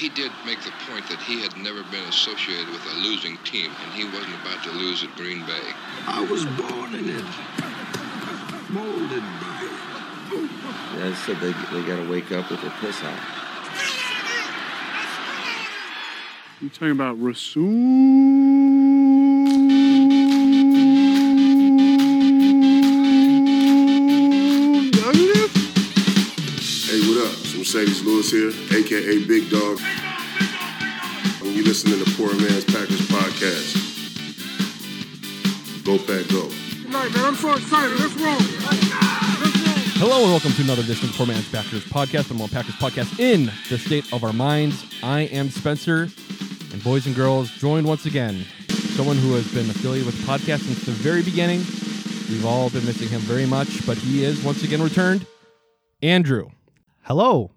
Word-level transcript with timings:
he 0.00 0.08
did 0.08 0.32
make 0.46 0.58
the 0.62 0.72
point 0.88 1.06
that 1.10 1.18
he 1.20 1.42
had 1.42 1.54
never 1.58 1.82
been 1.92 2.02
associated 2.08 2.66
with 2.72 2.82
a 2.86 2.96
losing 3.00 3.36
team, 3.44 3.70
and 3.84 3.92
he 3.92 4.06
wasn't 4.06 4.34
about 4.40 4.64
to 4.64 4.70
lose 4.70 5.04
at 5.04 5.14
Green 5.14 5.44
Bay. 5.44 5.60
I 6.06 6.22
was 6.22 6.46
born 6.46 6.94
in 6.94 7.06
it, 7.06 7.24
molded 8.70 9.20
by 9.20 9.60
it. 9.60 10.50
Yeah, 10.96 11.08
I 11.08 11.14
said 11.26 11.36
they, 11.40 11.52
they 11.52 11.86
got 11.86 12.02
to 12.02 12.08
wake 12.10 12.32
up 12.32 12.50
with 12.50 12.62
their 12.62 12.72
piss 12.80 13.04
out. 13.04 13.18
You 16.62 16.70
talking 16.70 16.92
about 16.92 17.20
Rasul 17.20 17.62
Hey, 26.86 27.00
what 27.06 27.18
up? 27.26 27.32
It's 27.38 27.54
Marcedes 27.54 28.04
Lewis 28.04 28.30
here, 28.30 28.52
aka 28.76 29.24
Big 29.26 29.50
Dog. 29.50 29.78
Packers 33.50 33.74
podcast. 33.74 33.84
Go 35.84 35.98
Pack 35.98 36.28
Go. 36.28 36.48
Good 36.48 36.90
night, 36.90 37.12
man. 37.14 37.24
I'm 37.24 37.34
so 37.34 37.54
excited. 37.54 37.98
Let's 37.98 38.14
roll. 38.14 38.36
Hello 39.98 40.22
and 40.22 40.30
welcome 40.30 40.52
to 40.52 40.62
another 40.62 40.82
edition 40.82 41.06
of 41.06 41.12
the 41.12 41.16
Poor 41.18 41.26
Man's 41.26 41.48
Packers 41.50 41.84
podcast, 41.84 42.28
the 42.28 42.34
more 42.34 42.48
Packers 42.48 42.74
podcast 42.76 43.18
in 43.18 43.50
the 43.68 43.78
state 43.78 44.10
of 44.12 44.24
our 44.24 44.32
minds. 44.32 44.84
I 45.02 45.22
am 45.22 45.50
Spencer, 45.50 46.08
and 46.72 46.84
boys 46.84 47.06
and 47.06 47.14
girls, 47.14 47.50
joined 47.50 47.86
once 47.86 48.06
again, 48.06 48.44
someone 48.94 49.16
who 49.16 49.34
has 49.34 49.52
been 49.52 49.68
affiliated 49.68 50.06
with 50.06 50.18
the 50.18 50.24
podcast 50.26 50.60
since 50.60 50.84
the 50.86 50.92
very 50.92 51.22
beginning. 51.22 51.58
We've 52.30 52.46
all 52.46 52.70
been 52.70 52.86
missing 52.86 53.08
him 53.08 53.20
very 53.20 53.46
much, 53.46 53.84
but 53.86 53.98
he 53.98 54.24
is 54.24 54.42
once 54.42 54.62
again 54.62 54.80
returned. 54.80 55.26
Andrew, 56.02 56.48
Hello. 57.02 57.50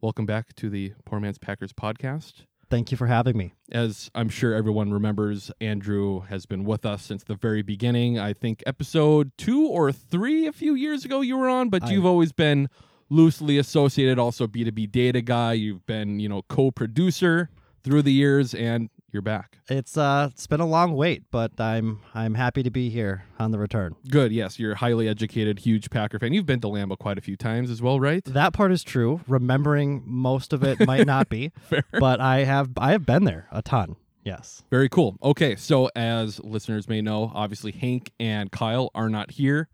welcome 0.00 0.26
back 0.26 0.54
to 0.56 0.70
the 0.70 0.92
Poor 1.04 1.18
Man's 1.18 1.38
Packers 1.38 1.72
podcast. 1.72 2.44
Thank 2.70 2.90
you 2.90 2.96
for 2.96 3.06
having 3.06 3.36
me. 3.36 3.52
As 3.70 4.10
I'm 4.14 4.28
sure 4.28 4.54
everyone 4.54 4.92
remembers, 4.92 5.50
Andrew 5.60 6.20
has 6.20 6.46
been 6.46 6.64
with 6.64 6.84
us 6.86 7.02
since 7.02 7.22
the 7.24 7.34
very 7.34 7.62
beginning. 7.62 8.18
I 8.18 8.32
think 8.32 8.62
episode 8.66 9.32
two 9.36 9.66
or 9.66 9.92
three 9.92 10.46
a 10.46 10.52
few 10.52 10.74
years 10.74 11.04
ago 11.04 11.20
you 11.20 11.36
were 11.36 11.48
on, 11.48 11.68
but 11.68 11.84
I- 11.84 11.92
you've 11.92 12.06
always 12.06 12.32
been 12.32 12.68
loosely 13.10 13.58
associated, 13.58 14.18
also 14.18 14.46
B2B 14.46 14.86
data 14.90 15.20
guy. 15.20 15.52
You've 15.52 15.84
been, 15.86 16.20
you 16.20 16.28
know, 16.28 16.42
co 16.48 16.70
producer 16.70 17.50
through 17.82 18.02
the 18.02 18.12
years, 18.12 18.54
and 18.54 18.88
you're 19.14 19.22
back. 19.22 19.58
It's 19.68 19.96
uh 19.96 20.28
it's 20.32 20.46
been 20.46 20.60
a 20.60 20.66
long 20.66 20.94
wait, 20.94 21.22
but 21.30 21.58
I'm 21.60 22.00
I'm 22.14 22.34
happy 22.34 22.62
to 22.64 22.70
be 22.70 22.90
here 22.90 23.24
on 23.38 23.52
the 23.52 23.58
return. 23.58 23.94
Good. 24.10 24.32
Yes, 24.32 24.58
you're 24.58 24.74
highly 24.74 25.08
educated, 25.08 25.60
huge 25.60 25.88
Packer 25.88 26.18
fan. 26.18 26.34
You've 26.34 26.44
been 26.46 26.60
to 26.60 26.66
Lambeau 26.68 26.98
quite 26.98 27.16
a 27.16 27.20
few 27.22 27.36
times 27.36 27.70
as 27.70 27.80
well, 27.80 28.00
right? 28.00 28.24
That 28.24 28.52
part 28.52 28.72
is 28.72 28.82
true. 28.82 29.20
Remembering 29.28 30.02
most 30.04 30.52
of 30.52 30.62
it 30.64 30.84
might 30.86 31.06
not 31.06 31.28
be, 31.28 31.52
Fair. 31.70 31.84
but 31.92 32.20
I 32.20 32.40
have 32.44 32.70
I 32.76 32.90
have 32.92 33.06
been 33.06 33.24
there 33.24 33.46
a 33.50 33.62
ton. 33.62 33.96
Yes. 34.24 34.62
Very 34.70 34.88
cool. 34.88 35.16
Okay, 35.22 35.54
so 35.54 35.90
as 35.94 36.40
listeners 36.42 36.88
may 36.88 37.00
know, 37.00 37.30
obviously 37.34 37.72
Hank 37.72 38.10
and 38.18 38.50
Kyle 38.50 38.90
are 38.94 39.08
not 39.10 39.30
here. 39.32 39.68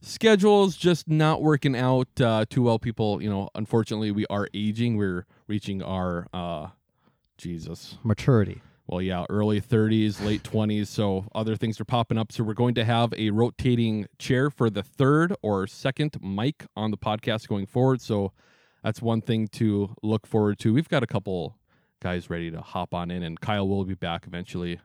Schedules 0.00 0.76
just 0.76 1.08
not 1.08 1.42
working 1.42 1.76
out 1.76 2.08
uh, 2.20 2.44
too 2.50 2.62
well. 2.62 2.78
People, 2.78 3.22
you 3.22 3.30
know, 3.30 3.50
unfortunately, 3.54 4.10
we 4.10 4.26
are 4.26 4.48
aging. 4.52 4.96
We're 4.96 5.26
reaching 5.46 5.82
our 5.82 6.26
uh, 6.32 6.68
Jesus. 7.38 7.98
Maturity. 8.02 8.62
Well, 8.86 9.00
yeah, 9.00 9.24
early 9.30 9.60
30s, 9.60 10.24
late 10.24 10.42
20s. 10.42 10.88
So 10.88 11.26
other 11.34 11.56
things 11.56 11.80
are 11.80 11.84
popping 11.84 12.18
up. 12.18 12.32
So 12.32 12.42
we're 12.42 12.54
going 12.54 12.74
to 12.74 12.84
have 12.84 13.14
a 13.14 13.30
rotating 13.30 14.06
chair 14.18 14.50
for 14.50 14.68
the 14.70 14.82
third 14.82 15.34
or 15.40 15.66
second 15.66 16.16
mic 16.20 16.66
on 16.76 16.90
the 16.90 16.98
podcast 16.98 17.48
going 17.48 17.66
forward. 17.66 18.00
So 18.00 18.32
that's 18.82 19.00
one 19.00 19.22
thing 19.22 19.48
to 19.48 19.94
look 20.02 20.26
forward 20.26 20.58
to. 20.60 20.74
We've 20.74 20.88
got 20.88 21.02
a 21.02 21.06
couple 21.06 21.56
guys 22.00 22.28
ready 22.28 22.50
to 22.50 22.60
hop 22.60 22.92
on 22.92 23.10
in, 23.10 23.22
and 23.22 23.40
Kyle 23.40 23.68
will 23.68 23.84
be 23.84 23.94
back 23.94 24.26
eventually. 24.26 24.80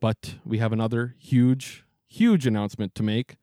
But 0.00 0.36
we 0.44 0.58
have 0.58 0.72
another 0.72 1.14
huge, 1.18 1.84
huge 2.08 2.46
announcement 2.46 2.94
to 2.94 3.02
make. 3.02 3.36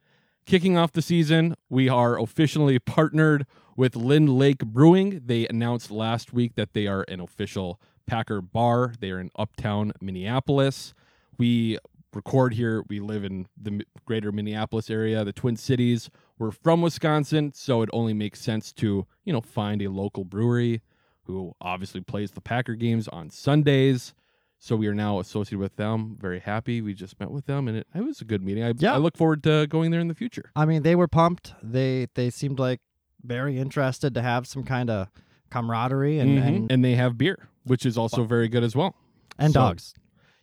Kicking 0.48 0.78
off 0.78 0.92
the 0.92 1.02
season, 1.02 1.56
we 1.70 1.88
are 1.88 2.20
officially 2.20 2.80
partnered 2.80 3.46
with 3.76 3.96
Lyn 3.96 4.26
Lake 4.26 4.66
Brewing. 4.66 5.22
They 5.24 5.48
announced 5.48 5.92
last 5.92 6.34
week 6.34 6.56
that 6.56 6.74
they 6.74 6.88
are 6.88 7.06
an 7.08 7.20
official 7.20 7.80
Packer 8.08 8.42
bar. 8.42 8.94
They 9.00 9.12
are 9.12 9.20
in 9.20 9.30
uptown 9.38 9.92
Minneapolis. 10.02 10.94
We 11.38 11.78
record 12.14 12.54
here. 12.56 12.84
We 12.90 13.00
live 13.00 13.24
in 13.24 13.48
the 13.62 13.84
greater 14.06 14.32
Minneapolis 14.32 14.90
area, 14.90 15.24
the 15.24 15.34
Twin 15.34 15.56
Cities. 15.56 16.10
We're 16.40 16.52
from 16.52 16.82
Wisconsin, 16.82 17.52
so 17.54 17.82
it 17.82 17.90
only 17.94 18.14
makes 18.14 18.40
sense 18.42 18.72
to, 18.74 19.06
you 19.26 19.34
know, 19.34 19.42
find 19.42 19.82
a 19.82 19.90
local 19.90 20.24
brewery 20.24 20.82
who 21.24 21.54
obviously 21.62 22.02
plays 22.02 22.32
the 22.32 22.42
Packer 22.42 22.74
games 22.76 23.08
on 23.10 23.30
Sundays. 23.30 24.14
So 24.60 24.76
we 24.76 24.88
are 24.88 24.96
now 24.96 25.20
associated 25.20 25.60
with 25.60 25.76
them. 25.76 26.18
Very 26.20 26.40
happy. 26.40 26.82
We 26.82 26.94
just 26.96 27.20
met 27.20 27.30
with 27.30 27.46
them, 27.46 27.68
and 27.68 27.78
it, 27.78 27.88
it 27.94 28.02
was 28.04 28.22
a 28.22 28.26
good 28.26 28.42
meeting. 28.44 28.64
I, 28.64 28.74
Yeah. 28.78 28.94
I 28.94 28.98
look 28.98 29.16
forward 29.18 29.44
to 29.44 29.68
going 29.68 29.92
there 29.92 30.00
in 30.00 30.08
the 30.08 30.16
future. 30.16 30.52
I 30.56 30.66
mean, 30.66 30.82
they 30.82 30.96
were 30.96 31.08
pumped. 31.08 31.54
They 31.62 32.08
they 32.16 32.30
seemed 32.32 32.58
like 32.58 32.80
very 33.24 33.60
interested 33.60 34.14
to 34.16 34.22
have 34.24 34.48
some 34.48 34.64
kind 34.64 34.90
of 34.90 35.10
camaraderie 35.52 36.18
and 36.20 36.40
Mhm. 36.40 36.48
and, 36.48 36.72
and 36.72 36.86
they 36.86 36.96
have 36.96 37.18
beer, 37.18 37.50
which 37.68 37.86
is 37.86 37.98
also 37.98 38.24
very 38.24 38.48
good 38.48 38.64
as 38.64 38.76
well. 38.76 38.96
and 39.40 39.54
so- 39.54 39.60
dogs. 39.60 39.94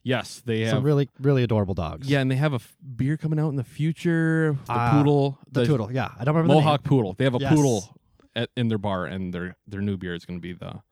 Yes, 0.06 0.42
they 0.44 0.60
have. 0.60 0.70
Some 0.70 0.82
really 0.84 1.08
really 1.18 1.42
adorable 1.44 1.72
dogs. 1.72 2.08
yeah, 2.10 2.20
and 2.20 2.30
they 2.30 2.36
have 2.36 2.52
a 2.52 2.56
f- 2.56 2.76
beer 2.94 3.16
coming 3.16 3.38
out 3.38 3.48
in 3.48 3.56
the 3.56 3.64
future. 3.64 4.52
The 4.66 4.72
Ah, 4.72 4.90
poodle, 4.92 5.38
The 5.50 5.64
toodle. 5.64 5.90
Yeah. 5.90 6.10
I 6.18 6.24
don't 6.24 6.34
remember 6.34 6.52
the 6.52 6.60
Mohawk 6.60 6.82
poodle. 6.84 7.14
They 7.14 7.24
have 7.24 7.34
a 7.34 7.38
Yes. 7.38 7.54
poodle 7.54 7.96
at, 8.36 8.50
in 8.54 8.68
their 8.68 8.76
bar, 8.76 9.06
and 9.06 9.32
their 9.32 9.56
their 9.66 9.80
new 9.80 9.96
beer 9.96 10.14
is 10.14 10.26
going 10.26 10.38
to 10.38 10.42
be 10.42 10.52
the 10.52 10.58
the 10.58 10.66
name. 10.74 10.82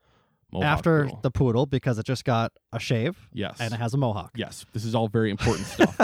Mohawk 0.53 0.65
After 0.78 1.03
poodle. 1.04 1.19
the 1.22 1.31
poodle 1.31 1.66
because 1.66 1.98
it 1.98 2.06
just 2.06 2.25
got 2.25 2.53
a 2.72 2.78
shave 2.78 3.28
yes, 3.34 3.59
and 3.60 3.75
it 3.75 3.76
has 3.76 3.92
a 3.92 3.98
mohawk. 3.98 4.31
Yes, 4.34 4.65
this 4.72 4.82
is 4.84 4.94
all 4.94 5.09
very 5.09 5.31
important 5.31 5.66
stuff. 5.66 5.94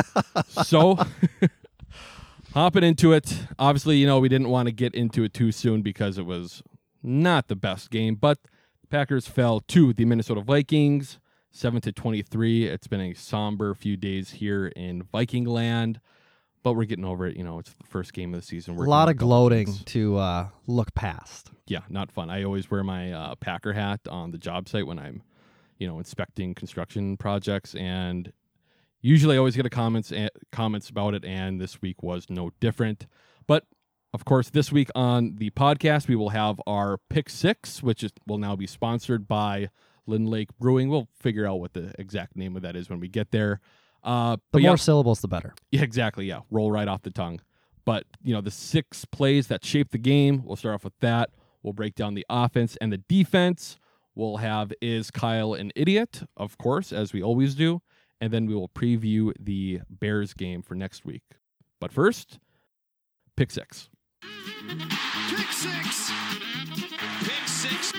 so, 0.66 0.98
hopping 2.52 2.84
into 2.84 3.12
it, 3.12 3.40
obviously, 3.58 3.96
you 3.96 4.06
know, 4.06 4.18
we 4.20 4.28
didn't 4.28 4.48
want 4.50 4.66
to 4.66 4.72
get 4.72 4.94
into 4.94 5.22
it 5.24 5.32
too 5.34 5.52
soon 5.52 5.82
because 5.82 6.18
it 6.18 6.26
was 6.26 6.62
not 7.02 7.48
the 7.48 7.56
best 7.56 7.90
game, 7.90 8.14
but 8.16 8.38
Packers 8.90 9.26
fell 9.26 9.60
to 9.60 9.92
the 9.92 10.04
Minnesota 10.06 10.40
Vikings, 10.40 11.18
7 11.50 11.80
to 11.82 11.92
23. 11.92 12.66
It's 12.66 12.86
been 12.86 13.00
a 13.00 13.14
somber 13.14 13.74
few 13.74 13.96
days 13.96 14.30
here 14.30 14.68
in 14.68 15.02
Viking 15.02 15.44
land, 15.44 16.00
but 16.62 16.72
we're 16.72 16.84
getting 16.84 17.04
over 17.04 17.26
it. 17.26 17.36
You 17.36 17.44
know, 17.44 17.58
it's 17.58 17.72
the 17.72 17.84
first 17.84 18.14
game 18.14 18.32
of 18.32 18.40
the 18.40 18.46
season. 18.46 18.76
A 18.76 18.82
lot 18.82 19.10
of 19.10 19.16
gloating 19.18 19.72
to 19.86 20.16
uh, 20.16 20.48
look 20.66 20.94
past. 20.94 21.50
Yeah, 21.66 21.80
not 21.90 22.10
fun. 22.10 22.30
I 22.30 22.44
always 22.44 22.70
wear 22.70 22.82
my 22.82 23.12
uh, 23.12 23.34
Packer 23.34 23.74
hat 23.74 24.00
on 24.08 24.30
the 24.30 24.38
job 24.38 24.68
site 24.70 24.86
when 24.86 24.98
I'm, 24.98 25.22
you 25.78 25.86
know, 25.86 25.98
inspecting 25.98 26.54
construction 26.54 27.18
projects, 27.18 27.74
and 27.74 28.32
usually 29.02 29.36
I 29.36 29.38
always 29.38 29.54
get 29.54 29.66
a 29.66 29.70
comments 29.70 30.12
a- 30.12 30.30
comments 30.50 30.88
about 30.88 31.12
it. 31.14 31.26
And 31.26 31.60
this 31.60 31.82
week 31.82 32.02
was 32.02 32.26
no 32.30 32.52
different. 32.58 33.06
But 33.46 33.64
of 34.14 34.24
course, 34.24 34.50
this 34.50 34.72
week 34.72 34.88
on 34.94 35.34
the 35.36 35.50
podcast, 35.50 36.08
we 36.08 36.16
will 36.16 36.30
have 36.30 36.60
our 36.66 36.98
pick 37.10 37.28
six, 37.28 37.82
which 37.82 38.02
is, 38.02 38.10
will 38.26 38.38
now 38.38 38.56
be 38.56 38.66
sponsored 38.66 39.28
by 39.28 39.68
Lyn 40.06 40.26
Lake 40.26 40.48
Brewing. 40.58 40.88
We'll 40.88 41.08
figure 41.14 41.46
out 41.46 41.60
what 41.60 41.74
the 41.74 41.92
exact 41.98 42.34
name 42.36 42.56
of 42.56 42.62
that 42.62 42.74
is 42.76 42.88
when 42.88 43.00
we 43.00 43.08
get 43.08 43.30
there. 43.30 43.60
Uh, 44.02 44.36
The 44.36 44.40
but 44.52 44.62
more 44.62 44.70
yeah, 44.72 44.76
syllables, 44.76 45.20
the 45.20 45.28
better. 45.28 45.54
yeah, 45.70 45.82
exactly. 45.82 46.26
Yeah, 46.26 46.40
roll 46.50 46.70
right 46.72 46.88
off 46.88 47.02
the 47.02 47.10
tongue. 47.10 47.40
But 47.84 48.04
you 48.22 48.32
know, 48.32 48.40
the 48.40 48.50
six 48.50 49.04
plays 49.04 49.48
that 49.48 49.64
shape 49.64 49.90
the 49.90 49.98
game. 49.98 50.42
We'll 50.44 50.56
start 50.56 50.74
off 50.76 50.84
with 50.84 50.98
that. 51.00 51.30
We'll 51.62 51.72
break 51.72 51.94
down 51.94 52.14
the 52.14 52.24
offense 52.30 52.76
and 52.80 52.92
the 52.92 52.98
defense. 52.98 53.78
We'll 54.14 54.38
have 54.38 54.72
is 54.80 55.10
Kyle 55.10 55.52
an 55.54 55.70
idiot, 55.76 56.22
of 56.36 56.56
course, 56.58 56.92
as 56.92 57.12
we 57.12 57.22
always 57.22 57.54
do, 57.54 57.82
and 58.20 58.32
then 58.32 58.46
we 58.46 58.54
will 58.54 58.68
preview 58.68 59.32
the 59.38 59.80
Bears 59.90 60.32
game 60.34 60.62
for 60.62 60.74
next 60.74 61.04
week. 61.04 61.22
But 61.80 61.92
first, 61.92 62.38
pick 63.36 63.50
six. 63.50 63.90
Pick 64.22 65.52
six. 65.52 66.10
Pick 67.22 67.46
six. 67.48 67.92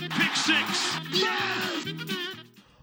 Pick 0.00 0.34
six. 0.36 0.98
Yes! 1.12 1.86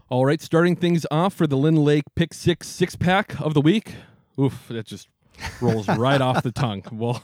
All 0.09 0.25
right, 0.25 0.41
starting 0.41 0.75
things 0.75 1.05
off 1.09 1.33
for 1.33 1.47
the 1.47 1.57
Lyn 1.57 1.75
Lake 1.75 2.03
pick 2.15 2.33
six 2.33 2.67
six 2.67 2.95
pack 2.95 3.39
of 3.41 3.53
the 3.53 3.61
week. 3.61 3.95
Oof, 4.39 4.67
that 4.69 4.85
just 4.85 5.07
rolls 5.61 5.87
right 5.87 6.21
off 6.21 6.43
the 6.43 6.51
tongue. 6.51 6.83
We'll 6.91 7.23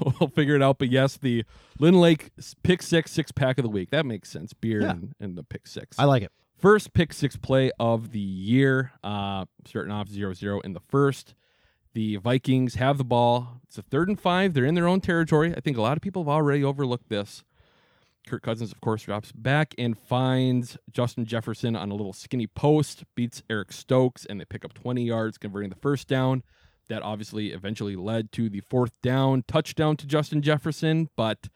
we'll 0.20 0.28
figure 0.28 0.54
it 0.54 0.62
out. 0.62 0.78
But 0.78 0.88
yes, 0.90 1.16
the 1.16 1.44
Lyn 1.78 2.00
Lake 2.00 2.30
pick 2.62 2.82
six 2.82 3.10
six 3.10 3.32
pack 3.32 3.58
of 3.58 3.64
the 3.64 3.70
week. 3.70 3.90
That 3.90 4.06
makes 4.06 4.30
sense. 4.30 4.52
Beer 4.52 4.82
Yeah. 4.82 4.90
and, 4.90 5.14
and 5.20 5.36
the 5.36 5.42
pick 5.42 5.66
six. 5.66 5.98
I 5.98 6.04
like 6.04 6.22
it. 6.22 6.30
First 6.58 6.92
pick 6.92 7.12
six 7.12 7.36
play 7.36 7.72
of 7.80 8.12
the 8.12 8.20
year. 8.20 8.92
Uh, 9.02 9.46
starting 9.66 9.90
off 9.90 10.08
0-0 10.08 10.60
in 10.64 10.74
the 10.74 10.80
first. 10.88 11.34
The 11.94 12.16
Vikings 12.16 12.76
have 12.76 12.96
the 12.98 13.04
ball. 13.04 13.60
It's 13.64 13.76
a 13.76 13.82
third 13.82 14.08
and 14.08 14.18
five. 14.18 14.54
They're 14.54 14.64
in 14.64 14.74
their 14.74 14.88
own 14.88 15.00
territory. 15.00 15.54
I 15.54 15.60
think 15.60 15.76
a 15.76 15.82
lot 15.82 15.96
of 15.96 16.02
people 16.02 16.22
have 16.22 16.28
already 16.28 16.64
overlooked 16.64 17.08
this. 17.08 17.44
Kirk 18.26 18.42
Cousins, 18.42 18.72
of 18.72 18.80
course, 18.80 19.02
drops 19.02 19.32
back 19.32 19.74
and 19.76 19.98
finds 19.98 20.78
Justin 20.90 21.26
Jefferson 21.26 21.74
on 21.74 21.90
a 21.90 21.94
little 21.94 22.12
skinny 22.12 22.46
post, 22.46 23.04
beats 23.14 23.42
Eric 23.50 23.72
Stokes, 23.72 24.24
and 24.24 24.40
they 24.40 24.44
pick 24.44 24.64
up 24.64 24.74
20 24.74 25.02
yards, 25.02 25.38
converting 25.38 25.70
the 25.70 25.76
first 25.76 26.08
down. 26.08 26.42
That 26.88 27.02
obviously 27.02 27.52
eventually 27.52 27.96
led 27.96 28.32
to 28.32 28.48
the 28.48 28.60
fourth 28.60 28.92
down 29.02 29.44
touchdown 29.48 29.96
to 29.98 30.06
Justin 30.06 30.42
Jefferson, 30.42 31.08
but 31.16 31.48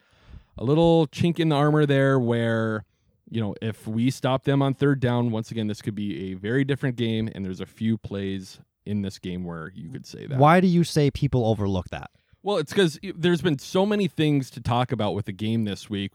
a 0.59 0.65
little 0.65 1.07
chink 1.09 1.39
in 1.39 1.51
the 1.51 1.57
armor 1.57 1.87
there 1.87 2.19
where 2.19 2.85
you 3.31 3.41
know, 3.41 3.55
if 3.61 3.87
we 3.87 4.11
stop 4.11 4.45
them 4.45 4.63
on 4.63 4.75
third 4.75 5.01
down, 5.01 5.31
once 5.31 5.51
again, 5.51 5.67
this 5.67 5.83
could 5.83 5.95
be 5.95 6.31
a 6.31 6.35
very 6.35 6.65
different 6.65 6.97
game. 6.97 7.29
And 7.35 7.45
there's 7.45 7.61
a 7.61 7.67
few 7.67 7.99
plays 7.99 8.61
in 8.87 9.03
this 9.03 9.19
game 9.19 9.45
where 9.45 9.73
you 9.75 9.91
could 9.91 10.07
say 10.07 10.27
that. 10.27 10.39
Why 10.39 10.61
do 10.61 10.67
you 10.67 10.85
say 10.85 11.11
people 11.11 11.47
overlook 11.47 11.89
that? 11.91 12.11
Well, 12.43 12.59
it's 12.59 12.73
because 12.73 12.99
there's 13.15 13.43
been 13.43 13.59
so 13.59 13.85
many 13.85 14.07
things 14.07 14.51
to 14.51 14.61
talk 14.61 14.93
about 14.93 15.15
with 15.15 15.27
the 15.27 15.33
game 15.33 15.65
this 15.65 15.91
week. 15.91 16.13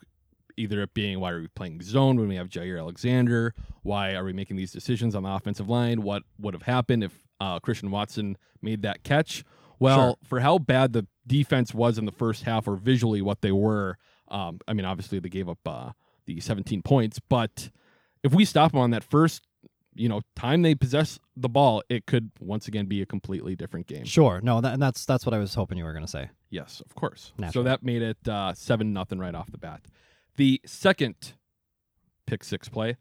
Either 0.58 0.82
it 0.82 0.94
being 0.94 1.20
why 1.20 1.32
are 1.32 1.42
we 1.42 1.48
playing 1.48 1.82
zone 1.82 2.18
when 2.18 2.28
we 2.28 2.36
have 2.36 2.48
Jaire 2.50 2.80
Alexander? 2.80 3.54
Why 3.84 4.14
are 4.16 4.24
we 4.24 4.34
making 4.34 4.58
these 4.58 4.72
decisions 4.72 5.16
on 5.16 5.24
the 5.24 5.30
offensive 5.30 5.70
line? 5.70 6.02
What 6.02 6.24
would 6.40 6.54
have 6.54 6.64
happened 6.64 7.04
if 7.04 7.28
uh, 7.40 7.60
Christian 7.60 7.92
Watson 7.92 8.38
made 8.62 8.82
that 8.84 9.04
catch? 9.04 9.44
Well, 9.80 9.98
Sure. 9.98 10.16
for 10.24 10.40
how 10.42 10.58
bad 10.60 10.94
the 10.94 11.08
defense 11.26 11.74
was 11.74 11.98
in 11.98 12.06
the 12.06 12.12
first 12.12 12.44
half, 12.44 12.68
or 12.68 12.76
visually 12.76 13.22
what 13.22 13.42
they 13.42 13.52
were, 13.52 13.98
um, 14.28 14.60
I 14.68 14.74
mean, 14.74 14.86
obviously 14.86 15.20
they 15.20 15.30
gave 15.30 15.50
up 15.50 15.60
uh, 15.66 15.92
the 16.28 16.40
17 16.40 16.82
points, 16.84 17.20
but 17.30 17.72
if 18.24 18.34
we 18.34 18.46
stop 18.46 18.72
them 18.72 18.82
on 18.82 18.92
that 18.92 19.04
first, 19.04 19.42
you 19.94 20.08
know, 20.08 20.22
time 20.36 20.62
they 20.62 20.76
possess 20.76 21.20
the 21.36 21.50
ball, 21.50 21.84
it 21.90 22.06
could 22.06 22.32
once 22.40 22.68
again 22.68 22.86
be 22.86 23.02
a 23.02 23.06
completely 23.06 23.56
different 23.56 23.88
game. 23.88 24.06
Sure. 24.06 24.40
No, 24.42 24.62
that, 24.62 24.74
and 24.74 24.82
that's 24.82 25.06
that's 25.06 25.26
what 25.26 25.34
I 25.34 25.38
was 25.38 25.54
hoping 25.54 25.78
you 25.78 25.84
were 25.84 25.94
going 25.94 26.06
to 26.06 26.12
say. 26.12 26.30
Yes, 26.50 26.82
of 26.86 26.96
course. 26.96 27.34
So 27.52 27.64
that 27.64 27.84
made 27.84 28.02
it 28.02 28.28
uh, 28.28 28.54
seven 28.54 28.94
nothing 28.94 29.20
right 29.20 29.36
off 29.36 29.52
the 29.52 29.58
bat. 29.58 29.82
The 30.38 30.62
second 30.66 31.34
pick 32.26 32.44
six 32.44 32.70
play, 32.70 32.98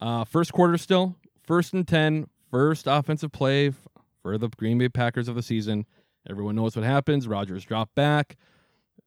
uh, 0.00 0.24
first 0.24 0.52
quarter 0.52 0.76
still 0.76 1.16
first 1.42 1.72
and 1.72 1.86
ten, 1.86 2.28
first 2.50 2.86
offensive 2.86 3.32
play 3.32 3.72
for 4.22 4.38
the 4.38 4.48
Green 4.48 4.78
Bay 4.78 4.88
Packers 4.88 5.28
of 5.28 5.34
the 5.34 5.42
season. 5.42 5.86
Everyone 6.28 6.56
knows 6.56 6.76
what 6.76 6.84
happens. 6.84 7.28
Rodgers 7.28 7.64
dropped 7.64 7.94
back. 7.94 8.36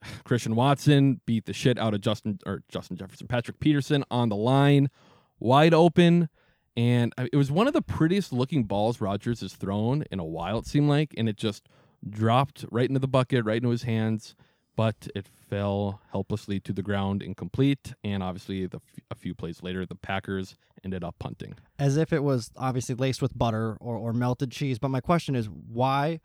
Christian 0.23 0.55
Watson 0.55 1.21
beat 1.25 1.45
the 1.45 1.53
shit 1.53 1.77
out 1.77 1.93
of 1.93 2.01
Justin 2.01 2.39
or 2.45 2.63
Justin 2.69 2.97
Jefferson, 2.97 3.27
Patrick 3.27 3.59
Peterson 3.59 4.03
on 4.09 4.29
the 4.29 4.35
line, 4.35 4.89
wide 5.39 5.73
open. 5.73 6.29
And 6.77 7.11
uh, 7.17 7.25
it 7.33 7.35
was 7.35 7.51
one 7.51 7.67
of 7.67 7.73
the 7.73 7.81
prettiest 7.81 8.31
looking 8.31 8.63
balls 8.63 9.01
Rodgers 9.01 9.41
has 9.41 9.53
thrown 9.53 10.03
in 10.11 10.19
a 10.19 10.25
while, 10.25 10.59
it 10.59 10.67
seemed 10.67 10.87
like. 10.87 11.13
And 11.17 11.27
it 11.27 11.35
just 11.35 11.67
dropped 12.07 12.63
right 12.71 12.87
into 12.87 12.99
the 12.99 13.07
bucket, 13.07 13.43
right 13.43 13.57
into 13.57 13.69
his 13.69 13.83
hands. 13.83 14.35
But 14.75 15.07
it 15.15 15.27
fell 15.27 16.01
helplessly 16.11 16.59
to 16.59 16.71
the 16.71 16.83
ground, 16.83 17.23
incomplete. 17.23 17.95
And 18.03 18.21
obviously, 18.21 18.67
the, 18.67 18.77
f- 18.77 19.03
a 19.09 19.15
few 19.15 19.33
plays 19.33 19.63
later, 19.63 19.87
the 19.87 19.95
Packers 19.95 20.55
ended 20.85 21.03
up 21.03 21.15
punting. 21.17 21.55
As 21.79 21.97
if 21.97 22.13
it 22.13 22.23
was 22.23 22.51
obviously 22.55 22.93
laced 22.93 23.23
with 23.23 23.35
butter 23.35 23.75
or, 23.81 23.97
or 23.97 24.13
melted 24.13 24.51
cheese. 24.51 24.77
But 24.77 24.89
my 24.89 25.01
question 25.01 25.35
is 25.35 25.47
why 25.49 26.19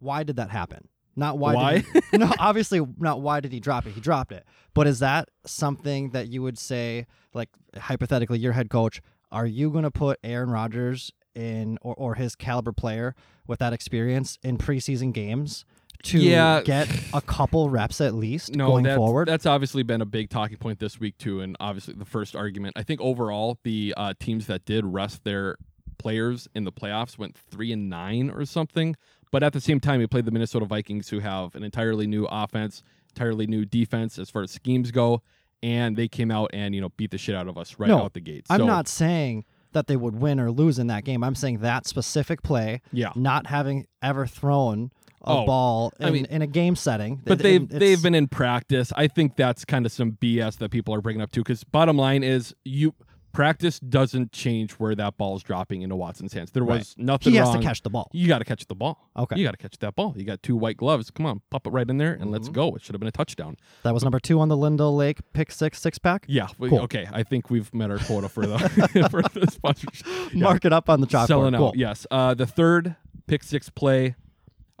why 0.00 0.24
did 0.24 0.36
that 0.36 0.50
happen? 0.50 0.88
Not 1.14 1.38
why. 1.38 1.54
Why? 1.54 1.74
Did 1.92 2.04
he, 2.10 2.18
no, 2.18 2.32
obviously 2.40 2.84
not. 2.98 3.20
Why 3.20 3.38
did 3.38 3.52
he 3.52 3.60
drop 3.60 3.86
it? 3.86 3.92
He 3.92 4.00
dropped 4.00 4.32
it. 4.32 4.44
But 4.74 4.88
is 4.88 4.98
that 4.98 5.28
something 5.46 6.10
that 6.10 6.28
you 6.28 6.42
would 6.42 6.58
say, 6.58 7.06
like 7.34 7.50
hypothetically, 7.76 8.38
your 8.38 8.52
head 8.52 8.70
coach? 8.70 9.00
Are 9.32 9.46
you 9.46 9.70
going 9.70 9.84
to 9.84 9.90
put 9.90 10.18
Aaron 10.24 10.50
Rodgers 10.50 11.12
in 11.34 11.78
or, 11.82 11.94
or 11.94 12.14
his 12.14 12.34
caliber 12.34 12.72
player 12.72 13.14
with 13.46 13.58
that 13.60 13.72
experience 13.72 14.38
in 14.42 14.58
preseason 14.58 15.12
games 15.12 15.64
to 16.02 16.18
Yeah. 16.18 16.62
get 16.62 16.88
a 17.12 17.20
couple 17.20 17.70
reps 17.70 18.00
at 18.00 18.14
least 18.14 18.54
no, 18.56 18.66
going 18.66 18.84
that's, 18.84 18.96
forward? 18.96 19.28
That's 19.28 19.46
obviously 19.46 19.82
been 19.82 20.00
a 20.00 20.06
big 20.06 20.30
talking 20.30 20.56
point 20.56 20.78
this 20.78 20.98
week 20.98 21.18
too, 21.18 21.40
and 21.40 21.56
obviously 21.60 21.94
the 21.94 22.04
first 22.04 22.34
argument. 22.34 22.74
I 22.76 22.82
think 22.82 23.00
overall 23.00 23.58
the 23.62 23.94
uh, 23.96 24.14
teams 24.18 24.46
that 24.46 24.64
did 24.64 24.84
rest 24.84 25.24
their 25.24 25.56
players 25.98 26.48
in 26.54 26.64
the 26.64 26.72
playoffs 26.72 27.18
went 27.18 27.36
three 27.36 27.72
and 27.72 27.88
nine 27.90 28.30
or 28.30 28.44
something. 28.44 28.96
But 29.30 29.42
at 29.44 29.52
the 29.52 29.60
same 29.60 29.78
time, 29.78 30.00
you 30.00 30.08
played 30.08 30.24
the 30.24 30.32
Minnesota 30.32 30.64
Vikings, 30.64 31.08
who 31.08 31.20
have 31.20 31.54
an 31.54 31.62
entirely 31.62 32.06
new 32.08 32.26
offense, 32.30 32.82
entirely 33.14 33.46
new 33.46 33.64
defense 33.64 34.18
as 34.18 34.28
far 34.28 34.42
as 34.42 34.50
schemes 34.50 34.90
go, 34.90 35.22
and 35.62 35.96
they 35.96 36.08
came 36.08 36.30
out 36.30 36.50
and 36.52 36.74
you 36.74 36.80
know 36.80 36.90
beat 36.96 37.10
the 37.10 37.18
shit 37.18 37.34
out 37.34 37.48
of 37.48 37.56
us 37.58 37.76
right 37.78 37.88
No, 37.88 38.02
out 38.04 38.14
the 38.14 38.20
gate. 38.20 38.46
I'm 38.50 38.66
not 38.66 38.88
saying 38.88 39.44
that 39.72 39.86
they 39.86 39.96
would 39.96 40.16
win 40.20 40.40
or 40.40 40.50
lose 40.50 40.78
in 40.78 40.88
that 40.88 41.04
game. 41.04 41.22
I'm 41.22 41.34
saying 41.36 41.58
that 41.58 41.86
specific 41.86 42.42
play, 42.42 42.80
Yeah. 42.92 43.12
not 43.14 43.46
having 43.46 43.86
ever 44.02 44.26
thrown 44.26 44.90
a 45.22 45.30
Oh, 45.32 45.46
ball 45.46 45.92
in, 46.00 46.06
I 46.06 46.10
mean- 46.10 46.24
in 46.26 46.42
a 46.42 46.46
game 46.46 46.74
setting. 46.74 47.20
But 47.24 47.40
It- 47.40 47.42
they've 47.42 47.68
they've 47.68 48.02
been 48.02 48.14
in 48.14 48.26
practice. 48.26 48.90
I 48.96 49.06
think 49.06 49.36
that's 49.36 49.64
kind 49.64 49.84
of 49.86 49.92
some 49.92 50.12
BS 50.12 50.56
that 50.56 50.70
people 50.70 50.94
are 50.94 51.00
bringing 51.02 51.20
up 51.22 51.30
too. 51.30 51.42
Because 51.42 51.62
bottom 51.62 51.96
line 51.96 52.22
is, 52.24 52.54
you 52.64 52.94
practice 53.32 53.78
doesn't 53.80 54.32
change 54.32 54.72
where 54.72 54.94
that 54.94 55.16
ball 55.16 55.36
is 55.36 55.42
dropping 55.42 55.82
into 55.82 55.96
Watson's 55.96 56.32
hands. 56.32 56.50
There 56.50 56.62
Right. 56.64 56.78
was 56.78 56.94
nothing 56.98 57.32
He 57.32 57.38
has 57.38 57.48
wrong. 57.48 57.60
to 57.60 57.66
catch 57.66 57.82
the 57.82 57.90
ball. 57.90 58.08
You 58.12 58.26
got 58.28 58.38
to 58.38 58.44
catch 58.44 58.66
the 58.66 58.74
ball. 58.74 59.08
Okay. 59.16 59.36
You 59.38 59.44
got 59.44 59.52
to 59.52 59.56
catch 59.56 59.78
that 59.78 59.94
ball. 59.94 60.14
You 60.16 60.24
got 60.24 60.42
two 60.42 60.56
white 60.56 60.76
gloves. 60.76 61.10
Come 61.10 61.26
on, 61.26 61.40
pop 61.50 61.66
it 61.66 61.70
right 61.70 61.88
in 61.88 61.98
there 61.98 62.12
and 62.12 62.22
Mm-hmm. 62.24 62.32
let's 62.32 62.48
go. 62.48 62.74
It 62.74 62.82
should 62.82 62.94
have 62.94 63.00
been 63.00 63.08
a 63.08 63.12
touchdown. 63.12 63.56
That 63.82 63.94
was 63.94 64.02
number 64.02 64.20
two 64.20 64.40
on 64.40 64.48
the 64.48 64.56
Lindell 64.56 64.94
Lake 64.96 65.20
pick 65.32 65.50
six 65.52 65.80
six 65.80 65.98
pack. 65.98 66.24
Yeah. 66.28 66.48
Cool. 66.58 66.80
Okay. 66.80 67.08
I 67.12 67.22
think 67.22 67.50
we've 67.50 67.72
met 67.74 67.90
our 67.90 67.98
quota 67.98 68.28
for 68.28 68.46
the 68.46 68.58
for 69.10 69.22
the 69.38 69.46
sponsorship. 69.50 70.06
Yeah. 70.32 70.42
Mark 70.44 70.64
it 70.64 70.72
up 70.72 70.88
on 70.90 71.00
the 71.00 71.06
chalkboard. 71.06 71.26
selling 71.28 71.54
cool. 71.54 71.68
out. 71.68 71.76
Yes. 71.76 72.06
Uh, 72.10 72.34
the 72.34 72.46
third 72.46 72.96
pick 73.26 73.42
six 73.42 73.68
play. 73.70 74.16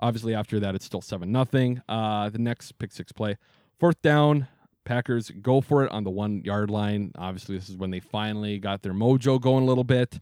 Obviously, 0.02 0.34
after 0.34 0.58
that, 0.60 0.74
it's 0.74 0.84
still 0.86 1.02
seven 1.02 1.30
nothing. 1.30 1.82
Uh, 1.88 2.30
the 2.30 2.38
next 2.38 2.72
pick 2.78 2.90
six 2.90 3.12
play, 3.12 3.36
fourth 3.78 4.00
down. 4.02 4.48
Packers 4.84 5.30
go 5.30 5.60
for 5.60 5.84
it 5.84 5.92
on 5.92 6.04
the 6.04 6.10
one 6.10 6.42
yard 6.44 6.70
line. 6.70 7.12
Obviously, 7.16 7.56
this 7.56 7.68
is 7.68 7.76
when 7.76 7.90
they 7.90 8.00
finally 8.00 8.58
got 8.58 8.82
their 8.82 8.94
mojo 8.94 9.40
going 9.40 9.64
a 9.64 9.66
little 9.66 9.84
bit. 9.84 10.20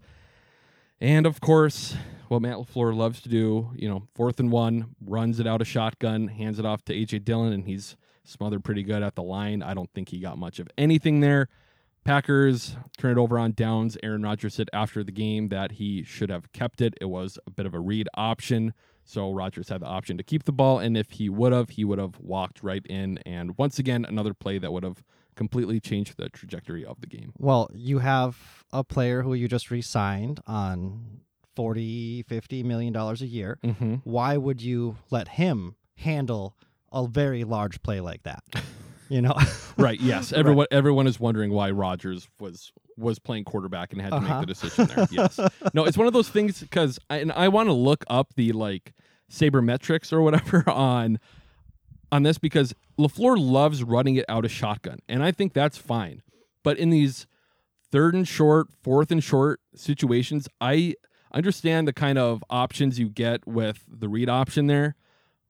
And 1.00 1.26
of 1.26 1.40
course, 1.40 1.94
what 2.28 2.42
Matt 2.42 2.56
LaFleur 2.56 2.94
loves 2.94 3.20
to 3.22 3.28
do, 3.28 3.70
you 3.74 3.88
know, 3.88 4.08
fourth 4.14 4.40
and 4.40 4.50
one, 4.50 4.94
runs 5.04 5.38
it 5.40 5.46
out 5.46 5.62
a 5.62 5.64
shotgun, 5.64 6.28
hands 6.28 6.58
it 6.58 6.66
off 6.66 6.84
to 6.86 6.94
AJ 6.94 7.24
Dillon, 7.24 7.52
and 7.52 7.64
he's 7.64 7.96
smothered 8.24 8.64
pretty 8.64 8.82
good 8.82 9.02
at 9.02 9.14
the 9.14 9.22
line. 9.22 9.62
I 9.62 9.74
don't 9.74 9.90
think 9.94 10.10
he 10.10 10.18
got 10.18 10.38
much 10.38 10.58
of 10.58 10.68
anything 10.76 11.20
there. 11.20 11.48
Packers 12.04 12.76
turn 12.96 13.12
it 13.12 13.20
over 13.20 13.38
on 13.38 13.52
downs. 13.52 13.96
Aaron 14.02 14.22
Rodgers 14.22 14.54
said 14.54 14.70
after 14.72 15.04
the 15.04 15.12
game 15.12 15.48
that 15.48 15.72
he 15.72 16.02
should 16.02 16.30
have 16.30 16.52
kept 16.52 16.80
it. 16.80 16.94
It 17.00 17.06
was 17.06 17.38
a 17.46 17.50
bit 17.50 17.66
of 17.66 17.74
a 17.74 17.80
read 17.80 18.08
option. 18.14 18.74
So 19.08 19.32
Rodgers 19.32 19.70
had 19.70 19.80
the 19.80 19.86
option 19.86 20.18
to 20.18 20.22
keep 20.22 20.44
the 20.44 20.52
ball, 20.52 20.78
and 20.78 20.94
if 20.94 21.12
he 21.12 21.30
would 21.30 21.50
have, 21.52 21.70
he 21.70 21.84
would 21.84 21.98
have 21.98 22.20
walked 22.20 22.62
right 22.62 22.84
in. 22.84 23.16
And 23.24 23.56
once 23.56 23.78
again, 23.78 24.04
another 24.04 24.34
play 24.34 24.58
that 24.58 24.70
would 24.70 24.82
have 24.82 25.02
completely 25.34 25.80
changed 25.80 26.18
the 26.18 26.28
trajectory 26.28 26.84
of 26.84 27.00
the 27.00 27.06
game. 27.06 27.32
Well, 27.38 27.70
you 27.72 28.00
have 28.00 28.64
a 28.70 28.84
player 28.84 29.22
who 29.22 29.32
you 29.32 29.48
just 29.48 29.70
re-signed 29.70 30.40
on 30.46 31.20
40, 31.56 32.24
50 32.28 32.62
million 32.64 32.92
dollars 32.92 33.22
a 33.22 33.26
year. 33.26 33.58
Mm-hmm. 33.64 33.94
Why 34.04 34.36
would 34.36 34.60
you 34.60 34.98
let 35.10 35.28
him 35.28 35.76
handle 35.96 36.54
a 36.92 37.06
very 37.06 37.44
large 37.44 37.82
play 37.82 38.00
like 38.00 38.24
that? 38.24 38.44
You 39.10 39.22
know, 39.22 39.34
Right. 39.78 39.98
Yes. 39.98 40.32
Everyone. 40.34 40.66
Everyone 40.70 41.06
is 41.06 41.18
wondering 41.18 41.50
why 41.50 41.70
Rodgers 41.70 42.28
was 42.38 42.72
was 42.98 43.18
playing 43.18 43.44
quarterback 43.44 43.92
and 43.92 44.02
had 44.02 44.10
to 44.10 44.16
Uh-huh. 44.16 44.38
make 44.40 44.48
the 44.48 44.54
decision 44.54 44.86
there. 44.86 45.06
Yes. 45.10 45.38
No, 45.72 45.84
it's 45.84 45.96
one 45.96 46.06
of 46.06 46.12
those 46.12 46.28
things 46.28 46.60
because 46.60 46.98
I, 47.08 47.18
and 47.18 47.30
I 47.32 47.48
want 47.48 47.68
to 47.68 47.72
look 47.72 48.04
up 48.08 48.34
the 48.34 48.52
like 48.52 48.92
sabermetrics 49.32 50.12
or 50.12 50.22
whatever 50.22 50.68
on 50.70 51.18
on 52.10 52.22
this 52.22 52.38
because 52.38 52.74
Lafleur 52.98 53.38
loves 53.38 53.82
running 53.82 54.16
it 54.16 54.24
out 54.28 54.44
of 54.44 54.50
shotgun, 54.50 54.98
and 55.08 55.22
I 55.22 55.30
think 55.30 55.52
that's 55.52 55.76
fine. 55.78 56.22
But 56.62 56.78
in 56.78 56.90
these 56.90 57.26
third 57.92 58.14
and 58.14 58.26
short, 58.26 58.68
fourth 58.82 59.10
and 59.10 59.22
short 59.22 59.60
situations, 59.74 60.48
I 60.60 60.94
understand 61.32 61.86
the 61.86 61.92
kind 61.92 62.16
of 62.18 62.42
options 62.48 62.98
you 62.98 63.10
get 63.10 63.46
with 63.46 63.84
the 63.86 64.08
read 64.08 64.28
option 64.30 64.66
there, 64.66 64.96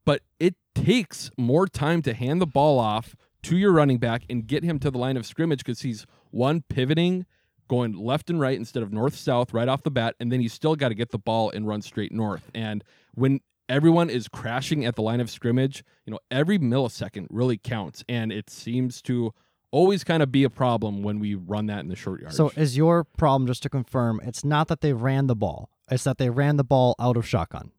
but 0.04 0.22
it 0.40 0.56
takes 0.74 1.30
more 1.38 1.66
time 1.68 2.02
to 2.02 2.12
hand 2.14 2.40
the 2.40 2.46
ball 2.46 2.78
off 2.80 3.14
to 3.44 3.56
your 3.56 3.70
running 3.72 3.98
back 3.98 4.22
and 4.28 4.46
get 4.46 4.64
him 4.64 4.80
to 4.80 4.90
the 4.90 4.98
line 4.98 5.16
of 5.16 5.24
scrimmage 5.24 5.60
because 5.60 5.82
he's 5.82 6.04
one 6.32 6.64
pivoting, 6.68 7.24
going 7.68 7.92
left 7.92 8.30
and 8.30 8.40
right 8.40 8.56
instead 8.56 8.82
of 8.82 8.92
north 8.92 9.14
south 9.14 9.52
right 9.52 9.68
off 9.68 9.82
the 9.82 9.90
bat, 9.90 10.14
and 10.18 10.32
then 10.32 10.40
you 10.40 10.48
still 10.48 10.74
got 10.74 10.88
to 10.88 10.94
get 10.94 11.10
the 11.10 11.18
ball 11.18 11.50
and 11.50 11.66
run 11.66 11.82
straight 11.82 12.12
north. 12.12 12.50
And 12.54 12.82
when 13.14 13.40
everyone 13.68 14.10
is 14.10 14.28
crashing 14.28 14.84
at 14.84 14.96
the 14.96 15.02
line 15.02 15.20
of 15.20 15.30
scrimmage, 15.30 15.84
you 16.06 16.12
know, 16.12 16.18
every 16.30 16.58
millisecond 16.58 17.26
really 17.30 17.58
counts, 17.58 18.02
and 18.08 18.32
it 18.32 18.50
seems 18.50 19.02
to 19.02 19.32
always 19.70 20.02
kind 20.02 20.22
of 20.22 20.32
be 20.32 20.44
a 20.44 20.50
problem 20.50 21.02
when 21.02 21.18
we 21.18 21.34
run 21.34 21.66
that 21.66 21.80
in 21.80 21.88
the 21.88 21.96
short 21.96 22.20
yardage. 22.20 22.36
so 22.36 22.50
is 22.56 22.76
your 22.76 23.04
problem 23.04 23.46
just 23.46 23.62
to 23.62 23.68
confirm? 23.68 24.20
It's 24.24 24.44
not 24.44 24.68
that 24.68 24.80
they 24.80 24.94
ran 24.94 25.26
the 25.26 25.36
ball; 25.36 25.68
it's 25.90 26.04
that 26.04 26.18
they 26.18 26.30
ran 26.30 26.56
the 26.56 26.64
ball 26.64 26.94
out 26.98 27.16
of 27.16 27.26
shotgun. 27.26 27.72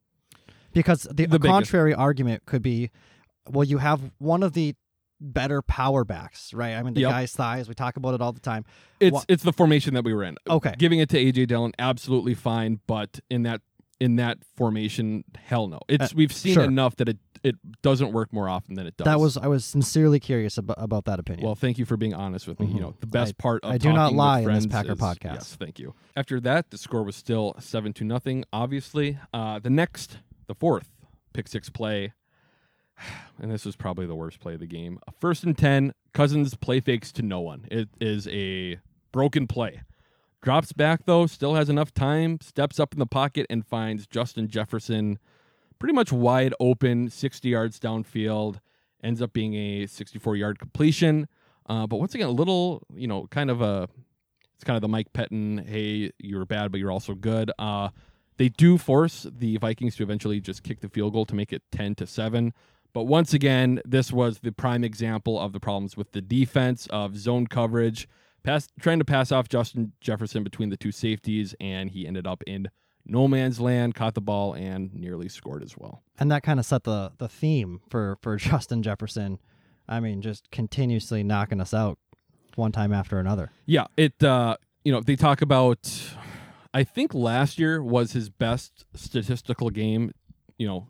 Because 0.71 1.07
the, 1.11 1.25
The 1.25 1.39
contrary 1.39 1.95
argument 1.95 2.45
could 2.45 2.61
be, 2.61 2.91
well, 3.49 3.63
you 3.63 3.79
have 3.79 4.11
one 4.19 4.43
of 4.43 4.53
the 4.53 4.75
better 5.21 5.61
power 5.61 6.03
backs, 6.05 6.53
right? 6.53 6.75
I 6.75 6.83
mean, 6.83 6.93
the 6.93 7.01
Yep. 7.01 7.11
guy's 7.11 7.31
thighs. 7.33 7.67
We 7.67 7.75
talk 7.75 7.97
about 7.97 8.13
it 8.13 8.21
all 8.21 8.31
the 8.31 8.39
time. 8.39 8.65
It's 8.99 9.13
Wha- 9.13 9.23
it's 9.27 9.43
the 9.43 9.53
formation 9.53 9.93
that 9.95 10.03
we 10.03 10.13
were 10.13 10.23
in. 10.23 10.37
Okay. 10.49 10.73
Giving 10.77 10.99
it 10.99 11.09
to 11.09 11.17
AJ 11.17 11.45
Dillon, 11.47 11.73
absolutely 11.79 12.33
fine, 12.33 12.79
but 12.87 13.19
in 13.29 13.43
that 13.43 13.61
in 13.99 14.15
that 14.15 14.37
formation, 14.55 15.25
hell 15.35 15.67
no. 15.67 15.79
It's 15.89 16.13
Uh, 16.13 16.15
we've 16.15 16.31
seen 16.31 16.53
sure. 16.53 16.63
enough 16.63 16.95
that 16.97 17.09
it 17.09 17.17
it 17.41 17.55
doesn't 17.81 18.11
work 18.11 18.33
more 18.33 18.49
often 18.49 18.75
than 18.75 18.85
it 18.85 18.97
does. 18.97 19.05
That 19.05 19.17
was 19.19 19.37
I 19.37 19.47
was 19.47 19.63
sincerely 19.65 20.19
curious 20.19 20.57
about, 20.57 20.75
about 20.77 21.05
that 21.05 21.19
opinion. 21.19 21.45
well. 21.45 21.55
Thank 21.55 21.77
you 21.77 21.85
for 21.85 21.95
being 21.95 22.13
honest 22.13 22.47
with 22.47 22.59
me. 22.59 22.67
You 22.67 22.73
Mhm. 22.75 22.79
know, 22.81 22.95
the 22.99 23.07
best 23.07 23.35
I- 23.39 23.41
part 23.41 23.63
of 23.63 23.71
I 23.71 23.77
do 23.77 23.93
not 23.93 24.13
lie 24.13 24.39
in 24.41 24.45
this 24.53 24.67
Packer 24.67 24.91
is- 24.93 24.97
podcast. 24.97 25.33
Yes, 25.35 25.55
thank 25.55 25.79
you. 25.79 25.95
After 26.17 26.39
that, 26.41 26.69
the 26.71 26.77
score 26.77 27.03
was 27.03 27.15
still 27.15 27.55
seven 27.59 27.93
to 27.93 28.03
nothing. 28.03 28.43
Obviously, 28.51 29.17
uh, 29.33 29.59
the 29.59 29.69
next, 29.69 30.19
the 30.47 30.55
fourth 30.55 30.89
pick 31.33 31.47
six 31.47 31.69
play, 31.69 32.11
and 33.41 33.51
this 33.51 33.65
was 33.65 33.75
probably 33.75 34.05
the 34.05 34.15
worst 34.15 34.39
play 34.39 34.53
of 34.53 34.59
the 34.59 34.67
game. 34.67 34.99
First 35.19 35.43
and 35.43 35.57
ten, 35.57 35.93
Cousins 36.13 36.55
play 36.55 36.79
fakes 36.79 37.11
to 37.13 37.21
no 37.21 37.39
one. 37.39 37.65
It 37.71 37.89
is 37.99 38.27
a 38.27 38.79
broken 39.11 39.47
play. 39.47 39.81
Drops 40.41 40.71
back 40.71 41.05
though, 41.05 41.27
still 41.27 41.55
has 41.55 41.69
enough 41.69 41.93
time, 41.93 42.39
steps 42.41 42.79
up 42.79 42.93
in 42.93 42.99
the 42.99 43.05
pocket 43.05 43.45
and 43.49 43.65
finds 43.65 44.07
Justin 44.07 44.47
Jefferson 44.47 45.19
pretty 45.79 45.93
much 45.93 46.11
wide 46.11 46.53
open, 46.59 47.09
60 47.09 47.49
yards 47.49 47.79
downfield. 47.79 48.59
Ends 49.01 49.21
up 49.21 49.31
being 49.33 49.55
a 49.55 49.87
64 49.87 50.35
yard 50.35 50.59
completion. 50.59 51.27
Uh, 51.67 51.87
but 51.87 51.97
once 51.97 52.13
again, 52.13 52.27
a 52.27 52.31
little, 52.31 52.83
you 52.93 53.07
know, 53.07 53.27
kind 53.27 53.49
of 53.49 53.61
a, 53.61 53.87
it's 54.55 54.63
kind 54.63 54.75
of 54.75 54.81
the 54.81 54.87
Mike 54.87 55.13
Pettine, 55.13 55.65
hey, 55.65 56.11
you're 56.19 56.45
bad, 56.45 56.71
but 56.71 56.79
you're 56.79 56.91
also 56.91 57.15
good. 57.15 57.51
Uh, 57.57 57.89
they 58.37 58.49
do 58.49 58.77
force 58.77 59.25
the 59.29 59.57
Vikings 59.57 59.95
to 59.97 60.03
eventually 60.03 60.41
just 60.41 60.63
kick 60.63 60.81
the 60.81 60.89
field 60.89 61.13
goal 61.13 61.25
to 61.25 61.35
make 61.35 61.53
it 61.53 61.61
10 61.71 61.95
to 61.95 62.07
7. 62.07 62.53
But 62.93 63.03
once 63.03 63.33
again, 63.33 63.81
this 63.85 64.11
was 64.11 64.39
the 64.39 64.51
prime 64.51 64.83
example 64.83 65.39
of 65.39 65.53
the 65.53 65.59
problems 65.59 65.95
with 65.95 66.11
the 66.11 66.21
defense 66.21 66.87
of 66.87 67.15
zone 67.17 67.47
coverage, 67.47 68.07
pass, 68.43 68.67
trying 68.79 68.99
to 68.99 69.05
pass 69.05 69.31
off 69.31 69.47
Justin 69.47 69.93
Jefferson 70.01 70.43
between 70.43 70.69
the 70.69 70.77
two 70.77 70.91
safeties, 70.91 71.55
and 71.59 71.91
he 71.91 72.07
ended 72.07 72.25
up 72.25 72.43
in 72.47 72.69
no 73.05 73.27
man's 73.27 73.59
land, 73.59 73.95
caught 73.95 74.13
the 74.15 74.21
ball, 74.21 74.53
and 74.53 74.93
nearly 74.93 75.29
scored 75.29 75.63
as 75.63 75.77
well. 75.77 76.03
And 76.19 76.31
that 76.31 76.43
kind 76.43 76.59
of 76.59 76.65
set 76.65 76.83
the 76.83 77.11
the 77.17 77.27
theme 77.27 77.81
for 77.89 78.17
for 78.21 78.35
Justin 78.37 78.83
Jefferson. 78.83 79.39
I 79.87 79.99
mean, 79.99 80.21
just 80.21 80.51
continuously 80.51 81.23
knocking 81.23 81.59
us 81.59 81.73
out 81.73 81.97
one 82.55 82.71
time 82.71 82.93
after 82.93 83.19
another. 83.19 83.51
Yeah, 83.65 83.87
it. 83.97 84.23
Uh, 84.23 84.57
you 84.83 84.91
know, 84.91 85.01
they 85.01 85.15
talk 85.15 85.41
about. 85.41 86.15
I 86.71 86.83
think 86.83 87.15
last 87.15 87.57
year 87.57 87.81
was 87.81 88.11
his 88.11 88.29
best 88.29 88.85
statistical 88.93 89.71
game. 89.71 90.13
You 90.57 90.67
know, 90.67 90.87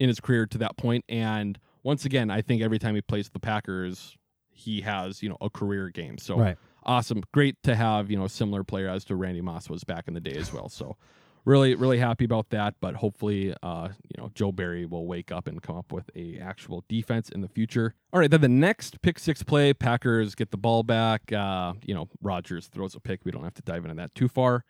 in 0.00 0.08
his 0.08 0.18
career 0.18 0.46
to 0.46 0.58
that 0.58 0.76
point, 0.76 1.04
and 1.08 1.58
once 1.84 2.04
again, 2.04 2.30
I 2.30 2.42
think 2.42 2.62
every 2.62 2.78
time 2.78 2.94
he 2.94 3.00
plays 3.02 3.28
the 3.30 3.38
Packers, 3.38 4.16
he 4.50 4.80
has 4.80 5.22
you 5.22 5.28
know 5.28 5.36
a 5.40 5.48
career 5.48 5.90
game. 5.90 6.18
So 6.18 6.36
Right. 6.38 6.58
awesome, 6.84 7.22
great 7.32 7.62
to 7.62 7.76
have 7.76 8.10
you 8.10 8.16
know 8.16 8.24
a 8.24 8.28
similar 8.28 8.64
player 8.64 8.88
as 8.88 9.04
to 9.04 9.14
Randy 9.14 9.40
Moss 9.40 9.70
was 9.70 9.84
back 9.84 10.08
in 10.08 10.14
the 10.14 10.20
day 10.20 10.36
as 10.36 10.52
well. 10.52 10.68
So 10.68 10.96
really, 11.44 11.74
really 11.74 11.98
happy 11.98 12.24
about 12.24 12.50
that. 12.50 12.74
But 12.80 12.96
hopefully, 12.96 13.54
uh, 13.62 13.88
you 14.02 14.22
know, 14.22 14.30
Joe 14.34 14.52
Barry 14.52 14.84
will 14.86 15.06
wake 15.06 15.32
up 15.32 15.46
and 15.46 15.62
come 15.62 15.76
up 15.76 15.92
with 15.92 16.10
a 16.14 16.38
actual 16.38 16.84
defense 16.88 17.28
in 17.28 17.40
the 17.40 17.48
future. 17.48 17.94
All 18.12 18.20
right, 18.20 18.30
then 18.30 18.40
the 18.40 18.48
next 18.48 19.00
pick 19.02 19.18
six 19.18 19.42
play, 19.42 19.72
Packers 19.72 20.34
get 20.34 20.50
the 20.50 20.58
ball 20.58 20.82
back. 20.82 21.32
Uh, 21.32 21.74
you 21.84 21.94
know, 21.94 22.08
Rodgers 22.20 22.66
throws 22.66 22.94
a 22.94 23.00
pick. 23.00 23.24
We 23.24 23.30
don't 23.30 23.44
have 23.44 23.54
to 23.54 23.62
dive 23.62 23.84
into 23.84 23.96
that 23.96 24.14
too 24.14 24.28
far. 24.28 24.64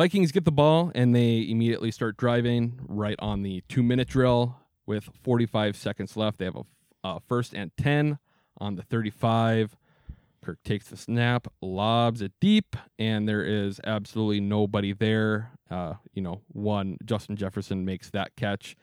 Vikings 0.00 0.32
get 0.32 0.46
the 0.46 0.50
ball 0.50 0.90
and 0.94 1.14
they 1.14 1.46
immediately 1.46 1.90
start 1.90 2.16
driving 2.16 2.80
right 2.88 3.16
on 3.18 3.42
the 3.42 3.62
two 3.68 3.82
minute 3.82 4.08
drill 4.08 4.56
with 4.86 5.10
45 5.22 5.76
seconds 5.76 6.16
left. 6.16 6.38
They 6.38 6.46
have 6.46 6.56
a 6.56 6.62
uh, 7.04 7.18
first 7.28 7.52
and 7.52 7.70
10 7.76 8.18
on 8.56 8.76
the 8.76 8.82
35. 8.82 9.76
Kirk 10.42 10.56
takes 10.64 10.88
the 10.88 10.96
snap, 10.96 11.48
lobs 11.60 12.22
it 12.22 12.32
deep, 12.40 12.76
and 12.98 13.28
there 13.28 13.44
is 13.44 13.78
absolutely 13.84 14.40
nobody 14.40 14.94
there. 14.94 15.50
Uh, 15.70 15.96
you 16.14 16.22
know, 16.22 16.40
one, 16.48 16.96
Justin 17.04 17.36
Jefferson 17.36 17.84
makes 17.84 18.08
that 18.08 18.34
catch. 18.36 18.76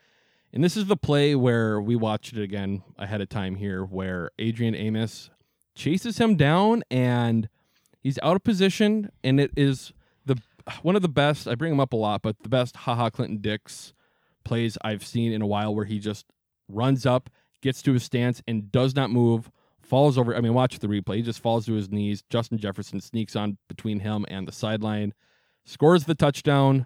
And 0.54 0.64
this 0.64 0.78
is 0.78 0.86
the 0.86 0.96
play 0.96 1.34
where 1.34 1.82
we 1.82 1.96
watched 1.96 2.34
it 2.34 2.44
again 2.44 2.84
ahead 2.96 3.22
of 3.22 3.30
time 3.30 3.56
here, 3.56 3.84
where 3.84 4.30
Adrian 4.38 4.76
Amos 4.76 5.32
chases 5.74 6.20
him 6.20 6.36
down 6.36 6.84
and 6.92 7.50
he's 8.04 8.20
out 8.22 8.36
of 8.36 8.44
position. 8.44 9.10
And 9.24 9.40
it 9.40 9.50
is 9.58 9.94
one 10.82 10.96
of 10.96 11.02
the 11.02 11.10
best, 11.10 11.48
I 11.48 11.56
bring 11.56 11.72
him 11.72 11.80
up 11.80 11.94
a 11.94 11.98
lot, 11.98 12.22
but 12.22 12.36
the 12.44 12.50
best 12.50 12.76
Ha 12.78 12.96
Ha 12.96 13.10
Clinton-Dix 13.10 13.94
plays 14.44 14.78
I've 14.82 15.06
seen 15.06 15.32
in 15.32 15.42
a 15.42 15.48
while 15.48 15.76
where 15.76 15.86
he 15.86 16.00
just 16.00 16.26
runs 16.68 17.06
up, 17.06 17.30
gets 17.62 17.82
to 17.84 17.94
his 17.94 18.04
stance, 18.04 18.42
and 18.48 18.72
does 18.72 18.96
not 18.96 19.10
move, 19.10 19.50
falls 19.82 20.18
over. 20.18 20.36
I 20.36 20.42
mean, 20.42 20.54
watch 20.54 20.80
the 20.80 20.88
replay. 20.88 21.18
He 21.18 21.22
just 21.22 21.42
falls 21.42 21.66
to 21.66 21.74
his 21.74 21.90
knees. 21.90 22.24
Justin 22.30 22.58
Jefferson 22.58 23.00
sneaks 23.02 23.36
on 23.36 23.58
between 23.68 24.00
him 24.00 24.26
and 24.30 24.48
the 24.48 24.52
sideline, 24.52 25.14
scores 25.66 26.06
the 26.06 26.16
touchdown. 26.16 26.86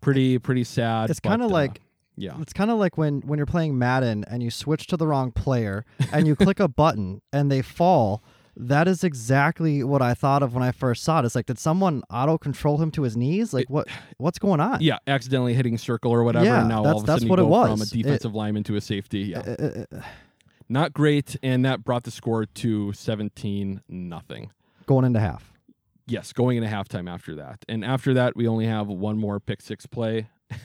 Pretty, 0.00 0.38
pretty 0.38 0.64
sad. 0.64 1.10
It's 1.10 1.20
kind 1.20 1.42
of 1.42 1.50
uh, 1.50 1.54
like 1.54 1.82
yeah. 2.16 2.36
It's 2.40 2.52
kind 2.52 2.70
of 2.70 2.78
like 2.78 2.98
when 2.98 3.20
when 3.20 3.38
you're 3.38 3.46
playing 3.46 3.78
Madden 3.78 4.24
and 4.24 4.42
you 4.42 4.50
switch 4.50 4.86
to 4.88 4.96
the 4.96 5.06
wrong 5.06 5.32
player 5.32 5.84
and 6.12 6.26
you 6.26 6.36
click 6.36 6.60
a 6.60 6.68
button 6.68 7.22
and 7.32 7.50
they 7.50 7.62
fall. 7.62 8.22
That 8.68 8.86
is 8.88 9.02
exactly 9.04 9.82
what 9.82 10.02
I 10.02 10.12
thought 10.14 10.42
of 10.42 10.52
when 10.54 10.62
I 10.62 10.70
first 10.72 11.02
saw 11.02 11.20
it. 11.20 11.24
It's 11.24 11.34
like, 11.34 11.46
did 11.46 11.58
someone 11.58 12.02
auto 12.10 12.36
control 12.36 12.78
him 12.78 12.90
to 12.92 13.02
his 13.02 13.16
knees? 13.16 13.54
Like, 13.54 13.70
what 13.70 13.88
what's 14.18 14.38
going 14.38 14.60
on? 14.60 14.80
Yeah, 14.82 14.98
accidentally 15.06 15.54
hitting 15.54 15.78
circle 15.78 16.12
or 16.12 16.22
whatever. 16.24 16.44
Yeah, 16.44 16.60
and 16.60 16.68
now 16.68 16.82
that's- 16.82 16.92
all 16.94 16.98
of 16.98 17.04
a 17.04 17.06
that's 17.06 17.16
sudden 17.22 17.28
what 17.30 17.38
you 17.38 17.44
it 17.46 17.48
go 17.48 17.62
from 17.62 17.70
a 17.70 17.72
was. 17.80 17.92
It- 17.92 18.02
defensive 18.02 18.34
lineman 18.34 18.64
to 18.64 18.76
a 18.76 18.80
safety. 18.80 19.20
Yeah, 19.20 19.38
Uh, 19.40 19.50
uh, 19.58 19.84
uh, 19.96 20.02
not 20.68 20.92
great, 20.92 21.36
and 21.42 21.64
that 21.64 21.84
brought 21.84 22.04
the 22.04 22.10
score 22.10 22.44
to 22.46 22.92
seventeen 22.92 23.80
nothing. 23.88 24.50
going 24.86 25.04
into 25.04 25.20
half. 25.20 25.52
Yes, 26.06 26.32
going 26.32 26.56
into 26.56 26.68
halftime 26.68 27.08
after 27.08 27.34
that. 27.36 27.64
And 27.68 27.84
after 27.84 28.12
that, 28.14 28.34
we 28.36 28.46
only 28.48 28.66
have 28.66 28.88
one 28.88 29.16
more 29.16 29.38
pick 29.40 29.62
six 29.62 29.86
play. 29.86 30.28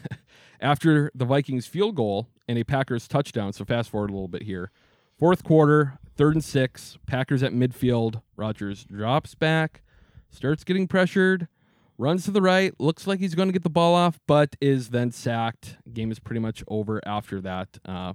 after 0.62 1.12
the 1.14 1.26
Vikings 1.26 1.68
field 1.68 1.96
goal 1.96 2.28
and 2.48 2.58
a 2.58 2.64
Packers 2.64 3.08
touchdown, 3.08 3.54
so 3.54 3.64
fast 3.66 3.90
forward 3.90 4.10
a 4.10 4.14
little 4.14 4.28
bit 4.28 4.44
here. 4.44 4.72
Fourth 5.18 5.44
quarter, 5.44 6.00
third 6.16 6.36
and 6.36 6.44
six, 6.44 6.98
Packers 7.06 7.44
at 7.44 7.54
midfield. 7.54 8.22
Rodgers 8.36 8.86
drops 8.86 9.36
back, 9.36 9.84
starts 10.30 10.64
getting 10.64 10.88
pressured, 10.88 11.48
runs 11.98 12.26
to 12.26 12.32
the 12.32 12.42
right, 12.42 12.74
looks 12.80 13.08
like 13.08 13.20
he's 13.20 13.36
going 13.36 13.48
to 13.50 13.54
get 13.54 13.64
the 13.64 13.70
ball 13.70 13.96
off, 13.96 14.20
but 14.28 14.56
is 14.62 14.90
then 14.90 15.12
sacked. 15.12 15.78
Game 15.94 16.12
is 16.12 16.20
pretty 16.20 16.40
much 16.40 16.64
over 16.68 17.02
after 17.06 17.42
that, 17.42 17.78
uh, 17.86 18.14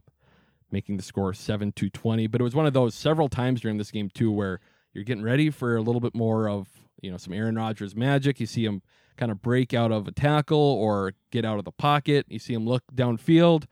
making 0.70 0.96
the 0.96 1.02
score 1.02 1.32
7 1.32 1.72
to 1.72 1.90
20. 1.90 2.26
But 2.26 2.40
it 2.40 2.44
was 2.44 2.54
one 2.54 2.66
of 2.66 2.72
those 2.72 2.94
several 2.94 3.28
times 3.28 3.60
during 3.60 3.78
this 3.78 3.90
game, 3.90 4.10
too, 4.12 4.30
where 4.30 4.60
you're 4.92 5.04
getting 5.04 5.22
ready 5.22 5.50
for 5.50 5.76
a 5.76 5.82
little 5.82 6.00
bit 6.00 6.14
more 6.14 6.48
of 6.48 6.68
you 7.00 7.10
know 7.10 7.16
some 7.16 7.32
Aaron 7.32 7.56
Rodgers 7.56 7.96
magic. 7.96 8.40
You 8.40 8.46
see 8.46 8.64
him 8.64 8.82
kind 9.16 9.32
of 9.32 9.42
break 9.42 9.74
out 9.74 9.92
of 9.92 10.08
a 10.08 10.12
tackle 10.12 10.58
or 10.58 11.12
get 11.30 11.44
out 11.44 11.58
of 11.58 11.64
the 11.64 11.72
pocket. 11.72 12.26
You 12.28 12.38
see 12.38 12.54
him 12.54 12.66
look 12.66 12.84
downfield, 12.94 13.64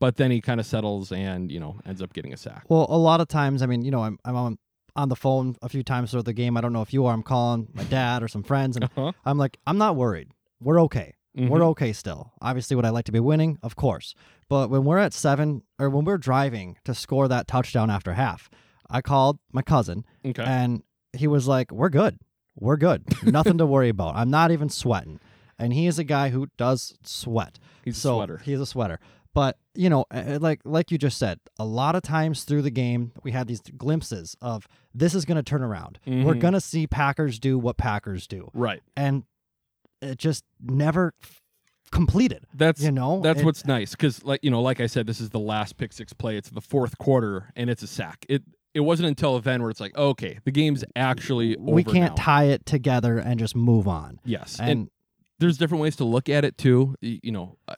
but 0.00 0.16
then 0.16 0.30
he 0.30 0.40
kind 0.40 0.60
of 0.60 0.66
settles 0.66 1.12
and 1.12 1.50
you 1.50 1.60
know 1.60 1.80
ends 1.86 2.02
up 2.02 2.12
getting 2.12 2.32
a 2.32 2.36
sack. 2.36 2.64
Well, 2.68 2.86
a 2.88 2.98
lot 2.98 3.20
of 3.20 3.28
times, 3.28 3.62
I 3.62 3.66
mean, 3.66 3.82
you 3.84 3.90
know, 3.90 4.02
I'm 4.02 4.18
I'm 4.24 4.36
on 4.36 4.58
on 4.96 5.08
the 5.08 5.16
phone 5.16 5.56
a 5.62 5.68
few 5.68 5.82
times 5.82 6.10
throughout 6.10 6.24
the 6.24 6.32
game. 6.32 6.56
I 6.56 6.60
don't 6.60 6.72
know 6.72 6.82
if 6.82 6.92
you 6.92 7.04
are. 7.06 7.12
I'm 7.12 7.22
calling 7.22 7.68
my 7.74 7.82
dad 7.84 8.22
or 8.22 8.28
some 8.28 8.42
friends, 8.44 8.76
and 8.76 8.84
Uh-huh. 8.84 9.12
I'm 9.24 9.38
like, 9.38 9.58
I'm 9.66 9.78
not 9.78 9.96
worried. 9.96 10.28
We're 10.60 10.80
okay. 10.82 11.14
We're 11.36 11.58
Mhm. 11.60 11.70
okay 11.70 11.92
still. 11.92 12.32
Obviously, 12.40 12.76
would 12.76 12.84
I 12.84 12.90
like 12.90 13.06
to 13.06 13.12
be 13.12 13.18
winning? 13.18 13.58
Of 13.60 13.74
course. 13.74 14.14
But 14.48 14.70
when 14.70 14.84
we're 14.84 14.98
at 14.98 15.12
seven, 15.12 15.62
or 15.80 15.90
when 15.90 16.04
we're 16.04 16.16
driving 16.18 16.76
to 16.84 16.94
score 16.94 17.26
that 17.26 17.48
touchdown 17.48 17.90
after 17.90 18.12
half, 18.14 18.48
I 18.88 19.00
called 19.00 19.40
my 19.52 19.62
cousin, 19.62 20.04
Okay. 20.24 20.44
and 20.44 20.84
he 21.12 21.26
was 21.26 21.48
like, 21.48 21.72
"We're 21.72 21.88
good. 21.88 22.18
We're 22.56 22.76
good. 22.76 23.02
Nothing 23.24 23.58
to 23.58 23.66
worry 23.66 23.88
about. 23.88 24.14
I'm 24.14 24.30
not 24.30 24.52
even 24.52 24.68
sweating." 24.68 25.18
And 25.58 25.72
he 25.72 25.88
is 25.88 25.98
a 25.98 26.04
guy 26.04 26.28
who 26.28 26.46
does 26.56 26.96
sweat. 27.02 27.58
He's 27.84 27.96
a 27.96 28.00
sweater. 28.00 28.38
He's 28.44 28.60
a 28.60 28.66
sweater. 28.66 29.00
But 29.32 29.58
you 29.74 29.90
know, 29.90 30.04
like 30.12 30.60
like 30.64 30.90
you 30.90 30.98
just 30.98 31.18
said, 31.18 31.40
a 31.58 31.64
lot 31.64 31.94
of 31.96 32.02
times 32.02 32.44
through 32.44 32.62
the 32.62 32.70
game, 32.70 33.12
we 33.22 33.32
had 33.32 33.46
these 33.48 33.60
glimpses 33.76 34.36
of 34.40 34.66
this 34.94 35.14
is 35.14 35.24
going 35.24 35.36
to 35.36 35.42
turn 35.42 35.62
around. 35.62 35.98
We're 36.06 36.34
Mhm. 36.34 36.40
going 36.40 36.54
to 36.54 36.60
see 36.60 36.86
Packers 36.86 37.38
do 37.38 37.58
what 37.58 37.76
Packers 37.76 38.26
do, 38.26 38.50
Right. 38.54 38.82
and 38.96 39.24
it 40.00 40.18
just 40.18 40.44
never 40.62 41.12
completed. 41.90 42.44
That's 42.54 42.82
You 42.82 42.90
know, 42.92 43.20
that's 43.22 43.40
it- 43.40 43.44
what's 43.44 43.64
nice 43.64 43.92
because 43.92 44.24
like 44.24 44.40
you 44.42 44.50
know 44.50 44.62
like 44.62 44.80
I 44.80 44.86
said 44.86 45.06
this 45.06 45.20
is 45.20 45.30
the 45.30 45.38
last 45.38 45.76
pick 45.76 45.92
six 45.92 46.12
play. 46.12 46.36
It's 46.36 46.50
the 46.50 46.60
fourth 46.60 46.98
quarter 46.98 47.52
and 47.56 47.70
it's 47.70 47.82
a 47.82 47.86
sack. 47.86 48.24
It 48.28 48.42
it 48.74 48.80
wasn't 48.80 49.06
until 49.08 49.38
then 49.40 49.60
where 49.62 49.70
it's 49.70 49.80
like 49.80 49.96
okay 49.96 50.38
the 50.44 50.50
game's 50.50 50.84
actually 50.96 51.56
over 51.56 51.70
we 51.72 51.84
can't 51.84 52.16
now. 52.16 52.22
tie 52.24 52.44
it 52.44 52.66
together 52.66 53.18
and 53.18 53.38
just 53.38 53.54
move 53.54 53.86
on. 53.86 54.18
Yes, 54.24 54.58
And, 54.58 54.70
and 54.70 54.90
there's 55.38 55.58
different 55.58 55.82
ways 55.82 55.94
to 55.96 56.04
look 56.04 56.28
at 56.28 56.44
it 56.44 56.58
too. 56.58 56.94
You 57.00 57.30
know, 57.32 57.58
uh, 57.68 57.74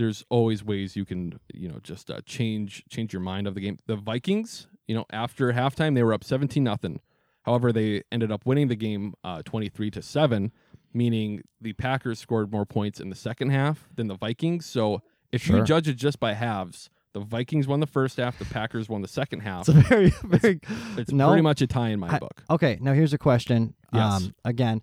there's 0.00 0.24
always 0.30 0.64
ways 0.64 0.96
you 0.96 1.04
can 1.04 1.38
you 1.54 1.68
know 1.68 1.78
just 1.82 2.10
uh, 2.10 2.20
change 2.26 2.84
change 2.88 3.12
your 3.12 3.22
mind 3.22 3.46
of 3.46 3.54
the 3.54 3.60
game. 3.60 3.78
The 3.86 3.96
Vikings, 3.96 4.66
you 4.88 4.94
know, 4.94 5.04
after 5.12 5.52
halftime 5.52 5.94
they 5.94 6.02
were 6.02 6.12
up 6.14 6.24
17 6.24 6.62
nothing. 6.64 7.00
However, 7.42 7.72
they 7.72 8.02
ended 8.12 8.30
up 8.32 8.44
winning 8.44 8.68
the 8.68 8.76
game 8.76 9.14
uh, 9.24 9.42
23 9.44 9.90
to 9.92 10.02
seven, 10.02 10.52
meaning 10.92 11.42
the 11.60 11.72
Packers 11.74 12.18
scored 12.18 12.52
more 12.52 12.66
points 12.66 13.00
in 13.00 13.08
the 13.10 13.16
second 13.16 13.50
half 13.50 13.88
than 13.94 14.08
the 14.08 14.16
Vikings. 14.16 14.66
So 14.66 15.02
if 15.32 15.42
Sure. 15.42 15.58
you 15.58 15.64
judge 15.64 15.88
it 15.88 15.94
just 15.94 16.20
by 16.20 16.34
halves, 16.34 16.90
the 17.14 17.20
Vikings 17.20 17.66
won 17.66 17.80
the 17.80 17.86
first 17.86 18.18
half, 18.18 18.38
the 18.38 18.44
Packers 18.44 18.88
won 18.88 19.00
the 19.02 19.08
second 19.08 19.40
half. 19.40 19.68
it's 19.68 19.68
a 19.68 19.72
very 19.82 20.10
very 20.24 20.60
It's 20.98 21.12
no. 21.12 21.28
pretty 21.28 21.42
much 21.42 21.62
a 21.62 21.66
tie 21.66 21.88
in 21.90 22.00
my 22.00 22.14
I- 22.14 22.18
book. 22.18 22.42
Okay, 22.50 22.78
now 22.80 22.92
here's 22.92 23.12
a 23.14 23.18
question. 23.18 23.74
Yes. 23.92 24.24
Um, 24.24 24.34
again, 24.44 24.82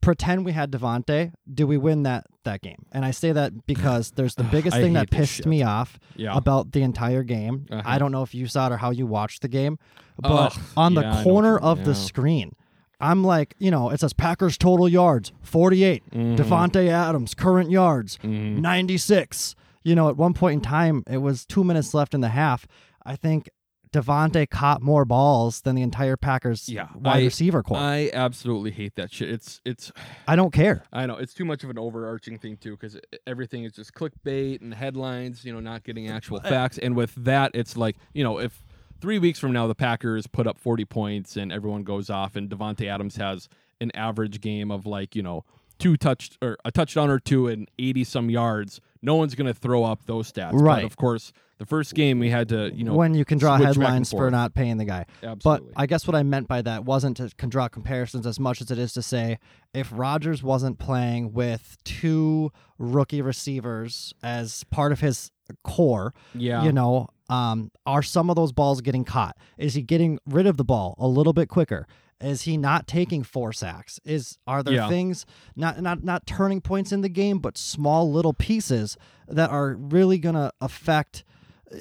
pretend 0.00 0.44
we 0.44 0.52
had 0.52 0.70
Davante, 0.70 1.32
Do 1.52 1.66
we 1.66 1.76
win 1.76 2.02
that 2.04 2.26
that 2.44 2.62
game? 2.62 2.86
And 2.92 3.04
I 3.04 3.10
say 3.10 3.32
that 3.32 3.66
because 3.66 4.12
there's 4.12 4.34
the 4.36 4.44
biggest 4.56 4.76
thing 4.76 4.92
that 4.92 5.10
pissed 5.10 5.46
me 5.46 5.62
off 5.62 5.98
Yeah. 6.16 6.36
about 6.36 6.72
the 6.72 6.82
entire 6.82 7.22
game. 7.24 7.66
Uh-huh. 7.70 7.82
I 7.84 7.98
don't 7.98 8.12
know 8.12 8.22
if 8.22 8.34
you 8.34 8.46
saw 8.46 8.66
it 8.68 8.72
or 8.72 8.76
how 8.76 8.90
you 8.90 9.06
watched 9.06 9.42
the 9.42 9.48
game, 9.48 9.78
but 10.18 10.30
Ugh, 10.56 10.58
on 10.76 10.94
the 10.94 11.02
what 11.02 11.24
corner 11.24 11.58
of 11.58 11.84
the 11.84 11.94
screen, 11.94 12.52
I'm 13.00 13.24
like, 13.24 13.54
you 13.58 13.70
know, 13.70 13.90
it 13.90 14.00
says 14.00 14.12
Packers 14.12 14.56
total 14.56 14.88
yards 14.88 15.32
48, 15.42 16.02
Mhm. 16.12 16.36
Davante 16.36 16.88
Adams 16.88 17.34
current 17.34 17.70
yards 17.70 18.18
Mhm. 18.22 18.58
96. 18.60 19.54
You 19.82 19.94
know, 19.94 20.08
at 20.08 20.16
one 20.16 20.34
point 20.34 20.54
in 20.54 20.60
time, 20.62 21.02
it 21.08 21.18
was 21.18 21.44
two 21.46 21.62
minutes 21.64 21.94
left 21.94 22.14
in 22.14 22.20
the 22.20 22.30
half. 22.30 22.66
I 23.04 23.14
think 23.16 23.48
Davante 23.92 24.48
caught 24.48 24.82
more 24.82 25.04
balls 25.04 25.62
than 25.62 25.74
the 25.76 25.82
entire 25.82 26.16
Packers 26.16 26.68
Yeah, 26.68 26.88
wide 26.94 27.16
I- 27.20 27.24
receiver 27.24 27.62
core. 27.62 27.76
I, 27.78 28.10
absolutely 28.12 28.70
hate 28.70 28.94
that 28.96 29.12
shit. 29.12 29.30
It's 29.30 29.60
it's 29.64 29.92
I 30.26 30.36
don't 30.36 30.52
care. 30.52 30.82
I 30.92 31.06
know 31.06 31.16
it's 31.16 31.32
too 31.34 31.44
much 31.44 31.64
of 31.64 31.70
an 31.70 31.78
overarching 31.78 32.38
thing 32.38 32.56
too 32.56 32.72
because 32.72 32.98
everything 33.26 33.64
is 33.64 33.72
just 33.72 33.94
clickbait 33.94 34.60
and 34.60 34.74
headlines, 34.74 35.44
you 35.44 35.52
know, 35.52 35.60
not 35.60 35.84
getting 35.84 36.08
actual 36.08 36.40
facts. 36.40 36.78
And 36.78 36.96
with 36.96 37.14
that, 37.16 37.52
it's 37.54 37.76
like 37.76 37.96
you 38.12 38.24
know, 38.24 38.38
if 38.38 38.64
three 39.00 39.18
weeks 39.18 39.38
from 39.38 39.52
now 39.52 39.66
the 39.66 39.74
Packers 39.74 40.26
put 40.26 40.46
up 40.46 40.58
40 40.58 40.84
points 40.86 41.36
and 41.36 41.52
everyone 41.52 41.82
goes 41.84 42.10
off 42.10 42.34
and 42.36 42.48
Davante 42.50 42.86
Adams 42.88 43.16
has 43.16 43.48
an 43.80 43.90
average 43.94 44.40
game 44.40 44.70
of 44.70 44.86
like 44.86 45.14
you 45.14 45.22
know 45.22 45.44
two 45.78 45.96
touch 45.96 46.30
or 46.42 46.56
a 46.64 46.72
touchdown 46.72 47.10
or 47.10 47.18
two 47.18 47.46
and 47.48 47.68
80 47.78 48.04
some 48.04 48.30
yards, 48.30 48.80
no 49.02 49.14
one's 49.14 49.34
gonna 49.34 49.54
throw 49.54 49.84
up 49.84 50.06
those 50.06 50.32
stats. 50.32 50.52
Right. 50.52 50.76
But 50.82 50.84
of 50.84 50.96
course, 50.96 51.32
the 51.58 51.66
first 51.66 51.94
game 51.94 52.18
we 52.18 52.28
had 52.30 52.48
to 52.50 52.70
you 52.74 52.84
know 52.84 52.94
when 52.94 53.14
you 53.14 53.24
can 53.24 53.38
draw 53.38 53.56
switch 53.56 53.66
back 53.68 53.74
and 53.76 53.82
headlines 53.84 54.10
for 54.10 54.30
not 54.30 54.54
paying 54.54 54.76
the 54.76 54.84
guy. 54.84 55.06
Absolutely. 55.22 55.72
But 55.74 55.80
I 55.80 55.86
guess 55.86 56.06
what 56.06 56.14
I 56.14 56.22
meant 56.22 56.48
by 56.48 56.62
that 56.62 56.84
wasn't 56.84 57.16
to 57.18 57.30
can 57.36 57.48
draw 57.48 57.68
comparisons 57.68 58.26
as 58.26 58.38
much 58.38 58.60
as 58.60 58.70
it 58.70 58.78
is 58.78 58.92
to 58.94 59.02
say 59.02 59.38
if 59.74 59.90
Rodgers 59.92 60.42
wasn't 60.42 60.78
playing 60.78 61.32
with 61.32 61.76
two 61.84 62.52
rookie 62.78 63.22
receivers 63.22 64.12
as 64.22 64.64
part 64.64 64.92
of 64.92 65.00
his 65.00 65.30
core, 65.64 66.12
yeah, 66.34 66.64
you 66.64 66.72
know, 66.72 67.08
um, 67.30 67.70
are 67.86 68.02
some 68.02 68.28
of 68.30 68.36
those 68.36 68.52
balls 68.52 68.80
getting 68.80 69.04
caught? 69.04 69.36
Is 69.58 69.74
he 69.74 69.82
getting 69.82 70.18
rid 70.26 70.46
of 70.46 70.56
the 70.56 70.64
ball 70.64 70.94
a 70.98 71.06
little 71.08 71.32
bit 71.32 71.48
quicker? 71.48 71.86
Is 72.20 72.42
he 72.42 72.56
not 72.56 72.86
taking 72.86 73.22
four 73.22 73.52
sacks? 73.52 74.00
Is 74.04 74.38
are 74.46 74.62
there 74.62 74.74
Yeah. 74.74 74.88
things 74.88 75.26
not 75.54 75.80
not 75.82 76.02
not 76.02 76.26
turning 76.26 76.60
points 76.62 76.90
in 76.90 77.02
the 77.02 77.10
game, 77.10 77.38
but 77.38 77.58
small 77.58 78.10
little 78.10 78.32
pieces 78.32 78.96
that 79.28 79.50
are 79.50 79.74
really 79.74 80.18
gonna 80.18 80.50
affect 80.60 81.24
Uh, 81.72 81.76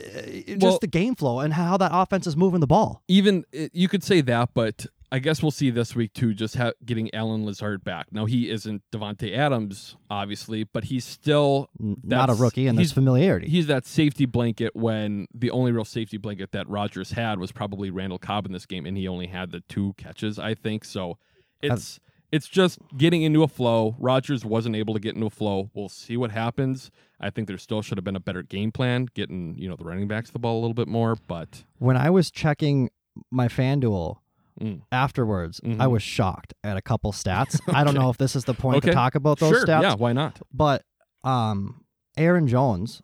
just 0.47 0.61
Well- 0.61 0.77
the 0.79 0.87
game 0.87 1.15
flow 1.15 1.39
and 1.39 1.53
how 1.53 1.77
that 1.77 1.91
offense 1.93 2.25
is 2.27 2.35
moving 2.35 2.59
the 2.59 2.67
ball? 2.67 3.03
even 3.07 3.45
uh, 3.57 3.67
you 3.73 3.87
could 3.87 4.03
say 4.03 4.21
that, 4.21 4.49
but 4.53 4.85
I 5.11 5.19
guess 5.19 5.41
we'll 5.41 5.51
see 5.51 5.69
this 5.69 5.95
week 5.95 6.13
too. 6.13 6.33
Just 6.33 6.55
ha- 6.55 6.73
getting 6.83 7.13
Allen 7.13 7.45
Lazard 7.45 7.83
back. 7.83 8.07
Now 8.11 8.25
he 8.25 8.49
isn't 8.49 8.81
Davante 8.91 9.37
Adams, 9.37 9.95
obviously, 10.09 10.63
but 10.63 10.85
he's 10.85 11.05
still 11.05 11.69
Not 11.79 12.29
a 12.29 12.33
rookie, 12.33 12.67
and 12.67 12.77
he's- 12.79 12.91
familiarity. 12.91 13.47
he's 13.47 13.67
that 13.67 13.85
safety 13.85 14.25
blanket 14.25 14.75
when 14.75 15.27
the 15.33 15.51
only 15.51 15.71
real 15.71 15.85
safety 15.85 16.17
blanket 16.17 16.51
that 16.51 16.67
Rodgers 16.67 17.11
had 17.11 17.39
was 17.39 17.51
probably 17.51 17.91
Randall 17.91 18.17
Cobb 18.19 18.45
in 18.47 18.51
this 18.51 18.65
game, 18.65 18.85
and 18.85 18.97
he 18.97 19.07
only 19.07 19.27
had 19.27 19.51
the 19.51 19.61
two 19.69 19.93
catches, 19.97 20.39
I 20.39 20.55
think. 20.55 20.83
So 20.83 21.17
it's 21.61 21.99
it's 22.31 22.47
just 22.47 22.79
getting 22.97 23.21
into 23.21 23.43
a 23.43 23.47
flow. 23.47 23.95
Rodgers 23.99 24.43
wasn't 24.45 24.75
able 24.75 24.93
to 24.93 24.99
get 24.99 25.15
into 25.15 25.27
a 25.27 25.29
flow. 25.29 25.69
We'll 25.73 25.89
see 25.89 26.17
what 26.17 26.31
happens. 26.31 26.91
I 27.19 27.29
think 27.29 27.47
there 27.47 27.57
still 27.57 27.81
should 27.81 27.97
have 27.97 28.03
been 28.03 28.15
a 28.15 28.19
better 28.19 28.43
game 28.43 28.71
plan, 28.71 29.07
getting 29.13 29.55
you 29.57 29.69
know 29.69 29.75
the 29.75 29.85
running 29.85 30.07
backs 30.07 30.31
the 30.31 30.39
ball 30.39 30.59
a 30.59 30.61
little 30.61 30.73
bit 30.73 30.87
more. 30.87 31.15
But 31.27 31.63
when 31.79 31.95
I 31.97 32.09
was 32.09 32.29
checking 32.31 32.89
my 33.31 33.47
FanDuel 33.47 34.17
Mm. 34.61 34.81
afterwards, 34.89 35.59
I 35.65 35.67
Mhm. 35.67 35.91
was 35.91 36.01
shocked 36.01 36.53
at 36.63 36.77
a 36.77 36.81
couple 36.81 37.11
stats. 37.11 37.59
I 37.73 37.83
don't 37.83 37.93
know 37.93 38.09
if 38.09 38.17
this 38.17 38.37
is 38.37 38.45
the 38.45 38.53
point 38.53 38.77
Okay. 38.77 38.89
to 38.89 38.93
talk 38.93 39.13
about 39.15 39.39
those 39.39 39.49
sure, 39.49 39.65
stats. 39.65 39.81
yeah, 39.81 39.95
why 39.95 40.13
not? 40.13 40.41
But 40.53 40.83
um, 41.25 41.83
Aaron 42.15 42.47
Jones, 42.47 43.01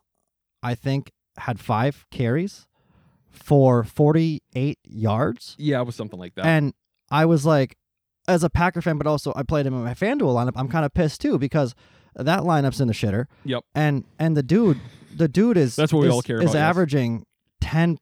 I 0.63 0.75
think, 0.75 1.11
had 1.37 1.59
five 1.59 2.05
carries 2.09 2.67
for 3.29 3.83
48 3.83 4.79
yards. 4.83 5.55
Yeah, 5.57 5.81
it 5.81 5.85
was 5.85 5.95
something 5.95 6.19
like 6.19 6.35
that. 6.35 6.45
And 6.45 6.73
I 7.09 7.25
was 7.25 7.45
like, 7.45 7.75
as 8.31 8.43
a 8.43 8.49
Packer 8.49 8.81
fan, 8.81 8.97
but 8.97 9.07
also 9.07 9.33
I 9.35 9.43
played 9.43 9.65
him 9.65 9.73
in 9.73 9.83
my 9.83 9.93
FanDuel 9.93 10.33
lineup, 10.33 10.53
I'm 10.55 10.67
kind 10.67 10.85
of 10.85 10.93
pissed 10.93 11.21
too 11.21 11.37
because 11.37 11.75
that 12.15 12.41
lineup's 12.41 12.79
in 12.81 12.87
the 12.87 12.93
shitter. 12.93 13.25
Yep. 13.45 13.63
And 13.75 14.03
and 14.19 14.35
the 14.35 14.43
dude, 14.43 14.79
the 15.15 15.27
dude 15.27 15.57
is 15.57 15.75
That's 15.75 15.93
what 15.93 16.01
we 16.01 16.07
is, 16.07 16.13
all 16.13 16.21
care 16.21 16.37
is 16.37 16.43
about, 16.43 16.53
yes. 16.53 16.61
averaging 16.61 17.25
10 17.61 17.97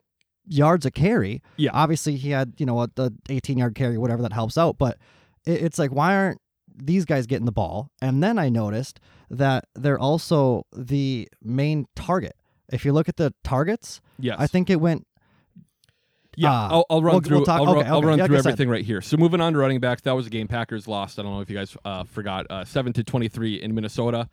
yards 0.48 0.86
a 0.86 0.92
carry. 0.92 1.42
Yeah. 1.58 1.72
Obviously, 1.74 2.16
he 2.16 2.32
had 2.32 2.54
you 2.58 2.66
know 2.66 2.74
what 2.74 2.96
the 2.96 3.14
18 3.30 3.58
yard 3.58 3.76
carry, 3.76 3.98
whatever 3.98 4.22
that 4.24 4.34
helps 4.34 4.58
out. 4.58 4.78
But 4.78 4.98
it, 5.46 5.62
it's 5.62 5.80
like, 5.80 5.92
why 5.92 6.16
aren't 6.16 6.42
these 6.76 7.06
guys 7.06 7.28
getting 7.28 7.46
the 7.46 7.52
ball? 7.52 7.90
And 8.02 8.24
then 8.24 8.40
I 8.40 8.50
noticed 8.50 9.00
that 9.30 9.66
they're 9.76 10.00
also 10.00 10.64
the 10.74 11.28
main 11.44 11.86
target. 11.96 12.36
If 12.72 12.86
you 12.86 12.94
look 12.94 13.10
at 13.10 13.18
the 13.18 13.34
targets, 13.44 14.00
yes, 14.20 14.38
I 14.40 14.48
think 14.48 14.70
it 14.70 14.80
went. 14.80 15.06
Yeah, 16.40 16.52
uh, 16.54 16.68
I'll, 16.72 16.86
I'll 16.90 17.02
run 17.04 17.14
we'll- 17.16 17.22
through. 17.22 17.38
we'll 17.38 17.46
talk- 17.46 17.62
I'll, 17.62 17.78
okay, 17.78 17.88
I'll 17.88 17.98
okay, 17.98 18.08
run 18.08 18.18
yeah, 18.18 18.26
through 18.28 18.38
everything 18.38 18.70
right 18.70 18.86
here. 18.86 19.02
So 19.02 19.18
moving 19.18 19.42
on 19.42 19.54
to 19.54 19.60
running 19.60 19.80
backs, 19.80 20.02
that 20.04 20.14
was 20.16 20.28
a 20.28 20.30
game 20.30 20.48
Packers 20.48 20.88
lost. 20.88 21.20
I 21.20 21.24
don't 21.24 21.34
know 21.34 21.42
if 21.42 21.50
you 21.50 21.58
guys 21.58 21.76
uh, 21.86 22.04
forgot. 22.06 22.46
Uh, 22.50 22.64
Seven 22.66 22.94
to 22.94 23.04
twenty-three 23.04 23.62
in 23.62 23.76
Minnesota. 23.76 24.30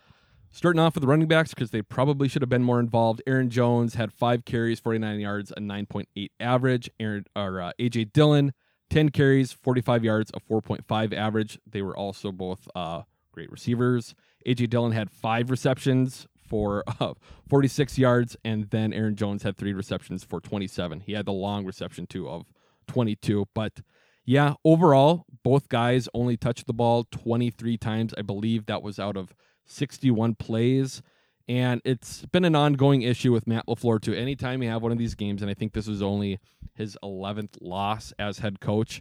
Starting 0.53 0.81
off 0.81 0.95
with 0.95 1.03
the 1.03 1.09
running 1.09 1.29
backs 1.29 1.53
because 1.53 1.71
they 1.71 1.83
probably 1.83 2.29
should 2.29 2.41
have 2.41 2.49
been 2.49 2.63
more 2.63 2.81
involved. 2.81 3.21
Aaron 3.27 3.51
Jones 3.51 3.95
had 3.95 4.13
five 4.13 4.45
carries, 4.45 4.81
forty-nine 4.81 5.21
yards, 5.21 5.53
a 5.57 5.61
nine 5.61 5.87
point 5.87 6.09
eight 6.17 6.33
average. 6.41 6.89
Aaron 6.99 7.27
or 7.35 7.61
uh, 7.61 7.73
AJ 7.79 8.13
Dillon, 8.13 8.55
ten 8.89 9.11
carries, 9.11 9.53
forty-five 9.53 10.03
yards, 10.05 10.31
a 10.33 10.41
four 10.41 10.63
point 10.63 10.87
five 10.87 11.13
average. 11.13 11.59
They 11.69 11.83
were 11.83 11.97
also 11.97 12.33
both 12.33 12.69
uh, 12.75 13.03
great 13.33 13.51
receivers. 13.51 14.15
AJ 14.47 14.71
Dillon 14.71 14.93
had 14.93 15.11
five 15.11 15.51
receptions 15.51 16.27
for 16.47 16.85
uh, 17.01 17.15
46 17.49 17.99
yards, 17.99 18.37
and 18.45 18.71
then 18.71 18.93
Aaron 18.93 19.17
Jones 19.17 19.43
had 19.43 19.57
three 19.57 19.73
receptions 19.73 20.25
for 20.25 20.41
27. 20.41 21.01
He 21.01 21.13
had 21.13 21.27
the 21.27 21.33
long 21.33 21.65
reception 21.65 22.07
too 22.07 22.29
of 22.29 22.47
22. 22.89 23.49
But 23.55 23.81
yeah, 24.25 24.55
overall, 24.65 25.25
both 25.43 25.69
guys 25.69 26.09
only 26.15 26.37
touched 26.37 26.67
the 26.67 26.73
ball 26.73 27.05
23 27.11 27.77
times. 27.79 28.15
I 28.17 28.23
believe 28.23 28.67
that 28.67 28.83
was 28.83 28.99
out 28.99 29.17
of 29.17 29.35
61 29.67 30.35
plays. 30.35 31.03
And 31.49 31.81
it's 31.85 32.27
been 32.27 32.45
an 32.45 32.57
ongoing 32.57 33.03
issue 33.03 33.33
with 33.33 33.47
Matt 33.47 33.67
LaFleur 33.69 34.01
too. 34.01 34.15
Anytime 34.15 34.63
you 34.63 34.69
have 34.69 34.83
one 34.83 34.91
of 34.91 34.99
these 34.99 35.15
games, 35.15 35.43
and 35.43 35.51
I 35.51 35.55
think 35.55 35.75
this 35.75 35.87
was 35.87 36.03
only 36.03 36.41
his 36.75 36.99
11th 37.05 37.59
loss 37.61 38.13
as 38.19 38.41
head 38.41 38.61
coach, 38.61 39.01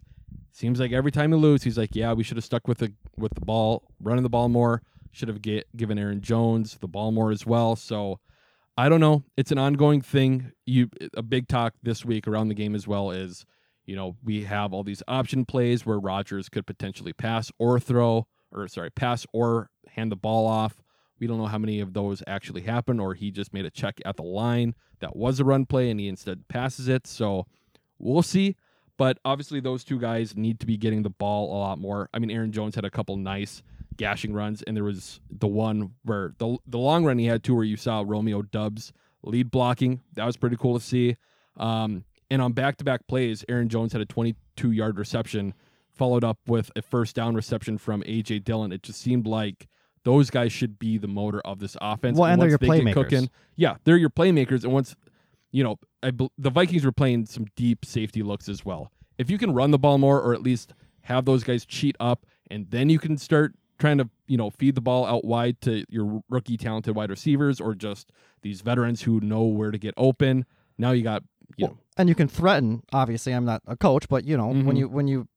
seems 0.52 0.80
like 0.80 0.92
every 0.92 1.12
time 1.12 1.32
he 1.32 1.38
loses, 1.38 1.64
he's 1.64 1.78
like, 1.78 1.96
"Yeah, 1.96 2.14
we 2.14 2.24
should 2.24 2.38
have 2.38 2.44
stuck 2.44 2.68
with 2.68 2.78
the 2.78 2.94
with 3.18 3.34
the 3.34 3.42
ball, 3.42 3.84
running 4.00 4.22
the 4.22 4.30
ball 4.30 4.48
more. 4.48 4.84
Should 5.16 5.30
have 5.30 5.42
get, 5.42 5.66
given 5.78 5.98
Aaron 5.98 6.20
Jones 6.20 6.78
the 6.82 6.88
ball 6.88 7.12
more 7.12 7.32
as 7.32 7.46
well." 7.46 7.76
So 7.78 8.20
I 8.78 8.90
don't 8.90 9.00
know. 9.00 9.24
It's 9.38 9.52
an 9.54 9.58
ongoing 9.58 10.02
thing. 10.02 10.52
You 10.66 10.90
a 11.14 11.24
big 11.24 11.48
talk 11.48 11.74
this 11.82 12.04
week 12.04 12.28
around 12.28 12.50
the 12.50 12.54
game 12.54 12.76
as 12.76 12.86
well 12.86 13.12
is, 13.12 13.46
you 13.86 13.96
know, 13.96 14.18
we 14.24 14.44
have 14.44 14.74
all 14.74 14.84
these 14.84 15.02
option 15.08 15.46
plays 15.46 15.86
where 15.86 15.98
Rodgers 15.98 16.50
could 16.50 16.68
potentially 16.68 17.14
pass 17.14 17.52
or 17.58 17.80
throw, 17.80 18.28
or 18.52 18.68
sorry, 18.68 18.90
pass 18.90 19.26
or 19.32 19.70
hand 19.88 20.12
the 20.12 20.18
ball 20.18 20.46
off. 20.46 20.84
We 21.18 21.28
don't 21.28 21.38
know 21.38 21.46
how 21.46 21.58
many 21.58 21.80
of 21.80 21.94
those 21.94 22.22
actually 22.28 22.64
happen, 22.64 23.00
or 23.00 23.14
he 23.14 23.32
just 23.32 23.54
made 23.54 23.66
a 23.66 23.72
check 23.72 24.02
at 24.04 24.18
the 24.18 24.24
line 24.24 24.76
that 25.00 25.16
was 25.16 25.40
a 25.40 25.46
run 25.46 25.66
play 25.66 25.90
and 25.90 25.98
he 25.98 26.10
instead 26.10 26.46
passes 26.50 26.90
it. 26.90 27.08
So 27.08 27.46
we'll 27.98 28.22
see. 28.22 28.58
But 28.98 29.20
obviously, 29.24 29.62
those 29.62 29.86
two 29.86 30.00
guys 30.00 30.36
need 30.36 30.60
to 30.60 30.66
be 30.66 30.76
getting 30.76 31.04
the 31.04 31.10
ball 31.10 31.56
a 31.56 31.58
lot 31.58 31.80
more. 31.80 32.10
I 32.14 32.20
mean, 32.20 32.32
Aaron 32.32 32.52
Jones 32.52 32.76
had 32.76 32.84
a 32.84 32.90
couple 32.90 33.16
nice 33.16 33.64
gashing 33.98 34.34
runs, 34.34 34.62
and 34.64 34.76
there 34.76 34.84
was 34.84 35.20
the 35.30 35.48
one 35.48 35.92
where 36.04 36.34
the 36.38 36.58
the 36.68 36.78
long 36.78 37.06
run 37.06 37.18
he 37.18 37.26
had 37.26 37.44
too, 37.44 37.56
where 37.56 37.64
you 37.64 37.78
saw 37.78 38.04
Romeo 38.06 38.42
Doubs 38.42 38.94
lead 39.24 39.52
blocking. 39.52 40.02
That 40.14 40.26
was 40.26 40.38
pretty 40.38 40.58
cool 40.58 40.78
to 40.78 40.84
see. 40.84 41.18
Um, 41.58 42.06
and 42.30 42.42
on 42.42 42.54
back 42.54 42.78
to 42.78 42.84
back 42.84 43.08
plays, 43.08 43.46
Aaron 43.48 43.70
Jones 43.70 43.94
had 43.94 44.02
a 44.02 44.06
22 44.06 44.72
yard 44.72 44.98
reception, 44.98 45.54
followed 45.90 46.24
up 46.24 46.40
with 46.48 46.72
a 46.76 46.82
first 46.82 47.16
down 47.16 47.36
reception 47.36 47.78
from 47.78 48.02
AJ 48.04 48.44
Dillon. 48.44 48.72
It 48.72 48.84
just 48.84 49.00
seemed 49.00 49.28
like 49.28 49.68
those 50.04 50.30
guys 50.30 50.52
should 50.52 50.78
be 50.78 50.98
the 50.98 51.08
motor 51.08 51.42
of 51.42 51.60
this 51.60 51.76
offense. 51.82 52.18
Well, 52.18 52.30
and 52.30 52.42
they're 52.42 52.50
your 52.50 52.58
they 52.58 52.68
playmakers. 52.68 52.94
cooking, 52.94 53.30
yeah, 53.56 53.76
they're 53.84 53.98
your 53.98 54.10
playmakers. 54.10 54.64
And 54.64 54.74
once 54.74 54.96
you 55.56 55.64
know, 55.64 55.80
I, 56.04 56.12
the 56.38 56.50
Vikings 56.50 56.84
were 56.84 56.92
playing 56.92 57.28
some 57.28 57.46
deep 57.56 57.86
safety 57.86 58.22
looks 58.22 58.50
as 58.50 58.66
well. 58.66 58.92
If 59.18 59.30
you 59.30 59.38
can 59.38 59.54
run 59.54 59.72
the 59.72 59.80
ball 59.80 59.98
more, 59.98 60.22
or 60.22 60.34
at 60.34 60.44
least 60.44 60.74
have 61.04 61.24
those 61.24 61.46
guys 61.46 61.66
cheat 61.66 61.96
up, 61.98 62.26
and 62.52 62.70
then 62.72 62.90
you 62.90 63.00
can 63.00 63.18
start 63.18 63.56
trying 63.78 63.98
to 63.98 64.10
you 64.28 64.38
know 64.38 64.50
feed 64.50 64.76
the 64.76 64.82
ball 64.82 65.06
out 65.06 65.26
wide 65.26 65.62
to 65.62 65.86
your 65.90 66.24
rookie 66.30 66.58
talented 66.58 66.96
wide 66.96 67.10
receivers, 67.10 67.60
or 67.62 67.76
just 67.76 68.12
these 68.42 68.62
veterans 68.62 69.04
who 69.04 69.20
know 69.20 69.44
where 69.44 69.72
to 69.72 69.78
get 69.78 69.94
open. 69.98 70.46
Now 70.78 70.92
you 70.92 71.04
got 71.04 71.24
you 71.58 71.68
know 71.68 71.78
and 71.98 72.10
you 72.10 72.16
can 72.16 72.28
threaten. 72.28 72.84
Obviously, 72.92 73.34
I'm 73.34 73.46
not 73.46 73.62
a 73.68 73.76
coach, 73.78 74.08
but 74.10 74.26
you 74.26 74.36
know 74.38 74.48
when 74.48 74.76
Mhm. 74.76 74.78
you 74.80 74.90
when 74.90 75.08
you 75.08 75.28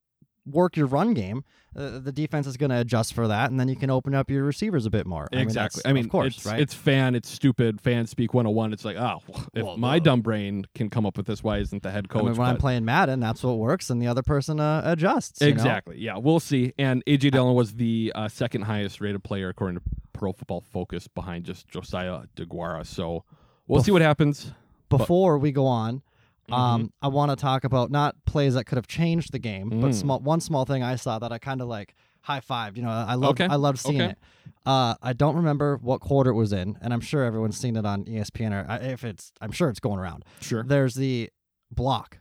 work 0.50 0.76
your 0.76 0.86
run 0.86 1.14
game, 1.14 1.44
uh, 1.76 1.98
the 1.98 2.12
defense 2.12 2.46
is 2.46 2.56
going 2.56 2.70
to 2.70 2.78
adjust 2.80 3.14
for 3.14 3.28
that, 3.28 3.50
and 3.50 3.58
then 3.60 3.68
you 3.68 3.76
can 3.76 3.90
open 3.90 4.14
up 4.14 4.30
your 4.30 4.44
receivers 4.44 4.86
a 4.86 4.90
bit 4.90 5.06
more. 5.06 5.28
exactly. 5.32 5.82
I 5.84 5.90
I 5.90 5.92
mean, 5.92 6.00
mean, 6.02 6.04
of 6.06 6.10
course, 6.10 6.36
it's, 6.38 6.46
right? 6.46 6.60
it's 6.60 6.74
fan, 6.74 7.14
it's 7.14 7.28
stupid. 7.28 7.80
Fan 7.80 8.06
speak 8.06 8.34
101. 8.34 8.72
It's 8.72 8.84
like, 8.84 8.96
oh, 8.96 9.20
if 9.54 9.64
Well, 9.64 9.76
my 9.76 9.98
dumb 9.98 10.20
brain 10.22 10.66
can 10.74 10.90
come 10.90 11.06
up 11.06 11.16
with 11.16 11.26
this, 11.26 11.42
why 11.42 11.58
isn't 11.58 11.82
the 11.82 11.90
head 11.90 12.06
I 12.10 12.12
coach? 12.12 12.24
mean, 12.24 12.34
when 12.34 12.48
I'm 12.48 12.56
playing 12.56 12.84
Madden, 12.84 13.20
that's 13.20 13.42
what 13.42 13.58
works, 13.58 13.90
and 13.90 14.00
the 14.02 14.06
other 14.06 14.22
person 14.22 14.58
uh, 14.60 14.82
adjusts. 14.84 15.40
you 15.40 15.48
know? 15.48 15.52
Exactly. 15.52 15.98
Yeah, 15.98 16.16
we'll 16.18 16.40
see. 16.40 16.72
And 16.78 17.04
AJ 17.06 17.32
Dillon 17.32 17.54
was 17.54 17.74
the 17.74 18.12
uh, 18.14 18.28
second 18.28 18.62
highest 18.62 19.00
rated 19.00 19.22
player 19.22 19.48
according 19.50 19.76
to 19.78 19.82
Pro 20.12 20.32
Football 20.32 20.62
Focus, 20.62 21.06
behind 21.06 21.44
just 21.44 21.68
Josiah 21.68 22.22
DeGuara. 22.36 22.84
So 22.86 23.24
we'll 23.66 23.82
see 23.82 23.92
what 23.92 24.02
happens. 24.02 24.52
Before 24.88 25.38
we 25.38 25.52
go 25.52 25.66
on, 25.66 26.02
Mm-hmm. 26.50 26.54
um, 26.60 26.92
I 27.02 27.08
want 27.08 27.30
to 27.30 27.36
talk 27.36 27.64
about 27.64 27.90
not 27.90 28.16
plays 28.26 28.54
that 28.54 28.64
could 28.64 28.76
have 28.76 28.86
changed 28.86 29.32
the 29.32 29.38
game, 29.38 29.68
but 29.68 29.90
Mm. 29.90 29.94
small 29.94 30.20
one 30.20 30.40
small 30.40 30.64
thing 30.64 30.82
I 30.82 30.96
saw 30.96 31.18
that 31.18 31.30
I 31.32 31.38
kind 31.38 31.60
of 31.60 31.68
like 31.68 31.94
high 32.22 32.40
fived. 32.40 32.76
You 32.76 32.82
know, 32.82 32.90
I 32.90 33.14
love 33.14 33.30
Okay, 33.32 33.46
I 33.46 33.56
loved 33.56 33.78
seeing 33.78 34.00
okay. 34.00 34.10
it. 34.12 34.18
Uh, 34.66 34.94
I 35.02 35.12
don't 35.12 35.36
remember 35.36 35.76
what 35.80 36.00
quarter 36.00 36.30
it 36.30 36.34
was 36.34 36.52
in, 36.52 36.76
and 36.80 36.92
I'm 36.92 37.00
sure 37.00 37.22
everyone's 37.24 37.56
seen 37.58 37.76
it 37.76 37.84
on 37.86 38.04
ESPN 38.04 38.52
or 38.52 38.66
I- 38.68 38.76
if 38.78 39.04
it's 39.04 39.32
I'm 39.40 39.52
sure 39.52 39.68
it's 39.68 39.80
going 39.80 39.98
around. 39.98 40.24
Sure. 40.40 40.62
There's 40.62 40.94
the 40.94 41.30
block 41.70 42.18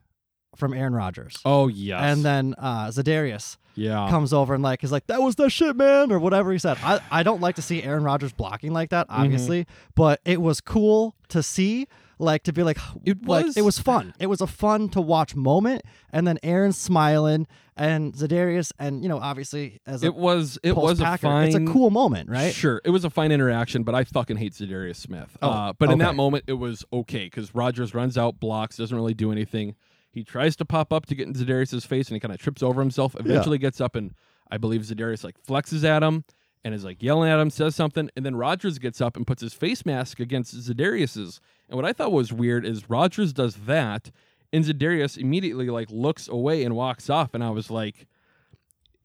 from 0.56 0.74
Aaron 0.74 0.94
Rodgers. 0.94 1.38
Oh 1.46 1.68
yes. 1.68 2.02
And 2.02 2.24
then 2.26 2.56
uh, 2.58 2.88
Zadarius 2.88 3.58
yeah. 3.76 4.10
comes 4.10 4.34
over 4.34 4.54
and 4.54 4.64
like 4.64 4.84
is 4.84 4.92
like 4.92 5.08
that 5.08 5.22
was 5.22 5.36
the 5.36 5.50
shit, 5.50 5.76
man, 5.76 6.12
or 6.12 6.20
whatever 6.20 6.52
he 6.52 6.58
said. 6.58 6.78
I, 6.84 7.00
I 7.12 7.24
don't 7.24 7.42
like 7.42 7.56
to 7.56 7.62
see 7.62 7.84
Aaron 7.84 8.04
Rodgers 8.04 8.34
blocking 8.34 8.72
like 8.74 8.90
that, 8.90 9.08
Mm-hmm. 9.08 9.22
obviously, 9.22 9.68
but 9.96 10.20
it 10.26 10.42
was 10.42 10.60
cool 10.62 11.16
to 11.30 11.42
see. 11.44 11.88
Like 12.20 12.44
to 12.44 12.54
be 12.54 12.64
like, 12.64 12.78
It 13.06 13.26
like 13.28 13.46
was- 13.46 13.58
it 13.58 13.64
was 13.64 13.80
fun. 13.80 14.14
It 14.20 14.28
was 14.28 14.42
a 14.42 14.48
fun 14.48 14.90
to 14.90 15.02
watch 15.02 15.36
moment, 15.36 15.84
and 16.12 16.28
then 16.28 16.40
Aaron 16.44 16.74
smiling 16.74 17.48
and 17.76 18.14
Zadarius, 18.14 18.72
and 18.80 19.04
you 19.04 19.10
know, 19.10 19.20
obviously 19.20 19.80
as 19.86 20.04
a 20.04 20.08
it 20.08 20.16
was 20.16 20.58
it 20.64 20.76
was 20.76 21.00
a 21.00 21.04
post-Packer, 21.04 21.22
fine 21.22 21.48
It's 21.48 21.56
a 21.56 21.66
cool 21.66 21.92
moment, 21.92 22.30
right? 22.30 22.54
Sure, 22.54 22.82
it 22.84 22.90
was 22.90 23.06
a 23.06 23.10
fine 23.10 23.32
interaction, 23.32 23.84
but 23.84 23.94
I 23.94 24.04
fucking 24.04 24.38
hate 24.38 24.54
Zadarius 24.54 24.96
Smith. 24.96 25.38
Oh, 25.42 25.50
uh, 25.50 25.74
but 25.78 25.92
in 25.92 26.00
that 26.00 26.16
moment, 26.16 26.46
it 26.48 26.54
was 26.54 26.84
okay 26.92 27.26
because 27.26 27.54
Rodgers 27.54 27.94
runs 27.94 28.18
out, 28.18 28.40
blocks, 28.40 28.78
doesn't 28.78 28.96
really 28.96 29.14
do 29.14 29.32
anything. 29.32 29.76
He 30.12 30.24
tries 30.24 30.56
to 30.56 30.66
pop 30.66 30.92
up 30.92 31.06
to 31.08 31.16
get 31.16 31.28
in 31.28 31.34
Zadarius's 31.36 31.86
face, 31.86 32.08
and 32.08 32.16
he 32.16 32.20
kind 32.20 32.34
of 32.34 32.40
trips 32.40 32.64
over 32.64 32.82
himself. 32.82 33.16
Eventually, 33.20 33.60
gets 33.60 33.80
up 33.80 33.96
and 33.96 34.16
I 34.50 34.58
believe 34.58 34.82
Zadarius 34.82 35.24
like 35.24 35.36
flexes 35.44 35.84
at 35.84 36.02
him 36.02 36.24
and 36.68 36.76
is 36.76 36.84
like 36.84 37.02
yelling 37.02 37.32
at 37.32 37.40
him, 37.40 37.50
says 37.50 37.76
something, 37.76 38.10
and 38.18 38.26
then 38.26 38.36
Rodgers 38.36 38.78
gets 38.78 39.00
up 39.00 39.16
and 39.16 39.26
puts 39.26 39.42
his 39.42 39.54
face 39.54 39.86
mask 39.86 40.20
against 40.20 40.54
Zadarius's. 40.54 41.40
And 41.70 41.78
what 41.78 41.86
I 41.86 41.94
thought 41.94 42.12
was 42.12 42.34
weird 42.34 42.66
is 42.66 42.90
Rodgers 42.90 43.32
does 43.32 43.56
that, 43.66 44.12
and 44.52 44.66
Zadarius 44.66 45.18
immediately 45.18 45.70
like 45.70 45.90
looks 45.90 46.28
away 46.28 46.66
and 46.66 46.76
walks 46.76 47.10
off, 47.10 47.34
and 47.34 47.42
I 47.42 47.52
was 47.52 47.72
like 47.72 48.06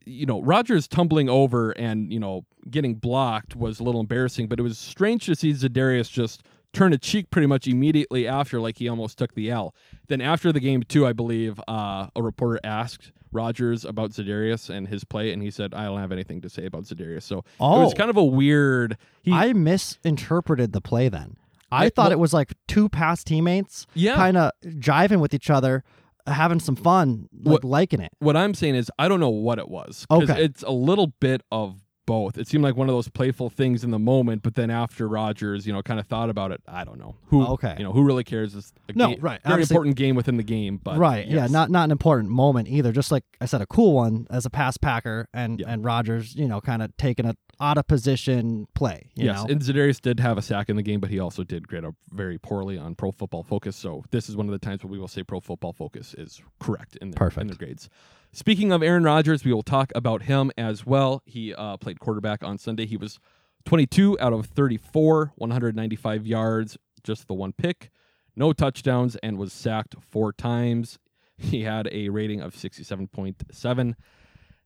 you 0.05 0.27
know, 0.27 0.43
Rodgers 0.43 0.89
tumbling 0.89 1.29
over 1.29 1.71
and, 1.71 2.13
you 2.13 2.19
know, 2.19 2.45
getting 2.69 2.97
blocked 2.97 3.55
was 3.55 3.79
a 3.79 3.85
little 3.85 4.01
embarrassing, 4.01 4.49
but 4.49 4.59
it 4.59 4.63
was 4.65 4.77
strange 4.77 5.27
to 5.27 5.37
see 5.37 5.53
Zadarius 5.53 6.11
just 6.11 6.43
turn 6.73 6.93
a 6.93 6.99
cheek 6.99 7.31
pretty 7.31 7.47
much 7.47 7.69
immediately 7.69 8.27
after, 8.27 8.61
like 8.61 8.79
he 8.79 8.89
almost 8.89 9.17
took 9.17 9.35
the 9.35 9.49
L. 9.49 9.77
Then 10.09 10.21
after 10.21 10.51
the 10.51 10.59
game, 10.59 10.83
too, 10.83 11.07
I 11.07 11.13
believe 11.13 11.61
uh, 11.69 12.09
a 12.17 12.21
reporter 12.21 12.59
asked 12.65 13.13
Rodgers 13.33 13.85
about 13.85 14.11
Zadarius 14.11 14.69
and 14.71 14.89
his 14.89 15.05
play, 15.05 15.33
and 15.33 15.43
he 15.43 15.51
said, 15.51 15.75
I 15.75 15.85
don't 15.87 15.99
have 16.01 16.13
anything 16.13 16.41
to 16.43 16.49
say 16.49 16.67
about 16.67 16.85
Zadarius. 16.85 17.23
So 17.23 17.39
it 17.39 17.45
was 17.61 17.93
Oh. 17.93 17.97
kind 17.97 18.11
of 18.11 18.17
a 18.17 18.25
weird. 18.25 18.97
He, 19.23 19.33
I 19.33 19.53
misinterpreted 19.53 20.73
the 20.73 20.81
play 20.81 21.09
then. 21.09 21.37
I, 21.71 21.87
I- 21.87 21.89
thought 21.89 22.05
well- 22.07 22.13
it 22.13 22.19
was 22.19 22.33
like 22.35 22.55
two 22.69 22.89
past 22.89 23.27
teammates 23.27 23.87
Yeah. 23.95 24.15
kind 24.17 24.37
of 24.37 24.53
jiving 24.65 25.21
with 25.21 25.33
each 25.35 25.51
other, 25.51 25.85
having 26.27 26.61
some 26.61 26.77
fun, 26.77 27.29
like 27.33 27.53
What- 27.55 27.65
liking 27.65 28.01
it. 28.01 28.13
what 28.19 28.37
I'm 28.37 28.55
saying 28.55 28.75
is, 28.77 28.91
I 28.99 29.09
don't 29.09 29.21
know 29.21 29.31
what 29.31 29.59
it 29.59 29.69
was. 29.69 30.07
Okay. 30.11 30.45
It's 30.45 30.63
a 30.63 30.71
little 30.71 31.09
bit 31.19 31.43
of 31.51 31.82
both. 32.07 32.37
It 32.39 32.47
seemed 32.49 32.65
like 32.65 32.77
one 32.77 32.89
of 32.89 32.95
those 32.95 33.09
playful 33.09 33.49
things 33.51 33.85
in 33.85 33.91
the 33.91 33.99
moment, 33.99 34.43
but 34.43 34.55
then 34.55 34.71
after 34.71 35.09
Rodgers, 35.09 35.67
you 35.67 35.73
know, 35.73 35.83
kind 35.83 36.01
of 36.01 36.07
thought 36.07 36.31
about 36.31 36.51
it. 36.53 36.61
I 36.67 36.85
don't 36.85 36.99
know 36.99 37.17
who. 37.27 37.45
Okay. 37.47 37.75
You 37.79 37.85
know 37.85 37.93
who 37.93 38.03
really 38.05 38.25
cares? 38.25 38.55
It's 38.55 38.73
a 38.89 38.93
No, 38.95 39.09
game- 39.09 39.19
right. 39.21 39.41
Very 39.43 39.53
Obviously- 39.55 39.75
important 39.75 39.97
game 39.97 40.15
within 40.17 40.37
the 40.37 40.43
game, 40.43 40.81
but 40.83 40.99
right. 40.99 41.27
Yeah. 41.27 41.47
Not 41.47 41.71
not 41.71 41.85
an 41.85 41.91
important 41.91 42.31
moment 42.31 42.69
either. 42.69 42.93
Just 42.93 43.13
like 43.13 43.25
I 43.41 43.47
said, 43.47 43.61
a 43.61 43.67
cool 43.67 43.95
one 43.95 44.27
as 44.31 44.45
a 44.47 44.51
pass 44.51 44.77
packer 44.77 45.29
and 45.33 45.61
Yeah. 45.61 45.67
and 45.69 45.85
Rodgers, 45.85 46.35
you 46.35 46.49
know, 46.49 46.61
kind 46.61 46.83
of 46.83 46.97
taking 46.97 47.27
a 47.27 47.35
out 47.63 47.79
of 47.79 47.87
position 47.87 48.67
play. 48.75 49.11
You 49.15 49.27
yes. 49.27 49.37
know? 49.37 49.47
And 49.51 49.63
Zadarius 49.63 50.01
did 50.01 50.21
have 50.21 50.37
a 50.37 50.43
sack 50.43 50.69
in 50.69 50.77
the 50.77 50.83
game, 50.83 51.01
but 51.01 51.11
he 51.11 51.21
also 51.21 51.45
did 51.45 51.69
grade 51.69 51.85
up 51.85 51.95
very 52.11 52.37
poorly 52.37 52.77
on 52.77 52.95
Pro 52.97 53.13
Football 53.13 53.45
Focus. 53.45 53.77
So 53.77 54.05
this 54.11 54.29
is 54.29 54.37
one 54.37 54.47
of 54.47 54.53
the 54.53 54.59
times 54.59 54.83
where 54.83 54.91
we 54.91 54.99
will 54.99 55.09
say 55.09 55.23
Pro 55.23 55.41
Football 55.41 55.73
Focus 55.73 56.15
is 56.15 56.43
correct 56.59 56.97
in 56.97 57.13
their 57.13 57.29
in 57.39 57.47
their 57.47 57.57
grades. 57.57 57.89
Speaking 58.33 58.73
of 58.73 58.83
Aaron 58.83 59.05
Rodgers, 59.05 59.45
we 59.45 59.53
will 59.53 59.63
talk 59.63 59.93
about 59.95 60.23
him 60.23 60.51
as 60.59 60.85
well. 60.85 61.23
He 61.25 61.55
uh, 61.55 61.77
played 61.77 62.01
quarterback 62.01 62.43
on 62.43 62.59
Sunday. 62.59 62.87
He 62.87 62.97
was 62.97 63.21
22 63.65 64.19
out 64.21 64.33
of 64.33 64.47
34, 64.47 65.33
195 65.37 66.27
yards, 66.27 66.77
just 67.05 67.29
the 67.29 67.35
one 67.35 67.53
pick, 67.53 67.91
no 68.35 68.53
touchdowns, 68.53 69.17
and 69.17 69.39
was 69.39 69.53
sacked 69.53 69.95
four 70.01 70.33
times. 70.33 70.99
He 71.37 71.63
had 71.63 71.89
a 71.93 72.09
rating 72.09 72.41
of 72.41 72.55
67.7. 72.55 73.95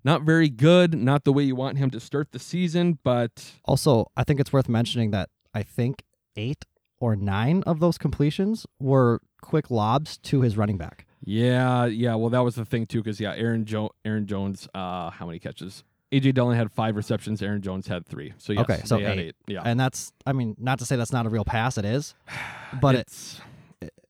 Not 0.07 0.23
very 0.23 0.49
good, 0.49 0.95
not 0.95 1.25
the 1.25 1.33
way 1.33 1.42
you 1.42 1.57
want 1.57 1.79
him 1.79 1.90
to 1.90 1.99
start 1.99 2.31
the 2.31 2.38
season, 2.38 3.01
but 3.03 3.53
Also, 3.64 4.07
I 4.16 4.23
think 4.23 4.38
it's 4.38 4.53
worth 4.53 4.69
mentioning 4.69 5.11
that 5.11 5.31
I 5.53 5.64
think 5.64 6.05
eight 6.37 6.64
or 7.01 7.16
nine 7.16 7.64
of 7.66 7.81
those 7.81 7.99
completions 7.99 8.66
were 8.79 9.21
quick 9.42 9.69
lobs 9.69 10.16
to 10.19 10.42
his 10.42 10.57
running 10.57 10.79
back. 10.79 11.07
Yeah, 11.25 11.87
yeah. 11.87 12.14
Well, 12.14 12.31
that 12.31 12.45
was 12.45 12.55
the 12.55 12.64
thing 12.64 12.87
too, 12.87 13.03
because 13.03 13.19
yeah, 13.19 13.35
Aaron 13.35 13.64
jo- 13.64 13.90
Aaron 14.05 14.27
Jones, 14.29 14.69
uh, 14.75 15.11
how 15.11 15.27
many 15.27 15.40
catches? 15.40 15.83
AJ 16.12 16.35
Dillon 16.35 16.57
had 16.57 16.71
five 16.71 16.95
receptions. 16.95 17.42
Aaron 17.42 17.61
Jones 17.61 17.88
had 17.88 18.07
three. 18.07 18.33
So 18.38 18.53
yes, 18.53 18.62
Okay, 18.62 18.81
so 18.85 18.99
eight. 19.01 19.19
eight. 19.19 19.37
Yeah, 19.49 19.62
And 19.64 19.79
that's, 19.81 20.12
I 20.25 20.33
mean, 20.33 20.55
not 20.59 20.79
to 20.79 20.85
say 20.85 20.95
that's 20.95 21.12
not 21.12 21.27
a 21.27 21.29
real 21.31 21.45
pass, 21.45 21.79
it 21.79 21.85
is, 21.85 22.14
but 22.81 22.95
it, 22.95 22.99
it's 23.01 23.40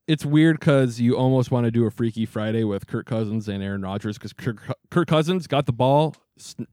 it's 0.07 0.25
weird 0.25 0.61
because 0.61 1.01
you 1.01 1.17
almost 1.17 1.51
want 1.51 1.65
to 1.65 1.71
do 1.71 1.85
a 1.87 1.91
Freaky 1.91 2.27
Friday 2.27 2.65
with 2.65 2.87
Kirk 2.87 3.07
Cousins 3.07 3.49
and 3.49 3.63
Aaron 3.63 3.83
Rodgers 3.83 4.19
because 4.19 4.33
Kirk, 4.33 4.63
Kirk 4.91 5.09
Cousins 5.09 5.47
got 5.47 5.67
the 5.67 5.73
ball, 5.73 6.15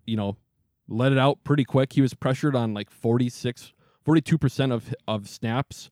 you 0.06 0.16
know, 0.16 0.38
let 0.88 1.12
it 1.12 1.18
out 1.18 1.44
pretty 1.44 1.64
quick. 1.64 1.94
He 1.94 2.02
was 2.02 2.14
pressured 2.14 2.56
on 2.56 2.74
like 2.74 2.92
46, 2.92 3.74
42 4.04 4.38
percent 4.38 4.72
of 4.72 4.94
of 5.08 5.28
snaps. 5.28 5.90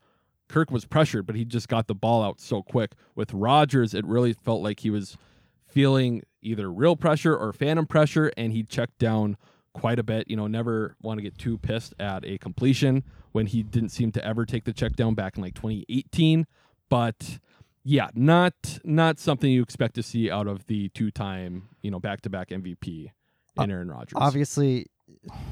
Kirk 0.47 0.69
was 0.69 0.85
pressured, 0.85 1.25
but 1.25 1.35
he 1.35 1.45
just 1.45 1.69
got 1.69 1.87
the 1.87 1.95
ball 1.95 2.21
out 2.21 2.39
so 2.41 2.61
quick. 2.61 2.91
With 3.15 3.33
Rodgers, 3.33 3.93
it 3.93 4.05
really 4.05 4.33
felt 4.33 4.61
like 4.61 4.81
he 4.81 4.89
was 4.89 5.17
feeling 5.65 6.23
either 6.41 6.69
real 6.69 6.97
pressure 6.97 7.35
or 7.35 7.53
phantom 7.53 7.87
pressure, 7.87 8.31
and 8.35 8.51
he 8.51 8.63
checked 8.63 8.97
down 8.99 9.37
quite 9.73 9.97
a 9.97 10.03
bit. 10.03 10.29
You 10.29 10.35
know, 10.35 10.47
never 10.47 10.97
want 11.01 11.19
to 11.19 11.21
get 11.21 11.37
too 11.37 11.57
pissed 11.57 11.93
at 11.99 12.25
a 12.25 12.37
completion 12.37 13.03
when 13.31 13.47
he 13.47 13.63
didn't 13.63 13.89
seem 13.89 14.11
to 14.11 14.25
ever 14.25 14.45
take 14.45 14.65
the 14.65 14.73
check 14.73 14.97
down 14.97 15.15
back 15.15 15.37
in 15.37 15.43
like 15.43 15.55
2018. 15.55 16.45
But 16.91 17.39
yeah, 17.85 18.09
not 18.13 18.53
not 18.83 19.17
something 19.17 19.49
you 19.49 19.63
expect 19.63 19.95
to 19.95 20.03
see 20.03 20.29
out 20.29 20.45
of 20.45 20.67
the 20.67 20.89
two-time, 20.89 21.69
you 21.81 21.89
know, 21.89 22.01
back-to-back 22.01 22.49
MVP 22.49 23.11
uh, 23.57 23.63
in 23.63 23.71
Aaron 23.71 23.89
Rodgers. 23.89 24.17
obviously 24.17 24.87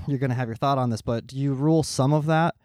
you're 0.05 0.19
going 0.19 0.29
to 0.29 0.35
have 0.35 0.49
your 0.49 0.57
thought 0.57 0.77
on 0.77 0.89
this, 0.89 1.01
but 1.01 1.25
do 1.25 1.37
you 1.37 1.53
rule 1.53 1.81
some 1.81 2.11
of 2.11 2.25
that 2.25 2.55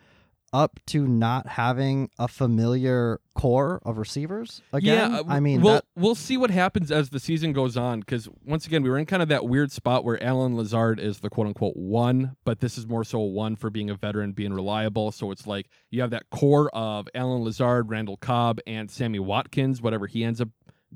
up 0.55 0.79
to 0.87 1.07
not 1.07 1.49
having 1.49 2.09
a 2.17 2.29
familiar 2.29 3.21
core 3.35 3.83
of 3.85 3.99
receivers 3.99 4.63
again? 4.73 5.11
Yeah, 5.11 5.19
uh, 5.19 5.25
I 5.29 5.41
mean, 5.41 5.61
we'll 5.61 5.75
that, 5.75 5.85
we'll 5.97 6.15
see 6.15 6.37
what 6.37 6.51
happens 6.51 6.93
as 6.93 7.11
the 7.11 7.19
season 7.19 7.53
goes 7.53 7.77
on. 7.77 8.01
Because 8.01 8.29
once 8.47 8.65
again, 8.65 8.85
we 8.85 8.89
were 8.89 8.97
in 8.97 9.05
kind 9.05 9.21
of 9.21 9.29
that 9.29 9.47
weird 9.47 9.73
spot 9.73 10.05
where 10.05 10.23
Allen 10.23 10.57
Lazard 10.57 11.01
is 11.01 11.19
the 11.19 11.29
quote 11.29 11.49
unquote 11.49 11.77
one, 11.77 12.37
but 12.45 12.61
this 12.61 12.79
is 12.79 12.87
more 12.87 13.03
so 13.03 13.19
a 13.19 13.27
one 13.27 13.57
for 13.57 13.69
being 13.69 13.91
a 13.91 13.95
veteran, 13.95 14.33
being 14.33 14.53
reliable. 14.53 15.11
So 15.11 15.33
it's 15.33 15.47
like 15.47 15.69
you 15.91 16.01
have 16.01 16.11
that 16.11 16.31
core 16.31 16.71
of 16.75 17.09
Allen 17.15 17.43
Lazard, 17.43 17.91
Randall 17.91 18.17
Cobb, 18.17 18.61
and 18.67 18.89
Sammy 18.89 19.19
Watkins, 19.19 19.83
whatever 19.83 20.07
he 20.07 20.23
ends 20.23 20.41
up 20.41 20.51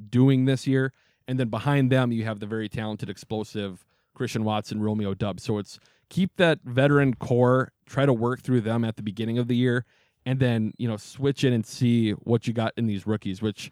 doing 0.09 0.45
this 0.45 0.69
year, 0.69 0.93
and 1.27 1.39
then 1.39 1.49
behind 1.49 1.91
them 1.91 2.13
you 2.13 2.25
have 2.25 2.39
the 2.39 2.47
very 2.47 2.69
talented, 2.69 3.11
explosive 3.11 3.85
Christian 4.15 4.45
Watson, 4.45 4.81
Romeo 4.81 5.15
Doubs. 5.15 5.43
So 5.43 5.59
it's 5.59 5.81
keep 6.11 6.37
that 6.37 6.61
veteran 6.65 7.15
core, 7.15 7.73
try 7.87 8.07
to 8.07 8.13
work 8.13 8.43
through 8.43 8.63
them 8.63 8.85
at 8.85 8.97
the 8.97 9.03
beginning 9.03 9.39
of 9.39 9.49
the 9.49 9.57
year, 9.57 9.85
and 10.27 10.41
then 10.41 10.73
you 10.79 10.89
know 10.89 10.97
switch 10.97 11.45
in 11.45 11.53
and 11.53 11.67
see 11.67 12.13
what 12.13 12.47
you 12.47 12.53
got 12.53 12.73
in 12.77 12.87
these 12.87 13.07
rookies. 13.07 13.43
Which 13.43 13.71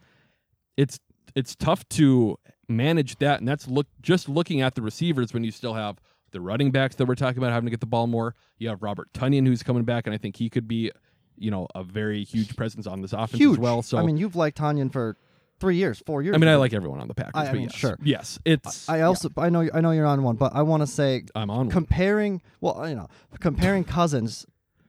it's 0.76 0.98
it's 1.34 1.54
tough 1.54 1.88
to 1.90 2.38
manage 2.68 3.18
that, 3.18 3.40
and 3.40 3.48
that's 3.48 3.68
look 3.68 3.86
just 4.00 4.28
looking 4.28 4.60
at 4.60 4.74
the 4.74 4.82
receivers 4.82 5.32
when 5.32 5.44
you 5.44 5.50
still 5.50 5.74
have 5.74 6.00
the 6.32 6.40
running 6.40 6.70
backs 6.70 6.96
that 6.96 7.06
we're 7.06 7.14
talking 7.14 7.38
about 7.38 7.52
having 7.52 7.66
to 7.66 7.70
get 7.70 7.80
the 7.80 7.86
ball 7.86 8.06
more. 8.06 8.34
You 8.58 8.68
have 8.68 8.82
Robert 8.82 9.12
Tonyan 9.12 9.46
who's 9.46 9.62
coming 9.62 9.84
back, 9.84 10.06
and 10.06 10.14
I 10.14 10.18
think 10.18 10.36
he 10.36 10.50
could 10.50 10.68
be 10.68 10.90
you 11.36 11.50
know 11.50 11.66
a 11.74 11.82
very 11.82 12.24
huge 12.24 12.56
presence 12.56 12.86
on 12.86 13.02
this 13.02 13.12
offense 13.12 13.38
huge. 13.38 13.54
as 13.54 13.58
well. 13.58 13.82
So 13.82 13.98
I 13.98 14.02
mean, 14.02 14.16
you've 14.16 14.36
liked 14.36 14.58
Tonyan 14.58 14.92
for 14.92 15.16
three 15.58 15.76
years, 15.76 16.02
four 16.06 16.22
years. 16.22 16.34
I 16.34 16.38
mean, 16.38 16.48
I 16.48 16.56
like 16.56 16.72
everyone 16.74 17.00
on 17.00 17.08
the 17.08 17.14
Packers, 17.14 17.32
I- 17.34 17.42
I 17.42 17.46
but 17.46 17.52
mean, 17.54 17.62
yes, 17.64 17.74
sure. 17.74 17.96
yes, 18.02 18.38
it's 18.44 18.88
I 18.88 19.00
also, 19.02 19.30
I 19.38 19.48
know, 19.48 19.68
I 19.72 19.80
know 19.80 19.90
you're 19.92 20.06
on 20.06 20.22
one, 20.22 20.36
but 20.36 20.54
I 20.54 20.62
want 20.62 20.82
to 20.82 20.86
say 20.86 21.24
I'm 21.34 21.50
on. 21.50 21.56
one. 21.58 21.70
comparing 21.70 22.42
well 22.60 22.88
you 22.88 22.94
know 22.94 23.08
comparing 23.40 23.84
cousins 23.98 24.44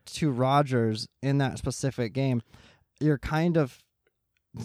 to 0.07 0.31
rodgers 0.31 1.07
in 1.21 1.37
that 1.39 1.57
specific 1.57 2.13
game 2.13 2.41
you're 2.99 3.17
kind 3.17 3.57
of 3.57 3.83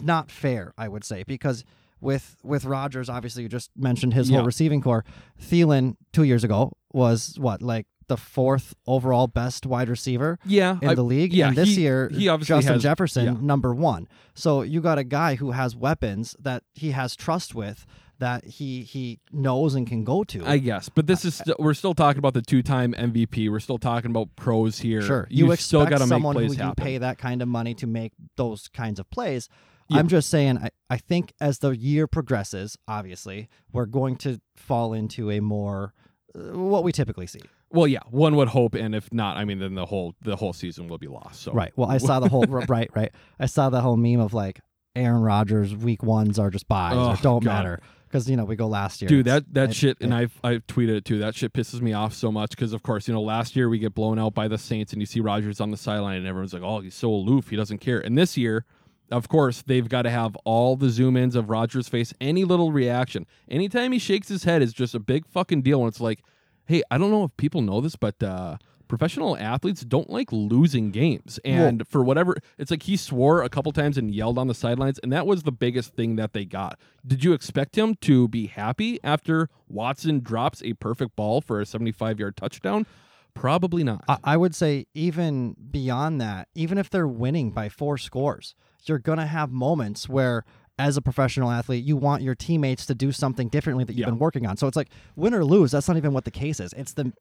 not 0.01 0.31
fair 0.31 0.73
i 0.79 0.87
would 0.89 1.05
say 1.05 1.23
because 1.25 1.65
with 2.01 2.37
with 2.45 2.65
rodgers 2.65 3.09
obviously 3.11 3.43
you 3.43 3.49
just 3.49 3.71
mentioned 3.77 4.15
his 4.15 4.31
Yeah. 4.31 4.37
whole 4.39 4.47
receiving 4.47 4.81
core 4.81 5.05
Thielen 5.41 5.97
two 6.13 6.23
years 6.23 6.45
ago 6.45 6.73
was 6.93 7.37
what 7.39 7.61
like 7.61 7.87
the 8.09 8.17
fourth 8.17 8.75
overall 8.87 9.27
best 9.27 9.67
wide 9.67 9.89
receiver 9.89 10.39
yeah, 10.45 10.79
in 10.83 10.89
I- 10.91 10.95
the 10.95 11.03
league. 11.05 11.33
yeah, 11.33 11.49
and 11.49 11.57
this 11.57 11.77
he- 11.77 11.83
year, 11.83 12.09
he 12.13 12.29
obviously 12.29 12.57
Justin 12.57 12.75
has- 12.75 12.83
Jefferson, 12.83 13.25
yeah. 13.25 13.35
number 13.41 13.75
one. 13.75 14.09
So 14.35 14.63
you 14.63 14.81
got 14.81 14.99
a 14.99 15.05
guy 15.05 15.35
who 15.37 15.51
has 15.53 15.75
weapons 15.77 16.37
that 16.41 16.63
he 16.75 16.91
has 16.93 17.15
trust 17.17 17.55
with, 17.55 17.87
that 18.19 18.45
he 18.45 18.83
he 18.83 19.19
knows 19.33 19.75
and 19.75 19.87
can 19.87 20.05
go 20.05 20.23
to. 20.25 20.47
I 20.47 20.59
guess, 20.59 20.89
but 20.89 21.07
this 21.07 21.25
is 21.25 21.35
still, 21.35 21.57
we're 21.59 21.75
still 21.75 21.95
talking 21.95 22.19
about 22.19 22.35
the 22.35 22.43
two-time 22.43 22.93
MVP. 22.95 23.51
We're 23.51 23.59
still 23.61 23.79
talking 23.79 24.11
about 24.11 24.29
pros 24.37 24.79
here. 24.79 25.03
Sure, 25.03 25.27
you, 25.31 25.49
you, 25.49 25.57
still 25.57 25.83
expect 25.83 25.91
got 25.99 26.05
to 26.05 26.07
make 26.07 26.17
someone 26.17 26.37
who 26.37 26.47
plays 26.47 26.59
you 26.59 26.73
pay 26.77 26.99
that 26.99 27.19
kind 27.19 27.43
of 27.43 27.49
money 27.49 27.75
to 27.75 27.87
make 27.87 28.13
those 28.37 28.69
kinds 28.69 29.01
of 29.01 29.11
plays. 29.11 29.49
Yeah. 29.89 29.99
I'm 29.99 30.09
just 30.09 30.31
saying, 30.31 30.59
I, 30.59 30.71
I 30.89 30.97
think 30.99 31.33
as 31.41 31.59
the 31.59 31.71
year 31.71 32.07
progresses, 32.07 32.79
obviously, 32.87 33.49
we're 33.73 33.87
going 33.87 34.17
to 34.19 34.41
fall 34.57 34.93
into 34.95 35.31
a 35.31 35.41
more 35.41 35.93
uh, 36.35 36.57
what 36.59 36.85
we 36.85 36.93
typically 36.93 37.27
see. 37.27 37.41
Well, 37.73 37.87
yeah, 37.87 38.01
one 38.11 38.37
would 38.37 38.49
hope, 38.49 38.75
and 38.75 38.95
if 38.95 39.13
not, 39.13 39.37
I 39.37 39.45
mean, 39.45 39.59
then 39.59 39.75
the 39.75 39.87
whole 39.87 40.15
the 40.23 40.37
whole 40.37 40.53
season 40.53 40.89
will 40.89 40.99
be 40.99 41.09
lost. 41.09 41.43
So 41.43 41.53
Right. 41.53 41.73
Well, 41.77 41.89
I 41.91 41.99
saw 41.99 42.21
the 42.21 42.29
whole 42.29 42.43
right, 42.49 42.91
right. 42.95 43.13
I 43.41 43.47
saw 43.47 43.71
the 43.71 43.81
whole 43.81 43.97
meme 43.97 44.21
of 44.21 44.35
like 44.35 44.61
Aaron 44.95 45.23
Rodgers 45.23 45.75
week 45.75 46.03
ones 46.03 46.39
are 46.39 46.51
just 46.51 46.69
buys 46.69 46.95
Oh, 46.97 47.13
or 47.13 47.17
don't 47.23 47.43
God. 47.43 47.51
matter 47.51 47.81
because 48.09 48.29
you 48.29 48.37
know 48.37 48.45
we 48.45 48.57
go 48.57 48.67
last 48.67 49.01
year. 49.01 49.09
Dude, 49.09 49.25
that 49.27 49.53
that 49.55 49.71
it- 49.71 49.75
shit, 49.77 49.97
and 50.03 50.13
I've 50.15 50.39
I've 50.45 50.67
tweeted 50.67 50.97
it 50.97 51.05
too. 51.07 51.19
That 51.19 51.35
shit 51.35 51.53
pisses 51.55 51.81
me 51.81 51.95
off 51.95 52.13
so 52.13 52.31
much 52.31 52.51
because, 52.51 52.73
of 52.75 52.83
course, 52.83 53.09
you 53.09 53.15
know, 53.15 53.23
last 53.23 53.57
year 53.57 53.69
we 53.71 53.79
get 53.79 53.95
blown 53.95 54.19
out 54.19 54.35
by 54.35 54.49
the 54.49 54.59
Saints, 54.59 54.93
and 54.93 55.01
you 55.01 55.07
see 55.07 55.21
Rodgers 55.21 55.61
on 55.61 55.71
the 55.71 55.77
sideline, 55.79 56.19
and 56.19 56.27
everyone's 56.27 56.53
like, 56.53 56.63
"Oh, 56.63 56.81
he's 56.81 56.95
so 56.95 57.11
aloof, 57.11 57.49
he 57.49 57.57
doesn't 57.57 57.79
care." 57.79 57.99
And 58.01 58.19
this 58.19 58.37
year, 58.37 58.67
of 59.11 59.29
course, 59.31 59.63
they've 59.63 59.89
got 59.89 60.03
to 60.03 60.11
have 60.11 60.37
all 60.45 60.77
the 60.77 60.91
zoom 60.91 61.17
ins 61.17 61.35
of 61.35 61.49
Rodgers' 61.49 61.89
face, 61.89 62.13
any 62.21 62.45
little 62.45 62.71
reaction, 62.71 63.27
anytime 63.49 63.93
he 63.93 63.99
shakes 63.99 64.29
his 64.29 64.45
head 64.45 64.61
is 64.61 64.75
just 64.75 64.95
a 64.95 65.01
big 65.01 65.27
fucking 65.27 65.63
deal. 65.63 65.81
And 65.81 65.89
it's 65.89 66.01
like, 66.01 66.23
hey, 66.67 66.83
I 66.91 66.99
don't 66.99 67.11
know 67.11 67.25
if 67.25 67.37
people 67.37 67.61
know 67.63 67.81
this, 67.81 67.97
but 67.97 68.23
uh, 68.23 68.57
professional 68.89 69.37
athletes 69.39 69.83
don't 69.83 70.11
like 70.11 70.31
losing 70.33 70.91
games, 70.91 71.39
and 71.45 71.87
for 71.89 72.03
whatever, 72.05 72.37
it's 72.59 72.71
like 72.71 72.83
he 72.83 72.97
swore 72.97 73.43
a 73.43 73.49
couple 73.49 73.73
times 73.73 73.97
and 73.97 74.15
yelled 74.15 74.39
on 74.39 74.49
the 74.49 74.55
sidelines, 74.55 74.99
and 75.03 75.13
that 75.13 75.27
was 75.27 75.45
the 75.45 75.53
biggest 75.53 75.95
thing 75.95 76.17
that 76.17 76.33
they 76.33 76.45
got. 76.45 76.79
Did 77.07 77.25
you 77.25 77.33
expect 77.33 77.77
him 77.77 77.95
to 78.03 78.29
be 78.29 78.47
happy 78.49 78.99
after 79.03 79.49
Watson 79.69 80.21
drops 80.21 80.63
a 80.63 80.75
perfect 80.75 81.17
ball 81.17 81.41
for 81.41 81.61
a 81.61 81.67
75 81.67 82.21
yard 82.21 82.37
touchdown? 82.37 82.87
Probably 83.35 83.83
not. 83.83 84.05
I, 84.09 84.19
I 84.25 84.37
would 84.37 84.55
say 84.55 84.87
even 84.93 85.57
beyond 85.71 86.21
that, 86.21 86.49
even 86.55 86.77
if 86.77 86.91
they're 86.91 87.09
winning 87.09 87.51
by 87.51 87.71
four 87.71 87.97
scores, 87.97 88.55
you're 88.85 88.99
gonna 88.99 89.27
have 89.27 89.51
moments 89.51 90.09
where. 90.09 90.45
As 90.79 90.97
a 90.97 91.03
professional 91.03 91.51
athlete, 91.51 91.85
you 91.85 91.97
want 91.97 92.23
your 92.23 92.35
teammates 92.35 92.87
to 92.87 92.95
do 92.95 93.13
something 93.13 93.49
differently 93.49 93.85
that 93.85 93.93
you've 93.93 94.01
Yeah. 94.01 94.07
been 94.07 94.19
working 94.19 94.47
on. 94.47 94.57
So 94.57 94.67
it's 94.67 94.77
like 94.77 94.89
win 95.17 95.35
or 95.35 95.45
lose. 95.45 95.71
That's 95.71 95.87
not 95.87 95.97
even 95.97 96.13
what 96.13 96.25
the 96.25 96.31
case 96.31 96.61
is. 96.61 96.73
It's 96.73 96.95
the 96.95 97.13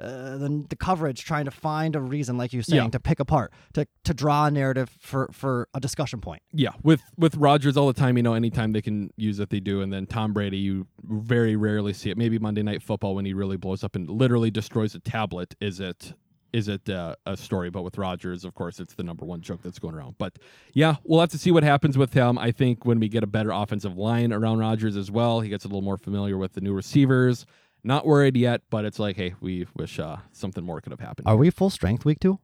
uh, 0.00 0.36
the, 0.38 0.64
the 0.68 0.76
coverage 0.76 1.24
trying 1.24 1.44
to 1.44 1.50
find 1.50 1.96
a 1.96 2.00
reason, 2.00 2.38
like 2.38 2.52
you're 2.52 2.62
saying, 2.62 2.84
Yeah. 2.84 2.90
to 2.90 3.00
pick 3.00 3.18
apart, 3.18 3.52
to 3.72 3.84
to 4.04 4.14
draw 4.14 4.46
a 4.46 4.50
narrative 4.50 4.90
for 5.00 5.28
for 5.32 5.68
a 5.74 5.80
discussion 5.80 6.20
point. 6.20 6.42
Yeah, 6.52 6.70
with 6.84 7.02
with 7.16 7.34
Rodgers 7.36 7.76
all 7.76 7.88
the 7.88 7.92
time, 7.98 8.16
you 8.16 8.22
know, 8.22 8.34
anytime 8.34 8.72
they 8.72 8.82
can 8.82 9.10
use 9.16 9.40
it, 9.40 9.50
they 9.50 9.58
do. 9.58 9.80
And 9.80 9.92
then 9.92 10.06
Tom 10.06 10.32
Brady, 10.32 10.58
you 10.58 10.86
very 11.02 11.56
rarely 11.56 11.92
see 11.94 12.10
it. 12.10 12.16
Maybe 12.18 12.38
Monday 12.38 12.62
Night 12.62 12.80
Football 12.82 13.16
when 13.16 13.24
he 13.24 13.32
really 13.34 13.56
blows 13.56 13.82
up 13.82 13.96
and 13.96 14.08
literally 14.08 14.52
destroys 14.52 14.94
a 14.94 15.00
tablet. 15.00 15.56
Is 15.60 15.80
it 15.80 16.12
is 16.52 16.68
it 16.68 16.88
uh, 16.88 17.14
a 17.26 17.36
story? 17.36 17.70
But 17.70 17.82
with 17.82 17.98
Rodgers, 17.98 18.44
of 18.44 18.54
course, 18.54 18.80
it's 18.80 18.94
the 18.94 19.02
number 19.02 19.24
one 19.24 19.40
joke 19.40 19.62
that's 19.62 19.78
going 19.78 19.94
around. 19.94 20.16
But 20.18 20.38
yeah, 20.72 20.96
we'll 21.04 21.20
have 21.20 21.30
to 21.30 21.38
see 21.38 21.50
what 21.50 21.62
happens 21.62 21.98
with 21.98 22.12
him. 22.12 22.38
I 22.38 22.50
think 22.50 22.84
when 22.84 22.98
we 23.00 23.08
get 23.08 23.22
a 23.22 23.26
better 23.26 23.50
offensive 23.50 23.96
line 23.96 24.32
around 24.32 24.58
Rodgers 24.58 24.96
as 24.96 25.10
well, 25.10 25.40
he 25.40 25.48
gets 25.48 25.64
a 25.64 25.68
little 25.68 25.82
more 25.82 25.98
familiar 25.98 26.36
with 26.36 26.52
the 26.52 26.60
new 26.60 26.72
receivers. 26.72 27.46
Not 27.84 28.06
worried 28.06 28.36
yet, 28.36 28.62
but 28.70 28.84
it's 28.84 28.98
like, 28.98 29.16
hey, 29.16 29.34
we 29.40 29.66
wish 29.76 29.98
uh, 29.98 30.16
something 30.32 30.64
more 30.64 30.80
could 30.80 30.92
have 30.92 31.00
happened. 31.00 31.28
Are 31.28 31.36
we 31.36 31.50
full 31.50 31.70
strength 31.70 32.04
week 32.04 32.20
two? 32.20 32.38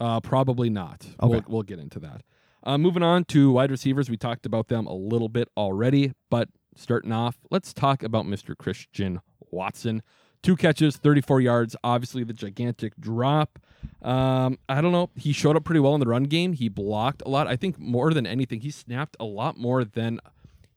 Uh, 0.00 0.20
probably 0.20 0.68
not. 0.68 1.06
Okay. 1.22 1.28
We'll, 1.28 1.44
we'll 1.46 1.62
get 1.62 1.78
into 1.78 1.98
that. 2.00 2.22
Uh, 2.62 2.76
moving 2.76 3.02
on 3.02 3.24
to 3.26 3.52
wide 3.52 3.70
receivers, 3.70 4.10
we 4.10 4.16
talked 4.16 4.44
about 4.44 4.68
them 4.68 4.86
a 4.86 4.94
little 4.94 5.28
bit 5.28 5.48
already, 5.56 6.12
but 6.30 6.48
starting 6.74 7.12
off, 7.12 7.38
let's 7.50 7.72
talk 7.72 8.02
about 8.02 8.26
Mr. 8.26 8.56
Christian 8.56 9.20
Watson. 9.52 10.02
Two 10.46 10.54
catches, 10.54 10.96
34 10.96 11.40
yards. 11.40 11.74
Obviously, 11.82 12.22
the 12.22 12.32
gigantic 12.32 12.92
drop. 13.00 13.58
Um, 14.00 14.60
I 14.68 14.80
don't 14.80 14.92
know. 14.92 15.10
He 15.16 15.32
showed 15.32 15.56
up 15.56 15.64
pretty 15.64 15.80
well 15.80 15.92
in 15.94 15.98
the 15.98 16.06
run 16.06 16.22
game. 16.22 16.52
He 16.52 16.68
blocked 16.68 17.20
a 17.26 17.28
lot. 17.28 17.48
I 17.48 17.56
think 17.56 17.80
more 17.80 18.14
than 18.14 18.28
anything, 18.28 18.60
he 18.60 18.70
snapped 18.70 19.16
a 19.18 19.24
lot 19.24 19.58
more 19.58 19.84
than 19.84 20.20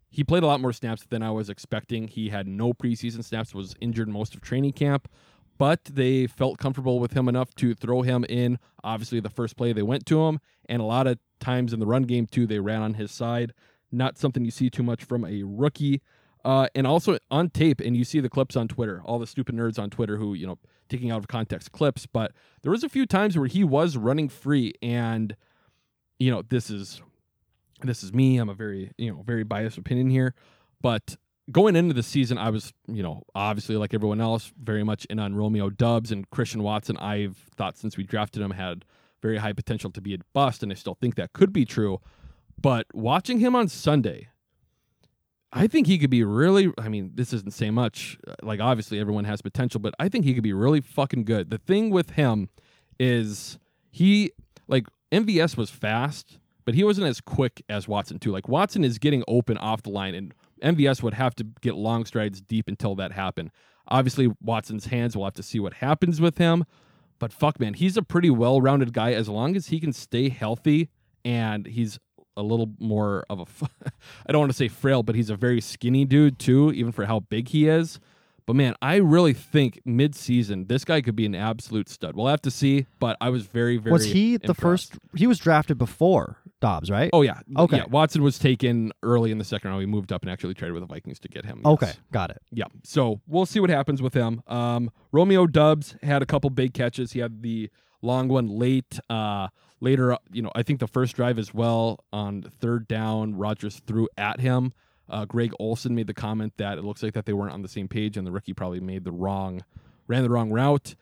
he 0.09 0.23
played 0.23 0.41
a 0.41 0.47
lot 0.47 0.59
more 0.59 0.73
snaps 0.73 1.05
than 1.07 1.21
I 1.21 1.29
was 1.29 1.51
expecting. 1.51 2.07
He 2.07 2.29
had 2.29 2.47
no 2.47 2.73
preseason 2.73 3.23
snaps, 3.23 3.53
was 3.53 3.75
injured 3.79 4.09
most 4.09 4.33
of 4.33 4.41
training 4.41 4.73
camp, 4.73 5.07
but 5.59 5.83
they 5.83 6.25
felt 6.25 6.57
comfortable 6.57 6.99
with 6.99 7.13
him 7.13 7.29
enough 7.29 7.53
to 7.57 7.75
throw 7.75 8.01
him 8.01 8.25
in. 8.27 8.57
Obviously, 8.83 9.19
the 9.19 9.29
first 9.29 9.55
play 9.55 9.71
they 9.71 9.83
went 9.83 10.07
to 10.07 10.23
him, 10.23 10.39
and 10.67 10.81
a 10.81 10.85
lot 10.85 11.05
of 11.05 11.19
times 11.39 11.73
in 11.73 11.79
the 11.79 11.85
run 11.85 12.05
game 12.05 12.25
too, 12.25 12.47
they 12.47 12.59
ran 12.59 12.81
on 12.81 12.95
his 12.95 13.11
side. 13.11 13.53
Not 13.91 14.17
something 14.17 14.43
you 14.43 14.49
see 14.49 14.71
too 14.71 14.81
much 14.81 15.03
from 15.03 15.25
a 15.25 15.43
rookie. 15.43 16.01
Uh, 16.45 16.67
and 16.73 16.87
also 16.87 17.17
on 17.29 17.49
tape, 17.49 17.81
and 17.81 17.97
you 17.97 18.05
see 18.05 18.19
the 18.19 18.29
clips 18.29 18.55
on 18.55 18.67
Twitter, 18.67 19.01
all 19.03 19.19
the 19.19 19.27
stupid 19.27 19.55
nerds 19.55 19.77
on 19.77 19.89
Twitter 19.89 20.17
who, 20.17 20.33
you 20.33 20.47
know, 20.47 20.57
taking 20.87 21.11
out 21.11 21.19
of 21.19 21.27
context 21.27 21.71
clips, 21.71 22.05
but 22.05 22.31
there 22.61 22.71
was 22.71 22.83
a 22.83 22.89
few 22.89 23.05
times 23.05 23.37
where 23.37 23.47
he 23.47 23.63
was 23.63 23.97
running 23.97 24.29
free, 24.29 24.73
and, 24.81 25.35
you 26.17 26.31
know, 26.31 26.41
this 26.41 26.69
is 26.69 27.01
this 27.81 28.03
is 28.03 28.13
me. 28.13 28.37
I'm 28.37 28.49
a 28.49 28.53
very, 28.53 28.91
you 28.97 29.11
know, 29.11 29.21
very 29.21 29.43
biased 29.43 29.77
opinion 29.77 30.09
here. 30.09 30.33
But 30.81 31.15
going 31.51 31.75
into 31.75 31.93
the 31.93 32.03
season, 32.03 32.37
I 32.37 32.49
was, 32.49 32.73
you 32.87 33.03
know, 33.03 33.23
obviously 33.35 33.77
like 33.77 33.93
everyone 33.93 34.21
else, 34.21 34.51
very 34.61 34.83
much 34.83 35.05
in 35.05 35.19
on 35.19 35.35
Romeo 35.35 35.69
Doubs 35.69 36.11
and 36.11 36.29
Christian 36.29 36.63
Watson. 36.63 36.97
I've 36.97 37.37
thought 37.55 37.77
since 37.77 37.97
we 37.97 38.03
drafted 38.03 38.41
him 38.41 38.51
had 38.51 38.85
very 39.21 39.37
high 39.37 39.53
potential 39.53 39.91
to 39.91 40.01
be 40.01 40.13
a 40.13 40.17
bust, 40.33 40.63
and 40.63 40.71
I 40.71 40.75
still 40.75 40.95
think 40.95 41.15
that 41.15 41.33
could 41.33 41.51
be 41.51 41.65
true. 41.65 41.99
But 42.61 42.87
watching 42.93 43.39
him 43.39 43.55
on 43.55 43.67
Sunday, 43.67 44.29
I 45.51 45.67
think 45.67 45.87
he 45.87 45.97
could 45.97 46.09
be 46.09 46.23
really. 46.23 46.71
I 46.77 46.89
mean, 46.89 47.11
this 47.15 47.33
isn't 47.33 47.53
saying 47.53 47.73
much. 47.73 48.17
Uh, 48.27 48.35
like, 48.43 48.59
obviously, 48.59 48.99
everyone 48.99 49.25
has 49.25 49.41
potential, 49.41 49.79
but 49.79 49.93
I 49.99 50.09
think 50.09 50.25
he 50.25 50.33
could 50.33 50.43
be 50.43 50.53
really 50.53 50.81
fucking 50.81 51.25
good. 51.25 51.49
The 51.49 51.57
thing 51.57 51.89
with 51.89 52.11
him 52.11 52.49
is 52.99 53.57
he, 53.89 54.31
like, 54.67 54.85
MVS 55.11 55.57
was 55.57 55.69
fast, 55.69 56.37
but 56.65 56.75
he 56.75 56.83
wasn't 56.83 57.07
as 57.07 57.19
quick 57.19 57.63
as 57.67 57.87
Watson, 57.87 58.19
too. 58.19 58.31
Like, 58.31 58.47
Watson 58.47 58.83
is 58.83 58.99
getting 58.99 59.23
open 59.27 59.57
off 59.57 59.81
the 59.81 59.89
line, 59.89 60.13
and 60.13 60.33
MVS 60.61 61.01
would 61.01 61.15
have 61.15 61.33
to 61.35 61.43
get 61.61 61.75
long 61.75 62.05
strides 62.05 62.41
deep 62.41 62.67
until 62.67 62.93
that 62.95 63.13
happened. 63.13 63.49
Obviously, 63.87 64.31
Watson's 64.41 64.85
hands, 64.85 65.15
we'll 65.15 65.25
have 65.25 65.33
to 65.33 65.43
see 65.43 65.59
what 65.59 65.75
happens 65.75 66.21
with 66.21 66.37
him. 66.37 66.65
But 67.17 67.33
fuck, 67.33 67.59
man, 67.59 67.73
he's 67.73 67.97
a 67.97 68.03
pretty 68.03 68.29
well 68.29 68.61
rounded 68.61 68.93
guy 68.93 69.13
as 69.13 69.27
long 69.27 69.55
as 69.55 69.67
he 69.67 69.79
can 69.79 69.93
stay 69.93 70.29
healthy 70.29 70.89
and 71.25 71.65
he's 71.65 71.99
a 72.39 72.43
little 72.43 72.71
more 72.79 73.25
of 73.29 73.39
a 73.39 73.45
I 74.25 74.31
don't 74.31 74.39
want 74.39 74.51
to 74.51 74.57
say 74.57 74.67
frail, 74.67 75.03
but 75.03 75.15
he's 75.15 75.29
a 75.29 75.35
very 75.35 75.61
skinny 75.61 76.05
dude 76.05 76.39
too, 76.39 76.71
even 76.71 76.91
for 76.91 77.05
how 77.05 77.19
big 77.19 77.49
he 77.49 77.67
is. 77.67 77.99
But 78.45 78.55
man, 78.55 78.73
I 78.81 78.95
really 78.95 79.33
think 79.33 79.79
mid-season 79.85 80.65
this 80.65 80.83
guy 80.83 81.01
could 81.01 81.15
be 81.15 81.27
an 81.27 81.35
absolute 81.35 81.87
stud. 81.87 82.15
We'll 82.15 82.25
have 82.25 82.41
to 82.41 82.49
see, 82.49 82.87
but 82.99 83.15
I 83.21 83.29
was 83.29 83.45
very, 83.45 83.77
very. 83.77 83.91
was 83.91 84.05
he 84.05 84.37
the 84.37 84.55
first? 84.55 84.97
He 85.15 85.27
was 85.27 85.37
drafted 85.37 85.77
before 85.77 86.37
Dobbs, 86.59 86.89
right? 86.89 87.11
Oh 87.13 87.21
yeah, 87.21 87.41
Okay. 87.55 87.77
Yeah, 87.77 87.85
Watson 87.85 88.23
was 88.23 88.39
taken 88.39 88.91
early 89.03 89.29
in 89.31 89.37
the 89.37 89.43
second 89.43 89.69
round. 89.69 89.77
We 89.79 89.85
moved 89.85 90.11
up 90.11 90.23
and 90.23 90.31
actually 90.31 90.55
traded 90.55 90.73
with 90.73 90.81
the 90.81 90.87
Vikings 90.91 91.19
to 91.19 91.27
get 91.27 91.45
him. 91.45 91.61
okay, 91.63 91.91
got 92.11 92.31
it. 92.31 92.41
Yeah. 92.51 92.65
So 92.83 93.21
we'll 93.27 93.45
see 93.45 93.59
what 93.59 93.69
happens 93.69 94.01
with 94.01 94.15
him. 94.15 94.41
Um, 94.47 94.89
Romeo 95.11 95.45
Doubs 95.45 95.95
had 96.01 96.23
a 96.23 96.25
couple 96.25 96.49
big 96.49 96.73
catches. 96.73 97.11
He 97.11 97.19
had 97.19 97.43
the 97.43 97.69
long 98.01 98.29
one 98.29 98.47
late. 98.47 98.99
Uh, 99.11 99.49
later, 99.81 100.17
you 100.31 100.41
know, 100.41 100.51
I 100.55 100.63
think 100.63 100.79
the 100.79 100.87
first 100.87 101.15
drive 101.15 101.37
as 101.39 101.53
well 101.53 102.03
on 102.13 102.43
third 102.59 102.87
down, 102.87 103.35
Rodgers 103.35 103.81
threw 103.85 104.07
at 104.17 104.39
him. 104.39 104.73
Uh, 105.09 105.25
Greg 105.25 105.51
Olsen 105.59 105.95
made 105.95 106.07
the 106.07 106.13
comment 106.13 106.53
that 106.57 106.77
it 106.77 106.83
looks 106.83 107.01
like 107.01 107.13
that 107.13 107.25
they 107.25 107.33
weren't 107.33 107.53
on 107.53 107.61
the 107.63 107.67
same 107.67 107.87
page, 107.87 108.15
and 108.17 108.27
the 108.27 108.31
rookie 108.31 108.53
probably 108.53 108.79
made 108.79 109.03
the 109.03 109.11
wrong, 109.11 109.63
ran 110.07 110.21
the 110.23 110.29
wrong 110.29 110.51
route. 110.51 110.95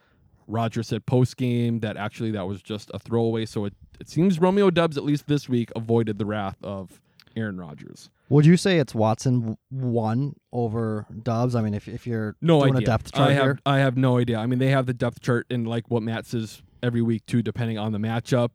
Roger 0.47 0.81
said 0.81 1.05
post 1.05 1.35
game 1.35 1.81
that 1.81 1.97
actually 1.97 2.31
that 2.31 2.47
was 2.47 2.61
just 2.61 2.89
a 2.93 2.99
throwaway. 2.99 3.45
So 3.45 3.65
it, 3.65 3.73
it 3.99 4.07
seems 4.07 4.39
Romeo 4.39 4.69
Doubs, 4.69 4.97
at 4.97 5.03
least 5.03 5.27
this 5.27 5.49
week, 5.49 5.71
avoided 5.75 6.19
the 6.19 6.25
wrath 6.25 6.55
of 6.63 7.01
Aaron 7.35 7.57
Rodgers. 7.59 8.09
Would 8.29 8.45
you 8.45 8.55
say 8.55 8.79
it's 8.79 8.95
Watson 8.95 9.57
one 9.69 10.35
over 10.53 11.05
Doubs? 11.23 11.53
I 11.53 11.61
mean, 11.61 11.73
if 11.73 11.89
if 11.89 12.07
you're 12.07 12.35
No 12.41 12.61
doing 12.61 12.75
idea. 12.77 12.85
a 12.85 12.91
depth 12.91 13.11
chart 13.13 13.29
I 13.29 13.33
have 13.33 13.43
here, 13.43 13.59
I 13.65 13.79
have 13.79 13.97
no 13.97 14.17
idea. 14.19 14.37
I 14.37 14.45
mean, 14.45 14.59
they 14.59 14.69
have 14.69 14.85
the 14.85 14.93
depth 14.93 15.21
chart 15.21 15.47
and 15.49 15.67
like 15.67 15.89
what 15.89 16.01
Matt 16.01 16.25
says 16.25 16.61
every 16.83 17.01
week 17.01 17.25
too, 17.25 17.41
depending 17.41 17.77
on 17.77 17.91
the 17.91 17.99
matchup. 17.99 18.51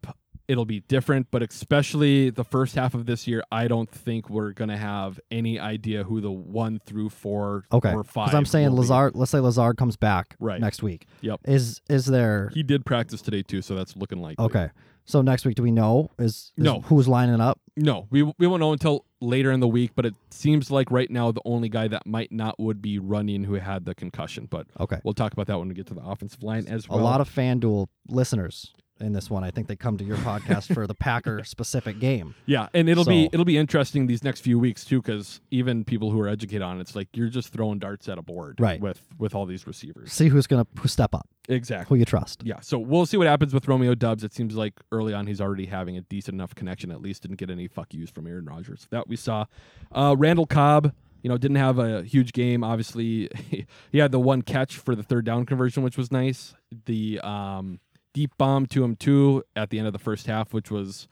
It'll 0.49 0.65
be 0.65 0.81
different, 0.81 1.29
but 1.31 1.43
especially 1.43 2.29
the 2.29 2.45
first 2.45 2.75
half 2.75 2.95
of 2.95 3.07
this 3.07 3.27
year, 3.29 3.43
I 3.53 3.69
don't 3.69 3.89
think 3.89 4.29
we're 4.29 4.53
gonna 4.53 4.77
have 4.77 5.19
any 5.31 5.59
idea 5.59 6.03
who 6.05 6.21
the 6.21 6.33
one 6.33 6.81
through 6.85 7.11
four 7.11 7.65
okay. 7.73 7.93
or 7.93 8.03
five. 8.03 8.27
Because 8.27 8.37
I'm 8.37 8.45
saying 8.45 8.67
will 8.71 8.75
be. 8.75 8.81
Lazard. 8.81 9.15
Let's 9.15 9.31
say 9.31 9.39
Lazard 9.39 9.77
comes 9.77 9.97
back 9.97 10.37
Right. 10.41 10.61
next 10.61 10.83
week. 10.83 11.07
Yep. 11.21 11.41
Is 11.45 11.81
is 11.89 12.07
there? 12.07 12.51
He 12.53 12.63
did 12.63 12.85
practice 12.85 13.23
today 13.23 13.43
too, 13.43 13.63
so 13.63 13.75
that's 13.77 13.97
looking 13.97 14.21
like 14.21 14.39
Okay. 14.39 14.71
So 15.05 15.21
next 15.23 15.45
week, 15.45 15.57
do 15.57 15.63
we 15.63 15.73
know 15.73 16.11
is, 16.19 16.53
is 16.57 16.65
No. 16.65 16.81
who's 16.83 17.09
lining 17.09 17.41
up? 17.41 17.61
No, 17.77 18.07
we 18.11 18.23
we 18.23 18.47
won't 18.47 18.61
know 18.61 18.73
until 18.73 19.05
later 19.21 19.51
in 19.51 19.61
the 19.61 19.69
week, 19.69 19.93
but 19.95 20.05
it 20.05 20.15
seems 20.31 20.71
like 20.71 20.91
right 20.91 21.11
now 21.11 21.33
the 21.33 21.41
only 21.45 21.69
guy 21.69 21.89
that 21.89 22.07
might 22.07 22.31
not 22.31 22.61
would 22.61 22.83
be 22.83 22.99
running 22.99 23.45
who 23.45 23.55
had 23.55 23.85
the 23.87 23.95
concussion. 23.95 24.47
But 24.51 24.67
Okay. 24.79 24.99
we'll 25.05 25.15
talk 25.15 25.33
about 25.33 25.47
that 25.47 25.59
when 25.59 25.69
we 25.69 25.75
get 25.75 25.87
to 25.87 25.95
the 25.95 26.03
offensive 26.03 26.43
line 26.43 26.67
as 26.69 26.87
A 26.89 26.97
lot 26.97 27.21
of 27.23 27.29
FanDuel 27.35 27.87
listeners 28.09 28.73
in 29.03 29.13
this 29.13 29.29
one. 29.29 29.45
I 29.45 29.51
think 29.51 29.67
they 29.69 29.77
come 29.77 29.97
to 29.99 30.05
your 30.05 30.17
podcast 30.19 30.73
for 30.73 30.87
the 30.87 30.95
Packer 30.95 31.45
specific 31.45 31.99
game. 31.99 32.35
Yeah, 32.47 32.69
and 32.73 32.89
it'll 32.89 33.05
be 33.05 33.29
it'll 33.33 33.45
be 33.45 33.59
interesting 33.59 34.07
these 34.07 34.25
next 34.25 34.41
few 34.41 34.59
weeks 34.59 34.85
too, 34.85 35.03
because 35.03 35.41
even 35.51 35.85
people 35.85 36.11
who 36.11 36.21
are 36.21 36.29
educated 36.29 36.63
on 36.63 36.79
it, 36.79 36.83
it's 36.83 36.97
like 36.97 37.09
you're 37.15 37.29
just 37.29 37.53
throwing 37.53 37.79
darts 37.79 38.09
at 38.09 38.19
a 38.19 38.23
board, 38.23 38.61
Right. 38.61 38.81
With 38.81 39.01
with 39.19 39.35
all 39.35 39.47
these 39.47 39.67
receivers, 39.67 40.13
See 40.13 40.29
who's 40.29 40.47
gonna 40.47 40.67
who 40.79 40.89
step 40.89 41.15
up, 41.15 41.29
Exactly, 41.49 41.97
who 41.97 41.99
you 41.99 42.05
trust. 42.05 42.43
Yeah, 42.45 42.61
so 42.61 42.79
we'll 42.79 43.07
see 43.07 43.17
what 43.17 43.27
happens 43.27 43.53
with 43.53 43.67
Romeo 43.69 43.95
Doubs. 43.95 44.25
It 44.25 44.33
seems 44.33 44.55
like 44.55 44.75
early 44.91 45.13
on 45.15 45.27
he's 45.27 45.41
already 45.41 45.67
having 45.67 45.97
a 45.97 46.03
decent 46.03 46.35
enough 46.35 46.55
connection. 46.55 46.91
At 46.91 47.03
least 47.03 47.23
didn't 47.23 47.37
get 47.39 47.51
any 47.51 47.69
fuck 47.69 47.93
yous 47.93 48.11
from 48.11 48.27
Aaron 48.27 48.45
Rodgers. 48.47 48.87
That 48.91 49.09
we 49.09 49.17
saw. 49.17 49.47
Uh, 49.91 50.15
Randall 50.19 50.47
Cobb, 50.47 50.93
you 51.23 51.29
know, 51.29 51.37
didn't 51.39 51.57
have 51.57 51.79
a 51.79 52.03
huge 52.03 52.33
game. 52.33 52.65
Obviously, 52.65 53.29
he 53.93 53.99
had 53.99 54.13
the 54.13 54.21
one 54.21 54.43
catch 54.43 54.77
for 54.77 54.95
the 54.95 55.03
third 55.03 55.25
down 55.25 55.47
conversion, 55.47 55.83
which 55.83 55.97
was 55.97 56.11
nice. 56.11 56.55
The 56.87 57.21
um, 57.21 57.81
deep 58.13 58.33
bomb 58.39 58.67
to 58.67 58.85
him 58.85 58.97
too 58.97 59.43
at 59.57 59.71
the 59.71 59.79
end 59.79 59.87
of 59.87 59.93
the 59.93 59.99
first 59.99 60.27
half, 60.27 60.53
which 60.53 60.71
was 60.71 61.09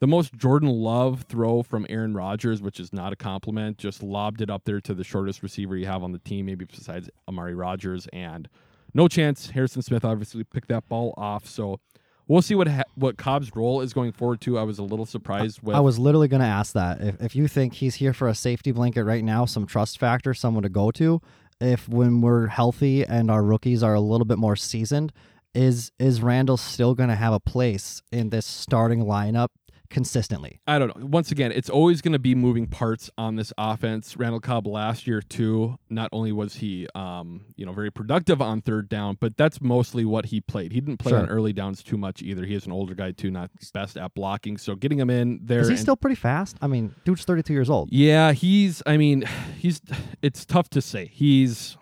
The 0.00 0.06
most 0.06 0.34
Jordan 0.34 0.68
Love 0.68 1.22
throw 1.28 1.62
from 1.62 1.86
Aaron 1.88 2.14
Rodgers, 2.14 2.60
which 2.60 2.78
is 2.78 2.92
not 2.92 3.12
a 3.12 3.16
compliment, 3.16 3.78
just 3.78 4.02
lobbed 4.02 4.40
it 4.40 4.50
up 4.50 4.64
there 4.64 4.80
to 4.82 4.94
the 4.94 5.04
shortest 5.04 5.42
receiver 5.42 5.76
you 5.76 5.86
have 5.86 6.02
on 6.02 6.12
the 6.12 6.18
team, 6.18 6.46
maybe 6.46 6.64
besides 6.66 7.08
Amari 7.28 7.54
Rodgers, 7.54 8.06
and 8.12 8.48
no 8.92 9.08
chance. 9.08 9.50
Harrison 9.50 9.82
Smith 9.82 10.04
obviously 10.04 10.44
picked 10.44 10.68
that 10.68 10.88
ball 10.88 11.14
off, 11.16 11.46
so 11.46 11.80
we'll 12.28 12.42
see 12.42 12.54
what 12.54 12.68
ha- 12.68 12.82
what 12.94 13.16
Cobb's 13.16 13.54
role 13.54 13.80
is 13.80 13.92
going 13.94 14.12
forward. 14.12 14.40
Too, 14.40 14.58
I 14.58 14.64
was 14.64 14.78
a 14.78 14.82
little 14.82 15.06
surprised 15.06 15.62
with. 15.62 15.76
I 15.76 15.80
was 15.80 15.98
literally 15.98 16.28
going 16.28 16.42
to 16.42 16.46
ask 16.46 16.74
that. 16.74 17.00
If, 17.00 17.22
if 17.22 17.36
you 17.36 17.48
think 17.48 17.74
he's 17.74 17.96
here 17.96 18.12
for 18.12 18.28
a 18.28 18.34
safety 18.34 18.72
blanket 18.72 19.04
right 19.04 19.24
now, 19.24 19.44
some 19.46 19.66
trust 19.66 19.98
factor, 19.98 20.34
someone 20.34 20.62
to 20.62 20.68
go 20.68 20.90
to, 20.92 21.22
if 21.60 21.88
when 21.88 22.20
we're 22.20 22.48
healthy 22.48 23.04
and 23.04 23.30
our 23.30 23.42
rookies 23.42 23.82
are 23.82 23.94
a 23.94 24.00
little 24.00 24.26
bit 24.26 24.38
more 24.38 24.56
seasoned, 24.56 25.12
is 25.56 25.90
is 25.98 26.22
Randall 26.22 26.56
still 26.56 26.94
going 26.94 27.08
to 27.08 27.16
have 27.16 27.32
a 27.32 27.40
place 27.40 28.02
in 28.12 28.30
this 28.30 28.46
starting 28.46 29.04
lineup 29.04 29.48
consistently? 29.88 30.60
I 30.66 30.78
don't 30.78 30.96
know. 30.98 31.06
Once 31.06 31.30
again, 31.30 31.52
it's 31.52 31.70
always 31.70 32.02
going 32.02 32.12
to 32.12 32.18
be 32.18 32.34
moving 32.34 32.66
parts 32.66 33.08
on 33.16 33.36
this 33.36 33.52
offense. 33.56 34.16
Randall 34.16 34.40
Cobb 34.40 34.66
last 34.66 35.06
year 35.06 35.22
too. 35.22 35.78
Not 35.88 36.08
only 36.12 36.32
was 36.32 36.56
he, 36.56 36.86
um, 36.94 37.46
you 37.56 37.64
know, 37.64 37.72
very 37.72 37.90
productive 37.90 38.42
on 38.42 38.60
third 38.62 38.88
down, 38.88 39.16
but 39.20 39.36
that's 39.36 39.60
mostly 39.60 40.04
what 40.04 40.26
he 40.26 40.40
played. 40.40 40.72
He 40.72 40.80
didn't 40.80 40.98
play 40.98 41.10
Sure. 41.10 41.20
on 41.20 41.28
early 41.28 41.52
downs 41.52 41.82
too 41.82 41.96
much 41.96 42.20
either. 42.20 42.44
He 42.44 42.54
is 42.54 42.66
an 42.66 42.72
older 42.72 42.94
guy 42.94 43.12
too, 43.12 43.30
not 43.30 43.50
best 43.72 43.96
at 43.96 44.12
blocking. 44.14 44.58
So 44.58 44.74
getting 44.74 44.98
him 44.98 45.08
in 45.10 45.40
there, 45.42 45.60
Is 45.60 45.68
he 45.68 45.74
and- 45.74 45.80
still 45.80 45.96
pretty 45.96 46.16
fast? 46.16 46.56
I 46.60 46.66
mean, 46.66 46.94
dude's 47.04 47.24
32 47.24 47.52
years 47.52 47.70
old. 47.70 47.88
Yeah, 47.92 48.32
he's. 48.32 48.82
I 48.86 48.96
mean, 48.96 49.24
he's. 49.56 49.80
It's 50.20 50.44
tough 50.44 50.68
to 50.70 50.82
say. 50.82 51.06
He's. 51.12 51.76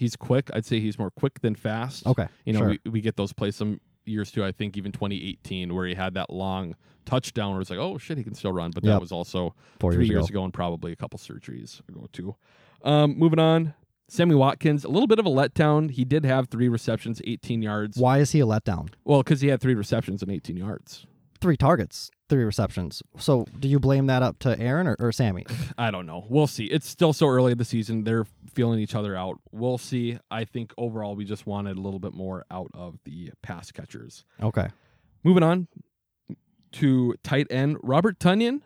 He's 0.00 0.16
quick. 0.16 0.48
I'd 0.54 0.64
say 0.64 0.80
he's 0.80 0.98
more 0.98 1.10
quick 1.10 1.40
than 1.42 1.54
fast. 1.54 2.06
Okay, 2.06 2.26
You 2.46 2.54
know, 2.54 2.60
sure. 2.60 2.68
we, 2.86 2.90
we 2.90 3.00
get 3.02 3.16
those 3.16 3.34
plays 3.34 3.54
some 3.54 3.80
years 4.06 4.30
too. 4.32 4.42
I 4.42 4.50
think 4.50 4.78
even 4.78 4.92
2018 4.92 5.74
where 5.74 5.86
he 5.86 5.94
had 5.94 6.14
that 6.14 6.30
long 6.30 6.74
touchdown 7.04 7.52
where 7.52 7.60
it's 7.60 7.68
like, 7.68 7.78
oh 7.78 7.98
shit, 7.98 8.16
he 8.16 8.24
can 8.24 8.32
still 8.34 8.50
run. 8.52 8.70
But 8.74 8.82
that 8.84 8.98
was 9.00 9.12
also 9.12 9.54
Four 9.78 9.92
three 9.92 10.04
years 10.06 10.10
years 10.14 10.28
ago. 10.30 10.38
ago. 10.40 10.44
and 10.44 10.54
probably 10.54 10.92
a 10.92 10.96
couple 10.96 11.18
surgeries 11.18 11.86
ago 11.86 12.06
too. 12.14 12.34
Um, 12.82 13.18
moving 13.18 13.38
on, 13.38 13.74
Sammy 14.08 14.34
Watkins, 14.34 14.84
a 14.84 14.88
little 14.88 15.06
bit 15.06 15.18
of 15.18 15.26
a 15.26 15.28
letdown. 15.30 15.90
He 15.90 16.06
did 16.06 16.24
have 16.24 16.48
three 16.48 16.68
receptions, 16.70 17.20
18 17.24 17.60
yards. 17.60 17.98
Why 17.98 18.18
is 18.20 18.32
he 18.32 18.40
a 18.40 18.46
letdown? 18.46 18.88
Well, 19.04 19.22
because 19.22 19.42
he 19.42 19.48
had 19.48 19.60
three 19.60 19.74
receptions 19.74 20.22
and 20.22 20.32
18 20.32 20.56
yards. 20.56 21.04
Three 21.40 21.56
targets, 21.56 22.10
three 22.28 22.44
receptions. 22.44 23.02
So 23.18 23.46
do 23.58 23.66
you 23.66 23.80
blame 23.80 24.06
that 24.08 24.22
up 24.22 24.38
to 24.40 24.58
Aaron 24.60 24.86
or, 24.86 24.96
or 24.98 25.10
Sammy? 25.10 25.46
I 25.78 25.90
don't 25.90 26.06
know. 26.06 26.26
We'll 26.28 26.46
see. 26.46 26.66
It's 26.66 26.88
still 26.88 27.12
so 27.12 27.28
early 27.28 27.52
in 27.52 27.58
the 27.58 27.64
season. 27.64 28.04
They're 28.04 28.26
feeling 28.52 28.78
each 28.78 28.94
other 28.94 29.16
out. 29.16 29.38
We'll 29.50 29.78
see. 29.78 30.18
I 30.30 30.44
think 30.44 30.74
overall 30.76 31.16
we 31.16 31.24
just 31.24 31.46
wanted 31.46 31.76
a 31.76 31.80
little 31.80 31.98
bit 31.98 32.12
more 32.12 32.44
out 32.50 32.70
of 32.74 32.98
the 33.04 33.30
pass 33.42 33.70
catchers. 33.72 34.24
Okay. 34.42 34.68
Moving 35.24 35.42
on 35.42 35.68
to 36.72 37.14
tight 37.22 37.46
end 37.50 37.78
Robert 37.82 38.18
Tonyan. 38.18 38.60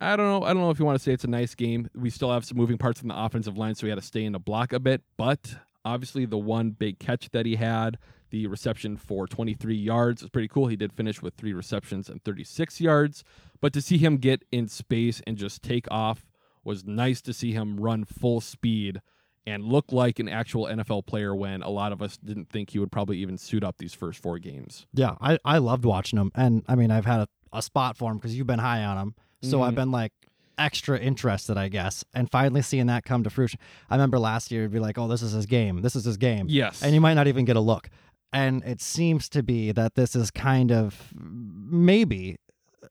I 0.00 0.16
don't 0.16 0.26
know. 0.26 0.46
I 0.46 0.54
don't 0.54 0.62
know 0.62 0.70
if 0.70 0.78
you 0.78 0.84
want 0.84 0.98
to 0.98 1.02
say 1.02 1.12
it's 1.12 1.24
a 1.24 1.28
nice 1.28 1.54
game. 1.54 1.88
We 1.94 2.08
still 2.08 2.32
have 2.32 2.44
some 2.44 2.56
moving 2.56 2.78
parts 2.78 3.02
in 3.02 3.08
the 3.08 3.22
offensive 3.22 3.58
line, 3.58 3.74
so 3.74 3.84
we 3.86 3.90
had 3.90 3.98
to 3.98 4.04
stay 4.04 4.24
in 4.24 4.32
the 4.32 4.38
block 4.38 4.72
a 4.72 4.80
bit. 4.80 5.02
But 5.18 5.54
obviously, 5.84 6.24
the 6.26 6.38
one 6.38 6.70
big 6.70 6.98
catch 6.98 7.30
that 7.30 7.46
he 7.46 7.56
had, 7.56 7.98
the 8.30 8.46
reception 8.46 8.96
for 8.96 9.26
23 9.26 9.74
yards, 9.74 10.22
is 10.22 10.28
pretty 10.30 10.48
cool. 10.48 10.66
He 10.68 10.76
did 10.76 10.92
finish 10.92 11.20
with 11.22 11.34
three 11.34 11.52
receptions 11.52 12.08
and 12.08 12.22
36 12.24 12.80
yards. 12.80 13.24
But 13.60 13.72
to 13.72 13.80
see 13.82 13.98
him 13.98 14.16
get 14.18 14.44
in 14.52 14.68
space 14.68 15.20
and 15.26 15.36
just 15.36 15.62
take 15.62 15.86
off 15.90 16.26
was 16.64 16.84
nice 16.84 17.20
to 17.22 17.32
see 17.32 17.52
him 17.52 17.78
run 17.80 18.04
full 18.04 18.40
speed 18.40 19.00
and 19.46 19.64
look 19.64 19.90
like 19.90 20.18
an 20.18 20.28
actual 20.28 20.66
NFL 20.66 21.06
player 21.06 21.34
when 21.34 21.62
a 21.62 21.70
lot 21.70 21.92
of 21.92 22.02
us 22.02 22.18
didn't 22.18 22.50
think 22.50 22.70
he 22.70 22.78
would 22.78 22.92
probably 22.92 23.16
even 23.18 23.38
suit 23.38 23.64
up 23.64 23.78
these 23.78 23.94
first 23.94 24.22
four 24.22 24.38
games. 24.38 24.86
Yeah, 24.92 25.14
I, 25.20 25.38
I 25.44 25.58
loved 25.58 25.84
watching 25.86 26.18
him. 26.18 26.30
And 26.34 26.62
I 26.68 26.74
mean, 26.76 26.90
I've 26.90 27.06
had 27.06 27.20
a, 27.20 27.28
a 27.52 27.62
spot 27.62 27.96
for 27.96 28.10
him 28.12 28.18
because 28.18 28.36
you've 28.36 28.46
been 28.46 28.58
high 28.58 28.84
on 28.84 28.98
him. 28.98 29.14
So 29.42 29.62
I've 29.62 29.72
Mhm. 29.72 29.76
been 29.76 29.90
like 29.90 30.12
extra 30.60 30.98
interested, 30.98 31.56
I 31.56 31.68
guess. 31.68 32.04
And 32.14 32.30
finally 32.30 32.62
seeing 32.62 32.86
that 32.86 33.04
come 33.04 33.24
to 33.24 33.30
fruition. 33.30 33.58
I 33.88 33.94
remember 33.96 34.18
last 34.20 34.50
year, 34.52 34.62
it'd 34.62 34.72
be 34.72 34.78
like, 34.78 34.98
oh, 34.98 35.08
this 35.08 35.22
is 35.22 35.32
his 35.32 35.46
game. 35.46 35.82
This 35.82 35.96
is 35.96 36.04
his 36.04 36.16
game. 36.16 36.46
Yes. 36.48 36.82
And 36.82 36.94
you 36.94 37.00
might 37.00 37.14
not 37.14 37.26
even 37.26 37.44
get 37.44 37.56
a 37.56 37.60
look. 37.60 37.88
And 38.32 38.62
it 38.64 38.80
seems 38.80 39.28
to 39.30 39.42
be 39.42 39.72
that 39.72 39.96
this 39.96 40.14
is 40.14 40.30
kind 40.30 40.70
of 40.70 41.12
maybe 41.18 42.36
uh, 42.82 42.86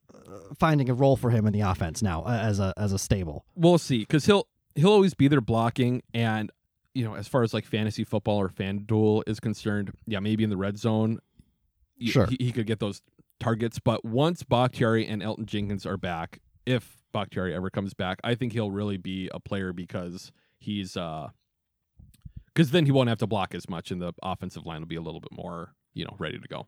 finding 0.58 0.90
a 0.90 0.94
role 0.94 1.16
for 1.16 1.30
him 1.30 1.46
in 1.48 1.54
the 1.54 1.62
offense 1.62 2.02
now 2.02 2.26
as 2.28 2.60
a 2.60 2.74
as 2.76 2.92
a 2.92 3.00
stable. 3.00 3.46
we'll 3.56 3.78
see 3.78 4.00
because 4.00 4.26
he'll 4.26 4.48
he'll 4.76 4.92
always 4.92 5.14
be 5.14 5.28
there 5.30 5.42
blocking 5.42 6.02
and 6.14 6.52
you 6.94 7.04
know 7.06 7.16
as 7.16 7.28
far 7.28 7.44
as 7.44 7.54
like 7.54 7.66
fantasy 7.66 8.04
football 8.04 8.38
or 8.38 8.50
FanDuel 8.50 9.24
is 9.28 9.40
concerned, 9.40 9.92
yeah, 10.06 10.20
maybe 10.20 10.44
in 10.44 10.50
the 10.50 10.58
red 10.58 10.78
zone, 10.78 11.20
Sure. 12.02 12.26
he, 12.28 12.38
he 12.40 12.52
could 12.52 12.68
get 12.68 12.80
those 12.80 13.02
targets. 13.40 13.80
But 13.80 14.04
once 14.04 14.44
Bakhtiari 14.44 15.08
and 15.08 15.22
Elgton 15.22 15.46
Jenkins 15.46 15.86
are 15.86 15.98
back, 15.98 16.40
if 16.66 16.98
Bakhtiari 17.12 17.54
ever 17.54 17.70
comes 17.70 17.94
back, 17.94 18.20
I 18.24 18.36
think 18.36 18.54
he'll 18.54 18.72
really 18.72 18.98
be 18.98 19.30
a 19.34 19.40
player 19.40 19.74
because 19.74 20.32
he's 20.60 20.98
uh 20.98 21.30
because 22.48 22.72
then 22.72 22.86
he 22.86 22.92
won't 22.92 23.10
have 23.10 23.20
to 23.20 23.28
block 23.28 23.56
as 23.56 23.70
much, 23.70 23.92
and 23.92 24.02
the 24.02 24.14
offensive 24.22 24.66
line 24.66 24.82
will 24.82 24.88
be 24.88 24.96
a 24.96 25.02
little 25.02 25.22
bit 25.22 25.32
more 25.32 25.74
you 25.94 26.06
know 26.06 26.16
ready 26.18 26.40
to 26.40 26.48
go. 26.48 26.68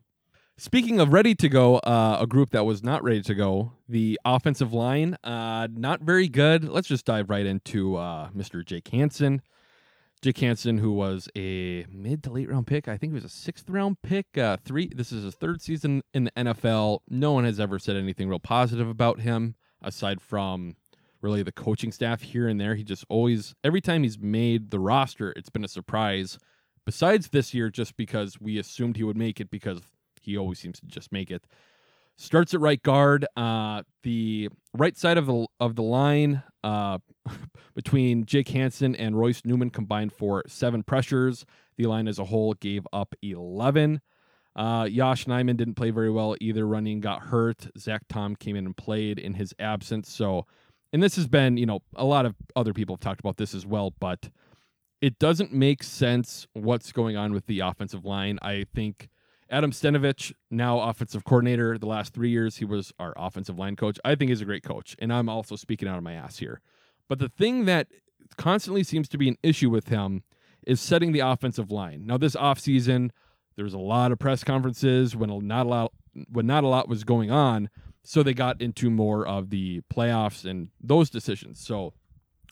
Speaking 0.58 1.00
of 1.00 1.12
ready 1.12 1.34
to 1.34 1.48
go, 1.48 1.78
uh, 1.78 2.18
a 2.20 2.26
group 2.26 2.50
that 2.50 2.64
was 2.64 2.82
not 2.82 3.02
ready 3.02 3.22
to 3.22 3.34
go, 3.34 3.72
the 3.88 4.20
offensive 4.24 4.72
line, 4.72 5.16
uh, 5.24 5.66
not 5.72 6.02
very 6.02 6.28
good. 6.28 6.68
Let's 6.68 6.86
just 6.86 7.06
dive 7.06 7.30
right 7.30 7.46
into 7.46 7.96
uh, 7.96 8.28
Mr. 8.30 8.64
Jake 8.64 8.88
Hanson. 8.88 9.40
Jake 10.20 10.38
Hanson, 10.38 10.78
who 10.78 10.92
was 10.92 11.28
a 11.36 11.84
mid 11.90 12.22
to 12.22 12.30
late 12.30 12.48
round 12.48 12.68
pick, 12.68 12.86
I 12.86 12.96
think 12.96 13.12
he 13.12 13.14
was 13.14 13.24
a 13.24 13.28
sixth 13.28 13.68
round 13.68 14.02
pick. 14.02 14.38
Uh, 14.38 14.56
three. 14.64 14.88
This 14.94 15.10
is 15.10 15.24
his 15.24 15.34
third 15.34 15.60
season 15.60 16.02
in 16.14 16.24
the 16.24 16.30
NFL. 16.32 17.00
No 17.08 17.32
one 17.32 17.44
has 17.44 17.58
ever 17.58 17.80
said 17.80 17.96
anything 17.96 18.28
real 18.28 18.38
positive 18.38 18.88
about 18.88 19.20
him, 19.20 19.56
aside 19.82 20.20
from 20.20 20.76
really 21.20 21.42
the 21.42 21.52
coaching 21.52 21.92
staff 21.92 22.20
here 22.20 22.48
and 22.48 22.60
there. 22.60 22.74
He 22.74 22.84
just 22.84 23.04
always, 23.08 23.54
every 23.64 23.80
time 23.80 24.02
he's 24.02 24.18
made 24.18 24.70
the 24.70 24.80
roster, 24.80 25.32
it's 25.36 25.50
been 25.50 25.64
a 25.64 25.68
surprise. 25.68 26.38
Besides 26.84 27.28
this 27.28 27.54
year, 27.54 27.70
just 27.70 27.96
because 27.96 28.40
we 28.40 28.58
assumed 28.58 28.96
he 28.96 29.04
would 29.04 29.16
make 29.16 29.40
it 29.40 29.50
because 29.50 29.80
he 30.20 30.36
always 30.36 30.58
seems 30.58 30.80
to 30.80 30.86
just 30.86 31.12
make 31.12 31.30
it. 31.30 31.44
Starts 32.16 32.52
at 32.54 32.60
right 32.60 32.82
guard. 32.82 33.24
Uh, 33.36 33.82
the 34.02 34.48
right 34.74 34.96
side 34.96 35.16
of 35.16 35.26
the 35.26 35.46
of 35.60 35.76
the 35.76 35.82
line 35.82 36.42
uh, 36.62 36.98
between 37.74 38.26
Jake 38.26 38.48
Hanson 38.48 38.94
and 38.94 39.18
Royce 39.18 39.42
Newman 39.44 39.70
combined 39.70 40.12
for 40.12 40.42
seven 40.46 40.82
pressures. 40.82 41.46
The 41.78 41.86
line 41.86 42.06
as 42.06 42.18
a 42.18 42.24
whole 42.24 42.54
gave 42.54 42.86
up 42.92 43.14
eleven. 43.22 44.02
Uh, 44.54 44.86
Yosh 44.90 45.24
Nijman 45.24 45.56
didn't 45.56 45.74
play 45.74 45.90
very 45.90 46.10
well 46.10 46.36
either. 46.40 46.66
Runyon 46.66 47.00
got 47.00 47.22
hurt. 47.22 47.68
Zach 47.78 48.02
Tom 48.08 48.36
came 48.36 48.56
in 48.56 48.66
and 48.66 48.76
played 48.76 49.18
in 49.18 49.34
his 49.34 49.54
absence. 49.58 50.10
So, 50.10 50.46
and 50.92 51.02
this 51.02 51.16
has 51.16 51.26
been, 51.26 51.56
you 51.56 51.66
know, 51.66 51.80
a 51.94 52.04
lot 52.04 52.26
of 52.26 52.34
other 52.54 52.74
people 52.74 52.96
have 52.96 53.00
talked 53.00 53.20
about 53.20 53.38
this 53.38 53.54
as 53.54 53.64
well, 53.64 53.94
but 53.98 54.30
it 55.00 55.18
doesn't 55.18 55.52
make 55.52 55.82
sense 55.82 56.46
what's 56.52 56.92
going 56.92 57.16
on 57.16 57.32
with 57.32 57.46
the 57.46 57.60
offensive 57.60 58.04
line. 58.04 58.38
I 58.42 58.66
think 58.74 59.08
Adam 59.50 59.72
Stenavich, 59.72 60.32
now 60.50 60.80
offensive 60.80 61.24
coordinator, 61.24 61.76
the 61.76 61.86
last 61.86 62.14
three 62.14 62.30
years 62.30 62.56
he 62.56 62.64
was 62.64 62.92
our 62.98 63.12
offensive 63.16 63.58
line 63.58 63.76
coach. 63.76 63.98
I 64.04 64.14
think 64.14 64.28
he's 64.28 64.40
a 64.40 64.46
great 64.46 64.62
coach, 64.62 64.96
and 64.98 65.12
I'm 65.12 65.28
also 65.28 65.56
speaking 65.56 65.88
out 65.88 65.98
of 65.98 66.04
my 66.04 66.12
ass 66.12 66.38
here. 66.38 66.60
But 67.08 67.18
the 67.18 67.28
thing 67.28 67.64
that 67.64 67.88
constantly 68.36 68.84
seems 68.84 69.08
to 69.10 69.18
be 69.18 69.28
an 69.28 69.36
issue 69.42 69.70
with 69.70 69.88
him 69.88 70.22
is 70.66 70.80
setting 70.80 71.12
the 71.12 71.20
offensive 71.20 71.70
line. 71.70 72.06
Now, 72.06 72.16
this 72.16 72.36
offseason, 72.36 73.10
there 73.56 73.64
was 73.64 73.74
a 73.74 73.78
lot 73.78 74.12
of 74.12 74.18
press 74.18 74.44
conferences 74.44 75.14
when 75.14 75.46
not 75.46 75.66
a 75.66 75.68
lot 75.68 75.92
when 76.30 76.46
not 76.46 76.64
a 76.64 76.68
lot 76.68 76.88
was 76.88 77.04
going 77.04 77.30
on, 77.30 77.70
so 78.02 78.22
they 78.22 78.34
got 78.34 78.60
into 78.60 78.90
more 78.90 79.26
of 79.26 79.50
the 79.50 79.82
playoffs 79.92 80.48
and 80.48 80.68
those 80.80 81.10
decisions. 81.10 81.60
So, 81.60 81.94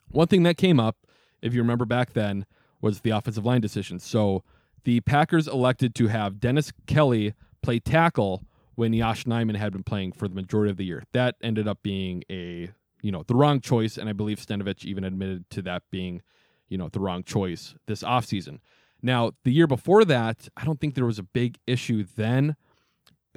one 0.09 0.27
thing 0.27 0.43
that 0.43 0.57
came 0.57 0.79
up, 0.79 0.97
if 1.41 1.53
you 1.53 1.61
remember 1.61 1.85
back 1.85 2.13
then, 2.13 2.45
was 2.81 3.01
the 3.01 3.11
offensive 3.11 3.45
line 3.45 3.61
decision. 3.61 3.99
So, 3.99 4.43
the 4.83 5.01
Packers 5.01 5.47
elected 5.47 5.93
to 5.95 6.07
have 6.07 6.39
Dennis 6.39 6.71
Kelly 6.87 7.33
play 7.61 7.79
tackle 7.79 8.43
when 8.75 8.93
Yosh 8.93 9.25
Nijman 9.25 9.57
had 9.57 9.73
been 9.73 9.83
playing 9.83 10.13
for 10.13 10.27
the 10.27 10.35
majority 10.35 10.71
of 10.71 10.77
the 10.77 10.85
year. 10.85 11.03
That 11.11 11.35
ended 11.43 11.67
up 11.67 11.83
being 11.83 12.23
a 12.29 12.71
you 13.01 13.11
know 13.11 13.23
the 13.27 13.35
wrong 13.35 13.61
choice, 13.61 13.97
and 13.97 14.09
I 14.09 14.13
believe 14.13 14.39
Stenavich 14.39 14.85
even 14.85 15.03
admitted 15.03 15.49
to 15.51 15.61
that 15.63 15.83
being 15.91 16.21
you 16.69 16.77
know 16.77 16.89
the 16.89 16.99
wrong 16.99 17.23
choice 17.23 17.75
this 17.87 18.03
offseason. 18.03 18.59
Now 19.01 19.31
the 19.43 19.51
year 19.51 19.67
before 19.67 20.05
that, 20.05 20.47
I 20.55 20.65
don't 20.65 20.79
think 20.79 20.95
there 20.95 21.05
was 21.05 21.19
a 21.19 21.23
big 21.23 21.57
issue 21.67 22.05
then. 22.15 22.55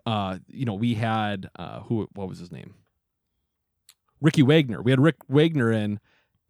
Uh, 0.06 0.38
you 0.48 0.64
know, 0.64 0.74
we 0.74 0.94
had 0.94 1.48
uh, 1.56 1.80
who? 1.80 2.08
What 2.14 2.28
was 2.28 2.38
his 2.38 2.52
name? 2.52 2.74
Ricky 4.20 4.42
Wagner. 4.42 4.82
We 4.82 4.90
had 4.90 5.00
Rick 5.00 5.16
Wagner 5.28 5.72
in 5.72 6.00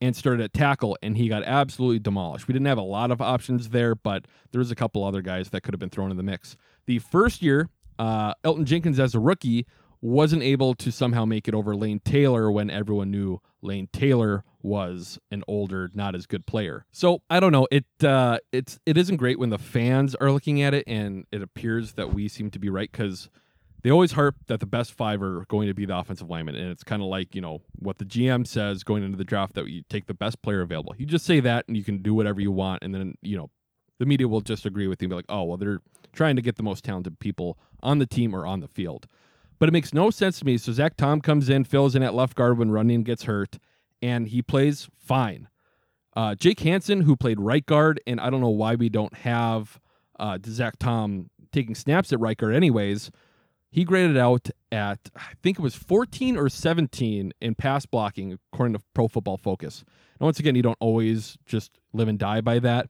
and 0.01 0.15
started 0.15 0.43
at 0.43 0.53
tackle, 0.53 0.99
and 1.03 1.17
he 1.17 1.29
got 1.29 1.43
absolutely 1.45 1.99
demolished. 1.99 2.47
We 2.47 2.53
didn't 2.53 2.67
have 2.67 2.79
a 2.79 2.83
lot 2.83 3.11
of 3.11 3.21
options 3.21 3.71
there, 3.71 3.95
but 3.95 4.27
there 4.53 4.59
was 4.59 4.71
a 4.71 4.75
couple 4.75 5.05
other 5.05 5.23
guys 5.23 5.51
that 5.51 5.63
could 5.63 5.73
have 5.73 5.81
been 5.81 5.91
thrown 5.91 6.11
in 6.11 6.17
the 6.17 6.23
mix. 6.23 6.57
The 6.87 6.99
first 6.99 7.43
year, 7.43 7.71
uh, 7.99 8.35
Elgton 8.45 8.65
Jenkins 8.65 8.99
as 8.99 9.15
a 9.15 9.21
rookie 9.21 9.67
wasn't 10.05 10.43
able 10.43 10.75
to 10.75 10.93
somehow 10.93 11.25
make 11.25 11.49
it 11.49 11.55
over 11.55 11.75
Lane 11.75 11.99
Taylor 12.05 12.53
when 12.53 12.69
everyone 12.69 13.11
knew 13.11 13.41
Lane 13.63 13.89
Taylor 13.91 14.45
was 14.63 15.19
an 15.31 15.43
older, 15.49 15.91
not 15.95 16.15
as 16.15 16.27
good 16.27 16.45
player. 16.45 16.85
So 16.93 17.23
I 17.31 17.41
don't 17.41 17.53
know. 17.53 17.67
It 17.71 17.87
uh, 18.05 18.39
it's 18.53 18.79
it 18.85 18.99
isn't 18.99 19.17
great 19.17 19.39
when 19.39 19.49
the 19.49 19.59
fans 19.59 20.15
are 20.17 20.31
looking 20.31 20.61
at 20.61 20.75
it 20.75 20.85
and 20.87 21.25
it 21.33 21.41
appears 21.41 21.95
that 21.95 22.13
we 22.13 22.29
seem 22.29 22.51
to 22.51 22.59
be 22.59 22.69
right 22.69 22.93
because 22.93 23.31
they 23.83 23.91
always 23.91 24.13
harp 24.13 24.37
that 24.49 24.61
the 24.61 24.67
best 24.67 24.93
five 24.93 25.23
are 25.23 25.47
going 25.49 25.69
to 25.69 25.75
be 25.75 25.87
the 25.87 25.97
offensive 25.97 26.29
lineman, 26.29 26.55
and 26.55 26.71
it's 26.71 26.85
kind 26.85 27.01
of 27.01 27.09
like 27.09 27.35
you 27.35 27.41
know 27.41 27.63
what 27.79 27.97
the 27.97 28.05
GM 28.05 28.47
says 28.47 28.85
going 28.85 29.05
into 29.05 29.17
the 29.17 29.25
draft 29.25 29.55
that 29.55 29.69
you 29.69 29.85
take 29.89 30.05
the 30.05 30.13
best 30.13 30.43
player 30.43 30.61
available. 30.61 30.95
You 30.99 31.07
just 31.07 31.25
say 31.25 31.41
that, 31.41 31.65
and 31.67 31.79
you 31.79 31.85
can 31.85 32.03
do 32.03 32.13
whatever 32.13 32.43
you 32.43 32.53
want, 32.53 32.83
and 32.83 32.95
then 32.95 33.15
you 33.23 33.39
know 33.39 33.49
the 33.99 34.05
media 34.05 34.29
will 34.29 34.43
just 34.43 34.67
agree 34.67 34.87
with 34.87 35.01
you 35.01 35.07
and 35.07 35.11
be 35.11 35.17
like, 35.17 35.25
oh 35.31 35.45
well, 35.45 35.57
they're 35.57 35.81
trying 36.13 36.37
to 36.37 36.43
get 36.43 36.57
the 36.57 36.63
most 36.63 36.85
talented 36.85 37.19
people 37.21 37.59
on 37.83 38.01
the 38.01 38.07
team 38.07 38.35
or 38.37 38.47
on 38.47 38.61
the 38.61 38.69
field. 38.69 39.07
But 39.59 39.69
it 39.69 39.73
makes 39.73 39.95
no 39.95 40.11
sense 40.11 40.39
to 40.41 40.45
me. 40.45 40.59
So 40.59 40.73
Zach 40.73 40.97
Tom 40.97 41.21
comes 41.21 41.49
in, 41.49 41.65
fills 41.65 41.95
in 41.95 42.03
at 42.03 42.15
left 42.15 42.35
guard 42.35 42.59
when 42.59 42.71
Runyon 42.71 43.03
gets 43.03 43.25
hurt, 43.25 43.59
and 44.03 44.29
he 44.29 44.43
plays 44.43 44.89
fine. 44.99 45.49
Uh, 46.17 46.35
Jake 46.35 46.61
Hanson, 46.61 47.03
who 47.03 47.17
played 47.17 47.41
right 47.41 47.65
guard, 47.65 48.01
and 48.07 48.21
I 48.21 48.31
don't 48.31 48.41
know 48.41 48.49
why 48.49 48.75
we 48.75 48.89
don't 48.89 49.15
have 49.15 49.81
uh, 50.19 50.39
Zach 50.47 50.75
Tom 50.79 51.31
taking 51.53 51.75
snaps 51.75 52.13
at 52.13 52.21
right 52.21 52.37
guard, 52.37 52.55
anyways. 52.55 53.11
He 53.71 53.83
graded 53.83 54.17
out 54.17 54.51
at 54.71 55.11
I 55.17 55.33
think 55.43 55.59
it 55.59 55.63
was 55.63 55.75
14 55.75 56.37
or 56.37 56.49
17 56.49 57.33
in 57.41 57.55
pass 57.57 57.87
blocking, 57.87 58.39
according 58.53 58.75
to 58.75 58.83
Pro 58.95 59.09
Football 59.09 59.37
Focus. 59.37 59.85
And 60.21 60.27
once 60.27 60.39
again, 60.39 60.55
you 60.55 60.63
don't 60.63 60.79
always 60.81 61.37
just 61.45 61.73
live 61.93 62.07
and 62.07 62.19
die 62.19 62.41
by 62.41 62.61
that, 62.61 62.89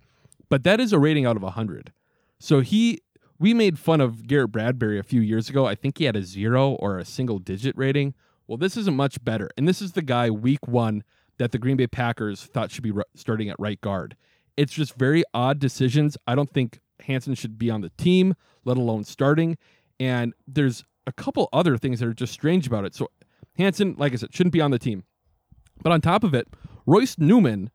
but 0.50 0.64
that 0.64 0.80
is 0.80 0.92
a 0.92 0.98
rating 0.98 1.24
out 1.24 1.36
of 1.36 1.42
100. 1.42 1.92
So 2.38 2.60
he, 2.60 3.00
we 3.44 3.52
made 3.52 3.78
fun 3.78 4.00
of 4.00 4.26
Garrett 4.26 4.52
Bradbury 4.52 4.98
a 4.98 5.02
few 5.02 5.20
years 5.20 5.50
ago. 5.50 5.66
I 5.66 5.74
think 5.74 5.98
he 5.98 6.04
had 6.04 6.16
a 6.16 6.22
zero 6.22 6.70
or 6.80 6.96
a 6.96 7.04
single 7.04 7.38
digit 7.38 7.76
rating. 7.76 8.14
Well, 8.46 8.56
this 8.56 8.74
isn't 8.74 8.96
much 8.96 9.22
better. 9.22 9.50
And 9.58 9.68
this 9.68 9.82
is 9.82 9.92
the 9.92 10.00
guy 10.00 10.30
week 10.30 10.66
one 10.66 11.04
that 11.36 11.52
the 11.52 11.58
Green 11.58 11.76
Bay 11.76 11.86
Packers 11.86 12.44
thought 12.44 12.70
should 12.70 12.82
be 12.82 12.94
starting 13.14 13.50
at 13.50 13.56
right 13.58 13.78
guard. 13.82 14.16
It's 14.56 14.72
just 14.72 14.94
very 14.94 15.24
odd 15.34 15.58
decisions. 15.58 16.16
I 16.26 16.34
don't 16.34 16.50
think 16.54 16.80
Hanson 17.00 17.34
should 17.34 17.58
be 17.58 17.70
on 17.70 17.82
the 17.82 17.90
team, 17.98 18.34
let 18.64 18.78
alone 18.78 19.04
starting. 19.04 19.58
And 20.00 20.32
there's 20.48 20.82
a 21.06 21.12
couple 21.12 21.50
other 21.52 21.76
things 21.76 22.00
that 22.00 22.06
are 22.06 22.14
just 22.14 22.32
strange 22.32 22.66
about 22.66 22.86
it. 22.86 22.94
So 22.94 23.10
Hanson, 23.58 23.94
like 23.98 24.14
I 24.14 24.16
said, 24.16 24.34
shouldn't 24.34 24.54
be 24.54 24.62
on 24.62 24.70
the 24.70 24.78
team. 24.78 25.04
But 25.82 25.92
on 25.92 26.00
top 26.00 26.24
of 26.24 26.32
it, 26.32 26.48
Royce 26.86 27.18
Newman, 27.18 27.70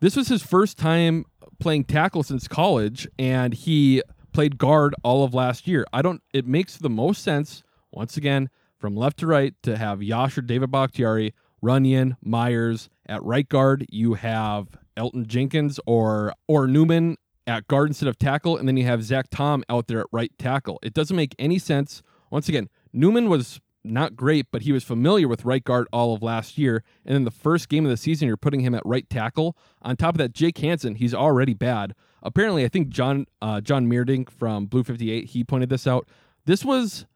this 0.00 0.16
was 0.16 0.28
his 0.28 0.42
first 0.42 0.78
time 0.78 1.26
playing 1.60 1.84
tackle 1.84 2.22
since 2.22 2.48
college, 2.48 3.06
and 3.18 3.52
he 3.52 4.02
played 4.34 4.58
guard 4.58 4.94
all 5.02 5.24
of 5.24 5.32
last 5.32 5.66
year. 5.66 5.86
I 5.92 6.02
don't. 6.02 6.22
It 6.34 6.46
makes 6.46 6.76
the 6.76 6.90
most 6.90 7.22
sense 7.22 7.62
once 7.90 8.16
again 8.18 8.50
from 8.76 8.94
left 8.94 9.18
to 9.20 9.26
right 9.26 9.54
to 9.62 9.78
have 9.78 10.02
Yosh 10.02 10.36
or 10.36 10.42
David 10.42 10.70
Bakhtiari, 10.70 11.32
Runyon, 11.62 12.16
Myers 12.22 12.90
at 13.06 13.22
right 13.22 13.48
guard. 13.48 13.86
You 13.90 14.14
have 14.14 14.68
Elgton 14.96 15.26
Jenkins 15.26 15.80
or 15.86 16.34
or 16.46 16.66
Newman 16.66 17.16
at 17.46 17.66
guard 17.68 17.88
instead 17.88 18.08
of 18.08 18.18
tackle, 18.18 18.56
and 18.58 18.68
then 18.68 18.76
you 18.76 18.84
have 18.84 19.02
Zach 19.02 19.26
Tom 19.30 19.64
out 19.70 19.86
there 19.86 20.00
at 20.00 20.06
right 20.12 20.32
tackle. 20.38 20.78
It 20.82 20.92
doesn't 20.92 21.16
make 21.16 21.34
any 21.38 21.58
sense. 21.58 22.02
Once 22.30 22.48
again, 22.48 22.68
Newman 22.92 23.28
was 23.28 23.60
not 23.84 24.16
great, 24.16 24.46
but 24.50 24.62
he 24.62 24.72
was 24.72 24.82
familiar 24.82 25.28
with 25.28 25.44
right 25.44 25.62
guard 25.62 25.86
all 25.92 26.14
of 26.14 26.22
last 26.22 26.56
year. 26.56 26.82
And 27.04 27.16
in 27.16 27.24
the 27.24 27.30
first 27.30 27.68
game 27.68 27.84
of 27.84 27.90
the 27.90 27.96
season, 27.96 28.26
you're 28.26 28.36
putting 28.36 28.60
him 28.60 28.74
at 28.74 28.82
right 28.84 29.08
tackle. 29.08 29.56
On 29.82 29.94
top 29.94 30.14
of 30.14 30.18
that, 30.18 30.32
Jake 30.32 30.58
Hanson, 30.58 30.94
he's 30.94 31.14
already 31.14 31.54
bad. 31.54 31.94
Apparently, 32.24 32.64
I 32.64 32.68
think 32.68 32.88
John 32.88 33.26
uh, 33.42 33.60
John 33.60 33.86
Meerdink 33.86 34.30
from 34.30 34.66
Blue 34.66 34.82
58, 34.82 35.26
he 35.26 35.44
pointed 35.44 35.68
this 35.68 35.86
out. 35.86 36.08
This 36.46 36.64
was 36.64 37.06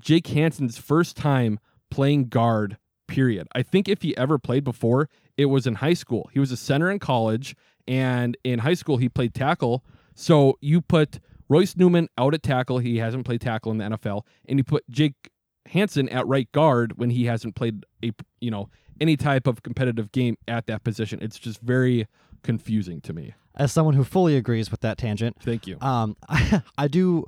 Jake 0.00 0.26
Hanson's 0.28 0.78
first 0.78 1.16
time 1.16 1.58
playing 1.90 2.28
guard, 2.28 2.76
period. 3.06 3.48
I 3.54 3.62
think 3.62 3.88
if 3.88 4.02
he 4.02 4.16
ever 4.16 4.38
played 4.38 4.64
before, 4.64 5.08
it 5.36 5.46
was 5.46 5.66
in 5.66 5.76
high 5.76 5.94
school. 5.94 6.28
He 6.32 6.38
was 6.38 6.52
a 6.52 6.56
center 6.56 6.90
in 6.90 6.98
college, 6.98 7.56
and 7.86 8.36
in 8.44 8.60
high 8.60 8.74
school, 8.74 8.98
he 8.98 9.08
played 9.08 9.34
tackle. 9.34 9.84
So 10.14 10.58
you 10.60 10.80
put 10.80 11.20
Royce 11.48 11.76
Newman 11.76 12.08
out 12.18 12.34
at 12.34 12.42
tackle. 12.42 12.78
He 12.78 12.98
hasn't 12.98 13.24
played 13.24 13.40
tackle 13.40 13.72
in 13.72 13.78
the 13.78 13.84
NFL, 13.84 14.22
and 14.46 14.58
you 14.58 14.64
put 14.64 14.88
Jake 14.90 15.30
Hansen 15.66 16.08
at 16.08 16.26
right 16.26 16.50
guard 16.52 16.98
when 16.98 17.10
he 17.10 17.24
hasn't 17.24 17.54
played 17.54 17.84
a 18.04 18.12
you 18.40 18.50
know 18.50 18.68
any 19.00 19.16
type 19.16 19.46
of 19.46 19.62
competitive 19.62 20.12
game 20.12 20.36
at 20.46 20.66
that 20.66 20.84
position. 20.84 21.20
It's 21.22 21.38
just 21.38 21.60
very 21.60 22.06
confusing 22.42 23.00
to 23.02 23.12
me. 23.12 23.34
As 23.58 23.72
someone 23.72 23.94
who 23.94 24.04
fully 24.04 24.36
agrees 24.36 24.70
with 24.70 24.80
that 24.80 24.98
tangent, 24.98 25.36
Thank 25.42 25.66
you. 25.66 25.76
um, 25.80 26.16
I, 26.28 26.62
I 26.78 26.88
do, 26.88 27.24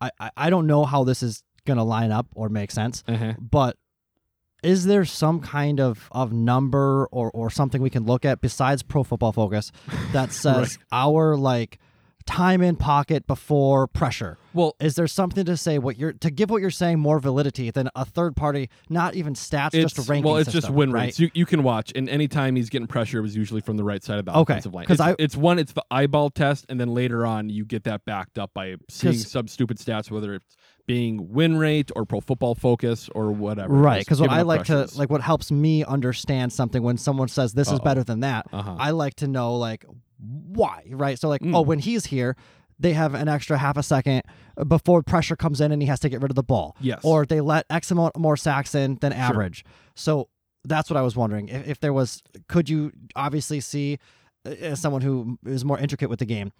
I, 0.00 0.10
I- 0.36 0.50
don't 0.50 0.66
know 0.66 0.84
how 0.84 1.04
this 1.04 1.22
is 1.22 1.42
gonna 1.64 1.84
line 1.84 2.10
up 2.12 2.26
or 2.34 2.48
make 2.48 2.70
sense, 2.70 3.04
Uh-huh. 3.06 3.34
but 3.40 3.76
is 4.62 4.86
there 4.86 5.04
some 5.04 5.38
kind 5.40 5.78
of, 5.80 6.08
of 6.10 6.32
number 6.32 7.06
or, 7.12 7.30
or 7.30 7.48
something 7.50 7.80
we 7.80 7.90
can 7.90 8.04
look 8.06 8.24
at 8.24 8.40
besides 8.40 8.82
Pro 8.82 9.04
Football 9.04 9.32
Focus 9.32 9.70
that 10.12 10.32
says 10.44 10.78
our 10.90 11.36
like 11.36 11.78
time 12.28 12.60
in 12.62 12.76
pocket 12.76 13.26
before 13.26 13.86
pressure? 13.86 14.36
Well, 14.52 14.76
Is 14.80 14.94
there 14.96 15.06
something 15.06 15.44
to 15.46 15.56
say 15.56 15.78
what 15.78 15.98
you're 15.98 16.12
to 16.14 16.30
give 16.30 16.50
what 16.50 16.60
you're 16.60 16.70
saying 16.70 16.98
more 16.98 17.18
validity 17.20 17.70
than 17.70 17.88
a 17.96 18.04
third 18.04 18.36
party, 18.36 18.68
not 18.88 19.14
even 19.14 19.34
stats, 19.34 19.72
just 19.72 19.98
a 19.98 20.02
ranking 20.02 20.24
well, 20.30 20.36
it's 20.36 20.52
just 20.52 20.68
win 20.70 20.92
right? 20.92 21.04
rates. 21.06 21.18
You, 21.20 21.30
you 21.32 21.46
can 21.46 21.62
watch, 21.62 21.92
and 21.94 22.08
anytime 22.08 22.56
he's 22.56 22.68
getting 22.68 22.86
pressure, 22.88 23.18
it 23.18 23.22
was 23.22 23.36
usually 23.36 23.60
from 23.60 23.76
the 23.76 23.84
right 23.84 24.02
side 24.02 24.18
of 24.18 24.24
the 24.26 24.36
Okay, 24.36 24.54
offensive 24.54 24.74
line. 24.74 24.86
'cause 24.86 25.00
It's, 25.00 25.16
it's 25.18 25.36
one, 25.36 25.58
it's 25.58 25.72
the 25.72 25.84
eyeball 25.90 26.30
test, 26.30 26.66
and 26.68 26.78
then 26.80 26.88
later 26.88 27.24
on, 27.24 27.48
you 27.50 27.64
get 27.64 27.84
that 27.84 28.04
backed 28.04 28.38
up 28.38 28.52
by 28.54 28.74
seeing 28.90 29.14
some 29.14 29.48
stupid 29.48 29.78
stats, 29.78 30.10
whether 30.10 30.34
it's 30.34 30.56
being 30.86 31.32
win 31.32 31.56
rate 31.56 31.90
or 31.94 32.04
Pro 32.04 32.20
Football 32.20 32.54
Focus 32.54 33.08
or 33.14 33.30
whatever. 33.30 33.72
Right, 33.74 34.00
because 34.00 34.20
what 34.20 34.30
I 34.30 34.42
like 34.42 34.64
to 34.64 34.88
like 34.96 35.10
what 35.10 35.20
helps 35.20 35.50
me 35.52 35.84
understand 35.84 36.52
something 36.52 36.82
when 36.82 36.96
someone 36.96 37.28
says 37.28 37.52
this 37.52 37.68
is 37.68 37.74
Uh-oh. 37.74 37.84
better 37.84 38.02
than 38.04 38.20
that. 38.20 38.46
Uh-huh. 38.52 38.76
I 38.78 38.90
like 38.90 39.14
to 39.16 39.28
know 39.28 39.54
like 39.56 39.84
why, 40.18 40.82
right? 40.90 41.18
So 41.18 41.28
like, 41.28 41.40
Mm. 41.42 41.54
oh, 41.54 41.62
when 41.62 41.78
he's 41.78 42.06
here, 42.06 42.36
they 42.80 42.92
have 42.92 43.14
an 43.14 43.28
extra 43.28 43.58
half 43.58 43.76
a 43.76 43.82
second 43.82 44.22
before 44.68 45.02
pressure 45.02 45.34
comes 45.36 45.60
in 45.60 45.72
and 45.72 45.82
he 45.82 45.88
has 45.88 45.98
to 46.00 46.08
get 46.08 46.20
rid 46.22 46.30
of 46.30 46.36
the 46.36 46.42
ball. 46.42 46.76
Yes. 46.80 47.00
Or 47.02 47.26
they 47.26 47.40
let 47.40 47.66
X 47.70 47.90
amount 47.90 48.16
more 48.16 48.36
sacks 48.36 48.74
in 48.74 48.96
than 49.00 49.12
average. 49.12 49.64
So 49.96 50.28
that's 50.64 50.88
what 50.90 50.96
I 50.96 51.02
was 51.02 51.16
wondering. 51.16 51.48
If, 51.48 51.66
if 51.68 51.80
there 51.80 51.92
was, 51.92 52.22
could 52.48 52.68
you 52.68 52.92
obviously 53.16 53.60
see, 53.60 53.98
uh, 54.46 54.50
as 54.50 54.80
someone 54.80 55.02
who 55.02 55.38
is 55.46 55.64
more 55.64 55.78
intricate 55.78 56.08
with 56.08 56.20
the 56.20 56.24
game, 56.26 56.52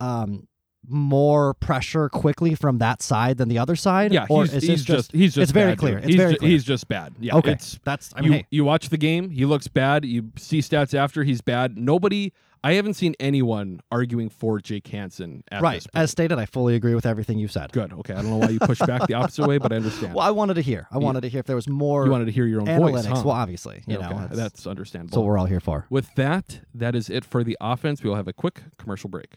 um, 0.00 0.48
more 0.88 1.52
pressure 1.54 2.08
quickly 2.08 2.54
from 2.54 2.78
that 2.78 3.02
side 3.02 3.36
than 3.36 3.48
the 3.48 3.58
other 3.58 3.76
side? 3.76 4.12
yeah, 4.12 4.26
or 4.30 4.44
he's, 4.44 4.54
is 4.54 4.62
he's 4.62 4.70
this 4.70 4.84
just, 4.84 5.12
he's 5.12 5.34
just 5.34 5.42
it's 5.42 5.52
very 5.52 5.76
clear. 5.76 5.98
It's 5.98 6.06
he's 6.08 6.16
very 6.16 6.32
ju- 6.32 6.38
clear. 6.38 6.50
he's 6.50 6.64
just 6.64 6.88
bad. 6.88 7.14
Yeah, 7.20 7.36
okay, 7.36 7.52
it's 7.52 7.78
that's 7.84 8.12
I 8.16 8.22
mean, 8.22 8.32
you, 8.32 8.38
hey, 8.38 8.46
you 8.50 8.64
watch 8.64 8.88
the 8.88 8.96
game, 8.96 9.28
he 9.30 9.44
looks 9.44 9.68
bad. 9.68 10.04
You 10.06 10.30
see 10.36 10.60
stats 10.60 10.94
after 10.94 11.22
he's 11.22 11.42
bad. 11.42 11.76
Nobody, 11.76 12.32
I 12.62 12.74
haven't 12.74 12.94
seen 12.94 13.14
anyone 13.18 13.80
arguing 13.90 14.28
for 14.28 14.60
Jake 14.60 14.86
Hanson 14.88 15.42
at 15.50 15.62
right. 15.62 15.84
As 15.94 16.10
stated, 16.10 16.38
I 16.38 16.44
fully 16.44 16.74
agree 16.74 16.94
with 16.94 17.06
everything 17.06 17.38
you 17.38 17.48
said. 17.48 17.72
Good. 17.72 17.90
Okay. 17.92 18.12
I 18.12 18.16
don't 18.20 18.30
know 18.30 18.36
why 18.36 18.50
you 18.50 18.58
push 18.60 18.78
back 18.80 19.06
the 19.06 19.14
opposite 19.14 19.46
way, 19.46 19.56
but 19.56 19.72
I 19.72 19.76
understand. 19.82 20.12
Well, 20.14 20.26
I 20.26 20.30
wanted 20.30 20.54
to 20.54 20.60
hear. 20.62 20.86
I 20.90 20.98
wanted 20.98 21.22
to 21.22 21.28
hear 21.28 21.40
if 21.40 21.46
there 21.46 21.56
was 21.56 21.68
more 21.68 22.04
you 22.04 22.10
wanted 22.10 22.26
to 22.26 22.32
hear 22.32 22.44
your 22.46 22.60
own 22.60 22.66
analytics. 22.66 22.92
voice, 22.92 23.06
huh? 23.06 23.22
Well, 23.24 23.30
obviously, 23.36 23.82
you 23.86 23.98
Yeah, 23.98 24.08
know, 24.10 24.24
okay. 24.26 24.34
that's 24.36 24.66
understandable. 24.66 25.22
what 25.22 25.26
we're 25.26 25.38
all 25.38 25.46
here 25.46 25.60
for. 25.60 25.86
With 25.88 26.14
that, 26.16 26.60
that 26.74 26.94
is 26.94 27.08
it 27.08 27.24
for 27.24 27.42
the 27.42 27.56
offense. 27.62 28.02
We 28.02 28.10
will 28.10 28.16
have 28.16 28.28
a 28.28 28.32
quick 28.34 28.60
commercial 28.76 29.08
break. 29.08 29.36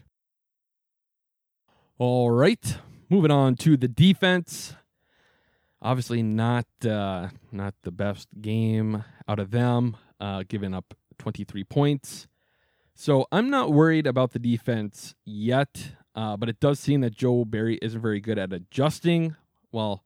All 1.98 2.30
right, 2.30 2.76
moving 3.08 3.30
on 3.30 3.54
to 3.56 3.76
the 3.76 3.88
defense. 3.88 4.74
Obviously, 5.80 6.22
not 6.22 6.66
uh, 6.86 7.28
not 7.52 7.74
the 7.82 7.90
best 7.92 8.28
game 8.40 9.04
out 9.28 9.38
of 9.38 9.50
them, 9.50 9.96
uh, 10.20 10.42
giving 10.48 10.74
up 10.74 10.94
23 11.18 11.64
points. 11.64 12.26
So 12.94 13.26
I'm 13.32 13.50
not 13.50 13.72
worried 13.72 14.06
about 14.06 14.32
the 14.32 14.38
defense 14.38 15.14
yet, 15.24 15.92
uh, 16.14 16.36
but 16.36 16.48
it 16.48 16.60
does 16.60 16.78
seem 16.78 17.00
that 17.00 17.14
Joe 17.14 17.44
Barry 17.44 17.78
isn't 17.82 18.00
very 18.00 18.20
good 18.20 18.38
at 18.38 18.52
adjusting. 18.52 19.34
Well, 19.72 20.04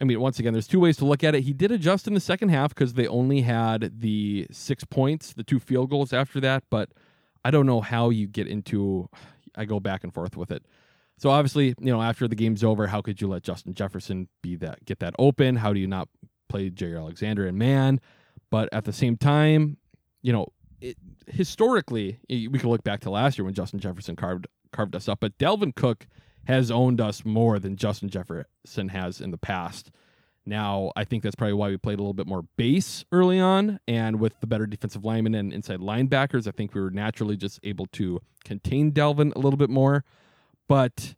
I 0.00 0.04
mean, 0.04 0.20
once 0.20 0.38
again, 0.38 0.52
there's 0.52 0.68
two 0.68 0.78
ways 0.78 0.96
to 0.98 1.04
look 1.04 1.24
at 1.24 1.34
it. 1.34 1.42
He 1.42 1.52
did 1.52 1.72
adjust 1.72 2.06
in 2.06 2.14
the 2.14 2.20
second 2.20 2.50
half 2.50 2.72
because 2.72 2.94
they 2.94 3.08
only 3.08 3.40
had 3.40 4.00
the 4.00 4.46
six 4.52 4.84
points, 4.84 5.32
the 5.32 5.42
two 5.42 5.58
field 5.58 5.90
goals 5.90 6.12
after 6.12 6.40
that. 6.40 6.62
But 6.70 6.90
I 7.44 7.50
don't 7.50 7.66
know 7.66 7.80
how 7.80 8.10
you 8.10 8.28
get 8.28 8.46
into. 8.46 9.08
I 9.56 9.64
go 9.64 9.80
back 9.80 10.04
and 10.04 10.14
forth 10.14 10.36
with 10.36 10.52
it. 10.52 10.64
So 11.16 11.30
obviously, 11.30 11.74
you 11.80 11.92
know, 11.92 12.00
after 12.00 12.28
the 12.28 12.36
game's 12.36 12.62
over, 12.62 12.86
how 12.86 13.00
could 13.00 13.20
you 13.20 13.26
let 13.26 13.42
Justin 13.42 13.74
Jefferson 13.74 14.28
be 14.40 14.54
that 14.56 14.84
get 14.84 15.00
that 15.00 15.14
open? 15.18 15.56
How 15.56 15.72
do 15.72 15.80
you 15.80 15.88
not 15.88 16.08
play 16.48 16.70
Jaire 16.70 16.96
Alexander 16.96 17.44
and 17.44 17.58
man? 17.58 18.00
But 18.50 18.68
at 18.70 18.84
the 18.84 18.92
same 18.92 19.16
time, 19.16 19.78
you 20.22 20.32
know, 20.32 20.46
it, 20.80 20.96
historically, 21.26 22.18
we 22.28 22.48
can 22.48 22.70
look 22.70 22.84
back 22.84 23.00
to 23.00 23.10
last 23.10 23.38
year 23.38 23.44
when 23.44 23.54
Justin 23.54 23.80
Jefferson 23.80 24.16
carved 24.16 24.46
carved 24.72 24.94
us 24.94 25.08
up. 25.08 25.20
But 25.20 25.38
Dalvin 25.38 25.74
Cook 25.74 26.06
has 26.44 26.70
owned 26.70 27.00
us 27.00 27.24
more 27.24 27.58
than 27.58 27.76
Justin 27.76 28.08
Jefferson 28.08 28.88
has 28.88 29.20
in 29.20 29.30
the 29.30 29.38
past. 29.38 29.90
Now, 30.46 30.92
I 30.96 31.04
think 31.04 31.22
that's 31.22 31.34
probably 31.34 31.54
why 31.54 31.68
we 31.68 31.76
played 31.76 31.98
a 31.98 32.02
little 32.02 32.14
bit 32.14 32.26
more 32.26 32.44
base 32.56 33.04
early 33.12 33.38
on. 33.38 33.80
And 33.86 34.18
with 34.18 34.40
the 34.40 34.46
better 34.46 34.66
defensive 34.66 35.04
linemen 35.04 35.34
and 35.34 35.52
inside 35.52 35.80
linebackers, 35.80 36.48
I 36.48 36.52
think 36.52 36.74
we 36.74 36.80
were 36.80 36.90
naturally 36.90 37.36
just 37.36 37.60
able 37.64 37.86
to 37.92 38.20
contain 38.44 38.92
Delvin 38.92 39.32
a 39.36 39.38
little 39.38 39.58
bit 39.58 39.68
more. 39.68 40.04
But 40.68 41.14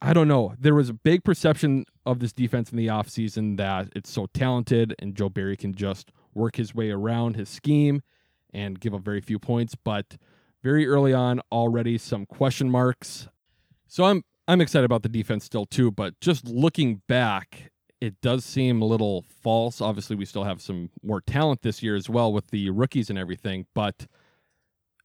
I 0.00 0.12
don't 0.12 0.26
know. 0.26 0.54
There 0.58 0.74
was 0.74 0.88
a 0.88 0.94
big 0.94 1.22
perception 1.22 1.84
of 2.04 2.18
this 2.18 2.32
defense 2.32 2.72
in 2.72 2.76
the 2.76 2.88
offseason 2.88 3.56
that 3.58 3.88
it's 3.94 4.10
so 4.10 4.26
talented 4.26 4.96
and 4.98 5.14
Joe 5.14 5.28
Barry 5.28 5.56
can 5.56 5.74
just 5.74 6.10
work 6.34 6.56
his 6.56 6.74
way 6.74 6.90
around 6.90 7.36
his 7.36 7.48
scheme 7.48 8.02
and 8.52 8.80
give 8.80 8.94
up 8.94 9.02
very 9.02 9.20
few 9.20 9.38
points. 9.38 9.74
But 9.74 10.16
very 10.62 10.86
early 10.86 11.12
on, 11.12 11.40
already 11.50 11.98
some 11.98 12.26
question 12.26 12.70
marks. 12.70 13.28
So 13.86 14.04
I'm 14.04 14.22
I'm 14.48 14.60
excited 14.60 14.84
about 14.84 15.02
the 15.02 15.08
defense 15.08 15.44
still 15.44 15.66
too, 15.66 15.90
but 15.90 16.18
just 16.20 16.46
looking 16.46 17.02
back, 17.08 17.70
it 18.00 18.20
does 18.20 18.44
seem 18.44 18.82
a 18.82 18.84
little 18.84 19.24
false. 19.42 19.80
Obviously, 19.80 20.16
we 20.16 20.24
still 20.24 20.44
have 20.44 20.60
some 20.60 20.90
more 21.02 21.20
talent 21.20 21.62
this 21.62 21.82
year 21.82 21.94
as 21.94 22.08
well 22.08 22.32
with 22.32 22.48
the 22.48 22.70
rookies 22.70 23.08
and 23.08 23.18
everything, 23.18 23.66
but 23.74 24.06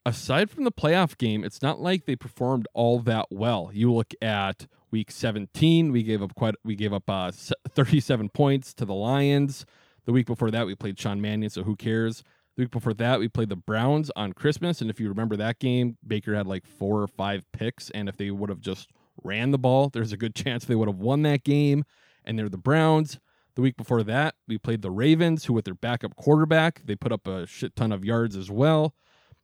aside 0.08 0.50
from 0.50 0.64
the 0.64 0.72
playoff 0.72 1.18
game, 1.18 1.44
it's 1.44 1.62
not 1.62 1.82
like 1.82 2.06
they 2.06 2.16
performed 2.16 2.66
all 2.74 3.00
that 3.02 3.26
well. 3.30 3.70
You 3.74 3.94
look 3.94 4.14
at 4.22 4.66
week 4.90 5.12
17, 5.12 5.92
we 5.92 6.02
gave 6.02 6.24
up 6.24 6.34
quite 6.34 6.56
we 6.64 6.76
gave 6.76 6.94
up 6.94 7.10
uh, 7.10 7.32
37 7.32 8.30
points 8.30 8.74
to 8.76 8.86
the 8.86 8.96
Lions. 8.96 9.66
The 10.06 10.14
week 10.14 10.26
before 10.26 10.50
that, 10.52 10.66
we 10.66 10.74
played 10.74 10.98
Sean 10.98 11.20
Mannion, 11.22 11.50
so 11.50 11.64
who 11.64 11.76
cares? 11.76 12.24
The 12.58 12.64
week 12.64 12.72
before 12.72 12.96
that, 12.96 13.20
we 13.20 13.28
played 13.28 13.50
the 13.50 13.56
Browns 13.56 14.10
on 14.16 14.34
Christmas, 14.34 14.82
and 14.82 14.90
if 14.90 15.00
you 15.00 15.10
remember 15.10 15.36
that 15.36 15.60
game, 15.60 15.98
Baker 16.06 16.34
had 16.34 16.48
like 16.48 16.66
four 16.66 17.04
or 17.04 17.08
five 17.08 17.46
picks, 17.52 17.92
and 17.92 18.10
if 18.10 18.18
they 18.18 18.32
would 18.32 18.50
have 18.50 18.62
just 18.62 18.90
ran 19.24 19.52
the 19.52 19.60
ball, 19.60 19.90
there's 19.90 20.12
a 20.12 20.18
good 20.18 20.34
chance 20.36 20.66
they 20.66 20.74
would 20.74 20.88
have 20.88 20.98
won 20.98 21.22
that 21.22 21.44
game. 21.44 21.84
And 22.26 22.38
they're 22.38 22.50
the 22.50 22.58
Browns. 22.58 23.20
The 23.54 23.62
week 23.62 23.78
before 23.78 24.02
that, 24.04 24.34
we 24.48 24.58
played 24.58 24.82
the 24.82 24.90
Ravens, 24.90 25.46
who 25.46 25.54
with 25.54 25.66
their 25.66 25.76
backup 25.76 26.16
quarterback, 26.16 26.82
they 26.84 26.96
put 26.96 27.12
up 27.12 27.28
a 27.28 27.46
shit 27.46 27.76
ton 27.76 27.92
of 27.92 28.04
yards 28.04 28.36
as 28.36 28.50
well. 28.50 28.96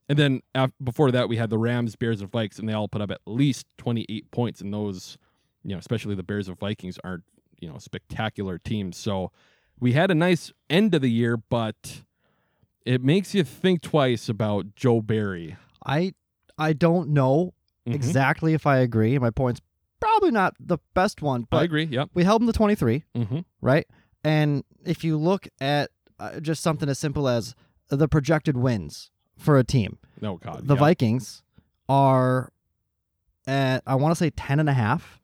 And 0.09 0.17
then 0.17 0.41
af- 0.55 0.73
before 0.83 1.11
that, 1.11 1.29
we 1.29 1.37
had 1.37 1.51
the 1.51 1.59
Rams, 1.59 1.95
Bears, 1.95 2.19
and 2.19 2.31
Vikes, 2.31 2.57
and 2.57 2.67
they 2.67 2.73
all 2.73 2.87
put 2.87 3.01
up 3.01 3.11
at 3.11 3.21
least 3.27 3.67
28 3.77 4.31
points. 4.31 4.59
And 4.59 4.73
those, 4.73 5.19
you 5.63 5.71
know, 5.73 5.77
especially 5.77 6.15
the 6.15 6.23
Bears 6.23 6.47
and 6.47 6.59
Vikings 6.59 6.97
aren't, 7.03 7.23
you 7.59 7.69
know, 7.69 7.77
spectacular 7.77 8.57
teams. 8.57 8.97
So 8.97 9.31
we 9.79 9.93
had 9.93 10.09
a 10.09 10.15
nice 10.15 10.51
end 10.67 10.95
of 10.95 11.01
the 11.01 11.11
year, 11.11 11.37
but 11.37 12.01
it 12.85 13.03
makes 13.03 13.33
you 13.33 13.43
think 13.43 13.81
twice 13.81 14.27
about 14.29 14.75
Joe 14.75 15.01
Barry. 15.01 15.57
I 15.85 16.13
I 16.57 16.73
don't 16.73 17.09
know 17.09 17.53
Mhm. 17.87 17.95
exactly 17.95 18.53
if 18.53 18.65
I 18.67 18.77
agree. 18.77 19.17
My 19.19 19.29
point's 19.31 19.61
probably 19.99 20.31
not 20.31 20.53
the 20.59 20.77
best 20.93 21.21
one, 21.21 21.47
but 21.49 21.57
I 21.57 21.63
agree. 21.63 21.85
Yep. 21.85 22.09
we 22.13 22.23
held 22.23 22.41
them 22.41 22.47
to 22.47 22.53
23, 22.53 23.03
Mm-hmm. 23.15 23.39
right? 23.61 23.87
And 24.23 24.63
if 24.85 25.03
you 25.03 25.17
look 25.17 25.47
at 25.59 25.91
uh, 26.19 26.39
just 26.39 26.61
something 26.61 26.87
as 26.87 26.99
simple 26.99 27.27
as 27.27 27.55
the 27.89 28.07
projected 28.07 28.55
wins 28.55 29.11
for 29.37 29.57
a 29.57 29.63
team, 29.63 29.97
No, 30.21 30.37
God. 30.37 30.67
the 30.67 30.75
yeah. 30.75 30.79
Vikings 30.79 31.41
are 31.89 32.51
at 33.47 33.83
I 33.85 33.95
want 33.95 34.11
to 34.11 34.15
say 34.15 34.29
10 34.29 34.59
and 34.59 34.69
a 34.69 34.73
half 34.73 35.19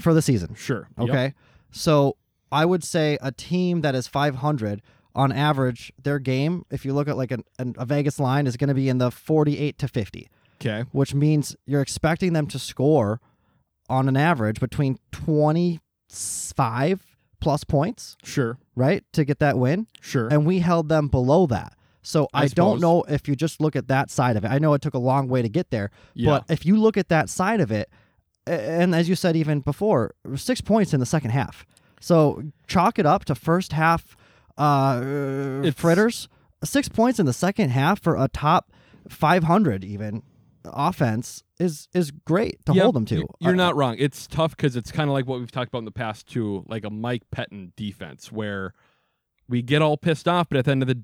for 0.00 0.14
the 0.14 0.22
season. 0.22 0.54
Sure. 0.54 0.88
Yep. 0.98 1.08
Okay. 1.08 1.34
So 1.70 2.16
I 2.50 2.64
would 2.64 2.82
say 2.82 3.18
a 3.20 3.30
team 3.32 3.82
that 3.82 3.94
is 3.94 4.06
500 4.08 4.82
on 5.14 5.32
average, 5.32 5.92
their 6.02 6.18
game, 6.18 6.64
if 6.70 6.84
you 6.84 6.92
look 6.94 7.08
at 7.08 7.16
like 7.16 7.30
an, 7.30 7.44
an, 7.58 7.74
a 7.78 7.84
Vegas 7.84 8.18
line, 8.18 8.46
is 8.46 8.56
going 8.56 8.68
to 8.68 8.74
be 8.74 8.88
in 8.88 8.98
the 8.98 9.10
48 9.10 9.78
to 9.78 9.88
50, 9.88 10.28
Okay. 10.60 10.84
which 10.92 11.14
means 11.14 11.56
you're 11.66 11.80
expecting 11.82 12.32
them 12.32 12.46
to 12.46 12.58
score 12.58 13.20
on 13.88 14.08
an 14.08 14.16
average 14.16 14.58
between 14.60 14.98
25 15.10 17.02
plus 17.40 17.64
points, 17.64 18.16
Sure. 18.22 18.58
right, 18.76 19.04
to 19.12 19.24
get 19.24 19.38
that 19.40 19.58
win. 19.58 19.86
Sure. 20.00 20.28
And 20.28 20.46
we 20.46 20.60
held 20.60 20.88
them 20.88 21.08
below 21.08 21.46
that. 21.46 21.74
So 22.02 22.28
I 22.32 22.44
I, 22.44 22.48
don't 22.48 22.80
know 22.80 23.02
if 23.02 23.28
you 23.28 23.36
just 23.36 23.60
look 23.60 23.76
at 23.76 23.88
that 23.88 24.10
side 24.10 24.36
of 24.36 24.44
it. 24.44 24.50
I 24.50 24.58
know 24.58 24.74
it 24.74 24.82
took 24.82 24.94
a 24.94 24.98
long 24.98 25.28
way 25.28 25.40
to 25.42 25.48
get 25.48 25.70
there, 25.70 25.90
yeah. 26.14 26.30
but 26.30 26.44
if 26.48 26.66
you 26.66 26.76
look 26.76 26.96
at 26.96 27.08
that 27.10 27.28
side 27.28 27.60
of 27.60 27.70
it, 27.70 27.88
and 28.46 28.92
as 28.94 29.08
you 29.08 29.14
said 29.14 29.36
even 29.36 29.60
before, 29.60 30.14
six 30.34 30.60
points 30.60 30.92
in 30.92 30.98
the 31.00 31.06
second 31.06 31.30
half. 31.30 31.64
So 32.00 32.42
chalk 32.66 32.98
it 32.98 33.06
up 33.06 33.24
to 33.26 33.36
first 33.36 33.72
half 33.72 34.16
uh, 34.58 35.00
It's- 35.64 35.74
fritters. 35.74 36.28
Six 36.64 36.88
points 36.88 37.18
in 37.18 37.26
the 37.26 37.32
second 37.32 37.70
half 37.70 38.00
for 38.00 38.16
a 38.16 38.28
top 38.28 38.70
500 39.08 39.82
even 39.84 40.22
offense 40.64 41.42
is 41.58 41.88
is 41.92 42.12
great 42.12 42.64
to 42.66 42.72
Yeah, 42.72 42.82
hold 42.82 42.94
them 42.94 43.04
to. 43.06 43.16
you- 43.16 43.28
You're 43.40 43.52
Uh, 43.52 43.56
not 43.56 43.74
wrong. 43.76 43.96
It's 43.98 44.26
tough 44.28 44.56
because 44.56 44.76
it's 44.76 44.92
kind 44.92 45.10
of 45.10 45.14
like 45.14 45.26
what 45.26 45.40
we've 45.40 45.50
talked 45.50 45.68
about 45.68 45.80
in 45.80 45.84
the 45.86 45.90
past 45.90 46.28
too, 46.28 46.64
like 46.68 46.84
a 46.84 46.90
Mike 46.90 47.22
Pettine 47.34 47.72
defense, 47.76 48.30
where 48.30 48.72
we 49.48 49.60
get 49.60 49.82
all 49.82 49.96
pissed 49.96 50.28
off, 50.28 50.48
but 50.48 50.56
at 50.58 50.64
the 50.66 50.70
end 50.70 50.82
of 50.82 50.88
the 50.88 51.02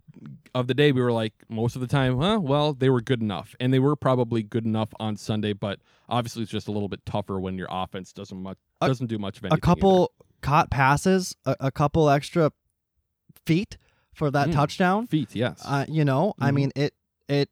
of 0.54 0.68
the 0.68 0.74
day, 0.74 0.92
we 0.92 1.00
were 1.02 1.12
like, 1.12 1.34
most 1.48 1.74
of 1.74 1.80
the 1.80 1.86
time, 1.88 2.18
huh? 2.20 2.38
Well, 2.40 2.72
they 2.72 2.88
were 2.88 3.00
good 3.00 3.20
enough, 3.20 3.54
and 3.60 3.72
they 3.74 3.78
were 3.80 3.96
probably 3.96 4.42
good 4.44 4.64
enough 4.64 4.90
on 5.00 5.16
Sunday, 5.16 5.52
but 5.52 5.80
obviously 6.08 6.42
it's 6.44 6.52
just 6.52 6.68
a 6.68 6.72
little 6.72 6.88
bit 6.88 7.04
tougher 7.04 7.38
when 7.40 7.58
your 7.58 7.68
offense 7.70 8.12
doesn't 8.12 8.40
much 8.40 8.58
doesn't 8.80 9.08
do 9.08 9.18
much 9.18 9.38
of 9.38 9.44
anything. 9.44 9.58
a 9.58 9.60
couple 9.60 10.12
caught 10.40 10.70
passes, 10.70 11.34
a, 11.44 11.56
a 11.60 11.70
couple 11.72 12.08
extra 12.08 12.52
feet 13.46 13.76
for 14.12 14.30
that 14.30 14.48
Mm. 14.48 14.52
touchdown. 14.52 15.06
feet, 15.06 15.34
yes. 15.34 15.60
Uh, 15.64 15.84
you 15.88 16.04
know, 16.04 16.34
I 16.40 16.50
Mhm. 16.50 16.54
mean, 16.54 16.72
it 16.76 16.94
it 17.28 17.50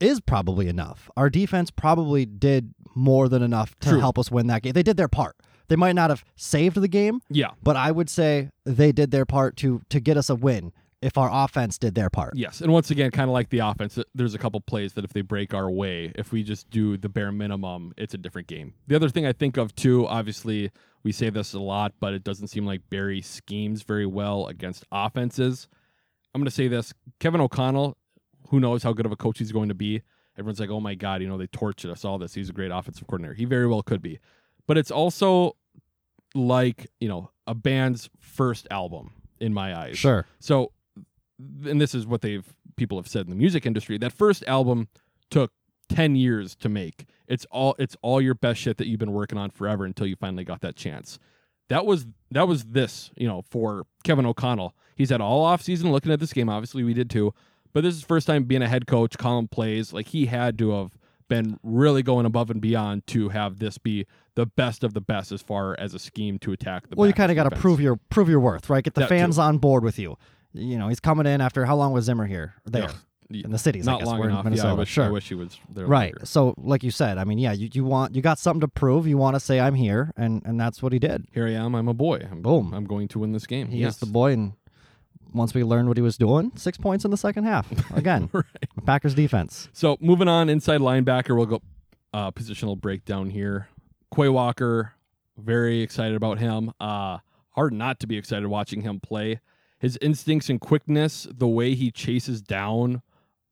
is 0.00 0.20
probably 0.20 0.66
enough. 0.66 1.10
Our 1.16 1.28
defense 1.28 1.70
probably 1.70 2.24
did 2.24 2.72
more 2.94 3.28
than 3.28 3.42
enough 3.42 3.78
to 3.80 3.90
True. 3.90 4.00
help 4.00 4.18
us 4.18 4.30
win 4.30 4.46
that 4.46 4.62
game. 4.62 4.72
They 4.72 4.82
did 4.82 4.96
their 4.96 5.08
part. 5.08 5.36
They 5.68 5.76
might 5.76 5.94
not 5.94 6.10
have 6.10 6.24
saved 6.36 6.76
the 6.80 6.88
game, 6.88 7.20
yeah. 7.28 7.50
but 7.62 7.76
I 7.76 7.90
would 7.92 8.08
say 8.10 8.50
they 8.64 8.92
did 8.92 9.10
their 9.12 9.26
part 9.26 9.56
to 9.58 9.82
to 9.90 10.00
get 10.00 10.16
us 10.16 10.28
a 10.30 10.34
win. 10.34 10.72
If 11.02 11.16
our 11.16 11.30
offense 11.32 11.78
did 11.78 11.94
their 11.94 12.10
part, 12.10 12.34
Yes, 12.36 12.60
and 12.60 12.70
once 12.72 12.90
again, 12.90 13.10
kind 13.10 13.30
of 13.30 13.32
like 13.32 13.48
the 13.48 13.60
offense, 13.60 13.98
there's 14.14 14.34
a 14.34 14.38
couple 14.38 14.60
plays 14.60 14.92
that 14.94 15.04
if 15.04 15.12
they 15.14 15.22
break 15.22 15.54
our 15.54 15.70
way, 15.70 16.12
if 16.14 16.30
we 16.30 16.42
just 16.42 16.68
do 16.68 16.98
the 16.98 17.08
bare 17.08 17.32
minimum, 17.32 17.94
it's 17.96 18.12
a 18.12 18.18
different 18.18 18.48
game. 18.48 18.74
The 18.86 18.96
other 18.96 19.08
thing 19.08 19.24
I 19.24 19.32
think 19.32 19.56
of 19.56 19.74
too, 19.74 20.06
obviously, 20.06 20.70
we 21.02 21.12
say 21.12 21.30
this 21.30 21.54
a 21.54 21.58
lot, 21.58 21.94
but 22.00 22.12
it 22.12 22.22
doesn't 22.22 22.48
seem 22.48 22.66
like 22.66 22.82
Barry 22.90 23.22
schemes 23.22 23.82
very 23.82 24.04
well 24.04 24.46
against 24.46 24.84
offenses. 24.92 25.68
I'm 26.34 26.40
going 26.40 26.44
to 26.46 26.50
say 26.50 26.68
this: 26.68 26.92
Kevin 27.18 27.40
O'Connell, 27.40 27.96
who 28.50 28.60
knows 28.60 28.82
how 28.82 28.92
good 28.92 29.06
of 29.06 29.12
a 29.12 29.16
coach 29.16 29.38
he's 29.38 29.52
going 29.52 29.68
to 29.70 29.74
be. 29.74 30.02
Everyone's 30.38 30.60
like, 30.60 30.70
"Oh 30.70 30.80
my 30.80 30.94
God, 30.94 31.22
you 31.22 31.28
know 31.28 31.38
they 31.38 31.46
tortured 31.46 31.90
us 31.90 32.04
all 32.04 32.18
this." 32.18 32.34
He's 32.34 32.50
a 32.50 32.52
great 32.52 32.70
offensive 32.70 33.06
coordinator. 33.06 33.34
He 33.34 33.46
very 33.46 33.66
well 33.66 33.82
could 33.82 34.02
be, 34.02 34.18
but 34.66 34.76
it's 34.76 34.90
also 34.90 35.56
like 36.34 36.88
you 37.00 37.08
know 37.08 37.30
a 37.46 37.54
band's 37.54 38.10
first 38.18 38.68
album 38.70 39.12
in 39.40 39.54
my 39.54 39.76
eyes. 39.76 39.98
sure. 39.98 40.26
So, 40.38 40.72
and 41.66 41.80
this 41.80 41.94
is 41.94 42.06
what 42.06 42.20
they've 42.22 42.46
people 42.76 42.98
have 42.98 43.08
said 43.08 43.26
in 43.26 43.30
the 43.30 43.36
music 43.36 43.66
industry. 43.66 43.98
That 43.98 44.12
first 44.12 44.44
album 44.46 44.88
took 45.30 45.52
ten 45.88 46.16
years 46.16 46.54
to 46.56 46.68
make. 46.68 47.06
It's 47.28 47.46
all 47.50 47.74
it's 47.78 47.96
all 48.02 48.20
your 48.20 48.34
best 48.34 48.60
shit 48.60 48.76
that 48.78 48.86
you've 48.86 49.00
been 49.00 49.12
working 49.12 49.38
on 49.38 49.50
forever 49.50 49.84
until 49.84 50.06
you 50.06 50.16
finally 50.16 50.44
got 50.44 50.60
that 50.62 50.76
chance. 50.76 51.18
That 51.68 51.86
was 51.86 52.06
that 52.30 52.48
was 52.48 52.64
this, 52.64 53.10
you 53.16 53.28
know, 53.28 53.42
for 53.50 53.86
Kevin 54.02 54.26
O'Connell. 54.26 54.74
He's 54.96 55.10
had 55.10 55.20
all 55.20 55.42
off 55.44 55.62
season 55.62 55.92
looking 55.92 56.12
at 56.12 56.20
this 56.20 56.32
game. 56.32 56.48
Obviously, 56.48 56.82
we 56.82 56.94
did 56.94 57.08
too. 57.10 57.32
But 57.72 57.82
this 57.84 57.94
is 57.94 58.00
his 58.00 58.06
first 58.06 58.26
time 58.26 58.44
being 58.44 58.62
a 58.62 58.68
head 58.68 58.86
coach, 58.88 59.16
calling 59.16 59.46
plays. 59.46 59.92
Like 59.92 60.08
he 60.08 60.26
had 60.26 60.58
to 60.58 60.70
have 60.72 60.98
been 61.28 61.58
really 61.62 62.02
going 62.02 62.26
above 62.26 62.50
and 62.50 62.60
beyond 62.60 63.06
to 63.06 63.28
have 63.28 63.60
this 63.60 63.78
be 63.78 64.04
the 64.34 64.46
best 64.46 64.82
of 64.82 64.92
the 64.94 65.00
best 65.00 65.30
as 65.30 65.40
far 65.40 65.78
as 65.78 65.94
a 65.94 65.98
scheme 66.00 66.38
to 66.40 66.50
attack 66.50 66.88
the. 66.88 66.96
Well, 66.96 67.06
you 67.06 67.12
kind 67.14 67.30
of 67.30 67.36
got 67.36 67.48
to 67.48 67.54
prove 67.54 67.80
your 67.80 67.96
prove 68.10 68.28
your 68.28 68.40
worth, 68.40 68.68
right? 68.68 68.82
Get 68.82 68.94
the 68.94 69.02
That 69.02 69.08
too. 69.08 69.14
fans 69.14 69.38
on 69.38 69.58
board 69.58 69.84
with 69.84 69.98
you. 69.98 70.16
You 70.52 70.78
know, 70.78 70.88
he's 70.88 71.00
coming 71.00 71.26
in 71.26 71.40
after 71.40 71.64
how 71.64 71.76
long 71.76 71.92
was 71.92 72.04
Zimmer 72.06 72.26
here? 72.26 72.54
There 72.66 72.82
Yeah. 73.30 73.42
in 73.44 73.50
the 73.52 73.58
cities, 73.58 73.86
I 73.86 73.92
not 73.92 74.00
guess. 74.00 74.06
long 74.08 74.18
We're 74.18 74.30
in. 74.30 74.34
Minnesota. 74.44 74.68
Yeah, 74.68 74.72
I 74.72 74.76
wish, 74.76 74.88
sure. 74.88 75.04
I 75.04 75.10
wish 75.10 75.28
he 75.28 75.34
was 75.36 75.58
there. 75.72 75.86
right. 75.86 76.12
longer. 76.14 76.26
So, 76.26 76.54
like 76.58 76.82
you 76.82 76.90
said, 76.90 77.18
I 77.18 77.24
mean, 77.24 77.38
yeah, 77.38 77.52
you, 77.52 77.68
you 77.72 77.84
want 77.84 78.14
you 78.16 78.22
got 78.22 78.38
something 78.38 78.60
to 78.62 78.68
prove. 78.68 79.06
You 79.06 79.16
want 79.18 79.36
to 79.36 79.40
say 79.40 79.60
I'm 79.60 79.74
here, 79.76 80.12
and 80.16 80.42
and 80.44 80.58
that's 80.60 80.82
what 80.82 80.92
he 80.92 80.98
did. 80.98 81.26
Here 81.32 81.46
I 81.46 81.52
am. 81.52 81.74
I'm 81.76 81.86
a 81.88 81.94
boy. 81.94 82.26
I'm, 82.30 82.42
Boom. 82.42 82.72
I'm 82.74 82.84
going 82.84 83.06
to 83.08 83.18
win 83.20 83.32
this 83.32 83.46
game. 83.46 83.68
He 83.68 83.78
yes. 83.78 83.94
is 83.94 84.00
the 84.00 84.06
boy, 84.06 84.32
and 84.32 84.54
once 85.32 85.54
we 85.54 85.62
learned 85.62 85.86
what 85.86 85.96
he 85.96 86.02
was 86.02 86.16
doing, 86.18 86.50
six 86.56 86.76
points 86.76 87.04
in 87.04 87.12
the 87.12 87.16
second 87.16 87.44
half. 87.44 87.70
Again, 87.96 88.28
Right. 88.32 88.44
Packers 88.84 89.14
defense. 89.14 89.68
So 89.72 89.96
moving 90.00 90.26
on, 90.26 90.48
inside 90.48 90.80
linebacker, 90.80 91.36
we'll 91.36 91.46
go 91.46 91.62
uh, 92.12 92.32
positional 92.32 92.76
breakdown 92.76 93.30
here. 93.30 93.68
Quay 94.12 94.28
Walker, 94.28 94.94
very 95.38 95.82
excited 95.82 96.16
about 96.16 96.40
him. 96.40 96.72
Uh, 96.80 97.18
hard 97.50 97.72
not 97.72 98.00
to 98.00 98.08
be 98.08 98.16
excited 98.16 98.48
watching 98.48 98.80
him 98.80 98.98
play. 98.98 99.38
His 99.80 99.98
instincts 100.00 100.48
and 100.48 100.60
quickness, 100.60 101.26
the 101.32 101.48
way 101.48 101.74
he 101.74 101.90
chases 101.90 102.40
down 102.42 103.02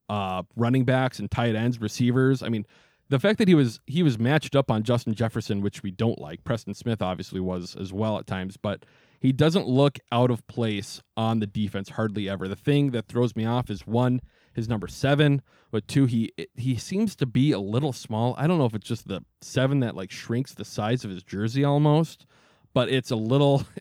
uh, 0.08 0.42
running 0.56 0.84
backs 0.84 1.18
and 1.18 1.30
tight 1.30 1.54
ends, 1.54 1.80
receivers. 1.80 2.42
I 2.42 2.48
mean, 2.48 2.66
the 3.08 3.18
fact 3.18 3.38
that 3.38 3.48
he 3.48 3.54
was 3.54 3.80
he 3.86 4.02
was 4.02 4.18
matched 4.18 4.54
up 4.54 4.70
on 4.70 4.82
Justin 4.82 5.14
Jefferson, 5.14 5.60
which 5.62 5.82
we 5.82 5.90
don't 5.90 6.20
like. 6.20 6.44
Preston 6.44 6.74
Smith 6.74 7.02
obviously 7.02 7.40
was 7.40 7.74
as 7.76 7.92
well 7.92 8.18
at 8.18 8.26
times, 8.26 8.56
but 8.56 8.84
he 9.20 9.32
doesn't 9.32 9.66
look 9.66 9.98
out 10.12 10.30
of 10.30 10.46
place 10.46 11.02
on 11.16 11.40
the 11.40 11.46
defense 11.46 11.90
hardly 11.90 12.28
ever. 12.28 12.46
The 12.46 12.56
thing 12.56 12.90
that 12.92 13.08
throws 13.08 13.34
me 13.34 13.44
off 13.44 13.70
is 13.70 13.86
one, 13.86 14.20
his 14.54 14.68
number 14.68 14.86
seven, 14.86 15.42
but 15.70 15.88
two, 15.88 16.06
he 16.06 16.32
he 16.54 16.76
seems 16.76 17.16
to 17.16 17.26
be 17.26 17.52
a 17.52 17.58
little 17.58 17.92
small. 17.92 18.34
I 18.38 18.46
don't 18.46 18.58
know 18.58 18.66
if 18.66 18.74
it's 18.74 18.88
just 18.88 19.08
the 19.08 19.22
seven 19.40 19.80
that 19.80 19.96
like 19.96 20.10
shrinks 20.10 20.54
the 20.54 20.64
size 20.64 21.04
of 21.04 21.10
his 21.10 21.22
jersey 21.22 21.64
almost, 21.64 22.26
but 22.74 22.88
it's 22.88 23.10
a 23.10 23.16
little. 23.16 23.64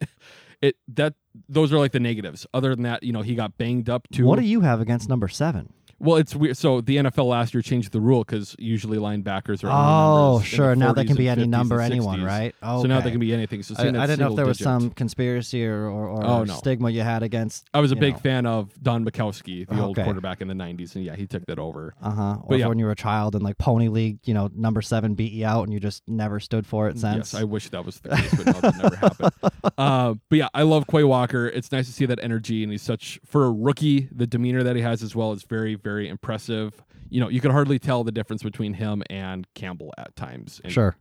It 0.61 0.75
that 0.87 1.13
those 1.47 1.71
are 1.71 1.77
like 1.77 1.91
the 1.91 1.99
negatives. 1.99 2.47
Other 2.53 2.73
than 2.73 2.83
that, 2.83 3.03
you 3.03 3.13
know, 3.13 3.21
he 3.21 3.35
got 3.35 3.57
banged 3.57 3.89
up 3.89 4.07
too. 4.11 4.25
What 4.25 4.39
do 4.39 4.45
you 4.45 4.61
have 4.61 4.81
against 4.81 5.07
number 5.09 5.27
seven? 5.27 5.73
Well, 5.99 6.17
it's 6.17 6.35
weird. 6.35 6.57
So 6.57 6.81
the 6.81 6.97
NFL 6.97 7.27
last 7.27 7.53
year 7.53 7.61
changed 7.61 7.91
the 7.91 7.99
rule 8.01 8.23
because 8.23 8.55
usually 8.59 8.97
linebackers 8.97 9.63
are. 9.63 9.69
Oh, 9.71 10.35
in 10.37 10.39
the 10.41 10.45
sure. 10.45 10.75
Now 10.75 10.93
they 10.93 11.05
can 11.05 11.15
be 11.15 11.27
any 11.27 11.47
number, 11.47 11.81
anyone, 11.81 12.19
60s. 12.19 12.25
right? 12.25 12.55
So 12.61 12.83
now 12.83 12.97
Okay. 12.97 13.05
they 13.05 13.11
can 13.11 13.19
be 13.19 13.33
anything. 13.33 13.63
So 13.63 13.75
I, 13.77 13.87
I 13.87 14.05
didn't 14.07 14.19
know 14.19 14.29
if 14.31 14.35
there 14.35 14.45
was 14.45 14.59
some 14.59 14.91
conspiracy 14.91 15.65
or, 15.65 15.85
or, 15.87 16.07
or 16.09 16.23
Oh, 16.25 16.43
no. 16.43 16.53
stigma 16.53 16.89
you 16.89 17.01
had 17.01 17.23
against. 17.23 17.67
I 17.73 17.79
was 17.79 17.91
a 17.91 17.95
big 17.95 18.13
know. 18.13 18.19
fan 18.19 18.45
of 18.45 18.71
Don 18.83 19.03
Majkowski, 19.05 19.67
the 19.67 19.81
old 19.81 19.95
quarterback 19.97 20.41
in 20.41 20.47
the 20.47 20.53
'90s, 20.53 20.95
and 20.95 21.03
yeah, 21.03 21.15
he 21.15 21.25
took 21.25 21.45
that 21.47 21.59
over. 21.59 21.93
Uh 22.01 22.11
huh. 22.11 22.21
Or 22.41 22.45
But 22.49 22.59
yeah. 22.59 22.67
when 22.67 22.79
you 22.79 22.85
were 22.85 22.91
a 22.91 22.95
child 22.95 23.35
and 23.35 23.43
like 23.43 23.57
Pony 23.57 23.87
League, 23.87 24.19
you 24.25 24.33
know, 24.33 24.49
number 24.55 24.81
seven 24.81 25.15
beat 25.15 25.31
you 25.31 25.45
out 25.45 25.63
and 25.63 25.73
you 25.73 25.79
just 25.79 26.03
never 26.07 26.39
stood 26.39 26.65
for 26.67 26.87
it 26.89 26.99
since. 26.99 27.33
Yes, 27.33 27.41
I 27.41 27.43
wish 27.43 27.69
that 27.69 27.85
was 27.85 27.99
the 28.01 28.09
case, 28.15 28.35
but 28.35 28.45
no, 28.45 28.53
that 28.61 28.77
never 28.83 28.95
happened. 28.95 29.31
Uh, 29.77 30.15
but 30.29 30.37
yeah, 30.37 30.47
I 30.55 30.63
love 30.63 30.85
Quay 30.87 31.03
Walker. 31.03 31.45
It's 31.47 31.71
nice 31.71 31.85
to 31.85 31.93
see 31.93 32.05
that 32.07 32.19
energy, 32.23 32.63
and 32.63 32.71
he's 32.71 32.81
such 32.81 33.19
for 33.25 33.45
a 33.45 33.51
rookie. 33.51 34.09
The 34.11 34.25
demeanor 34.25 34.63
that 34.63 34.75
he 34.75 34.81
has 34.81 35.03
as 35.03 35.15
well 35.15 35.33
is 35.33 35.43
very, 35.43 35.75
very 35.87 36.09
impressive. 36.09 36.83
You 37.09 37.21
know, 37.21 37.29
you 37.29 37.39
can 37.39 37.51
hardly 37.51 37.79
tell 37.79 38.03
the 38.03 38.11
difference 38.11 38.43
between 38.43 38.73
him 38.73 39.03
and 39.09 39.47
Campbell 39.55 39.93
at 39.97 40.15
times. 40.15 40.59
And 40.63 40.73
Sure. 40.73 40.95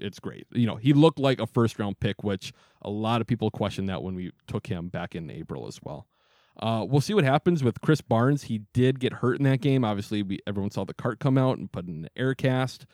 it's 0.00 0.20
great. 0.20 0.46
You 0.52 0.66
know, 0.66 0.76
he 0.76 0.92
looked 0.92 1.18
like 1.18 1.40
a 1.40 1.46
first 1.46 1.78
round 1.78 1.98
pick, 1.98 2.22
which 2.22 2.52
a 2.82 2.90
lot 2.90 3.20
of 3.20 3.26
people 3.26 3.50
questioned 3.50 3.88
that 3.88 4.02
when 4.02 4.14
we 4.14 4.30
took 4.46 4.68
him 4.68 4.88
back 4.88 5.14
in 5.16 5.30
April 5.30 5.66
as 5.66 5.80
well. 5.82 6.06
Uh, 6.60 6.84
we'll 6.88 7.00
see 7.00 7.14
what 7.14 7.24
happens 7.24 7.62
with 7.64 7.80
Krys 7.80 8.02
Barnes. 8.06 8.44
He 8.44 8.62
did 8.72 8.98
get 9.00 9.12
hurt 9.14 9.38
in 9.38 9.44
that 9.44 9.60
game. 9.60 9.84
Obviously, 9.84 10.22
we 10.22 10.38
everyone 10.46 10.70
saw 10.70 10.84
the 10.84 10.94
cart 10.94 11.18
come 11.20 11.38
out 11.38 11.58
and 11.58 11.70
put 11.70 11.86
in 11.86 12.04
an 12.04 12.08
air 12.16 12.34
cast, 12.34 12.84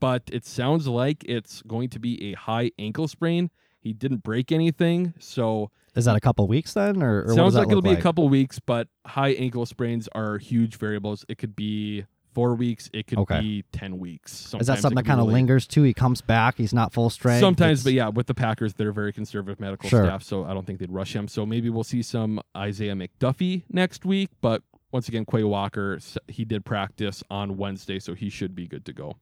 but 0.00 0.22
it 0.32 0.44
sounds 0.44 0.86
like 0.86 1.24
it's 1.26 1.62
going 1.62 1.88
to 1.90 1.98
be 1.98 2.30
a 2.30 2.34
high 2.34 2.70
ankle 2.78 3.08
sprain. 3.08 3.50
He 3.80 3.92
didn't 3.94 4.22
break 4.22 4.52
anything, 4.52 5.14
so 5.18 5.70
Is 5.96 6.04
that 6.04 6.14
a 6.16 6.20
couple 6.20 6.46
weeks 6.46 6.74
then, 6.74 7.02
or, 7.02 7.22
or 7.24 7.34
sounds 7.34 7.54
like 7.54 7.68
it'll 7.68 7.82
be 7.82 7.90
a 7.92 8.00
couple 8.00 8.28
weeks. 8.28 8.58
But 8.60 8.88
high 9.06 9.30
ankle 9.30 9.64
sprains 9.66 10.08
are 10.12 10.38
huge 10.38 10.76
variables. 10.76 11.24
It 11.28 11.38
could 11.38 11.56
be 11.56 12.04
four 12.34 12.54
weeks. 12.54 12.90
It 12.92 13.06
could 13.06 13.18
Okay. 13.20 13.40
be 13.40 13.64
ten 13.72 13.98
weeks. 13.98 14.54
Is 14.60 14.66
that 14.66 14.78
something 14.80 14.96
that 14.96 15.06
kind 15.06 15.20
of 15.20 15.26
lingers 15.26 15.66
too? 15.66 15.82
He 15.84 15.94
comes 15.94 16.20
back, 16.20 16.58
he's 16.58 16.74
not 16.74 16.92
full 16.92 17.08
strength. 17.08 17.40
Sometimes, 17.40 17.80
It's- 17.80 17.84
but 17.84 17.92
yeah, 17.94 18.08
with 18.08 18.26
the 18.26 18.34
Packers, 18.34 18.74
they're 18.74 18.92
very 18.92 19.10
conservative 19.12 19.58
medical 19.58 19.88
Sure. 19.88 20.04
staff, 20.04 20.22
so 20.22 20.44
I 20.44 20.52
don't 20.52 20.66
think 20.66 20.78
they'd 20.78 20.92
rush 20.92 21.16
him. 21.16 21.28
So 21.28 21.46
maybe 21.46 21.70
we'll 21.70 21.82
see 21.84 22.02
some 22.02 22.40
Isaiah 22.54 22.94
McDuffie 22.94 23.62
next 23.70 24.04
week. 24.04 24.28
But 24.42 24.62
once 24.92 25.08
again, 25.08 25.24
Quay 25.24 25.44
Walker, 25.44 25.98
he 26.28 26.44
did 26.44 26.66
practice 26.66 27.24
on 27.30 27.56
Wednesday, 27.56 27.98
so 27.98 28.12
he 28.14 28.28
should 28.28 28.54
be 28.54 28.66
good 28.66 28.84
to 28.84 28.92
go. 28.92 29.16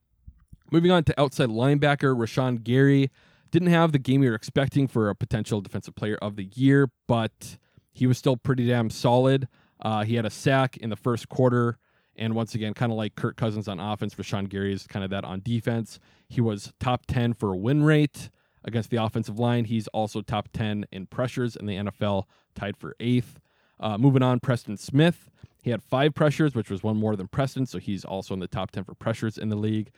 Moving 0.73 0.91
on 0.91 1.05
to 1.05 1.21
outside 1.21 1.51
linebacker, 1.51 2.17
Rashan 2.17 2.65
Gary 2.65 3.11
didn't 3.55 3.69
have 3.69 3.93
the 3.93 4.01
game 4.01 4.25
you 4.25 4.31
were 4.31 4.35
expecting 4.35 4.89
for 4.89 5.09
a 5.09 5.15
potential 5.15 5.61
defensive 5.61 5.95
player 5.95 6.19
of 6.21 6.35
the 6.35 6.49
year, 6.57 6.91
but 7.07 7.57
he 7.93 8.05
was 8.05 8.19
still 8.19 8.37
pretty 8.37 8.67
damn 8.67 8.91
solid. 8.91 9.47
Uh, 9.81 10.03
he 10.03 10.17
had 10.17 10.27
a 10.27 10.31
sack 10.31 10.77
in 10.79 10.91
the 10.91 10.97
first 10.97 11.29
quarter. 11.29 11.79
And 12.17 12.35
once 12.35 12.57
again, 12.57 12.75
kind 12.75 12.91
of 12.91 12.99
like 12.99 13.15
Kirk 13.15 13.37
Cousins 13.37 13.69
on 13.69 13.79
offense, 13.79 14.17
Rashan 14.17 14.49
Gary 14.49 14.73
is 14.73 14.89
kind 14.89 15.05
of 15.05 15.11
that 15.11 15.25
on 15.25 15.41
defense. 15.41 16.01
He 16.29 16.41
was 16.41 16.73
top 16.81 17.07
10 17.07 17.35
for 17.35 17.53
a 17.53 17.57
win 17.57 17.85
rate 17.85 18.29
against 18.65 18.91
the 18.91 18.97
offensive 18.97 19.39
line. 19.39 19.67
He's 19.67 19.87
also 19.89 20.21
top 20.21 20.49
10 20.53 20.87
in 20.91 21.07
pressures 21.07 21.55
in 21.55 21.67
the 21.67 21.77
NFL, 21.77 22.25
tied 22.57 22.77
for 22.77 22.97
eighth. 22.99 23.39
Uh, 23.79 23.99
moving 23.99 24.23
on, 24.23 24.41
Preston 24.41 24.77
Smith. 24.77 25.31
He 25.63 25.71
had 25.71 25.81
five 25.81 26.13
pressures, 26.13 26.57
which 26.57 26.71
was 26.71 26.83
one 26.83 26.97
more 26.97 27.15
than 27.15 27.29
Preston, 27.29 27.67
so 27.67 27.79
he's 27.79 28.05
also 28.05 28.35
in 28.35 28.41
the 28.41 28.49
top 28.49 28.73
10 28.73 28.83
for 28.83 28.95
pressures 28.95 29.39
in 29.39 29.49
the 29.49 29.57
league. 29.57 29.93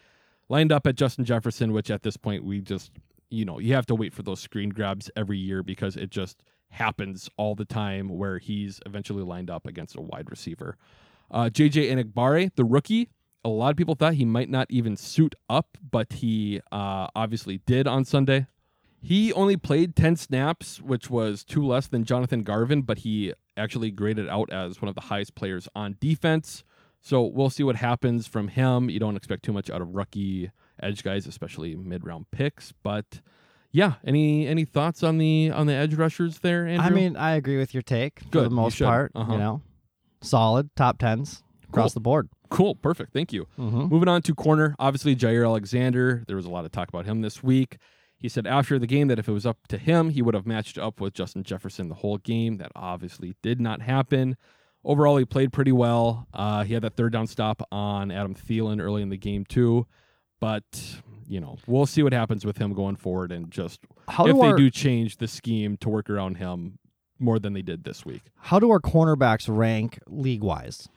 Lined 0.50 0.72
up 0.72 0.86
at 0.86 0.94
Justin 0.94 1.24
Jefferson, 1.24 1.72
which 1.72 1.90
at 1.90 2.02
this 2.02 2.18
point 2.18 2.44
we 2.44 2.60
just, 2.60 2.92
you 3.30 3.44
know, 3.44 3.58
you 3.58 3.74
have 3.74 3.86
to 3.86 3.94
wait 3.94 4.12
for 4.12 4.22
those 4.22 4.40
screen 4.40 4.70
grabs 4.70 5.10
every 5.16 5.38
year 5.38 5.62
because 5.62 5.96
it 5.96 6.10
just 6.10 6.42
happens 6.70 7.28
all 7.36 7.54
the 7.54 7.64
time 7.64 8.08
where 8.08 8.38
he's 8.38 8.80
eventually 8.86 9.22
lined 9.22 9.50
up 9.50 9.66
against 9.66 9.96
a 9.96 10.00
wide 10.00 10.30
receiver. 10.30 10.76
Uh, 11.30 11.44
JJ 11.44 11.90
Enagbare, 11.90 12.50
the 12.54 12.64
rookie, 12.64 13.08
a 13.44 13.48
lot 13.48 13.70
of 13.70 13.76
people 13.76 13.94
thought 13.94 14.14
he 14.14 14.24
might 14.24 14.50
not 14.50 14.66
even 14.70 14.96
suit 14.96 15.34
up, 15.48 15.78
but 15.90 16.14
he 16.14 16.60
uh, 16.72 17.08
obviously 17.14 17.58
did 17.66 17.86
on 17.86 18.04
Sunday. 18.04 18.46
He 19.00 19.32
only 19.32 19.56
played 19.56 19.94
10 19.94 20.16
snaps, 20.16 20.80
which 20.80 21.08
was 21.08 21.44
two 21.44 21.64
less 21.64 21.86
than 21.86 22.04
Jonathan 22.04 22.42
Garvin, 22.42 22.82
but 22.82 22.98
he 22.98 23.32
actually 23.56 23.90
graded 23.90 24.28
out 24.28 24.52
as 24.52 24.82
one 24.82 24.88
of 24.88 24.94
the 24.94 25.02
highest 25.02 25.34
players 25.36 25.68
on 25.76 25.96
defense. 26.00 26.64
So 27.00 27.22
we'll 27.22 27.50
see 27.50 27.62
what 27.62 27.76
happens 27.76 28.26
from 28.26 28.48
him. 28.48 28.90
You 28.90 28.98
don't 28.98 29.16
expect 29.16 29.44
too 29.44 29.52
much 29.52 29.70
out 29.70 29.80
of 29.80 29.94
rookie 29.94 30.50
edge 30.82 31.02
guys, 31.02 31.26
especially 31.26 31.74
mid-round 31.76 32.26
picks. 32.30 32.72
But 32.82 33.20
yeah, 33.72 33.94
any 34.04 34.46
any 34.46 34.64
thoughts 34.64 35.02
on 35.02 35.18
the 35.18 35.50
on 35.50 35.66
the 35.66 35.74
edge 35.74 35.94
rushers 35.94 36.38
there, 36.40 36.66
Andrew? 36.66 36.86
I 36.86 36.90
mean, 36.90 37.16
I 37.16 37.32
agree 37.36 37.58
with 37.58 37.74
your 37.74 37.82
take 37.82 38.20
for 38.20 38.28
Good, 38.30 38.46
the 38.46 38.50
most 38.50 38.76
should. 38.76 38.86
part. 38.86 39.12
Uh-huh. 39.14 39.32
You 39.32 39.38
know, 39.38 39.62
solid 40.22 40.70
top 40.76 40.98
tens 40.98 41.42
across 41.68 41.92
Cool. 41.92 41.94
the 41.94 42.00
board. 42.02 42.28
Cool, 42.48 42.74
perfect. 42.76 43.12
Thank 43.12 43.32
you. 43.32 43.46
Mhm. 43.58 43.90
Moving 43.90 44.08
on 44.08 44.22
to 44.22 44.34
corner, 44.34 44.76
obviously 44.78 45.16
Jaire 45.16 45.44
Alexander. 45.44 46.22
There 46.26 46.36
was 46.36 46.46
a 46.46 46.50
lot 46.50 46.64
of 46.64 46.72
talk 46.72 46.88
about 46.88 47.04
him 47.06 47.20
this 47.20 47.42
week. 47.42 47.78
He 48.18 48.28
said 48.28 48.46
after 48.46 48.78
the 48.78 48.86
game 48.86 49.08
that 49.08 49.18
if 49.18 49.28
it 49.28 49.32
was 49.32 49.44
up 49.44 49.58
to 49.68 49.76
him, 49.78 50.10
he 50.10 50.22
would 50.22 50.34
have 50.34 50.46
matched 50.46 50.78
up 50.78 51.00
with 51.00 51.12
Justin 51.12 51.42
Jefferson 51.42 51.88
the 51.88 51.96
whole 51.96 52.18
game. 52.18 52.56
That 52.58 52.72
obviously 52.74 53.34
did 53.42 53.60
not 53.60 53.82
happen. 53.82 54.36
Overall, 54.84 55.16
he 55.16 55.24
played 55.24 55.52
pretty 55.52 55.72
well. 55.72 56.28
Uh, 56.32 56.62
he 56.62 56.72
had 56.74 56.82
that 56.84 56.94
third 56.96 57.12
down 57.12 57.26
stop 57.26 57.60
on 57.72 58.10
Adam 58.12 58.34
Thielen 58.34 58.80
early 58.80 59.02
in 59.02 59.08
the 59.10 59.16
game 59.18 59.44
too. 59.44 59.86
But 60.40 60.64
you 61.28 61.40
know, 61.40 61.56
we'll 61.66 61.86
see 61.86 62.02
what 62.02 62.12
happens 62.12 62.44
with 62.44 62.58
him 62.58 62.72
going 62.72 62.96
forward, 62.96 63.32
and 63.32 63.50
just 63.50 63.80
How 64.08 64.26
if 64.26 64.34
do 64.34 64.40
they 64.40 64.46
our 64.48 64.56
do 64.56 64.70
change 64.70 65.16
the 65.16 65.26
scheme 65.28 65.76
to 65.78 65.88
work 65.88 66.08
around 66.10 66.36
him 66.36 66.78
more 67.18 67.38
than 67.38 67.52
they 67.54 67.62
did 67.62 67.84
this 67.84 68.04
week. 68.04 68.22
how 68.36 68.58
do 68.60 68.70
our 68.70 68.78
cornerbacks 68.80 69.46
rank 69.48 69.98
league 70.06 70.42
wise? 70.42 70.88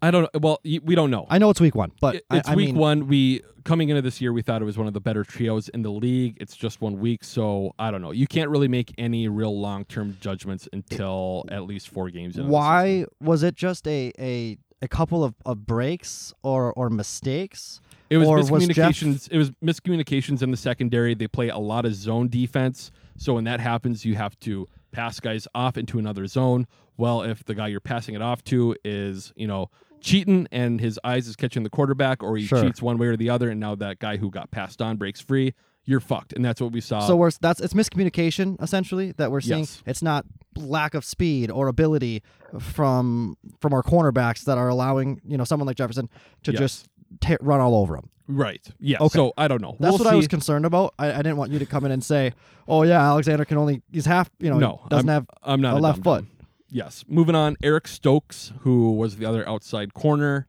I 0.00 0.12
don't. 0.12 0.28
Well, 0.40 0.60
we 0.64 0.94
don't 0.94 1.10
know. 1.10 1.26
I 1.28 1.38
know 1.38 1.50
it's 1.50 1.60
week 1.60 1.74
one, 1.74 1.90
but 2.00 2.14
It- 2.16 2.24
I- 2.30 2.36
it's 2.38 2.48
I, 2.48 2.54
week 2.54 2.68
mean, 2.68 2.76
one. 2.76 3.08
We 3.08 3.42
coming 3.64 3.88
into 3.88 4.00
this 4.00 4.20
year, 4.20 4.32
we 4.32 4.42
thought 4.42 4.62
it 4.62 4.64
was 4.64 4.78
one 4.78 4.86
of 4.86 4.94
the 4.94 5.00
better 5.00 5.24
trios 5.24 5.68
in 5.70 5.82
the 5.82 5.90
league. 5.90 6.36
It's 6.40 6.54
just 6.56 6.80
one 6.80 7.00
week, 7.00 7.24
so 7.24 7.74
I 7.80 7.90
don't 7.90 8.00
know. 8.00 8.12
You 8.12 8.28
can't 8.28 8.48
really 8.48 8.68
make 8.68 8.94
any 8.96 9.26
real 9.26 9.58
long 9.60 9.84
term 9.84 10.16
judgments 10.20 10.68
until 10.72 11.44
at 11.50 11.64
least 11.64 11.88
four 11.88 12.10
games. 12.10 12.40
Why 12.40 13.06
was 13.20 13.42
it 13.42 13.56
just 13.56 13.88
a 13.88 14.12
a, 14.20 14.56
a 14.80 14.86
couple 14.88 15.24
of, 15.24 15.34
of 15.44 15.66
breaks 15.66 16.32
or 16.44 16.72
or 16.74 16.88
mistakes? 16.90 17.80
It 18.10 18.16
was 18.18 18.28
Or 18.28 18.36
was 18.38 18.48
miscommunications. 18.50 19.28
it 19.30 19.36
was 19.38 19.50
miscommunications 19.62 20.42
in 20.42 20.50
the 20.50 20.56
secondary. 20.56 21.14
They 21.14 21.28
play 21.28 21.48
a 21.48 21.58
lot 21.58 21.84
of 21.84 21.94
zone 21.94 22.28
defense, 22.28 22.90
so 23.16 23.34
when 23.34 23.44
that 23.44 23.60
happens, 23.60 24.04
you 24.04 24.14
have 24.16 24.38
to 24.40 24.66
pass 24.92 25.20
guys 25.20 25.46
off 25.54 25.76
into 25.76 25.98
another 25.98 26.26
zone. 26.26 26.66
Well, 26.96 27.22
if 27.22 27.44
the 27.44 27.54
guy 27.54 27.68
you're 27.68 27.80
passing 27.80 28.14
it 28.14 28.22
off 28.22 28.42
to 28.44 28.74
is, 28.84 29.32
you 29.36 29.46
know, 29.46 29.70
cheating 30.00 30.48
and 30.50 30.80
his 30.80 30.98
eyes 31.04 31.28
is 31.28 31.36
catching 31.36 31.62
the 31.64 31.70
quarterback, 31.70 32.22
or 32.22 32.36
he 32.36 32.46
Sure. 32.46 32.62
cheats 32.62 32.80
one 32.80 32.96
way 32.98 33.08
or 33.08 33.16
the 33.16 33.28
other, 33.30 33.50
and 33.50 33.60
now 33.60 33.74
that 33.74 33.98
guy 33.98 34.16
who 34.16 34.30
got 34.30 34.50
passed 34.50 34.80
on 34.80 34.96
breaks 34.96 35.20
free, 35.20 35.54
you're 35.84 36.00
fucked. 36.00 36.32
And 36.32 36.44
that's 36.44 36.60
what 36.60 36.72
we 36.72 36.80
saw. 36.80 37.00
so 37.06 37.16
we're 37.16 37.30
that's 37.40 37.60
it's 37.60 37.74
miscommunication 37.74 38.60
essentially 38.62 39.12
that 39.12 39.30
we're 39.30 39.40
seeing. 39.40 39.60
Yes. 39.60 39.82
It's 39.86 40.02
not 40.02 40.24
lack 40.56 40.94
of 40.94 41.04
speed 41.04 41.50
or 41.50 41.68
ability 41.68 42.22
from 42.58 43.36
from 43.60 43.72
our 43.72 43.82
cornerbacks 43.82 44.44
that 44.44 44.58
are 44.58 44.68
allowing 44.68 45.20
you 45.26 45.36
know 45.36 45.44
someone 45.44 45.66
like 45.66 45.76
Jefferson 45.76 46.08
to 46.44 46.52
Yes. 46.52 46.58
just 46.60 46.88
ta 47.20 47.36
run 47.40 47.60
all 47.60 47.74
over 47.74 47.96
him. 47.96 48.10
right. 48.26 48.66
Yeah. 48.78 48.98
Okay. 49.00 49.16
So 49.16 49.32
I 49.36 49.48
don't 49.48 49.62
know. 49.62 49.76
That's 49.80 49.92
We'll 49.92 50.04
what 50.04 50.12
I 50.12 50.16
was 50.16 50.28
concerned 50.28 50.64
about. 50.64 50.94
I, 50.98 51.12
I 51.12 51.16
didn't 51.18 51.36
want 51.36 51.52
you 51.52 51.58
to 51.58 51.66
come 51.66 51.84
in 51.84 51.92
and 51.92 52.04
say, 52.04 52.32
"Oh 52.66 52.82
yeah, 52.82 53.00
Alexander 53.02 53.44
can 53.44 53.58
only 53.58 53.82
he's 53.90 54.06
half 54.06 54.30
you 54.38 54.50
know 54.50 54.58
no, 54.58 54.80
doesn't 54.88 55.08
I'm, 55.08 55.14
have 55.14 55.26
I'm 55.42 55.60
not 55.60 55.74
a 55.74 55.78
a 55.78 55.80
left 55.80 56.04
foot." 56.04 56.24
Yes. 56.70 57.04
Moving 57.08 57.34
on, 57.34 57.56
Eric 57.62 57.88
Stokes, 57.88 58.52
who 58.60 58.92
was 58.92 59.16
the 59.16 59.24
other 59.24 59.48
outside 59.48 59.94
corner. 59.94 60.46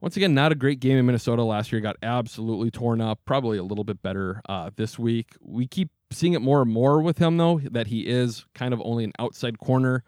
Once 0.00 0.16
again, 0.16 0.32
not 0.34 0.52
a 0.52 0.54
great 0.54 0.78
game 0.78 0.96
in 0.96 1.06
Minnesota 1.06 1.42
last 1.42 1.72
year. 1.72 1.80
Got 1.80 1.96
absolutely 2.02 2.70
torn 2.70 3.00
up. 3.00 3.20
Probably 3.24 3.58
a 3.58 3.62
little 3.64 3.82
bit 3.84 4.02
better 4.02 4.42
uh, 4.48 4.70
this 4.76 4.98
week. 4.98 5.30
We 5.40 5.66
keep 5.66 5.88
seeing 6.12 6.34
it 6.34 6.40
more 6.42 6.62
and 6.62 6.70
more 6.70 7.00
with 7.00 7.18
him, 7.18 7.36
though, 7.36 7.60
that 7.70 7.88
he 7.88 8.06
is 8.06 8.44
kind 8.54 8.72
of 8.72 8.80
only 8.84 9.04
an 9.04 9.12
outside 9.18 9.58
corner. 9.58 10.04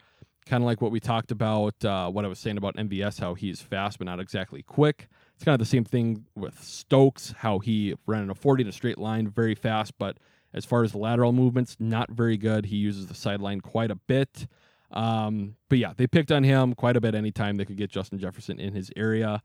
Kind 0.46 0.62
of 0.62 0.66
like 0.66 0.80
what 0.80 0.92
we 0.92 1.00
talked 1.00 1.30
about, 1.32 1.84
uh, 1.84 2.08
what 2.10 2.24
I 2.24 2.28
was 2.28 2.38
saying 2.38 2.56
about 2.56 2.76
MVS, 2.76 3.18
how 3.20 3.34
he's 3.34 3.60
fast 3.60 3.98
but 3.98 4.04
not 4.04 4.20
exactly 4.20 4.62
quick. 4.62 5.08
It's 5.40 5.46
kind 5.46 5.54
of 5.54 5.58
the 5.58 5.64
same 5.64 5.84
thing 5.84 6.26
with 6.36 6.62
Stokes, 6.62 7.32
how 7.38 7.60
he 7.60 7.94
ran 8.06 8.24
in 8.24 8.28
a 8.28 8.34
40 8.34 8.64
in 8.64 8.68
a 8.68 8.72
straight 8.72 8.98
line, 8.98 9.26
very 9.26 9.54
fast, 9.54 9.94
but 9.98 10.18
as 10.52 10.66
far 10.66 10.84
as 10.84 10.92
the 10.92 10.98
lateral 10.98 11.32
movements, 11.32 11.78
not 11.80 12.10
very 12.10 12.36
good. 12.36 12.66
He 12.66 12.76
uses 12.76 13.06
the 13.06 13.14
sideline 13.14 13.62
quite 13.62 13.90
a 13.90 13.94
bit. 13.94 14.46
Um, 14.90 15.56
but 15.70 15.78
yeah, 15.78 15.94
they 15.96 16.06
picked 16.06 16.30
on 16.30 16.44
him 16.44 16.74
quite 16.74 16.94
a 16.94 17.00
bit 17.00 17.14
anytime 17.14 17.56
they 17.56 17.64
could 17.64 17.78
get 17.78 17.88
Justin 17.88 18.18
Jefferson 18.18 18.60
in 18.60 18.74
his 18.74 18.92
area. 18.96 19.42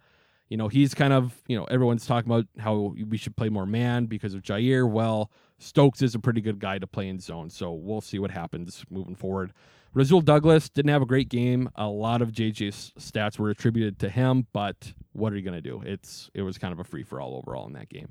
You 0.49 0.57
know, 0.57 0.67
he's 0.67 0.93
kind 0.93 1.13
of, 1.13 1.41
you 1.47 1.57
know, 1.57 1.63
everyone's 1.63 2.05
talking 2.05 2.29
about 2.29 2.47
how 2.59 2.93
we 3.07 3.15
should 3.15 3.37
play 3.37 3.47
more 3.47 3.65
man 3.65 4.07
because 4.07 4.33
of 4.33 4.41
Jaire. 4.41 4.91
Well, 4.91 5.31
Stokes 5.59 6.01
is 6.01 6.13
a 6.13 6.19
pretty 6.19 6.41
good 6.41 6.59
guy 6.59 6.77
to 6.77 6.87
play 6.87 7.07
in 7.07 7.21
zone, 7.21 7.49
so 7.49 7.71
we'll 7.71 8.01
see 8.01 8.19
what 8.19 8.31
happens 8.31 8.83
moving 8.89 9.15
forward. 9.15 9.53
Rasul 9.95 10.19
Douglas 10.19 10.67
didn't 10.67 10.91
have 10.91 11.01
a 11.01 11.05
great 11.05 11.29
game. 11.29 11.69
A 11.75 11.87
lot 11.87 12.21
of 12.21 12.33
JJ's 12.33 12.91
stats 12.99 13.39
were 13.39 13.49
attributed 13.49 13.97
to 13.99 14.09
him, 14.09 14.45
but 14.51 14.93
what 15.13 15.31
are 15.31 15.37
you 15.37 15.41
going 15.41 15.55
to 15.55 15.61
do? 15.61 15.81
It's 15.85 16.29
it 16.33 16.41
was 16.41 16.57
kind 16.57 16.73
of 16.73 16.79
a 16.79 16.83
free 16.83 17.03
for 17.03 17.21
all 17.21 17.35
overall 17.37 17.65
in 17.65 17.73
that 17.73 17.87
game. 17.87 18.09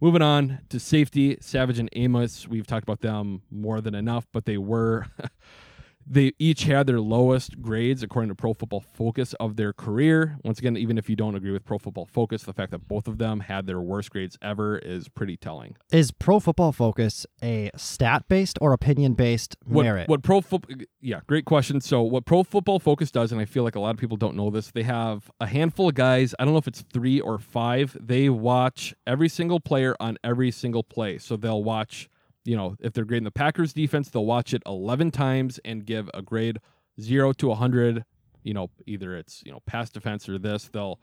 Moving 0.00 0.22
on 0.22 0.60
to 0.68 0.78
safety, 0.78 1.36
Savage 1.40 1.80
and 1.80 1.88
Amos. 1.94 2.46
We've 2.46 2.68
talked 2.68 2.84
about 2.84 3.00
them 3.00 3.42
more 3.50 3.80
than 3.80 3.96
enough, 3.96 4.28
but 4.32 4.44
they 4.44 4.58
were 4.58 5.06
they 6.06 6.32
each 6.38 6.64
had 6.64 6.86
their 6.86 7.00
lowest 7.00 7.60
grades 7.62 8.02
according 8.02 8.28
to 8.28 8.34
Pro 8.34 8.52
Football 8.54 8.80
Focus 8.80 9.34
of 9.34 9.56
their 9.56 9.72
career. 9.72 10.38
Once 10.44 10.58
again, 10.58 10.76
even 10.76 10.98
if 10.98 11.08
you 11.08 11.16
don't 11.16 11.34
agree 11.34 11.50
with 11.50 11.64
Pro 11.64 11.78
Football 11.78 12.06
Focus, 12.06 12.42
the 12.42 12.52
fact 12.52 12.70
that 12.72 12.86
both 12.88 13.08
of 13.08 13.18
them 13.18 13.40
had 13.40 13.66
their 13.66 13.80
worst 13.80 14.10
grades 14.10 14.36
ever 14.42 14.78
is 14.78 15.08
pretty 15.08 15.36
telling. 15.36 15.76
Is 15.92 16.10
Pro 16.10 16.40
Football 16.40 16.72
Focus 16.72 17.26
a 17.42 17.70
stat 17.76 18.24
based 18.28 18.58
or 18.60 18.72
opinion 18.72 19.14
based 19.14 19.56
What, 19.64 19.84
merit? 19.84 20.08
what 20.08 20.22
pro 20.22 20.40
football? 20.40 20.76
Yeah, 21.00 21.20
great 21.26 21.44
question. 21.44 21.80
So, 21.80 22.02
what 22.02 22.24
Pro 22.24 22.42
Football 22.42 22.78
Focus 22.78 23.10
does, 23.10 23.32
and 23.32 23.40
I 23.40 23.44
feel 23.44 23.62
like 23.64 23.74
a 23.74 23.80
lot 23.80 23.90
of 23.90 23.96
people 23.98 24.16
don't 24.16 24.36
know 24.36 24.50
this, 24.50 24.70
they 24.70 24.82
have 24.82 25.30
a 25.40 25.46
handful 25.46 25.88
of 25.88 25.94
guys. 25.94 26.34
I 26.38 26.44
don't 26.44 26.54
know 26.54 26.58
if 26.58 26.68
it's 26.68 26.82
three 26.92 27.20
or 27.20 27.38
five. 27.38 27.96
They 28.00 28.28
watch 28.28 28.94
every 29.06 29.28
single 29.28 29.60
player 29.60 29.94
on 30.00 30.18
every 30.24 30.50
single 30.50 30.82
play. 30.82 31.18
So 31.18 31.36
they'll 31.36 31.62
watch, 31.64 32.08
you 32.44 32.56
know, 32.56 32.76
if 32.80 32.92
they're 32.92 33.04
grading 33.04 33.24
the 33.24 33.30
Packers 33.30 33.72
defense, 33.72 34.08
they'll 34.10 34.24
watch 34.26 34.52
it 34.54 34.62
eleven 34.66 35.10
times 35.10 35.58
and 35.64 35.84
give 35.84 36.10
a 36.14 36.22
grade 36.22 36.58
zero 37.00 37.32
to 37.34 37.50
a 37.50 37.54
hundred. 37.54 38.04
You 38.42 38.54
know, 38.54 38.70
either 38.86 39.16
it's 39.16 39.42
you 39.44 39.52
know 39.52 39.60
pass 39.66 39.90
defense 39.90 40.28
or 40.28 40.38
this. 40.38 40.68
They'll 40.72 41.00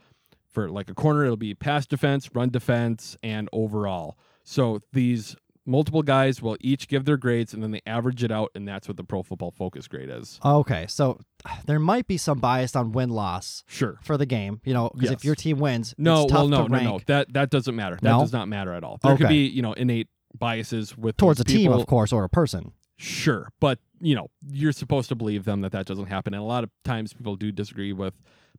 for 0.50 0.70
like 0.70 0.90
a 0.90 0.94
corner, 0.94 1.24
it'll 1.24 1.38
be 1.38 1.54
pass 1.56 1.86
defense, 1.88 2.30
run 2.34 2.50
defense, 2.50 3.16
and 3.24 3.48
overall. 3.54 4.18
So 4.44 4.80
these 4.92 5.36
multiple 5.66 6.02
guys 6.02 6.42
will 6.42 6.58
each 6.60 6.88
give 6.88 7.06
their 7.06 7.18
grades 7.18 7.54
and 7.54 7.62
then 7.64 7.70
they 7.72 7.82
average 7.86 8.24
it 8.24 8.32
out, 8.32 8.50
and 8.56 8.68
that's 8.68 8.88
what 8.88 8.98
the 8.98 9.04
Pro 9.04 9.22
Football 9.24 9.52
Focus 9.52 9.88
grade 9.88 10.10
is. 10.10 10.40
okay, 10.44 10.86
so 10.90 11.20
there 11.68 11.80
might 11.80 12.06
be 12.08 12.18
some 12.18 12.40
bias 12.40 12.76
on 12.76 12.92
win 12.92 13.10
loss 13.12 13.64
Sure. 13.68 13.98
for 14.04 14.18
the 14.18 14.26
game, 14.26 14.60
you 14.66 14.74
know, 14.74 14.90
because 14.94 15.12
if 15.12 15.24
your 15.24 15.36
team 15.36 15.60
wins, 15.60 15.94
No, 15.98 16.24
it's 16.24 16.32
tough 16.32 16.40
well, 16.40 16.48
no, 16.50 16.68
no, 16.68 16.80
no. 16.80 17.00
That 17.08 17.32
that 17.34 17.50
doesn't 17.50 17.76
matter. 17.76 17.96
That 18.02 18.10
No? 18.10 18.20
does 18.22 18.34
not 18.34 18.48
matter 18.48 18.74
at 18.74 18.84
all. 18.84 19.00
There 19.04 19.16
could 19.16 19.30
be 19.30 19.48
you 19.48 19.62
know 19.62 19.74
innate 19.74 20.08
biases 20.38 20.98
with 20.98 21.18
towards 21.18 21.40
a 21.40 21.44
team, 21.44 21.72
of 21.72 21.86
course, 21.88 22.12
or 22.14 22.24
a 22.24 22.30
person. 22.30 22.74
Sure, 22.98 23.50
but 23.60 23.80
you 24.00 24.16
know 24.16 24.28
you're 24.52 24.72
supposed 24.72 25.10
to 25.10 25.16
believe 25.16 25.44
them 25.46 25.62
that 25.62 25.72
that 25.72 25.86
doesn't 25.88 26.06
happen, 26.08 26.34
and 26.34 26.42
a 26.42 26.46
lot 26.46 26.64
of 26.64 26.70
times 26.84 27.14
people 27.14 27.36
do 27.36 27.52
disagree 27.52 27.92
with 27.94 28.14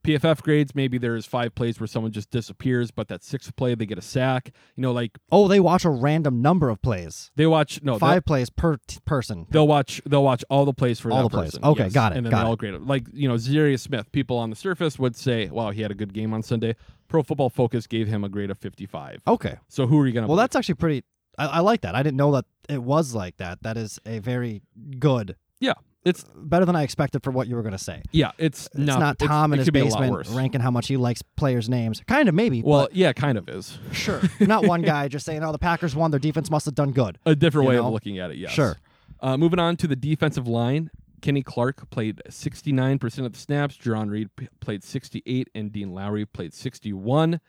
PFF 0.05 0.43
grades. 0.43 0.75
Maybe 0.75 0.99
there's 0.99 1.27
five 1.27 1.55
plays 1.55 1.79
where 1.79 1.87
someone 1.87 2.11
just 2.11 2.29
disappears, 2.33 2.91
but 2.91 3.07
that 3.07 3.23
sixth 3.23 3.55
play 3.55 3.77
they 3.77 3.87
get 3.87 3.99
a 3.99 4.03
sack. 4.03 4.51
You 4.75 4.83
know, 4.83 4.91
like 4.91 5.16
Oh, 5.31 5.47
they 5.47 5.61
watch 5.61 5.85
a 5.85 5.91
random 5.91 6.43
number 6.43 6.70
of 6.70 6.83
plays, 6.83 7.31
they 7.37 7.47
watch 7.47 7.81
no 7.85 8.01
five 8.01 8.25
plays 8.25 8.51
per 8.51 8.79
t- 8.89 8.99
person. 9.05 9.47
They'll 9.51 9.68
watch. 9.68 10.03
They'll 10.05 10.25
watch 10.25 10.45
all 10.51 10.64
the 10.64 10.75
plays 10.75 10.99
for 10.99 11.12
All 11.12 11.18
that 11.23 11.31
the 11.31 11.37
plays. 11.37 11.51
person. 11.53 11.64
Okay, 11.64 11.85
yes. 11.85 11.93
got 11.93 12.11
it, 12.12 12.16
And 12.16 12.27
then 12.27 12.33
got 12.33 12.43
they 12.43 12.49
all 12.49 12.57
grade 12.57 12.75
it. 12.75 12.85
Like 12.85 13.07
you 13.12 13.29
know, 13.29 13.35
Zarius 13.37 13.79
Smith. 13.81 14.11
People 14.11 14.39
on 14.39 14.51
the 14.51 14.57
surface 14.57 14.99
would 14.99 15.14
say, 15.14 15.51
"Wow, 15.51 15.70
he 15.70 15.83
had 15.83 15.93
a 15.93 15.95
good 15.95 16.12
game 16.12 16.35
on 16.35 16.43
Sunday." 16.43 16.75
Pro 17.07 17.23
Football 17.23 17.51
Focus 17.51 17.87
gave 17.87 18.09
him 18.09 18.25
a 18.25 18.29
grade 18.29 18.51
of 18.51 18.59
55. 18.59 19.20
Okay, 19.29 19.57
So 19.68 19.87
who 19.87 20.01
are 20.01 20.07
you 20.09 20.12
gonna? 20.12 20.27
well, 20.27 20.37
believe? 20.37 20.45
that's 20.45 20.57
actually 20.57 20.75
pretty. 20.77 21.05
I, 21.39 21.47
I 21.47 21.61
like 21.61 21.80
that. 21.83 21.95
I 21.95 22.03
didn't 22.03 22.16
know 22.16 22.33
that 22.33 22.45
it 22.68 22.83
was 22.83 23.14
like 23.14 23.37
that. 23.39 23.62
That 23.62 23.76
is 23.76 23.99
a 24.07 24.18
very 24.20 24.62
good, 24.99 25.37
yeah. 25.61 25.74
It's 26.05 26.24
better 26.35 26.64
than 26.64 26.74
I 26.74 26.83
expected 26.83 27.22
for 27.22 27.30
what 27.30 27.47
you 27.47 27.55
were 27.55 27.62
going 27.62 27.72
to 27.72 27.78
say. 27.78 28.03
yeah. 28.11 28.33
It's, 28.37 28.66
It's 28.66 28.74
not. 28.76 28.99
not 28.99 29.18
Tom 29.20 29.53
it 29.53 29.55
in 29.55 29.59
his 29.61 29.66
could 29.68 29.74
be 29.74 29.80
a 29.80 29.85
lot 29.85 30.01
basement 30.01 30.28
ranking 30.30 30.61
how 30.61 30.70
much 30.72 30.89
he 30.89 30.97
likes 30.97 31.22
players' 31.22 31.68
names. 31.68 32.03
Kind 32.09 32.28
of, 32.28 32.35
maybe. 32.35 32.61
Well, 32.61 32.89
yeah, 32.91 33.12
kind 33.12 33.39
of 33.39 33.49
is. 33.49 33.78
sure. 33.93 34.20
not 34.41 34.66
one 34.66 34.83
guy 34.83 35.07
just 35.07 35.24
saying, 35.24 35.45
"Oh, 35.45 35.53
the 35.53 35.61
Packers 35.61 35.95
won. 35.95 36.11
Their 36.11 36.18
defense 36.18 36.51
must 36.51 36.66
have 36.66 36.74
done 36.74 36.91
good." 36.91 37.18
A 37.24 37.37
different 37.37 37.66
You 37.66 37.68
way 37.70 37.76
know? 37.76 37.87
of 37.87 37.93
looking 37.93 38.18
at 38.18 38.33
it. 38.33 38.37
Yes. 38.37 38.51
Sure. 38.51 38.78
Uh, 39.20 39.37
moving 39.37 39.61
on 39.61 39.76
to 39.76 39.87
the 39.87 39.95
defensive 39.95 40.49
line. 40.49 40.91
Kenny 41.20 41.45
Clark 41.45 41.89
played 41.91 42.20
69% 42.28 43.24
of 43.24 43.33
the 43.33 43.39
snaps. 43.39 43.76
Jarran 43.76 44.11
Reed 44.11 44.35
p- 44.35 44.49
played 44.59 44.83
68, 44.83 45.51
and 45.55 45.70
Dean 45.70 45.95
Lowry 45.95 46.26
played 46.26 46.53
61. 46.53 47.41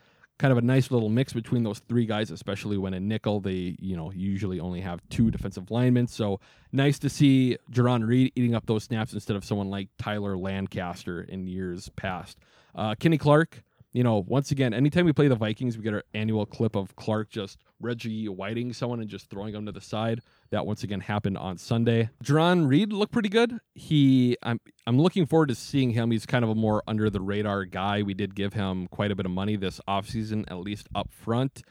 Kind 0.43 0.51
of 0.51 0.57
a 0.57 0.61
nice 0.61 0.91
little 0.91 1.07
mix 1.07 1.31
between 1.31 1.63
those 1.63 1.79
three 1.87 2.05
guys, 2.05 2.29
especially 2.29 2.77
when 2.77 2.93
in 2.93 3.07
nickel 3.07 3.39
they, 3.39 3.77
you 3.79 3.95
know, 3.95 4.11
usually 4.11 4.59
only 4.59 4.81
have 4.81 4.99
two 5.09 5.31
defensive 5.31 5.71
linemen. 5.71 6.05
So 6.05 6.41
nice 6.73 6.99
to 6.99 7.09
see 7.09 7.57
Jarran 7.71 8.05
Reed 8.05 8.33
eating 8.35 8.53
up 8.53 8.65
those 8.65 8.83
snaps 8.83 9.13
instead 9.13 9.37
of 9.37 9.45
someone 9.45 9.69
like 9.69 9.87
Tyler 9.97 10.35
Lancaster 10.35 11.21
in 11.21 11.47
years 11.47 11.87
past. 11.95 12.39
Uh, 12.75 12.93
Kenny 12.93 13.17
Clark, 13.17 13.63
you 13.93 14.03
know, 14.03 14.25
once 14.27 14.51
again, 14.51 14.73
anytime 14.73 15.05
we 15.05 15.13
play 15.13 15.29
the 15.29 15.35
Vikings, 15.35 15.77
we 15.77 15.83
get 15.85 15.93
our 15.93 16.03
annual 16.13 16.45
clip 16.45 16.75
of 16.75 16.93
Clark 16.97 17.29
just 17.29 17.57
Reggie 17.83 18.27
Whiting 18.27 18.73
someone 18.73 18.99
and 18.99 19.09
just 19.09 19.29
throwing 19.29 19.53
them 19.53 19.65
to 19.65 19.71
the 19.71 19.81
side. 19.81 20.21
That 20.51 20.65
once 20.65 20.83
again 20.83 21.01
happened 21.01 21.37
on 21.37 21.57
Sunday. 21.57 22.09
Jarran 22.23 22.67
Reed 22.67 22.93
looked 22.93 23.11
pretty 23.11 23.29
good. 23.29 23.59
He, 23.75 24.37
I'm, 24.41 24.59
I'm 24.87 24.99
looking 24.99 25.25
forward 25.25 25.49
to 25.49 25.55
seeing 25.55 25.91
him. 25.91 26.11
He's 26.11 26.25
kind 26.25 26.43
of 26.43 26.49
a 26.49 26.55
more 26.55 26.83
under 26.87 27.09
the 27.09 27.21
radar 27.21 27.65
guy. 27.65 28.01
We 28.01 28.13
did 28.13 28.35
give 28.35 28.53
him 28.53 28.87
quite 28.87 29.11
a 29.11 29.15
bit 29.15 29.25
of 29.25 29.31
money 29.31 29.55
this 29.55 29.79
offseason, 29.87 30.49
at 30.49 30.57
least 30.57 30.87
up 30.95 31.11
front, 31.11 31.61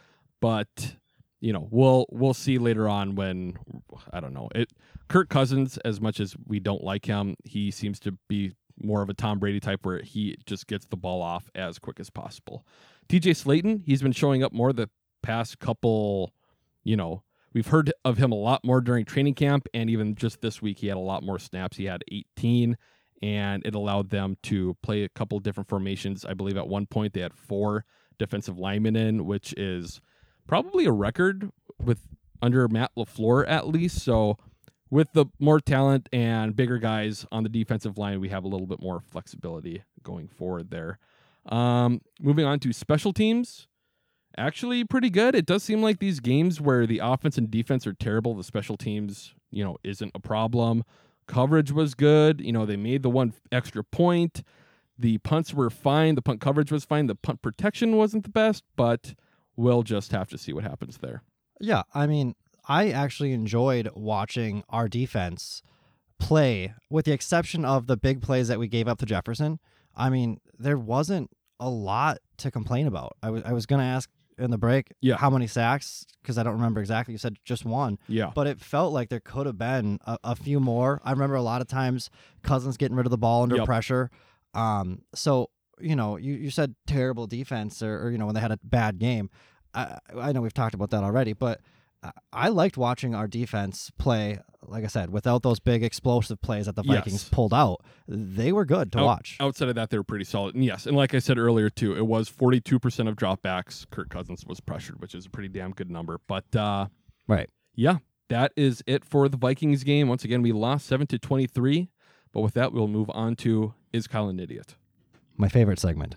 but 0.41 0.97
you 1.41 1.53
know, 1.53 1.67
we'll 1.71 2.07
we'll 2.11 2.35
see 2.35 2.57
later 2.59 2.89
on 2.89 3.17
when 3.17 3.59
I 4.13 4.21
don't 4.21 4.33
know 4.33 4.49
it. 4.55 4.71
Kirk 5.09 5.29
Cousins, 5.29 5.77
as 5.79 6.01
much 6.01 6.21
as 6.21 6.37
we 6.47 6.61
don't 6.61 6.85
like 6.85 7.05
him, 7.05 7.35
he 7.45 7.73
seems 7.73 7.99
to 8.01 8.17
be 8.29 8.53
more 8.81 9.03
of 9.03 9.09
a 9.09 9.15
Tom 9.15 9.39
Brady 9.39 9.61
type 9.61 9.85
where 9.85 10.01
he 10.01 10.37
just 10.47 10.67
gets 10.69 10.87
the 10.87 10.97
ball 10.97 11.21
off 11.21 11.51
as 11.55 11.79
quick 11.79 11.99
as 12.01 12.11
possible. 12.11 12.65
TJ 13.09 13.33
Slaton, 13.33 13.83
he's 13.85 14.03
been 14.03 14.13
showing 14.13 14.43
up 14.43 14.53
more 14.53 14.73
the 14.73 14.89
past 15.23 15.59
couple, 15.59 16.33
you 16.85 16.97
know, 16.97 17.23
we've 17.53 17.69
heard 17.69 17.93
of 18.05 18.19
him 18.19 18.33
a 18.33 18.37
lot 18.37 18.65
more 18.65 18.81
during 18.81 19.05
training 19.05 19.35
camp 19.35 19.69
and 19.75 19.91
even 19.91 20.15
just 20.15 20.41
this 20.41 20.61
week 20.61 20.79
he 20.79 20.89
had 20.89 20.97
a 20.97 21.01
lot 21.01 21.23
more 21.23 21.39
snaps. 21.39 21.77
He 21.77 21.85
had 21.85 22.05
18 22.11 22.77
and 23.23 23.65
it 23.65 23.75
allowed 23.75 24.11
them 24.11 24.37
to 24.43 24.77
play 24.83 25.05
a 25.05 25.09
couple 25.09 25.39
different 25.39 25.69
formations. 25.69 26.25
I 26.25 26.35
believe 26.35 26.57
at 26.57 26.69
one 26.69 26.87
point 26.87 27.13
they 27.13 27.21
had 27.21 27.35
four 27.35 27.85
defensive 28.19 28.59
linemen 28.59 28.97
in, 28.97 29.25
which 29.25 29.55
is 29.57 30.01
probably 30.47 30.87
a 30.87 30.93
record 30.93 31.51
with 31.83 32.01
under 32.41 32.67
Matt 32.69 32.91
LaFleur 32.97 33.45
at 33.49 33.69
least. 33.69 34.01
So 34.01 34.37
with 34.91 35.13
the 35.13 35.27
more 35.39 35.61
talent 35.61 36.09
and 36.13 36.55
bigger 36.55 36.79
guys 36.79 37.25
on 37.33 37.45
the 37.45 37.49
defensive 37.49 37.97
line, 37.97 38.21
we 38.21 38.29
have 38.29 38.45
a 38.45 38.49
little 38.49 38.67
bit 38.67 38.83
more 38.83 39.01
flexibility 39.01 39.85
going 40.03 40.29
forward 40.29 40.71
there. 40.71 40.99
Um, 41.47 42.01
moving 42.21 42.45
on 42.45 42.59
to 42.61 42.73
special 42.73 43.13
teams, 43.13 43.69
actually 44.37 44.85
pretty 44.85 45.11
good. 45.11 45.35
It 45.35 45.47
does 45.47 45.63
seem 45.63 45.83
like 45.83 45.99
these 45.99 46.21
games 46.21 46.61
where 46.61 46.87
the 46.87 47.01
offense 47.03 47.39
and 47.39 47.51
defense 47.51 47.87
are 47.87 47.93
terrible, 47.93 48.35
the 48.35 48.45
special 48.45 48.77
teams, 48.77 49.35
you 49.51 49.65
know, 49.65 49.77
isn't 49.83 50.13
a 50.15 50.21
problem. 50.21 50.85
Coverage 51.27 51.73
was 51.73 51.95
good. 51.95 52.41
You 52.41 52.53
know, 52.53 52.67
they 52.67 52.77
made 52.77 53.03
the 53.03 53.11
one 53.11 53.33
extra 53.51 53.85
point. 53.85 54.43
The 54.99 55.19
punts 55.19 55.55
were 55.55 55.71
fine. 55.71 56.15
The 56.15 56.23
punt 56.23 56.41
coverage 56.41 56.71
was 56.71 56.85
fine. 56.85 57.07
The 57.07 57.15
punt 57.15 57.43
protection 57.43 57.97
wasn't 57.97 58.25
the 58.25 58.31
best, 58.31 58.65
but 58.77 59.15
we'll 59.57 59.83
just 59.83 60.13
have 60.13 60.29
to 60.31 60.39
see 60.39 60.53
what 60.53 60.65
happens 60.65 60.99
there. 60.99 61.23
Yeah, 61.61 61.83
I 61.95 62.07
mean, 62.07 62.35
I 62.69 62.91
actually 62.91 63.33
enjoyed 63.33 63.91
watching 63.95 64.65
our 64.69 64.89
defense 64.89 65.63
play, 66.19 66.75
with 66.89 67.07
the 67.07 67.13
exception 67.13 67.65
of 67.65 67.87
the 67.87 67.97
big 67.97 68.23
plays 68.23 68.49
that 68.49 68.59
we 68.59 68.69
gave 68.69 68.87
up 68.87 68.99
to 68.99 69.07
Jefferson. 69.07 69.59
I 69.97 70.11
mean, 70.11 70.41
there 70.59 70.79
wasn't 70.79 71.31
a 71.59 71.69
lot 71.69 72.19
to 72.39 72.51
complain 72.51 72.87
about. 72.87 73.17
I 73.23 73.31
was 73.31 73.43
I 73.45 73.53
was 73.53 73.67
gonna 73.67 73.85
ask 73.85 74.11
in 74.43 74.51
the 74.51 74.59
break, 74.59 74.93
Yeah. 75.01 75.17
how 75.17 75.31
many 75.31 75.47
sacks? 75.47 76.05
Because 76.23 76.37
I 76.39 76.43
don't 76.43 76.55
remember 76.55 76.81
exactly. 76.81 77.13
You 77.13 77.19
said 77.19 77.37
just 77.45 77.65
one, 77.65 77.99
Yeah. 78.09 78.31
but 78.35 78.47
it 78.47 78.61
felt 78.61 78.93
like 78.93 79.09
there 79.09 79.21
could 79.21 79.47
have 79.47 79.59
been 79.59 79.99
a, 80.07 80.19
a 80.25 80.37
few 80.37 80.61
more. 80.61 81.01
I 81.05 81.11
remember 81.13 81.35
a 81.37 81.43
lot 81.43 81.61
of 81.61 81.69
times 81.69 82.11
Cousins 82.43 82.77
getting 82.77 82.97
rid 82.97 83.07
of 83.07 83.11
the 83.11 83.19
ball 83.19 83.43
under 83.45 83.57
Yep. 83.57 83.67
pressure. 83.67 84.11
Um, 84.55 85.03
so 85.15 85.51
you 85.81 85.97
know, 85.97 86.17
you, 86.17 86.35
you 86.35 86.51
said 86.51 86.75
terrible 86.87 87.27
defense, 87.27 87.83
or, 87.83 88.07
or 88.07 88.11
you 88.11 88.19
know 88.19 88.27
when 88.27 88.35
they 88.35 88.41
had 88.41 88.53
a 88.53 88.59
bad 88.63 88.99
game. 88.99 89.31
I 89.75 89.99
I 90.17 90.33
know 90.33 90.41
we've 90.43 90.53
talked 90.55 90.75
about 90.75 90.91
that 90.91 91.03
already, 91.03 91.33
but 91.33 91.61
I- 92.03 92.13
I 92.33 92.49
liked 92.49 92.77
watching 92.77 93.15
our 93.15 93.27
defense 93.29 93.91
play. 93.99 94.39
Like 94.67 94.85
I 94.85 94.89
said, 94.89 95.11
without 95.11 95.43
those 95.43 95.59
big 95.61 95.83
explosive 95.83 96.41
plays 96.41 96.67
that 96.67 96.77
the 96.77 96.83
Vikings 96.83 97.25
Yes. 97.25 97.29
pulled 97.29 97.53
out, 97.53 97.85
they 98.09 98.53
were 98.53 98.65
good 98.65 98.93
to 98.93 98.99
Out- 99.01 99.05
watch. 99.05 99.37
Outside 99.41 99.69
of 99.69 99.75
that, 99.75 99.91
they 99.91 99.97
were 99.99 100.05
pretty 100.05 100.25
solid. 100.25 100.55
And 100.55 100.65
yes, 100.65 100.87
and 100.87 100.97
like 100.97 101.15
I 101.15 101.19
said 101.19 101.37
earlier 101.39 101.69
too, 101.69 101.97
it 101.97 102.07
was 102.07 102.29
42% 102.29 103.09
of 103.09 103.17
dropbacks. 103.17 103.89
Kirk 103.91 104.09
Cousins 104.09 104.45
was 104.47 104.61
pressured, 104.61 105.01
which 105.01 105.15
is 105.15 105.27
a 105.27 105.31
pretty 105.31 105.49
damn 105.49 105.73
good 105.73 105.91
number. 105.91 106.19
But 106.27 106.55
uh, 106.57 106.87
Right. 107.27 107.51
yeah, 107.75 107.99
that 108.29 108.53
is 108.57 108.83
it 108.87 109.05
for 109.05 109.29
the 109.29 109.37
Vikings 109.37 109.83
game. 109.85 110.09
Once 110.09 110.25
again, 110.25 110.43
we 110.43 110.53
lost 110.53 110.87
7 110.87 111.07
to 111.09 111.19
23. 111.19 111.89
But 112.33 112.41
with 112.41 112.55
that, 112.55 112.73
we'll 112.73 112.89
move 112.89 113.11
on 113.13 113.37
to 113.37 113.75
Is 113.93 114.07
Kyle 114.07 114.29
an 114.29 114.41
idiot? 114.41 114.77
My 115.37 115.49
favorite 115.49 115.79
segment. 115.79 116.17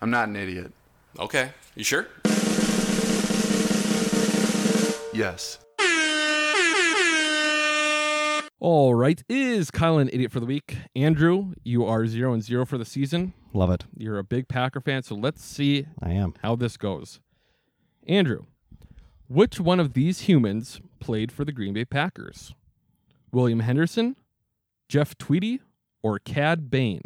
I'm 0.00 0.10
not 0.10 0.28
an 0.28 0.36
idiot. 0.36 0.72
Okay. 1.18 1.52
You 1.74 1.82
sure? 1.82 2.06
Yes. 5.16 5.58
All 8.58 8.94
right, 8.94 9.22
is 9.30 9.70
Kyle 9.70 9.96
an 9.96 10.10
idiot 10.12 10.30
for 10.30 10.40
the 10.40 10.46
week? 10.46 10.76
Andrew, 10.94 11.54
you 11.64 11.86
are 11.86 12.06
0 12.06 12.34
and 12.34 12.42
0 12.42 12.66
for 12.66 12.76
the 12.76 12.84
season. 12.84 13.32
Love 13.54 13.70
it. 13.70 13.84
You're 13.96 14.18
a 14.18 14.24
big 14.24 14.46
Packer 14.46 14.82
fan, 14.82 15.02
so 15.04 15.14
let's 15.14 15.42
see 15.42 15.86
I 16.02 16.10
am. 16.10 16.34
how 16.42 16.54
this 16.54 16.76
goes. 16.76 17.20
Andrew, 18.06 18.44
which 19.26 19.58
one 19.58 19.80
of 19.80 19.94
these 19.94 20.20
humans 20.22 20.82
played 21.00 21.32
for 21.32 21.46
the 21.46 21.52
Green 21.52 21.72
Bay 21.72 21.86
Packers? 21.86 22.54
William 23.32 23.60
Henderson, 23.60 24.16
Jeff 24.86 25.16
Tweedy, 25.16 25.60
or 26.02 26.18
Cad 26.18 26.70
Bane? 26.70 27.04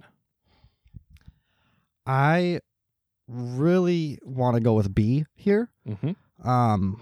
I 2.06 2.58
really 3.28 4.18
want 4.24 4.56
to 4.56 4.60
go 4.60 4.72
with 4.74 4.92
B 4.92 5.26
here. 5.34 5.70
Mm-hmm. 5.88 6.48
Um, 6.48 7.00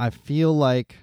I 0.00 0.10
feel 0.10 0.56
like 0.56 0.96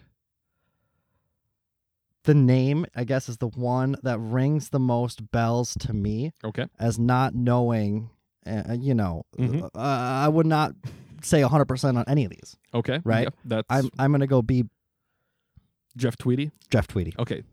the 2.23 2.33
name, 2.33 2.85
I 2.95 3.03
guess, 3.03 3.29
is 3.29 3.37
the 3.37 3.47
one 3.47 3.95
that 4.03 4.19
rings 4.19 4.69
the 4.69 4.79
most 4.79 5.31
bells 5.31 5.75
to 5.81 5.93
me 5.93 6.33
Okay. 6.43 6.65
as 6.79 6.99
not 6.99 7.33
knowing. 7.35 8.09
Uh, 8.45 8.77
you 8.79 8.93
know, 8.93 9.23
Mhm. 9.37 9.63
uh, 9.63 9.69
I 9.75 10.27
would 10.29 10.45
not 10.45 10.73
say 11.21 11.41
100% 11.43 11.97
on 11.97 12.05
any 12.07 12.23
of 12.25 12.31
these. 12.31 12.55
Okay. 12.73 12.99
Right. 13.03 13.25
Yep, 13.25 13.35
that's 13.45 13.65
I'm 13.69 13.89
I'm 13.99 14.11
gonna 14.11 14.25
go 14.27 14.41
be 14.41 14.63
Jeff 15.97 16.15
Tweedy. 16.17 16.51
Jeff 16.69 16.87
Tweedy. 16.87 17.13
Okay. 17.19 17.43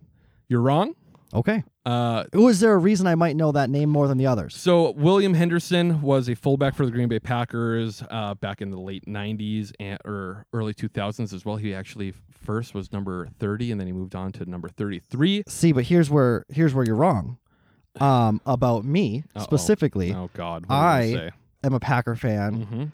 You're 0.48 0.60
wrong. 0.60 0.94
Okay. 1.34 1.64
Uh, 1.84 2.24
Was 2.32 2.60
there 2.60 2.72
a 2.74 2.78
reason 2.78 3.06
I 3.06 3.14
might 3.16 3.34
know 3.36 3.50
that 3.52 3.68
name 3.68 3.90
more 3.90 4.06
than 4.08 4.18
the 4.18 4.26
others? 4.26 4.54
So 4.56 4.92
William 4.92 5.34
Henderson 5.34 6.00
was 6.00 6.28
a 6.28 6.34
fullback 6.36 6.74
for 6.74 6.86
the 6.86 6.92
Green 6.92 7.08
Bay 7.08 7.18
Packers 7.18 8.02
uh, 8.08 8.34
back 8.34 8.62
in 8.62 8.70
the 8.70 8.78
late 8.80 9.04
'90s 9.06 9.72
and 9.80 9.98
or 10.04 10.46
early 10.52 10.72
2000s 10.74 11.32
as 11.32 11.44
well. 11.44 11.56
He 11.56 11.74
actually 11.74 12.14
first 12.30 12.72
was 12.74 12.92
number 12.92 13.26
30, 13.38 13.72
and 13.72 13.80
then 13.80 13.86
he 13.88 13.92
moved 13.92 14.14
on 14.14 14.30
to 14.32 14.44
number 14.48 14.68
33. 14.68 15.42
See, 15.48 15.72
but 15.72 15.84
here's 15.84 16.08
where 16.08 16.44
here's 16.48 16.72
where 16.72 16.84
you're 16.86 16.94
wrong. 16.96 17.38
Um, 18.00 18.40
about 18.46 18.84
me 18.84 19.22
Uh-oh. 19.36 19.42
specifically, 19.44 20.12
Oh 20.12 20.28
God, 20.34 20.66
what 20.66 20.74
I 20.74 21.12
gonna 21.12 21.30
am 21.64 21.74
a 21.74 21.80
Packer 21.80 22.16
fan. 22.16 22.64
Mm-hmm. 22.66 22.84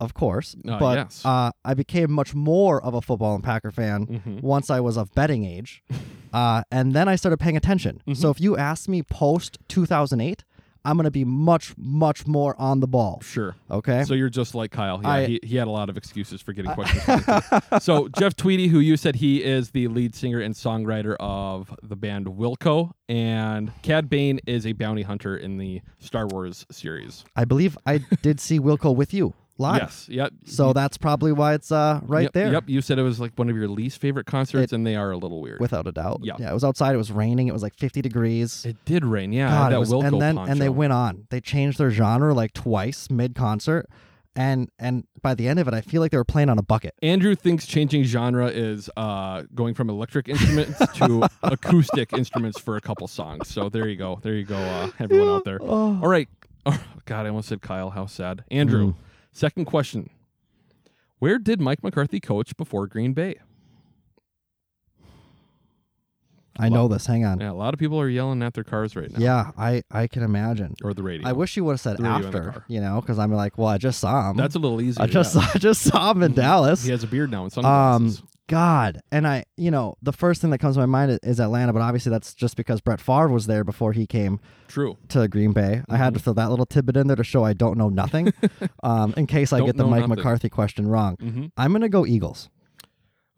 of 0.00 0.14
course, 0.14 0.54
Uh, 0.68 0.78
but 0.78 0.98
yes. 0.98 1.22
uh, 1.24 1.52
I 1.64 1.74
became 1.74 2.10
much 2.12 2.34
more 2.34 2.82
of 2.82 2.92
a 2.94 3.00
football 3.00 3.34
and 3.34 3.42
Packer 3.44 3.70
fan 3.70 4.06
Mhm. 4.06 4.42
once 4.42 4.68
I 4.68 4.80
was 4.80 4.96
of 4.98 5.14
betting 5.14 5.44
age, 5.46 5.82
uh, 6.32 6.62
and 6.70 6.92
then 6.92 7.08
I 7.08 7.16
started 7.16 7.38
paying 7.38 7.56
attention. 7.56 7.96
Mm-hmm. 8.00 8.14
So 8.14 8.30
if 8.30 8.40
you 8.40 8.56
ask 8.56 8.88
me 8.88 9.02
post 9.02 9.58
2008, 9.68 10.44
I'm 10.84 10.96
gonna 10.96 11.12
be 11.12 11.24
much 11.24 11.74
much 11.78 12.26
more 12.26 12.56
on 12.60 12.80
the 12.80 12.88
ball. 12.88 13.20
Sure. 13.22 13.54
Okay. 13.70 14.02
So 14.02 14.14
you're 14.14 14.28
just 14.28 14.52
like 14.52 14.72
Kyle. 14.72 15.00
Yeah, 15.00 15.08
I- 15.10 15.26
he, 15.26 15.40
he 15.44 15.56
had 15.56 15.68
a 15.68 15.70
lot 15.70 15.88
of 15.88 15.96
excuses 15.96 16.42
for 16.42 16.52
getting 16.52 16.72
questions. 16.74 17.06
wrong. 17.28 17.60
so 17.80 18.08
Jeff 18.08 18.34
Tweedy, 18.34 18.66
who 18.66 18.80
you 18.80 18.96
said 18.96 19.14
he 19.16 19.44
is 19.44 19.70
the 19.70 19.86
lead 19.86 20.14
singer 20.16 20.40
and 20.40 20.54
songwriter 20.56 21.14
of 21.20 21.72
the 21.84 21.94
band 21.94 22.26
Wilco, 22.26 22.90
and 23.08 23.70
Cad 23.82 24.10
Bane 24.10 24.40
is 24.44 24.66
a 24.66 24.72
bounty 24.72 25.02
hunter 25.02 25.36
in 25.36 25.56
the 25.58 25.82
Star 26.00 26.26
Wars 26.26 26.66
series. 26.72 27.24
I 27.36 27.44
believe 27.44 27.78
I 27.86 27.98
did 28.20 28.40
see 28.40 28.58
Wilco 28.58 28.92
with 28.92 29.14
you 29.14 29.34
live. 29.58 29.82
Yes. 29.82 30.08
Yep. 30.08 30.32
So 30.46 30.72
that's 30.72 30.96
probably 30.98 31.32
why 31.32 31.54
it's 31.54 31.70
uh 31.70 32.00
right 32.04 32.24
yep, 32.24 32.32
there. 32.32 32.52
Yep. 32.52 32.64
You 32.68 32.80
said 32.80 32.98
it 32.98 33.02
was 33.02 33.20
like 33.20 33.32
one 33.36 33.48
of 33.50 33.56
your 33.56 33.68
least 33.68 34.00
favorite 34.00 34.26
concerts, 34.26 34.72
and 34.72 34.86
they 34.86 34.96
are 34.96 35.10
a 35.10 35.16
little 35.16 35.40
weird. 35.40 35.60
Without 35.60 35.86
a 35.86 35.92
doubt. 35.92 36.20
Yeah. 36.22 36.34
Yeah. 36.38 36.50
It 36.50 36.54
was 36.54 36.64
outside. 36.64 36.94
It 36.94 36.98
was 36.98 37.12
raining. 37.12 37.48
It 37.48 37.52
was 37.52 37.62
like 37.62 37.74
50 37.76 38.02
degrees. 38.02 38.64
it 38.64 38.76
did 38.84 39.04
rain. 39.04 39.32
Yeah. 39.32 39.48
God, 39.48 39.72
that 39.72 39.76
it 39.76 39.78
was, 39.78 39.90
Wilco 39.90 40.04
and 40.04 40.22
then 40.22 40.38
and 40.38 40.60
they 40.60 40.68
went 40.68 40.92
on. 40.92 41.26
They 41.30 41.40
changed 41.40 41.78
their 41.78 41.90
genre 41.90 42.34
like 42.34 42.52
twice 42.52 43.10
mid 43.10 43.34
concert, 43.34 43.86
and 44.34 44.70
and 44.78 45.04
by 45.20 45.34
the 45.34 45.46
end 45.48 45.58
of 45.60 45.68
it, 45.68 45.74
I 45.74 45.82
feel 45.82 46.00
like 46.00 46.10
they 46.10 46.16
were 46.16 46.24
playing 46.24 46.48
on 46.48 46.58
a 46.58 46.62
bucket. 46.62 46.94
Andrew 47.02 47.34
thinks 47.34 47.66
changing 47.66 48.04
genre 48.04 48.48
is 48.48 48.88
uh, 48.96 49.42
going 49.54 49.74
from 49.74 49.90
electric 49.90 50.28
instruments 50.28 50.78
to 50.96 51.28
acoustic 51.42 52.12
instruments 52.14 52.58
for 52.58 52.76
a 52.76 52.80
couple 52.80 53.06
songs. 53.08 53.48
So 53.48 53.68
there 53.68 53.88
you 53.88 53.96
go. 53.96 54.18
There 54.22 54.34
you 54.34 54.44
go, 54.44 54.56
uh, 54.56 54.90
everyone 54.98 55.28
out 55.28 55.44
there. 55.44 55.58
Oh. 55.60 56.00
All 56.02 56.08
right. 56.08 56.28
Oh, 56.64 56.82
God, 57.04 57.26
I 57.26 57.28
almost 57.28 57.48
said 57.48 57.60
Kyle. 57.60 57.90
How 57.90 58.06
sad. 58.06 58.44
Andrew, 58.50 58.92
Mm. 58.92 58.94
Second 59.32 59.64
question. 59.64 60.10
Where 61.18 61.38
did 61.38 61.60
Mike 61.60 61.82
McCarthy 61.82 62.20
coach 62.20 62.56
before 62.56 62.86
Green 62.86 63.12
Bay? 63.12 63.36
I 66.58 66.68
know 66.68 66.86
this. 66.86 67.06
Hang 67.06 67.24
on. 67.24 67.40
Yeah, 67.40 67.50
a 67.50 67.54
lot 67.54 67.72
of 67.72 67.80
people 67.80 67.98
are 67.98 68.08
yelling 68.08 68.42
at 68.42 68.52
their 68.52 68.64
cars 68.64 68.94
right 68.94 69.10
now. 69.10 69.18
Yeah, 69.18 69.52
I 69.56 69.82
I 69.90 70.06
can 70.06 70.22
imagine. 70.22 70.74
Or 70.84 70.92
the 70.92 71.02
radio. 71.02 71.26
I 71.26 71.32
wish 71.32 71.56
you 71.56 71.64
would 71.64 71.72
have 71.72 71.80
said 71.80 71.96
The 71.96 72.02
radio 72.02 72.16
in 72.16 72.22
the 72.22 72.28
after, 72.38 72.50
car. 72.50 72.64
you 72.68 72.80
know, 72.80 73.00
because 73.00 73.18
I'm 73.18 73.32
like, 73.32 73.56
well, 73.56 73.68
I 73.68 73.78
just 73.78 73.98
saw 74.00 74.30
him. 74.30 74.36
That's 74.36 74.54
a 74.54 74.58
little 74.58 74.80
easier. 74.82 75.02
I 75.02 75.06
just 75.06 75.34
yeah. 75.34 75.48
I 75.54 75.58
just 75.58 75.80
saw 75.82 76.10
him 76.10 76.22
in 76.22 76.34
Dallas. 76.34 76.84
He 76.84 76.90
has 76.90 77.02
a 77.02 77.06
beard 77.06 77.30
now 77.30 77.44
and 77.44 77.56
Um, 77.56 78.10
sunglasses. 78.10 78.22
God, 78.52 79.00
and 79.10 79.26
I, 79.26 79.44
you 79.56 79.70
know, 79.70 79.94
the 80.02 80.12
first 80.12 80.40
thing 80.42 80.50
that 80.50 80.58
comes 80.58 80.76
to 80.76 80.80
my 80.80 80.86
mind 80.86 81.18
is 81.22 81.40
Atlanta, 81.40 81.72
but 81.72 81.80
obviously 81.80 82.10
that's 82.10 82.34
just 82.34 82.54
because 82.56 82.80
Brett 82.80 83.00
Favre 83.00 83.28
was 83.28 83.46
there 83.46 83.64
before 83.64 83.92
he 83.92 84.06
came 84.06 84.40
True. 84.68 84.98
to 85.08 85.26
Green 85.26 85.52
Bay. 85.52 85.82
I 85.88 85.96
had 85.96 86.12
to 86.14 86.18
Mm-hmm. 86.20 86.24
throw 86.24 86.32
that 86.34 86.50
little 86.50 86.66
tidbit 86.66 86.96
in 86.96 87.06
there 87.06 87.16
to 87.16 87.24
show 87.24 87.44
I 87.44 87.54
don't 87.54 87.78
know 87.78 87.88
nothing, 87.88 88.32
um, 88.82 89.14
in 89.16 89.26
case 89.26 89.52
I 89.52 89.58
Don't 89.58 89.66
get 89.68 89.76
the 89.78 89.84
Mike 89.86 90.00
nothing. 90.02 90.16
McCarthy 90.16 90.48
question 90.50 90.86
wrong. 90.86 91.16
hmm 91.16 91.46
I'm 91.56 91.72
gonna 91.72 91.88
go 91.88 92.04
Eagles. 92.06 92.50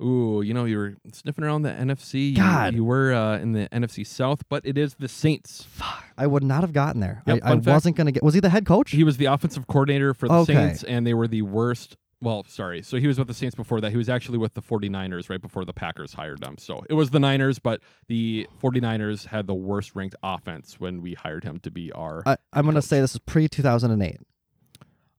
Ooh, 0.02 0.42
you 0.44 0.52
know, 0.52 0.64
you 0.64 0.76
were 0.76 0.94
sniffing 1.12 1.44
around 1.44 1.62
the 1.62 1.70
NFC. 1.70 2.30
You- 2.30 2.36
God. 2.36 2.74
You, 2.74 2.84
were 2.84 3.14
uh, 3.14 3.38
in 3.38 3.52
the 3.52 3.68
NFC 3.70 4.04
South, 4.04 4.42
but 4.48 4.66
it 4.66 4.76
is 4.76 4.96
the 4.98 5.06
Saints. 5.08 5.62
Fuck. 5.70 6.04
I 6.18 6.26
would 6.26 6.42
not 6.42 6.62
have 6.62 6.72
gotten 6.72 7.00
there. 7.00 7.22
Yep, 7.26 7.38
I, 7.44 7.52
I 7.52 7.54
wasn't 7.54 7.94
gonna 7.96 8.10
get. 8.10 8.22
Was 8.24 8.34
he 8.34 8.40
the 8.40 8.50
head 8.50 8.66
coach? 8.66 8.90
He 8.90 9.04
was 9.04 9.16
the 9.18 9.26
offensive 9.26 9.68
coordinator 9.68 10.12
for 10.12 10.26
the 10.28 10.34
Okay. 10.34 10.52
Saints, 10.54 10.82
and 10.82 11.06
they 11.06 11.14
were 11.14 11.28
the 11.28 11.42
worst. 11.42 11.96
Well, 12.24 12.44
sorry. 12.48 12.82
So 12.82 12.96
he 12.96 13.06
was 13.06 13.18
with 13.18 13.28
the 13.28 13.34
Saints 13.34 13.54
before 13.54 13.80
that. 13.82 13.90
He 13.90 13.96
was 13.98 14.08
actually 14.08 14.38
with 14.38 14.54
the 14.54 14.62
49ers 14.62 15.28
right 15.28 15.40
before 15.40 15.64
the 15.64 15.72
Packers 15.74 16.14
hired 16.14 16.42
him. 16.42 16.56
So 16.58 16.82
it 16.88 16.94
was 16.94 17.10
the 17.10 17.20
Niners, 17.20 17.58
but 17.58 17.80
the 18.08 18.48
49ers 18.62 19.26
had 19.26 19.46
the 19.46 19.54
worst 19.54 19.94
ranked 19.94 20.16
offense 20.22 20.80
when 20.80 21.02
we 21.02 21.14
hired 21.14 21.44
him 21.44 21.60
to 21.60 21.70
be 21.70 21.92
our. 21.92 22.22
I, 22.26 22.36
I'm 22.52 22.64
gonna 22.64 22.80
say 22.82 23.00
this 23.00 23.12
is 23.14 23.20
pre 23.20 23.46
2008. 23.48 24.18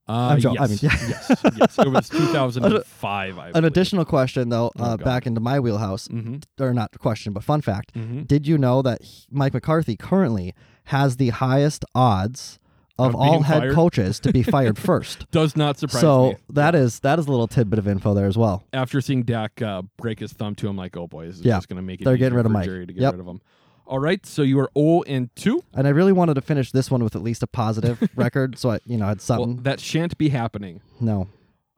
uh, 0.08 0.12
I'm 0.12 0.40
jo- 0.40 0.52
yes, 0.52 0.60
I 0.62 0.66
mean, 0.66 0.78
yeah. 0.82 0.90
yes, 1.08 1.42
yes. 1.58 1.78
It 1.78 1.88
was 1.88 2.08
2005. 2.08 3.38
I 3.38 3.50
An 3.54 3.64
additional 3.64 4.04
question 4.04 4.48
though, 4.50 4.70
Oh, 4.78 4.84
uh, 4.84 4.96
back 4.96 5.26
into 5.26 5.40
my 5.40 5.58
wheelhouse, 5.60 6.08
Mhm. 6.08 6.42
or 6.60 6.72
not 6.74 6.96
question, 6.98 7.32
but 7.32 7.42
fun 7.44 7.60
fact. 7.60 7.94
Mhm. 7.94 8.26
Did 8.26 8.46
you 8.46 8.56
know 8.58 8.82
that 8.82 9.00
Mike 9.30 9.54
McCarthy 9.54 9.96
currently 9.96 10.54
has 10.84 11.16
the 11.16 11.30
highest 11.30 11.84
odds 11.94 12.58
of 12.98 13.14
all 13.14 13.42
head 13.42 13.58
fired? 13.60 13.74
coaches 13.74 14.18
to 14.20 14.32
be 14.32 14.42
fired 14.54 14.78
first? 14.78 15.30
Does 15.30 15.56
not 15.56 15.78
surprise 15.78 16.00
so 16.00 16.28
me. 16.30 16.32
So 16.34 16.40
that 16.54 16.74
is 16.74 17.00
that 17.00 17.18
is 17.18 17.26
a 17.26 17.30
little 17.30 17.46
tidbit 17.48 17.78
of 17.78 17.86
info 17.88 18.14
there 18.14 18.26
as 18.26 18.38
well. 18.38 18.64
After 18.72 19.00
seeing 19.00 19.22
Dak 19.22 19.60
uh, 19.62 19.82
break 19.96 20.20
his 20.20 20.32
thumb 20.32 20.54
to 20.56 20.68
him, 20.68 20.76
like, 20.76 20.96
oh 20.96 21.06
boy, 21.06 21.26
this 21.26 21.36
is 21.36 21.42
Yeah. 21.44 21.56
just 21.56 21.68
going 21.68 21.76
to 21.76 21.82
make 21.82 22.00
it 22.00 22.04
They're 22.04 22.16
getting 22.16 22.36
rid 22.36 22.46
of 22.46 22.52
Mike. 22.52 22.64
Jerry 22.64 22.86
to 22.86 22.92
get 22.92 23.02
Yep. 23.02 23.12
rid 23.12 23.20
of 23.20 23.26
him. 23.26 23.40
All 23.88 24.00
right, 24.00 24.26
so 24.26 24.42
you 24.42 24.58
are 24.58 24.68
0 24.76 25.02
and 25.06 25.30
2. 25.36 25.62
And 25.74 25.86
I 25.86 25.90
really 25.90 26.10
wanted 26.12 26.34
to 26.34 26.40
finish 26.40 26.72
this 26.72 26.90
one 26.90 27.04
with 27.04 27.14
at 27.14 27.22
least 27.22 27.44
a 27.44 27.46
positive 27.46 28.02
record, 28.16 28.58
so 28.58 28.72
I 28.72 28.80
you 28.84 28.96
know 28.96 29.06
had 29.06 29.18
Well, 29.18 29.24
something. 29.24 29.62
that 29.62 29.78
shan't 29.78 30.18
be 30.18 30.30
happening. 30.30 30.80
no, 31.00 31.28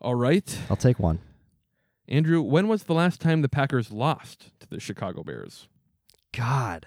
All 0.01 0.15
right. 0.15 0.59
I'll 0.71 0.77
take 0.77 0.99
one. 0.99 1.19
Andrew, 2.09 2.41
when 2.41 2.67
was 2.69 2.85
the 2.85 2.95
last 2.95 3.21
time 3.21 3.43
the 3.43 3.49
Packers 3.51 3.91
lost 3.91 4.53
to 4.61 4.67
the 4.67 4.81
Chicago 4.81 5.23
Bears? 5.23 5.69
God, 6.33 6.87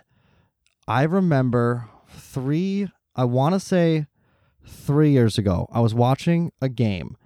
I 0.87 1.03
remember 1.03 1.89
three. 2.09 2.87
I 3.15 3.25
want 3.25 3.53
to 3.53 3.59
say 3.59 4.07
three 4.71 5.11
years 5.11 5.37
ago. 5.37 5.67
I 5.71 5.79
was 5.81 5.93
watching 5.93 6.51
a 6.61 6.69
game. 6.69 7.17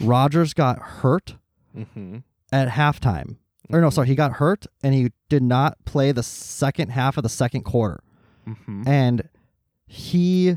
Rodgers 0.00 0.54
got 0.54 0.78
hurt 0.78 1.36
Mm-hmm. 1.76 2.18
at 2.52 2.68
halftime. 2.68 3.36
Or 3.70 3.80
no, 3.82 3.90
sorry, 3.90 4.06
he 4.08 4.14
got 4.14 4.32
hurt 4.34 4.66
and 4.82 4.94
he 4.94 5.12
did 5.28 5.42
not 5.42 5.76
play 5.84 6.10
the 6.12 6.22
second 6.22 6.88
half 6.90 7.16
of 7.18 7.22
the 7.22 7.28
second 7.28 7.62
quarter. 7.64 8.02
Mm-hmm. 8.48 8.88
And 8.88 9.28
he 9.86 10.56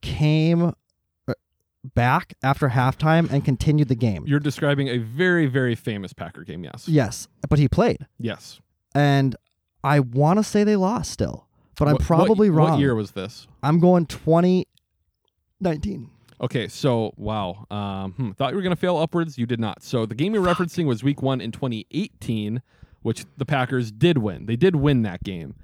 came 0.00 0.72
uh, 1.28 1.32
back 1.94 2.34
after 2.42 2.70
halftime 2.70 3.30
and 3.30 3.44
continued 3.44 3.88
the 3.88 3.94
game. 3.94 4.24
You're 4.26 4.40
describing 4.40 4.88
a 4.88 4.98
very, 4.98 5.46
very 5.46 5.74
famous 5.74 6.12
Packer 6.14 6.44
game, 6.44 6.64
yes. 6.64 6.88
Yes, 6.88 7.28
but 7.50 7.58
he 7.58 7.68
played. 7.68 8.06
Yes. 8.18 8.60
And 8.94 9.36
I 9.82 10.00
want 10.00 10.38
to 10.38 10.44
say 10.44 10.64
they 10.64 10.76
lost 10.76 11.10
still, 11.10 11.46
but 11.78 11.88
I'm 11.88 11.94
What- 11.94 12.00
what- 12.00 12.06
probably 12.06 12.48
wrong. 12.50 12.70
What 12.70 12.80
year 12.80 12.94
was 12.94 13.10
this? 13.10 13.46
I'm 13.62 13.80
going 13.80 14.06
2019. 15.60 16.10
Okay, 16.40 16.68
so 16.68 17.12
wow. 17.16 17.66
Um, 17.70 18.12
hmm, 18.12 18.30
thought 18.32 18.50
you 18.50 18.56
were 18.56 18.62
going 18.62 18.74
to 18.74 18.80
fail 18.80 18.96
upwards. 18.96 19.38
You 19.38 19.46
did 19.46 19.60
not. 19.60 19.82
So 19.82 20.04
the 20.04 20.14
game 20.14 20.34
you're 20.34 20.44
referencing 20.44 20.86
was 20.86 21.02
week 21.04 21.22
one 21.22 21.40
in 21.40 21.52
2018, 21.52 22.60
which 23.02 23.24
the 23.36 23.46
Packers 23.46 23.92
did 23.92 24.18
win. 24.18 24.46
They 24.46 24.56
did 24.56 24.76
win 24.76 25.02
that 25.02 25.22
game. 25.22 25.54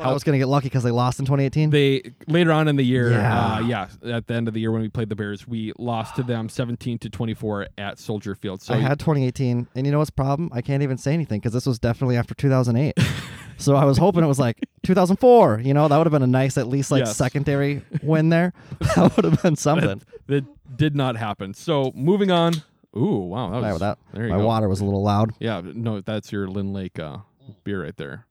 I 0.00 0.12
was 0.12 0.24
going 0.24 0.32
to 0.34 0.38
get 0.38 0.46
lucky 0.48 0.66
because 0.66 0.82
they 0.82 0.90
lost 0.90 1.18
in 1.18 1.26
2018. 1.26 1.70
They 1.70 2.12
later 2.26 2.52
on 2.52 2.68
in 2.68 2.76
the 2.76 2.82
year, 2.82 3.10
Yeah. 3.10 3.54
uh, 3.56 3.60
yeah, 3.60 3.88
at 4.04 4.26
the 4.26 4.34
end 4.34 4.48
of 4.48 4.54
the 4.54 4.60
year 4.60 4.70
when 4.72 4.82
we 4.82 4.88
played 4.88 5.08
the 5.08 5.16
Bears, 5.16 5.46
we 5.46 5.72
lost 5.78 6.16
to 6.16 6.22
them 6.22 6.48
17 6.48 6.98
to 6.98 7.10
24 7.10 7.68
at 7.78 7.98
Soldier 7.98 8.34
Field. 8.34 8.62
So 8.62 8.74
I 8.74 8.78
had 8.78 8.98
2018, 8.98 9.68
and 9.74 9.86
you 9.86 9.92
know 9.92 9.98
what's 9.98 10.10
the 10.10 10.14
problem? 10.14 10.50
I 10.52 10.62
can't 10.62 10.82
even 10.82 10.98
say 10.98 11.12
anything 11.14 11.40
because 11.40 11.52
this 11.52 11.66
was 11.66 11.78
definitely 11.78 12.16
after 12.16 12.34
2008. 12.34 12.94
so 13.58 13.76
I 13.76 13.84
was 13.84 13.98
hoping 13.98 14.24
it 14.24 14.28
was 14.28 14.38
like 14.38 14.58
2004. 14.84 15.60
You 15.60 15.74
know, 15.74 15.88
that 15.88 15.96
would 15.96 16.06
have 16.06 16.12
been 16.12 16.22
a 16.22 16.26
nice, 16.26 16.56
at 16.58 16.66
least 16.66 16.90
like 16.90 17.00
Yes. 17.04 17.16
secondary 17.16 17.82
win 18.02 18.28
there. 18.30 18.52
That 18.96 19.14
would 19.16 19.24
have 19.24 19.42
been 19.42 19.56
something. 19.56 20.02
that 20.26 20.44
did 20.76 20.94
not 20.96 21.16
happen. 21.16 21.54
So 21.54 21.92
moving 21.94 22.30
on. 22.30 22.54
Ooh, 22.96 23.18
wow, 23.18 23.50
that 23.50 23.60
was 23.72 23.78
Sorry 23.78 24.28
that. 24.28 24.30
My 24.30 24.38
go. 24.38 24.46
water 24.46 24.68
was 24.68 24.80
a 24.80 24.84
little 24.84 25.02
loud. 25.02 25.32
Yeah, 25.38 25.60
no, 25.64 26.00
that's 26.00 26.32
your 26.32 26.48
Lyn 26.48 26.72
Lake 26.72 26.98
uh, 26.98 27.18
beer 27.62 27.84
right 27.84 27.96
there. 27.96 28.26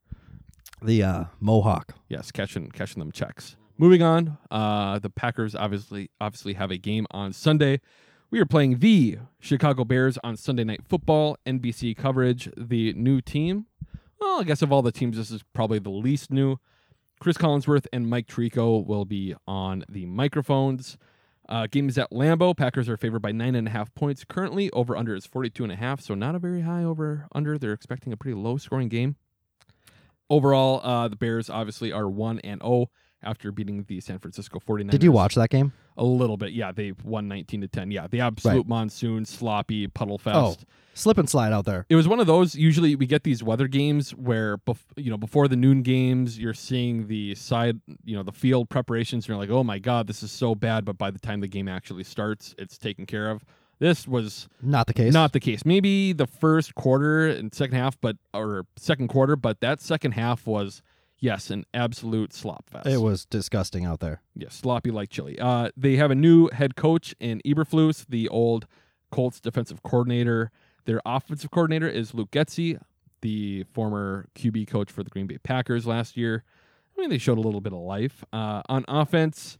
The 0.81 1.03
uh, 1.03 1.23
Mohawk. 1.39 1.95
Yes, 2.07 2.31
catching 2.31 2.69
catching 2.71 2.99
them 2.99 3.11
checks. 3.11 3.57
Moving 3.77 4.01
on, 4.01 4.37
uh, 4.51 4.99
the 4.99 5.09
Packers 5.09 5.55
obviously 5.55 6.09
obviously 6.19 6.53
have 6.53 6.71
a 6.71 6.77
game 6.77 7.05
on 7.11 7.33
Sunday. 7.33 7.81
We 8.31 8.39
are 8.39 8.45
playing 8.45 8.79
the 8.79 9.17
Chicago 9.39 9.83
Bears 9.83 10.17
on 10.23 10.37
Sunday 10.37 10.63
Night 10.63 10.81
Football, 10.87 11.37
NBC 11.45 11.97
coverage. 11.97 12.49
The 12.55 12.93
new 12.93 13.21
team, 13.21 13.65
well, 14.19 14.39
I 14.39 14.43
guess 14.43 14.61
of 14.61 14.71
all 14.71 14.81
the 14.81 14.91
teams, 14.91 15.17
this 15.17 15.31
is 15.31 15.43
probably 15.53 15.79
the 15.79 15.89
least 15.89 16.31
new. 16.31 16.57
Cris 17.19 17.37
Collinsworth 17.37 17.87
and 17.91 18.09
Mike 18.09 18.27
Tirico 18.27 18.85
will 18.85 19.03
be 19.03 19.35
on 19.47 19.83
the 19.89 20.05
microphones. 20.05 20.97
Uh, 21.49 21.65
game 21.69 21.89
is 21.89 21.97
at 21.97 22.11
Lambeau. 22.11 22.55
Packers 22.55 22.87
are 22.87 22.95
favored 22.95 23.21
by 23.21 23.31
nine 23.31 23.55
and 23.55 23.67
a 23.67 23.71
half 23.71 23.93
points 23.95 24.23
currently. 24.23 24.69
Over 24.71 24.95
under 24.95 25.15
is 25.15 25.25
forty 25.25 25.49
two 25.49 25.63
and 25.63 25.73
a 25.73 25.75
half, 25.75 25.99
so 25.99 26.13
not 26.13 26.35
a 26.35 26.39
very 26.39 26.61
high 26.61 26.83
over 26.83 27.27
under. 27.33 27.57
They're 27.57 27.73
expecting 27.73 28.13
a 28.13 28.17
pretty 28.17 28.35
low 28.35 28.57
scoring 28.57 28.87
game. 28.87 29.15
Overall, 30.29 30.81
uh, 30.83 31.07
the 31.07 31.15
Bears 31.15 31.49
obviously 31.49 31.91
are 31.91 32.07
1 32.07 32.39
and 32.39 32.61
0 32.61 32.89
after 33.21 33.51
beating 33.51 33.83
the 33.87 33.99
San 33.99 34.19
Francisco 34.19 34.59
49ers. 34.59 34.91
Did 34.91 35.03
you 35.03 35.11
watch 35.11 35.35
that 35.35 35.49
game? 35.49 35.73
A 35.97 36.03
little 36.03 36.37
bit. 36.37 36.53
Yeah, 36.53 36.71
they 36.71 36.93
won 37.03 37.27
19 37.27 37.61
to 37.61 37.67
10. 37.67 37.91
Yeah, 37.91 38.07
the 38.07 38.21
absolute 38.21 38.57
Right. 38.59 38.67
monsoon, 38.67 39.25
sloppy 39.25 39.87
puddle 39.87 40.17
fest. 40.17 40.37
Oh, 40.37 40.55
slip 40.93 41.17
and 41.17 41.29
slide 41.29 41.51
out 41.51 41.65
there. 41.65 41.85
It 41.89 41.95
was 41.97 42.07
one 42.07 42.21
of 42.21 42.27
those. 42.27 42.55
Usually, 42.55 42.95
we 42.95 43.05
get 43.05 43.23
these 43.23 43.43
weather 43.43 43.67
games 43.67 44.11
where, 44.11 44.59
bef- 44.59 44.77
you 44.95 45.09
know, 45.09 45.17
before 45.17 45.49
the 45.49 45.57
noon 45.57 45.81
games, 45.81 46.39
you're 46.39 46.53
seeing 46.53 47.07
the 47.07 47.35
side, 47.35 47.81
you 48.05 48.15
know, 48.15 48.23
the 48.23 48.31
field 48.31 48.69
preparations. 48.69 49.25
And 49.25 49.29
you're 49.29 49.37
like, 49.37 49.49
oh 49.49 49.63
my 49.65 49.79
god, 49.79 50.07
this 50.07 50.23
is 50.23 50.31
so 50.31 50.55
bad. 50.55 50.85
But 50.85 50.97
by 50.97 51.11
the 51.11 51.19
time 51.19 51.41
the 51.41 51.47
game 51.47 51.67
actually 51.67 52.05
starts, 52.05 52.55
it's 52.57 52.77
taken 52.77 53.05
care 53.05 53.29
of. 53.29 53.43
This 53.79 54.07
was 54.07 54.47
Not 54.61 54.87
the 54.87 54.93
case. 54.93 55.13
not 55.13 55.31
the 55.31 55.39
case. 55.39 55.65
Maybe 55.65 56.11
the 56.13 56.27
first 56.27 56.75
quarter 56.75 57.27
and 57.27 57.53
second 57.53 57.77
half, 57.77 57.99
but 57.99 58.17
or 58.33 58.65
second 58.75 59.07
quarter, 59.07 59.35
but 59.35 59.61
that 59.61 59.79
second 59.81 60.11
half 60.13 60.45
was 60.45 60.81
yes, 61.17 61.49
an 61.49 61.65
absolute 61.73 62.33
slop 62.33 62.69
fest. 62.69 62.87
It 62.87 63.01
was 63.01 63.25
disgusting 63.25 63.85
out 63.85 63.99
there. 64.01 64.21
Yes, 64.35 64.55
sloppy 64.55 64.91
like 64.91 65.09
chili. 65.09 65.39
Uh, 65.39 65.69
they 65.77 65.95
have 65.95 66.11
a 66.11 66.15
new 66.15 66.49
head 66.51 66.75
coach 66.75 67.15
in 67.19 67.41
Eberflus, 67.45 68.05
the 68.07 68.27
old 68.29 68.67
Colts 69.11 69.39
defensive 69.39 69.81
coordinator. 69.81 70.51
Their 70.85 71.01
offensive 71.05 71.51
coordinator 71.51 71.87
is 71.87 72.13
Luke 72.13 72.31
Getsy, 72.31 72.79
the 73.21 73.63
former 73.73 74.27
QB 74.35 74.67
coach 74.67 74.91
for 74.91 75.03
the 75.03 75.09
Green 75.09 75.27
Bay 75.27 75.37
Packers 75.37 75.85
last 75.87 76.17
year. 76.17 76.43
I 76.97 77.01
mean, 77.01 77.09
they 77.09 77.17
showed 77.17 77.37
a 77.37 77.41
little 77.41 77.61
bit 77.61 77.71
of 77.73 77.79
life. 77.79 78.23
Uh, 78.33 78.61
on 78.67 78.83
offense, 78.87 79.57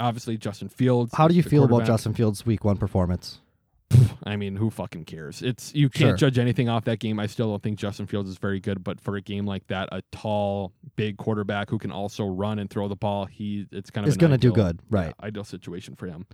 obviously 0.00 0.36
Justin 0.36 0.68
Fields. 0.68 1.12
How 1.14 1.28
do 1.28 1.34
you 1.34 1.42
feel 1.42 1.64
about. 1.64 1.84
Justin 1.84 2.14
Fields' 2.14 2.44
Week 2.46 2.64
One 2.64 2.76
performance? 2.76 3.40
I 4.24 4.34
mean, 4.34 4.56
who 4.56 4.70
fucking 4.70 5.04
cares? 5.04 5.42
It's 5.42 5.72
you 5.74 5.88
can't 5.88 6.18
Sure. 6.18 6.28
judge 6.28 6.38
anything 6.38 6.68
off 6.68 6.84
that 6.86 6.98
game. 6.98 7.20
I 7.20 7.26
still 7.26 7.50
don't 7.50 7.62
think 7.62 7.78
Justin 7.78 8.06
Fields 8.06 8.28
is 8.28 8.38
very 8.38 8.58
good, 8.58 8.82
but 8.82 9.00
for 9.00 9.14
a 9.16 9.20
game 9.20 9.46
like 9.46 9.66
that, 9.68 9.88
a 9.92 10.02
tall, 10.10 10.72
big 10.96 11.16
quarterback 11.18 11.70
who 11.70 11.78
can 11.78 11.92
also 11.92 12.26
run 12.26 12.58
and 12.58 12.68
throw 12.68 12.88
the 12.88 12.96
ball, 12.96 13.26
he 13.26 13.66
it's 13.70 13.90
kind 13.90 14.04
of 14.04 14.08
Is 14.08 14.16
gonna 14.16 14.38
do 14.38 14.52
good, 14.52 14.80
yeah, 14.90 14.98
right. 14.98 15.14
ideal 15.22 15.44
situation 15.44 15.94
for 15.94 16.06
him. 16.06 16.26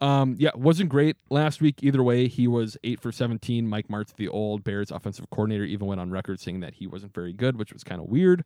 Um, 0.00 0.36
yeah, 0.38 0.50
wasn't 0.54 0.90
great 0.90 1.16
last 1.30 1.60
week 1.60 1.82
either 1.82 2.02
way. 2.02 2.26
He 2.28 2.48
was 2.48 2.76
eight 2.82 3.00
for 3.00 3.12
seventeen. 3.12 3.68
Mike 3.68 3.86
Martz, 3.88 4.14
the 4.16 4.28
old 4.28 4.64
Bears 4.64 4.90
offensive 4.90 5.30
coordinator, 5.30 5.64
even 5.64 5.86
went 5.86 6.00
on 6.00 6.10
record 6.10 6.40
saying 6.40 6.60
that 6.60 6.74
he 6.74 6.86
wasn't 6.88 7.14
very 7.14 7.32
good, 7.32 7.56
which 7.56 7.72
was 7.72 7.84
kind 7.84 8.00
of 8.00 8.08
weird. 8.08 8.44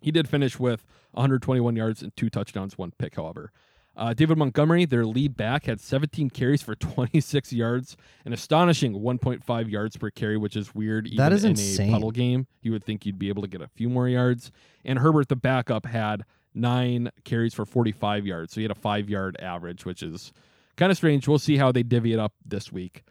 He 0.00 0.10
did 0.10 0.28
finish 0.28 0.58
with 0.58 0.84
121 1.12 1.74
yards 1.76 2.02
and 2.02 2.14
two 2.16 2.28
touchdowns, 2.28 2.76
one 2.76 2.92
pick, 2.98 3.16
however. 3.16 3.50
Uh, 3.96 4.12
David 4.12 4.36
Montgomery, 4.36 4.84
their 4.84 5.06
lead 5.06 5.36
back, 5.36 5.64
had 5.64 5.80
17 5.80 6.28
carries 6.30 6.62
for 6.62 6.74
26 6.74 7.52
yards, 7.52 7.96
an 8.26 8.32
astonishing 8.34 8.92
1.5 9.00 9.70
yards 9.70 9.96
per 9.96 10.10
carry, 10.10 10.36
which 10.36 10.54
is 10.54 10.74
weird. 10.74 11.06
Even 11.06 11.16
That 11.16 11.32
is 11.32 11.44
in 11.44 11.50
insane. 11.52 11.88
a 11.88 11.92
puddle 11.92 12.10
game, 12.10 12.46
you 12.60 12.72
would 12.72 12.84
think 12.84 13.06
you'd 13.06 13.18
be 13.18 13.28
able 13.30 13.42
to 13.42 13.48
get 13.48 13.62
a 13.62 13.68
few 13.68 13.88
more 13.88 14.08
yards. 14.08 14.50
And 14.84 14.98
Herbert, 14.98 15.28
the 15.28 15.36
backup, 15.36 15.86
had 15.86 16.24
nine 16.54 17.10
carries 17.24 17.54
for 17.54 17.64
45 17.64 18.26
yards, 18.26 18.52
so 18.52 18.60
he 18.60 18.64
had 18.64 18.70
a 18.70 18.74
five 18.74 19.08
yard 19.08 19.36
average, 19.40 19.84
which 19.86 20.02
is 20.02 20.32
kind 20.76 20.90
of 20.92 20.98
strange. 20.98 21.26
We'll 21.26 21.38
see 21.38 21.56
how 21.56 21.72
they 21.72 21.82
divvy 21.82 22.12
it 22.12 22.18
up 22.18 22.34
this 22.44 22.70
week. 22.70 23.02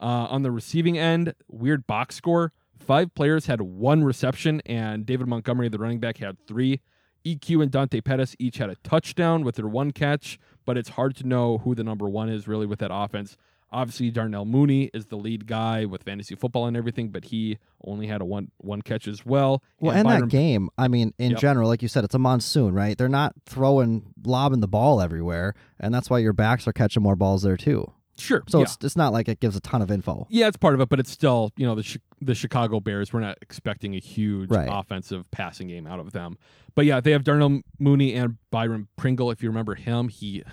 Uh, 0.00 0.26
on 0.28 0.42
the 0.42 0.50
receiving 0.50 0.98
end, 0.98 1.34
weird 1.48 1.86
box 1.86 2.16
score. 2.16 2.52
Five 2.78 3.14
players 3.14 3.46
had 3.46 3.62
one 3.62 4.04
reception, 4.04 4.60
and 4.66 5.06
David 5.06 5.26
Montgomery, 5.26 5.68
the 5.70 5.78
running 5.78 6.00
back, 6.00 6.18
had 6.18 6.36
three. 6.46 6.80
EQ 7.24 7.62
and 7.62 7.70
Dante 7.70 8.00
Pettis 8.00 8.36
each 8.38 8.58
had 8.58 8.70
a 8.70 8.76
touchdown 8.76 9.44
with 9.44 9.56
their 9.56 9.66
one 9.68 9.90
catch, 9.92 10.38
but 10.64 10.76
it's 10.76 10.90
hard 10.90 11.16
to 11.16 11.26
know 11.26 11.58
who 11.58 11.74
the 11.74 11.84
number 11.84 12.08
one 12.08 12.28
is 12.28 12.46
really 12.46 12.66
with 12.66 12.78
that 12.80 12.90
offense. 12.92 13.36
Obviously, 13.72 14.10
Darnell 14.12 14.44
Mooney 14.44 14.88
is 14.94 15.06
the 15.06 15.16
lead 15.16 15.46
guy 15.48 15.84
with 15.84 16.04
fantasy 16.04 16.36
football 16.36 16.66
and 16.66 16.76
everything, 16.76 17.08
but 17.08 17.24
he 17.24 17.58
only 17.84 18.06
had 18.06 18.20
a 18.20 18.24
one 18.24 18.52
one 18.58 18.82
catch 18.82 19.08
as 19.08 19.26
well. 19.26 19.64
Well, 19.80 19.96
and 19.96 20.04
Byron- 20.04 20.20
that 20.20 20.28
game, 20.30 20.70
I 20.78 20.86
mean, 20.86 21.12
in 21.18 21.32
Yep. 21.32 21.40
general, 21.40 21.68
like 21.68 21.82
you 21.82 21.88
said, 21.88 22.04
it's 22.04 22.14
a 22.14 22.18
monsoon, 22.20 22.72
right? 22.72 22.96
They're 22.96 23.08
not 23.08 23.34
throwing, 23.46 24.12
lobbing 24.24 24.60
the 24.60 24.68
ball 24.68 25.00
everywhere, 25.00 25.54
and 25.80 25.92
that's 25.92 26.08
why 26.08 26.18
your 26.18 26.32
backs 26.32 26.68
are 26.68 26.72
catching 26.72 27.02
more 27.02 27.16
balls 27.16 27.42
there 27.42 27.56
too. 27.56 27.90
Sure, 28.18 28.42
So 28.48 28.58
yeah. 28.58 28.62
it's 28.64 28.78
it's 28.82 28.96
not 28.96 29.12
like 29.12 29.28
it 29.28 29.40
gives 29.40 29.56
a 29.56 29.60
ton 29.60 29.82
of 29.82 29.90
info. 29.90 30.26
Yeah, 30.30 30.48
it's 30.48 30.56
part 30.56 30.74
of 30.74 30.80
it, 30.80 30.88
but 30.88 31.00
it's 31.00 31.10
still, 31.10 31.52
you 31.56 31.66
know, 31.66 31.74
the 31.74 31.82
Chi- 31.82 32.00
the 32.20 32.34
Chicago 32.34 32.80
Bears. 32.80 33.12
We're 33.12 33.20
not 33.20 33.38
expecting 33.42 33.94
a 33.94 33.98
huge 33.98 34.50
Right. 34.50 34.68
offensive 34.70 35.30
passing 35.30 35.68
game 35.68 35.86
out 35.86 36.00
of 36.00 36.12
them. 36.12 36.38
But 36.74 36.86
yeah, 36.86 37.00
they 37.00 37.12
have 37.12 37.24
Darnell 37.24 37.60
Mooney 37.78 38.14
and 38.14 38.36
Byron 38.50 38.88
Pringle. 38.96 39.30
If 39.30 39.42
you 39.42 39.48
remember 39.48 39.74
him, 39.74 40.08
he. 40.08 40.42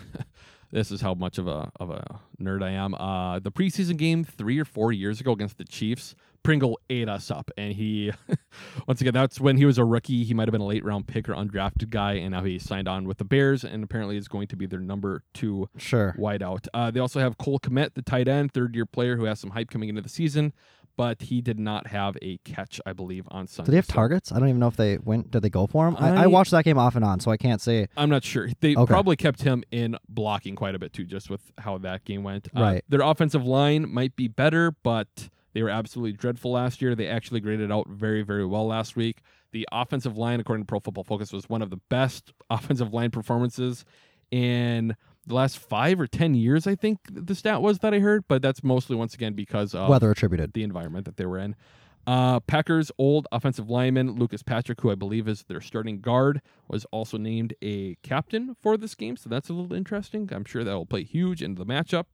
this 0.72 0.92
is 0.92 1.02
how 1.02 1.14
much 1.14 1.38
of 1.38 1.48
a 1.48 1.72
of 1.80 1.90
a 1.90 2.20
nerd 2.42 2.64
I 2.64 2.72
am. 2.72 2.94
Uh, 2.96 3.40
the 3.40 3.52
preseason 3.52 3.98
game 3.98 4.24
three 4.24 4.60
or 4.60 4.66
four 4.66 4.92
years 4.92 5.20
ago 5.20 5.32
against 5.32 5.58
the 5.58 5.66
Chiefs, 5.66 6.16
Pringle 6.44 6.80
ate 6.90 7.08
us 7.10 7.30
up, 7.30 7.52
and 7.58 7.74
he, 7.74 8.12
once 8.88 9.00
again, 9.02 9.14
that's 9.14 9.40
when 9.40 9.58
he 9.58 9.66
was 9.66 9.78
a 9.78 9.86
rookie. 9.86 10.24
He 10.24 10.34
might 10.34 10.48
have 10.48 10.52
been 10.54 10.62
a 10.62 10.66
late 10.66 10.84
round 10.84 11.08
pick 11.08 11.30
or 11.30 11.34
undrafted 11.34 11.90
guy, 11.90 12.14
and 12.14 12.32
now 12.32 12.44
he 12.44 12.58
signed 12.58 12.88
on 12.88 13.08
with 13.08 13.18
the 13.18 13.26
Bears, 13.26 13.64
and 13.64 13.84
apparently 13.84 14.18
is 14.18 14.28
going 14.28 14.48
to 14.48 14.56
be 14.56 14.66
their 14.66 14.80
number 14.80 15.24
two 15.34 15.70
Sure. 15.78 16.16
wideout. 16.18 16.68
Uh, 16.74 16.90
they 16.90 17.00
also 17.00 17.20
have 17.20 17.38
Cole 17.38 17.60
Kmet, 17.60 17.94
the 17.94 18.02
tight 18.02 18.28
end, 18.28 18.54
third 18.54 18.74
year 18.76 18.86
player 18.86 19.18
who 19.18 19.26
has 19.26 19.40
some 19.40 19.52
hype 19.52 19.70
coming 19.70 19.90
into 19.90 20.02
the 20.02 20.10
season, 20.10 20.54
but 21.02 21.20
he 21.24 21.42
did 21.42 21.58
not 21.60 21.88
have 21.88 22.16
a 22.22 22.38
catch, 22.46 22.80
I 22.86 22.94
believe, 22.94 23.28
on 23.32 23.48
Sunday. 23.48 23.66
Did 23.66 23.72
they 23.72 23.78
have 23.78 23.86
So 23.88 23.94
targets? 23.94 24.32
I 24.32 24.38
don't 24.38 24.50
even 24.50 24.60
know 24.60 24.68
if 24.68 24.76
they 24.76 25.00
went. 25.00 25.32
Did 25.32 25.42
they 25.42 25.50
go 25.50 25.66
for 25.66 25.88
him? 25.88 25.96
I, 25.98 26.26
I 26.26 26.28
watched 26.28 26.52
that 26.52 26.64
game 26.64 26.78
off 26.78 26.96
and 26.96 27.04
on, 27.04 27.20
so 27.20 27.32
I 27.32 27.38
can't 27.38 27.60
say. 27.60 27.88
I'm 27.98 28.12
not 28.12 28.24
sure. 28.24 28.50
They 28.60 28.76
Okay. 28.76 28.86
probably 28.92 29.16
kept 29.16 29.42
him 29.42 29.64
in 29.72 29.98
blocking 30.08 30.56
quite 30.56 30.76
a 30.76 30.80
bit 30.80 30.94
too, 30.94 31.06
just 31.06 31.32
with 31.32 31.42
how 31.58 31.80
that 31.80 32.06
game 32.06 32.22
went. 32.22 32.50
Uh, 32.56 32.62
Right. 32.62 32.84
Their 32.88 33.02
offensive 33.02 33.44
line 33.48 33.92
might 33.92 34.16
be 34.16 34.28
better, 34.28 34.76
but 34.84 35.30
they 35.54 35.64
were 35.64 35.72
absolutely 35.72 36.14
dreadful 36.14 36.52
last 36.52 36.84
year. 36.84 36.94
They 36.94 37.08
actually 37.08 37.40
graded 37.40 37.72
out 37.72 37.88
very, 37.90 38.22
very 38.22 38.46
well 38.46 38.68
last 38.68 38.96
week. 38.96 39.22
The 39.54 39.68
offensive 39.72 40.16
line, 40.20 40.40
according 40.40 40.66
to 40.66 40.68
Pro 40.68 40.80
Football 40.82 41.04
Focus, 41.06 41.34
was 41.34 41.50
one 41.50 41.64
of 41.64 41.72
the 41.72 41.80
best 41.90 42.32
offensive 42.52 42.94
line 42.94 43.10
performances 43.10 43.86
in 44.30 44.96
the 45.26 45.36
last 45.36 45.58
five 45.58 46.00
or 46.00 46.08
ten 46.08 46.34
years. 46.34 46.68
I 46.68 46.76
think 46.76 47.00
the 47.10 47.36
stat 47.36 47.62
was 47.62 47.80
that 47.80 47.94
I 47.94 48.00
heard, 48.00 48.26
but 48.28 48.42
that's 48.42 48.64
mostly 48.64 48.96
once 48.96 49.14
again 49.14 49.34
because 49.34 49.76
of 49.76 49.90
Weather 49.90 50.12
attributed. 50.12 50.54
the 50.54 50.64
environment 50.64 51.06
that 51.06 51.18
they 51.18 51.26
were 51.26 51.38
in. 51.38 51.56
Uh, 52.08 52.40
Packers' 52.40 52.92
old 52.98 53.28
offensive 53.32 53.70
lineman 53.70 54.16
Lucas 54.16 54.42
Patrick, 54.42 54.82
who 54.82 54.90
I 54.90 54.96
believe 54.96 55.28
is 55.28 55.44
their 55.44 55.62
starting 55.62 56.02
guard, 56.02 56.42
was 56.68 56.86
also 56.86 57.18
named 57.18 57.54
a 57.62 57.96
captain 58.02 58.56
for 58.62 58.76
this 58.76 58.96
game, 58.96 59.18
so 59.18 59.30
that's 59.30 59.50
a 59.50 59.54
little 59.54 59.76
interesting. 59.76 60.28
I'm 60.32 60.46
sure 60.46 60.64
that 60.64 60.74
will 60.74 60.88
play 60.88 61.04
huge 61.04 61.44
into 61.44 61.64
the 61.64 61.72
matchup. 61.72 62.06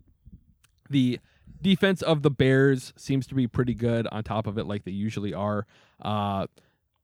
The 0.89 1.19
defense 1.61 2.01
of 2.01 2.21
the 2.21 2.29
Bears 2.29 2.91
seems 2.97 3.27
to 3.27 3.35
be 3.35 3.47
pretty 3.47 3.73
good 3.73 4.07
on 4.07 4.23
top 4.23 4.45
of 4.45 4.57
it, 4.57 4.65
like 4.65 4.83
they 4.83 4.91
usually 4.91 5.33
are. 5.33 5.65
Uh, 6.01 6.47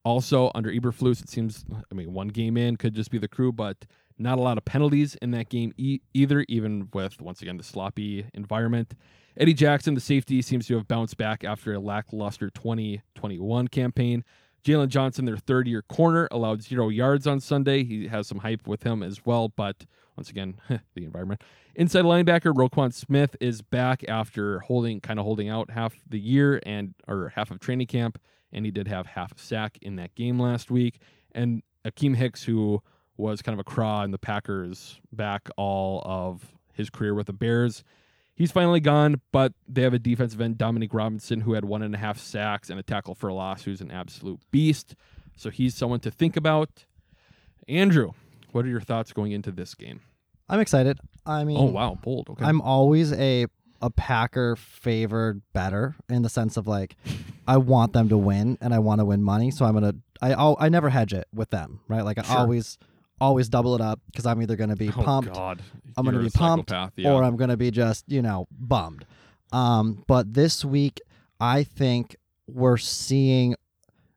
also, 0.04 0.52
under 0.54 0.70
Eberflus, 0.70 1.24
it 1.24 1.30
seems, 1.30 1.64
I 1.90 1.96
mean, 1.96 2.14
one 2.14 2.28
game 2.28 2.58
in 2.58 2.76
could 2.76 2.94
just 2.94 3.10
be 3.12 3.18
the 3.18 3.30
crew, 3.30 3.54
but 3.54 3.86
not 4.18 4.38
a 4.38 4.42
lot 4.42 4.58
of 4.58 4.66
penalties 4.66 5.16
in 5.22 5.32
that 5.32 5.50
game 5.50 5.74
e- 5.78 6.02
either, 6.14 6.46
even 6.48 6.90
with, 6.94 7.22
once 7.22 7.42
again, 7.42 7.58
the 7.58 7.64
sloppy 7.64 8.26
environment. 8.34 8.94
Eddie 9.38 9.54
Jackson, 9.54 9.96
the 9.96 10.02
safety, 10.02 10.42
seems 10.42 10.68
to 10.68 10.76
have 10.76 10.88
bounced 10.88 11.18
back 11.18 11.44
after 11.44 11.74
a 11.74 11.80
lackluster 11.80 12.50
2021 12.52 13.68
campaign. 13.70 14.24
Jaylon 14.64 14.88
Johnson, 14.88 15.26
their 15.26 15.38
third 15.38 15.68
year 15.68 15.82
corner, 15.82 16.28
allowed 16.32 16.62
zero 16.62 16.90
yards 16.90 17.28
on 17.28 17.40
Sunday. 17.40 17.84
He 17.84 18.08
has 18.08 18.28
some 18.28 18.40
hype 18.40 18.68
with 18.68 18.84
him 18.84 19.04
as 19.04 19.26
well, 19.26 19.50
but 19.50 19.86
once 20.16 20.30
again, 20.30 20.56
the 20.70 21.04
environment. 21.04 21.42
Inside 21.76 22.06
linebacker 22.06 22.54
Roquan 22.54 22.94
Smith 22.94 23.36
is 23.42 23.62
back 23.62 24.06
after 24.08 24.60
holding 24.60 25.02
kind 25.02 25.20
of 25.20 25.26
holding 25.26 25.50
out 25.50 25.72
half 25.72 25.96
the 26.08 26.20
year 26.20 26.62
and 26.66 26.94
or 27.08 27.34
half 27.36 27.52
of 27.52 27.60
training 27.60 27.88
camp, 27.88 28.20
and 28.52 28.66
he 28.66 28.72
did 28.72 28.88
have 28.88 29.08
half 29.08 29.36
a 29.36 29.40
sack 29.40 29.78
in 29.82 29.96
that 29.98 30.14
game 30.16 30.40
last 30.40 30.72
week. 30.72 31.00
And 31.34 31.64
Akiem 31.84 32.16
Hicks, 32.16 32.44
who 32.44 32.82
was 33.18 33.42
kind 33.42 33.54
of 33.54 33.60
a 33.60 33.64
craw 33.64 34.04
in 34.04 34.12
the 34.12 34.18
Packers 34.18 35.00
back 35.12 35.50
all 35.58 36.02
of 36.06 36.54
his 36.74 36.90
career 36.90 37.14
with 37.14 37.28
the 37.28 37.34
Bears. 37.34 37.84
He's 38.36 38.52
finally 38.52 38.80
gone, 38.80 39.22
but 39.32 39.54
they 39.68 39.84
have 39.84 39.94
a 39.94 40.00
defensive 40.00 40.42
end, 40.42 40.58
Dominique 40.58 40.94
Robinson, 40.94 41.42
who 41.42 41.54
had 41.54 41.66
one 41.66 41.84
and 41.84 41.94
a 41.94 42.00
half 42.00 42.18
sacks 42.18 42.70
and 42.72 42.80
a 42.80 42.84
tackle 42.84 43.14
for 43.14 43.28
a 43.28 43.34
loss, 43.34 43.64
who's 43.64 43.80
an 43.82 43.92
absolute 43.92 44.40
beast. 44.50 44.96
So 45.38 45.52
he's 45.52 45.76
someone 45.76 46.00
to 46.00 46.10
think 46.12 46.36
about. 46.36 46.86
Andrew, 47.68 48.12
what 48.52 48.66
are 48.66 48.70
your 48.70 48.82
thoughts 48.82 49.14
going 49.14 49.32
into 49.32 49.52
this 49.52 49.76
game? 49.76 50.02
I'm 50.50 50.60
excited. 50.60 51.00
I 51.26 51.44
mean, 51.44 51.58
Oh 51.58 51.66
wow, 51.66 51.98
bold. 52.02 52.30
Okay. 52.32 52.44
I'm 52.46 52.62
always 52.62 53.14
a 53.14 53.46
a 53.82 53.90
Packer 53.90 54.56
favored 54.56 55.42
better 55.54 55.96
in 56.10 56.22
the 56.22 56.30
sense 56.30 56.56
of 56.58 56.68
like 56.68 56.96
I 57.48 57.58
want 57.58 57.94
them 57.94 58.10
to 58.10 58.18
win 58.18 58.58
and 58.62 58.74
I 58.74 58.80
want 58.80 59.00
to 59.00 59.06
win 59.06 59.22
money, 59.24 59.52
so 59.52 59.66
I'm 59.66 59.74
gonna 59.74 59.96
I 60.22 60.34
I'll, 60.34 60.58
I 60.60 60.70
never 60.70 60.90
hedge 60.90 61.14
it 61.14 61.28
with 61.34 61.50
them, 61.52 61.82
right? 61.88 62.02
Like 62.04 62.18
I 62.18 62.24
Sure. 62.24 62.38
always 62.38 62.78
always 63.22 63.50
double 63.50 63.76
it 63.76 63.82
up 63.82 64.00
because 64.12 64.26
I'm 64.26 64.42
either 64.42 64.56
gonna 64.56 64.76
be 64.76 64.90
oh 64.90 65.04
pumped 65.04 65.34
God, 65.34 65.62
I'm 65.96 66.06
gonna 66.06 66.20
be 66.20 66.28
a 66.28 66.32
pumped 66.32 66.72
yeah. 66.96 67.12
or 67.12 67.24
I'm 67.24 67.36
gonna 67.36 67.58
be 67.58 67.72
just 67.72 68.06
you 68.08 68.22
know 68.22 68.48
bummed. 68.52 69.06
Um, 69.52 70.04
but 70.08 70.34
this 70.34 70.66
week 70.66 71.00
I 71.40 71.64
think 71.64 72.16
we're 72.48 72.78
seeing, 72.78 73.56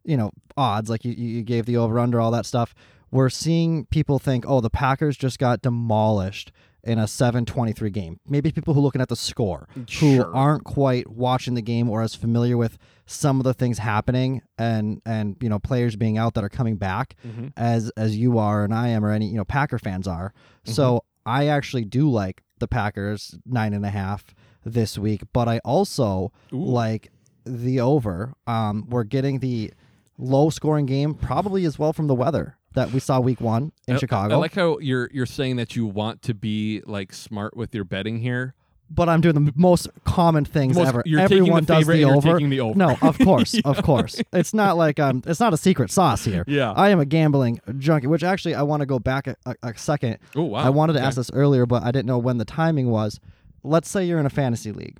you 0.04 0.16
know, 0.16 0.30
odds 0.56 0.90
like 0.90 1.04
you 1.04 1.12
you 1.12 1.42
gave 1.42 1.66
the 1.66 1.76
over 1.76 1.98
under 1.98 2.20
all 2.20 2.30
that 2.32 2.46
stuff. 2.46 2.74
We're 3.10 3.30
seeing 3.30 3.86
people 3.86 4.18
think, 4.18 4.44
oh, 4.46 4.60
the 4.60 4.70
Packers 4.70 5.16
just 5.16 5.38
got 5.38 5.62
demolished 5.62 6.50
in 6.86 6.98
a 6.98 7.04
7-23 7.04 7.92
game. 7.92 8.20
Maybe 8.26 8.50
people 8.52 8.72
who 8.72 8.80
are 8.80 8.82
looking 8.82 9.02
at 9.02 9.08
the 9.08 9.16
score 9.16 9.68
who 10.00 10.24
aren't 10.32 10.64
quite 10.64 11.10
watching 11.10 11.54
the 11.54 11.62
game 11.62 11.90
or 11.90 12.00
as 12.02 12.14
familiar 12.14 12.56
with 12.56 12.78
some 13.04 13.38
of 13.40 13.44
the 13.44 13.52
things 13.54 13.78
happening 13.78 14.40
and 14.58 15.02
and 15.04 15.36
you 15.40 15.48
know 15.48 15.58
players 15.58 15.96
being 15.96 16.16
out 16.18 16.34
that 16.34 16.42
are 16.44 16.48
coming 16.48 16.76
back 16.76 17.14
Mhm. 17.26 17.52
as 17.56 17.90
as 17.96 18.16
you 18.16 18.38
are 18.38 18.64
and 18.64 18.72
I 18.74 18.88
am 18.88 19.04
or 19.04 19.10
any 19.10 19.26
you 19.26 19.36
know 19.36 19.44
Packer 19.44 19.78
fans 19.78 20.06
are. 20.08 20.32
So 20.64 21.04
I 21.26 21.46
actually 21.48 21.84
do 21.84 22.08
like 22.10 22.42
the 22.58 22.66
Packers 22.68 23.36
nine 23.44 23.72
and 23.74 23.84
a 23.84 23.90
half 23.90 24.34
this 24.64 24.96
week, 24.98 25.22
but 25.32 25.46
I 25.48 25.58
also 25.64 26.32
Ooh. 26.52 26.56
like 26.64 27.10
the 27.44 27.80
over. 27.80 28.32
Um, 28.46 28.86
we're 28.88 29.04
getting 29.04 29.38
the 29.40 29.72
low 30.18 30.50
scoring 30.50 30.86
game 30.86 31.14
probably 31.14 31.64
as 31.64 31.78
well 31.78 31.92
from 31.92 32.06
the 32.06 32.14
weather 32.14 32.56
that 32.76 32.92
we 32.92 33.00
saw 33.00 33.18
week 33.18 33.40
one 33.40 33.72
in 33.88 33.96
I- 33.96 33.98
Chicago. 33.98 34.34
I 34.34 34.36
like 34.38 34.54
how 34.54 34.78
you're 34.78 35.10
you're 35.12 35.26
saying 35.26 35.56
that 35.56 35.74
you 35.74 35.84
want 35.86 36.22
to 36.22 36.34
be 36.34 36.82
like 36.86 37.12
smart 37.12 37.56
with 37.56 37.74
your 37.74 37.84
betting 37.84 38.20
here. 38.20 38.54
but 38.88 39.08
I'm 39.08 39.20
doing 39.20 39.34
the 39.34 39.52
most 39.56 39.88
common 40.04 40.44
things 40.44 40.76
Most- 40.76 40.86
ever. 40.88 41.02
taking 41.02 41.16
the 41.16 41.22
Everyone 41.22 41.64
does 41.64 41.86
the 41.88 42.04
over. 42.04 42.32
taking 42.34 42.50
the 42.50 42.60
over. 42.60 42.78
No, 42.78 42.96
of 43.02 43.18
course, 43.28 43.58
of 43.64 43.82
course. 43.82 44.22
It's 44.32 44.54
not 44.54 44.76
like 44.76 45.00
um, 45.00 45.22
it's 45.26 45.40
not 45.40 45.52
a 45.52 45.56
secret 45.56 45.90
sauce 45.90 46.24
here. 46.24 46.44
Yeah. 46.46 46.70
I 46.70 46.90
am 46.90 47.00
a 47.00 47.04
gambling 47.04 47.58
junkie. 47.78 48.06
Which 48.06 48.22
actually, 48.22 48.54
I 48.54 48.62
want 48.62 48.82
to 48.82 48.86
go 48.86 49.00
back 49.00 49.26
a, 49.26 49.34
a, 49.44 49.54
a 49.64 49.76
second. 49.76 50.18
Oh 50.36 50.44
wow. 50.44 50.60
I 50.60 50.68
wanted 50.68 50.92
to 50.92 51.00
Okay. 51.00 51.06
ask 51.08 51.16
this 51.16 51.32
earlier, 51.32 51.66
but 51.66 51.82
I 51.82 51.90
didn't 51.90 52.06
know 52.06 52.18
when 52.18 52.38
the 52.38 52.44
timing 52.44 52.88
was. 52.90 53.18
Let's 53.64 53.88
say 53.90 54.04
you're 54.04 54.20
in 54.20 54.26
a 54.26 54.30
fantasy 54.30 54.70
league, 54.70 54.98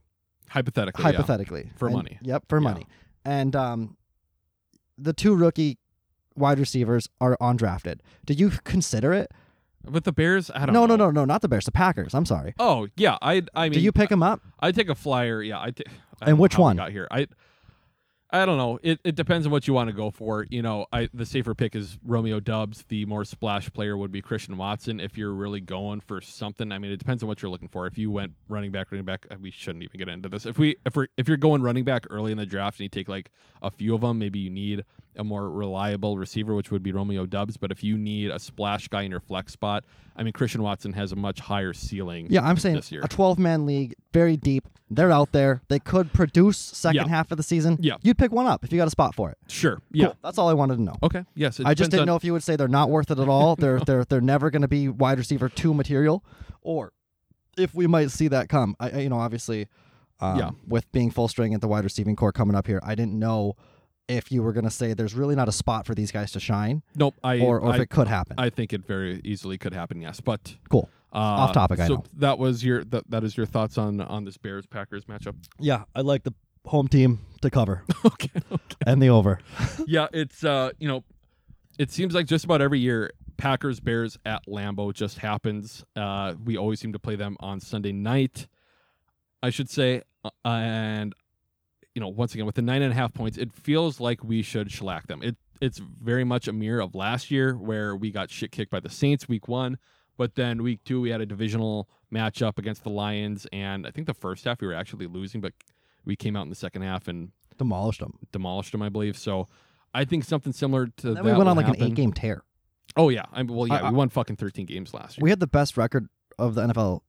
hypothetically. 0.48 1.04
yeah. 1.04 1.10
hypothetically, 1.12 1.70
For 1.76 1.86
And- 1.86 1.94
money. 1.96 2.18
Yep, 2.22 2.44
for 2.48 2.58
Yeah. 2.58 2.64
money. 2.64 2.86
And 3.24 3.54
um, 3.54 3.96
the 4.98 5.12
two 5.12 5.36
rookie 5.36 5.78
wide 6.36 6.58
receivers 6.58 7.08
are 7.20 7.36
undrafted. 7.40 8.00
Do 8.24 8.34
you 8.34 8.50
consider 8.64 9.12
it? 9.12 9.30
With 9.88 10.04
the 10.04 10.12
Bears, 10.12 10.50
I 10.54 10.66
don't 10.66 10.72
No, 10.72 10.84
know. 10.86 10.96
no, 10.96 11.06
no, 11.06 11.10
no, 11.12 11.24
not 11.24 11.42
the 11.42 11.48
Bears, 11.48 11.64
the 11.64 11.70
Packers. 11.72 12.12
I'm 12.14 12.26
sorry. 12.26 12.54
Oh 12.58 12.88
yeah, 12.96 13.18
I 13.22 13.42
I 13.54 13.64
mean, 13.68 13.74
Do 13.74 13.80
you 13.80 13.92
pick 13.92 14.08
them 14.08 14.22
up? 14.22 14.40
I 14.58 14.72
take 14.72 14.88
a 14.88 14.94
flyer. 14.96 15.42
Yeah, 15.42 15.60
I. 15.60 15.70
ta- 15.70 15.84
I 16.20 16.30
And 16.30 16.38
which 16.38 16.58
one? 16.58 16.76
got 16.76 16.90
here? 16.90 17.06
I. 17.10 17.26
I 18.28 18.44
don't 18.44 18.58
know. 18.58 18.80
It, 18.82 18.98
it 19.04 19.14
depends 19.14 19.46
on 19.46 19.52
what 19.52 19.68
you 19.68 19.72
want 19.74 19.88
to 19.88 19.94
go 19.94 20.10
for. 20.10 20.46
You 20.50 20.60
know, 20.60 20.86
I 20.92 21.08
the 21.14 21.24
safer 21.24 21.54
pick 21.54 21.76
is 21.76 21.96
Romeo 22.04 22.40
Doubs. 22.40 22.84
The 22.88 23.06
more 23.06 23.24
splash 23.24 23.72
player 23.72 23.96
would 23.96 24.10
be 24.10 24.20
Christian 24.20 24.56
Watson. 24.56 24.98
If 24.98 25.16
you're 25.16 25.32
really 25.32 25.60
going 25.60 26.00
for 26.00 26.20
something, 26.20 26.72
I 26.72 26.78
mean, 26.78 26.90
it 26.90 26.96
depends 26.96 27.22
on 27.22 27.28
what 27.28 27.40
you're 27.40 27.50
looking 27.52 27.68
for. 27.68 27.86
If 27.86 27.96
you 27.96 28.10
went 28.10 28.32
running 28.48 28.72
back, 28.72 28.90
running 28.90 29.04
back, 29.04 29.26
we 29.40 29.52
shouldn't 29.52 29.84
even 29.84 29.96
get 29.98 30.08
into 30.08 30.28
this. 30.28 30.44
If 30.44 30.58
we 30.58 30.74
if 30.84 30.96
we 30.96 31.06
if 31.16 31.28
you're 31.28 31.36
going 31.36 31.62
running 31.62 31.84
back 31.84 32.04
early 32.10 32.32
in 32.32 32.38
the 32.38 32.46
draft 32.46 32.80
and 32.80 32.84
you 32.84 32.88
take 32.88 33.08
like 33.08 33.30
a 33.62 33.70
few 33.70 33.94
of 33.94 34.00
them, 34.00 34.18
maybe 34.18 34.40
you 34.40 34.50
need 34.50 34.84
a 35.18 35.24
more 35.24 35.50
reliable 35.50 36.18
receiver, 36.18 36.54
which 36.54 36.70
would 36.70 36.82
be 36.82 36.92
Romeo 36.92 37.26
Doubs. 37.26 37.56
But 37.56 37.70
if 37.70 37.82
you 37.84 37.96
need 37.98 38.30
a 38.30 38.38
splash 38.38 38.88
guy 38.88 39.02
in 39.02 39.10
your 39.10 39.20
flex 39.20 39.52
spot, 39.52 39.84
I 40.16 40.22
mean, 40.22 40.32
Christian 40.32 40.62
Watson 40.62 40.92
has 40.94 41.12
a 41.12 41.16
much 41.16 41.40
higher 41.40 41.72
ceiling. 41.72 42.26
Yeah, 42.30 42.42
I'm 42.42 42.56
saying 42.56 42.76
this 42.76 42.90
year. 42.92 43.02
a 43.04 43.08
12 43.08 43.38
man 43.38 43.66
league, 43.66 43.94
very 44.12 44.36
deep. 44.36 44.68
They're 44.88 45.10
out 45.10 45.32
there. 45.32 45.62
They 45.68 45.78
could 45.80 46.12
produce 46.12 46.56
second 46.58 46.94
Yeah. 47.02 47.08
half 47.08 47.30
of 47.32 47.36
the 47.36 47.42
season. 47.42 47.76
Yeah. 47.80 47.94
You'd 48.02 48.18
pick 48.18 48.30
one 48.30 48.46
up 48.46 48.64
if 48.64 48.70
you 48.72 48.78
got 48.78 48.86
a 48.86 48.90
spot 48.90 49.14
for 49.16 49.30
it. 49.30 49.38
Sure. 49.48 49.80
Yeah. 49.90 50.06
Cool. 50.06 50.16
That's 50.22 50.38
all 50.38 50.48
I 50.48 50.52
wanted 50.52 50.76
to 50.76 50.82
know. 50.82 50.94
Okay. 51.02 51.24
Yes. 51.34 51.58
I 51.64 51.74
just 51.74 51.90
didn't 51.90 52.02
on- 52.02 52.06
know 52.06 52.16
if 52.16 52.22
you 52.24 52.32
would 52.32 52.44
say 52.44 52.54
they're 52.56 52.68
not 52.68 52.88
worth 52.88 53.10
it 53.10 53.18
at 53.18 53.28
all. 53.28 53.56
they're 53.58 53.80
they're 53.80 54.04
they're 54.04 54.20
never 54.20 54.48
going 54.50 54.62
to 54.62 54.68
be 54.68 54.88
wide 54.88 55.18
receiver 55.18 55.48
two 55.48 55.74
material, 55.74 56.24
or 56.62 56.92
if 57.58 57.74
we 57.74 57.86
might 57.88 58.10
see 58.12 58.28
that 58.28 58.48
come. 58.48 58.76
I 58.78 58.90
I- 58.90 58.98
you 59.00 59.08
know 59.08 59.18
obviously, 59.18 59.66
um, 60.20 60.38
Yeah. 60.38 60.50
with 60.68 60.90
being 60.92 61.10
full 61.10 61.26
string 61.26 61.52
at 61.52 61.60
the 61.60 61.68
wide 61.68 61.82
receiving 61.84 62.14
core 62.14 62.30
coming 62.32 62.54
up 62.54 62.68
here, 62.68 62.78
I 62.84 62.94
didn't 62.94 63.18
know 63.18 63.56
if 64.08 64.30
you 64.30 64.42
were 64.42 64.52
going 64.52 64.64
to 64.64 64.70
say 64.70 64.94
there's 64.94 65.14
really 65.14 65.34
not 65.34 65.48
a 65.48 65.52
spot 65.52 65.86
for 65.86 65.94
these 65.94 66.12
guys 66.12 66.32
to 66.32 66.40
shine, 66.40 66.82
Nope. 66.94 67.14
I 67.24 67.40
or 67.40 67.60
or 67.60 67.72
I, 67.72 67.76
if 67.76 67.82
it 67.82 67.90
could 67.90 68.08
happen. 68.08 68.36
I 68.38 68.50
think 68.50 68.72
it 68.72 68.86
very 68.86 69.20
easily 69.24 69.58
could 69.58 69.72
happen. 69.74 70.00
Yes, 70.00 70.20
but 70.20 70.56
cool. 70.68 70.88
uh, 71.12 71.16
Off 71.18 71.52
topic, 71.52 71.80
I 71.80 71.86
so 71.88 71.94
know. 71.96 72.04
that 72.18 72.38
was 72.38 72.64
your 72.64 72.84
that, 72.84 73.10
that 73.10 73.24
is 73.24 73.36
your 73.36 73.46
thoughts 73.46 73.78
on 73.78 74.00
on 74.00 74.24
this 74.24 74.36
Bears 74.36 74.66
Packers 74.66 75.04
matchup. 75.06 75.34
Yeah, 75.58 75.84
I 75.94 76.02
like 76.02 76.22
the 76.24 76.34
home 76.66 76.88
team 76.88 77.20
to 77.42 77.50
cover 77.50 77.82
okay. 78.04 78.30
Okay. 78.50 78.76
and 78.86 79.00
the 79.02 79.08
over. 79.08 79.38
yeah, 79.86 80.06
it's 80.12 80.44
uh 80.44 80.70
you 80.78 80.88
know, 80.88 81.04
it 81.78 81.90
seems 81.90 82.14
like 82.14 82.26
just 82.26 82.44
about 82.44 82.60
every 82.62 82.78
year 82.80 83.12
Packers 83.36 83.80
Bears 83.80 84.16
at 84.24 84.46
Lambeau 84.46 84.94
just 84.94 85.18
happens. 85.18 85.84
Uh, 85.94 86.34
we 86.44 86.56
always 86.56 86.80
seem 86.80 86.92
to 86.92 86.98
play 86.98 87.16
them 87.16 87.36
on 87.40 87.60
Sunday 87.60 87.92
night. 87.92 88.46
I 89.42 89.50
should 89.50 89.68
say, 89.68 90.02
uh, 90.24 90.30
and 90.44 91.14
you 91.96 92.00
know, 92.00 92.08
once 92.08 92.34
again 92.34 92.44
with 92.44 92.56
the 92.56 92.62
nine 92.62 92.82
and 92.82 92.92
a 92.92 92.94
half 92.94 93.14
points, 93.14 93.38
it 93.38 93.50
feels 93.54 94.00
like 94.00 94.22
we 94.22 94.42
should 94.42 94.70
shellac 94.70 95.06
them. 95.06 95.22
It 95.22 95.36
it's 95.62 95.78
very 95.78 96.24
much 96.24 96.46
a 96.46 96.52
mirror 96.52 96.82
of 96.82 96.94
last 96.94 97.30
year 97.30 97.54
where 97.56 97.96
we 97.96 98.10
got 98.10 98.30
shit 98.30 98.52
kicked 98.52 98.70
by 98.70 98.80
the 98.80 98.90
Saints 98.90 99.26
week 99.26 99.48
one, 99.48 99.78
but 100.18 100.34
then 100.34 100.62
week 100.62 100.84
two 100.84 101.00
we 101.00 101.08
had 101.08 101.22
a 101.22 101.26
divisional 101.26 101.88
matchup 102.14 102.58
against 102.58 102.84
the 102.84 102.90
Lions, 102.90 103.46
and 103.50 103.86
I 103.86 103.90
think 103.90 104.06
the 104.06 104.12
first 104.12 104.44
half 104.44 104.60
we 104.60 104.66
were 104.66 104.74
actually 104.74 105.06
losing, 105.06 105.40
but 105.40 105.54
we 106.04 106.14
came 106.16 106.36
out 106.36 106.42
in 106.42 106.50
the 106.50 106.54
second 106.54 106.82
half 106.82 107.08
and 107.08 107.30
Demolished 107.56 108.00
them. 108.00 108.18
demolished 108.32 108.72
them, 108.72 108.82
I 108.82 108.90
believe. 108.90 109.16
So 109.16 109.48
I 109.94 110.04
think 110.04 110.24
something 110.24 110.52
similar 110.52 110.88
to 110.98 111.14
that 111.14 111.24
we 111.24 111.32
went 111.32 111.48
on 111.48 111.56
like 111.56 111.64
happen. 111.64 111.80
an 111.82 111.88
eight 111.88 111.94
game 111.94 112.12
tear. 112.12 112.42
Oh 112.94 113.08
yeah, 113.08 113.24
I 113.32 113.42
well 113.44 113.66
yeah, 113.66 113.76
I- 113.76 113.90
we 113.90 113.96
won 113.96 114.10
fucking 114.10 114.36
thirteen 114.36 114.66
games 114.66 114.92
last 114.92 115.16
year. 115.16 115.22
We 115.22 115.30
had 115.30 115.40
the 115.40 115.46
best 115.46 115.78
record 115.78 116.10
of 116.38 116.54
the 116.54 116.66
NFL 116.66 117.00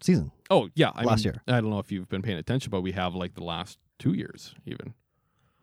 season. 0.00 0.30
oh 0.50 0.68
yeah, 0.76 0.92
I 0.94 1.02
last 1.02 1.24
mean, 1.24 1.32
year. 1.34 1.42
I 1.48 1.60
don't 1.60 1.70
know 1.70 1.80
if 1.80 1.90
you've 1.90 2.08
been 2.08 2.22
paying 2.22 2.38
attention, 2.38 2.70
but 2.70 2.82
we 2.82 2.92
have 2.92 3.16
like 3.16 3.34
the 3.34 3.42
last 3.42 3.76
two 3.98 4.12
years 4.12 4.54
even. 4.66 4.94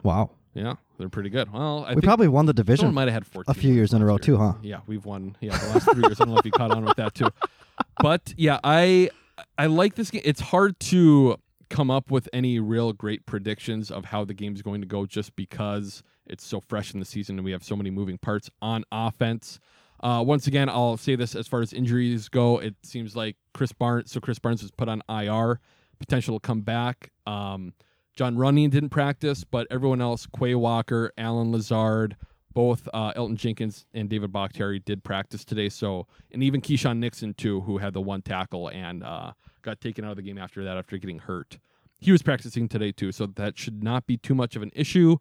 Wow. 0.03 0.31
Yeah, 0.53 0.75
they're 0.97 1.09
pretty 1.09 1.29
good. 1.29 1.51
Well, 1.51 1.83
I 1.83 1.89
we 1.89 1.95
think 1.95 2.05
probably 2.05 2.29
won 2.29 2.45
the 2.45 2.51
someone 2.51 2.65
division 2.65 2.93
might 2.93 3.09
have 3.09 3.27
had 3.35 3.43
a 3.47 3.53
few 3.53 3.73
years 3.73 3.93
in 3.93 4.01
a 4.01 4.05
row 4.05 4.13
year. 4.13 4.19
too, 4.19 4.37
huh? 4.37 4.53
Yeah, 4.61 4.79
we've 4.87 5.03
won. 5.03 5.35
Yeah, 5.41 5.57
the 5.57 5.67
last 5.67 5.91
three 5.91 6.03
years. 6.03 6.21
I 6.21 6.23
don't 6.25 6.33
know 6.33 6.39
if 6.39 6.45
you 6.45 6.51
caught 6.51 6.71
on 6.71 6.85
with 6.85 6.95
that 6.95 7.13
too, 7.13 7.27
but 7.99 8.33
yeah, 8.37 8.59
I 8.63 9.09
I 9.57 9.65
like 9.65 9.95
this 9.95 10.11
game. 10.11 10.21
It's 10.23 10.39
hard 10.39 10.79
to 10.81 11.37
come 11.69 11.91
up 11.91 12.09
with 12.09 12.29
any 12.31 12.59
real 12.59 12.93
great 12.93 13.25
predictions 13.25 13.91
of 13.91 14.05
how 14.05 14.23
the 14.23 14.33
game's 14.33 14.61
going 14.61 14.79
to 14.79 14.87
go, 14.87 15.05
just 15.05 15.35
because 15.35 16.03
it's 16.25 16.45
so 16.45 16.61
fresh 16.61 16.93
in 16.93 16.99
the 16.99 17.05
season 17.05 17.37
and 17.37 17.45
we 17.45 17.51
have 17.51 17.63
so 17.63 17.75
many 17.75 17.89
moving 17.89 18.17
parts 18.17 18.49
on 18.61 18.85
offense. 18.91 19.59
Uh, 20.01 20.23
once 20.25 20.47
again, 20.47 20.69
I'll 20.69 20.97
say 20.97 21.15
this 21.15 21.35
as 21.35 21.47
far 21.47 21.61
as 21.61 21.73
injuries 21.73 22.29
go. 22.29 22.59
It 22.59 22.75
seems 22.83 23.15
like 23.15 23.37
Krys 23.53 23.71
Barnes. 23.77 24.11
So 24.11 24.19
Krys 24.19 24.41
Barnes 24.41 24.61
was 24.61 24.71
put 24.71 24.87
on 24.87 25.01
IR, 25.09 25.59
potential 25.99 26.39
to 26.39 26.45
come 26.45 26.61
back. 26.61 27.11
Um, 27.25 27.73
Jon 28.15 28.35
Runyan 28.37 28.71
didn't 28.71 28.89
practice, 28.89 29.43
but 29.43 29.67
everyone 29.69 30.01
else, 30.01 30.27
Quay 30.37 30.55
Walker, 30.55 31.11
Allen 31.17 31.51
Lazard, 31.51 32.15
both 32.53 32.87
uh, 32.93 33.11
Elgton 33.13 33.35
Jenkins 33.35 33.85
and 33.93 34.09
David 34.09 34.31
Bakhtiari 34.31 34.79
did 34.79 35.03
practice 35.03 35.43
today. 35.43 35.67
So, 35.67 36.07
and 36.31 36.41
even 36.41 36.61
Keisean 36.61 36.99
Nixon 36.99 37.33
too, 37.33 37.61
who 37.61 37.79
had 37.79 37.93
the 37.93 38.01
one 38.01 38.21
tackle 38.21 38.69
and 38.69 39.03
uh, 39.03 39.33
got 39.61 39.81
taken 39.81 40.05
out 40.05 40.11
of 40.11 40.17
the 40.17 40.23
game 40.23 40.37
after 40.37 40.63
that 40.63 40.77
after 40.77 40.97
getting 40.97 41.19
hurt. 41.19 41.59
He 41.97 42.11
was 42.11 42.21
practicing 42.21 42.69
today 42.69 42.93
too, 42.93 43.11
so 43.11 43.25
that 43.25 43.57
should 43.57 43.83
not 43.83 44.07
be 44.07 44.15
too 44.15 44.35
much 44.35 44.55
of 44.55 44.61
an 44.61 44.71
issue. 44.73 45.17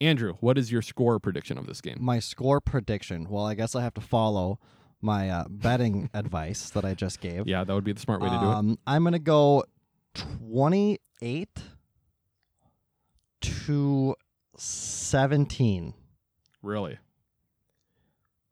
Andrew, 0.00 0.34
what 0.40 0.58
is 0.58 0.72
your 0.72 0.82
score 0.82 1.20
prediction 1.20 1.56
of 1.56 1.66
this 1.66 1.80
game? 1.80 1.98
My 2.00 2.18
score 2.18 2.60
prediction. 2.60 3.28
Well, 3.28 3.46
I 3.46 3.54
guess 3.54 3.76
I 3.76 3.82
have 3.82 3.94
to 3.94 4.00
follow 4.00 4.58
my 5.00 5.30
uh, 5.30 5.44
betting 5.48 6.10
advice 6.14 6.70
that 6.70 6.84
I 6.84 6.94
just 6.94 7.20
gave. 7.20 7.46
Yeah, 7.46 7.62
that 7.62 7.72
would 7.72 7.84
be 7.84 7.92
the 7.92 8.00
smart 8.00 8.20
way 8.20 8.30
to 8.30 8.38
do 8.38 8.44
it. 8.44 8.54
Um, 8.54 8.78
I'm 8.86 9.04
gonna 9.04 9.20
go 9.20 9.64
28 10.14 11.50
to 13.44 14.14
17. 14.56 15.94
Really, 16.62 16.98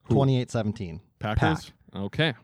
Who? 0.04 0.14
28 0.14 0.50
17. 0.50 1.00
Packers. 1.18 1.72
Okay. 1.94 2.34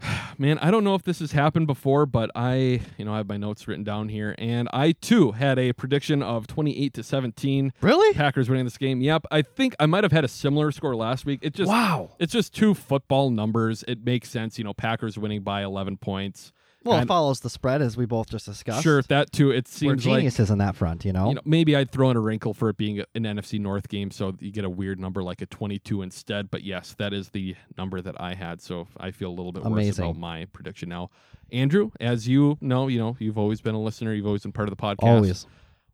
Man, 0.38 0.58
I 0.58 0.70
don't 0.70 0.84
know 0.84 0.94
if 0.94 1.02
this 1.02 1.20
has 1.20 1.32
happened 1.32 1.66
before, 1.66 2.06
but 2.06 2.30
I, 2.34 2.80
you 2.98 3.04
know, 3.04 3.14
I 3.14 3.18
have 3.18 3.28
my 3.28 3.36
notes 3.36 3.66
written 3.66 3.84
down 3.84 4.08
here, 4.08 4.34
and 4.38 4.68
I 4.72 4.92
too 4.92 5.32
had 5.32 5.58
a 5.58 5.72
prediction 5.72 6.22
of 6.22 6.46
28 6.46 6.94
to 6.94 7.02
17. 7.02 7.72
Really? 7.80 8.14
Packers 8.14 8.48
winning 8.48 8.64
this 8.64 8.78
game. 8.78 9.00
Yep. 9.00 9.26
I 9.30 9.42
think 9.42 9.74
I 9.78 9.86
might 9.86 10.04
have 10.04 10.12
had 10.12 10.24
a 10.24 10.28
similar 10.28 10.72
score 10.72 10.96
last 10.96 11.24
week. 11.24 11.40
It 11.42 11.54
just 11.54 11.68
wow. 11.68 12.10
it's 12.18 12.32
just 12.32 12.54
two 12.54 12.74
football 12.74 13.30
numbers. 13.30 13.84
It 13.86 14.04
makes 14.04 14.30
sense, 14.30 14.58
you 14.58 14.64
know, 14.64 14.74
Packers 14.74 15.18
winning 15.18 15.42
by 15.42 15.62
11 15.62 15.98
points. 15.98 16.52
Well, 16.84 17.00
it 17.00 17.06
follows 17.06 17.40
the 17.40 17.50
spread 17.50 17.80
as 17.82 17.96
we 17.96 18.06
both 18.06 18.28
just 18.30 18.46
discussed. 18.46 18.82
Sure, 18.82 19.02
that 19.02 19.32
too. 19.32 19.50
It 19.50 19.66
We're 19.66 19.70
seems 19.96 20.06
like 20.06 20.16
geniuses 20.18 20.50
in 20.50 20.58
that 20.58 20.76
front, 20.76 21.04
you 21.04 21.12
know? 21.12 21.28
you 21.28 21.34
know, 21.34 21.40
maybe 21.44 21.74
I'd 21.74 21.90
throw 21.90 22.10
in 22.10 22.16
a 22.16 22.20
wrinkle 22.20 22.54
for 22.54 22.68
it 22.68 22.76
being 22.76 23.00
an 23.00 23.06
NFC 23.24 23.58
North 23.60 23.88
game, 23.88 24.10
so 24.10 24.34
you 24.40 24.50
get 24.50 24.64
a 24.64 24.70
weird 24.70 25.00
number 25.00 25.22
like 25.22 25.40
a 25.40 25.46
22 25.46 26.02
instead. 26.02 26.50
But 26.50 26.62
yes, 26.62 26.94
that 26.98 27.12
is 27.12 27.30
the 27.30 27.56
number 27.78 28.00
that 28.02 28.20
I 28.20 28.34
had, 28.34 28.60
so 28.60 28.86
I 28.98 29.10
feel 29.10 29.30
a 29.30 29.34
little 29.34 29.52
bit 29.52 29.62
worse 29.64 29.72
Amazing. 29.72 30.04
about 30.04 30.16
my 30.18 30.44
prediction 30.52 30.88
now. 30.88 31.10
Andrew, 31.52 31.90
as 32.00 32.26
you 32.28 32.58
know, 32.60 32.88
you 32.88 32.98
know, 32.98 33.16
you've 33.18 33.38
always 33.38 33.60
been 33.60 33.74
a 33.74 33.80
listener, 33.80 34.12
you've 34.12 34.26
always 34.26 34.42
been 34.42 34.52
part 34.52 34.68
of 34.68 34.76
the 34.76 34.82
podcast. 34.82 34.96
Always. 35.08 35.46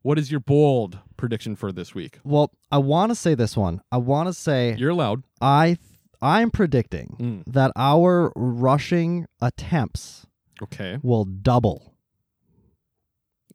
What 0.03 0.19
is 0.19 0.31
your 0.31 0.41
bold 0.41 0.99
prediction 1.19 1.57
for 1.57 1.73
this 1.73 1.95
week? 1.95 2.19
Well, 2.25 2.51
I 2.73 2.79
want 2.79 3.11
to 3.11 3.15
say 3.15 3.35
this 3.35 3.55
one. 3.57 3.83
I 3.93 3.99
want 3.99 4.29
to 4.29 4.33
say 4.33 4.75
You're 4.79 4.91
allowed. 4.91 5.23
I 5.43 5.77
I'm 6.23 6.51
predicting 6.51 7.17
Mm. 7.47 7.53
that 7.53 7.73
our 7.77 8.33
rushing 8.37 9.27
attempts 9.41 10.27
Okay, 10.63 10.99
will 11.03 11.25
double. 11.25 11.95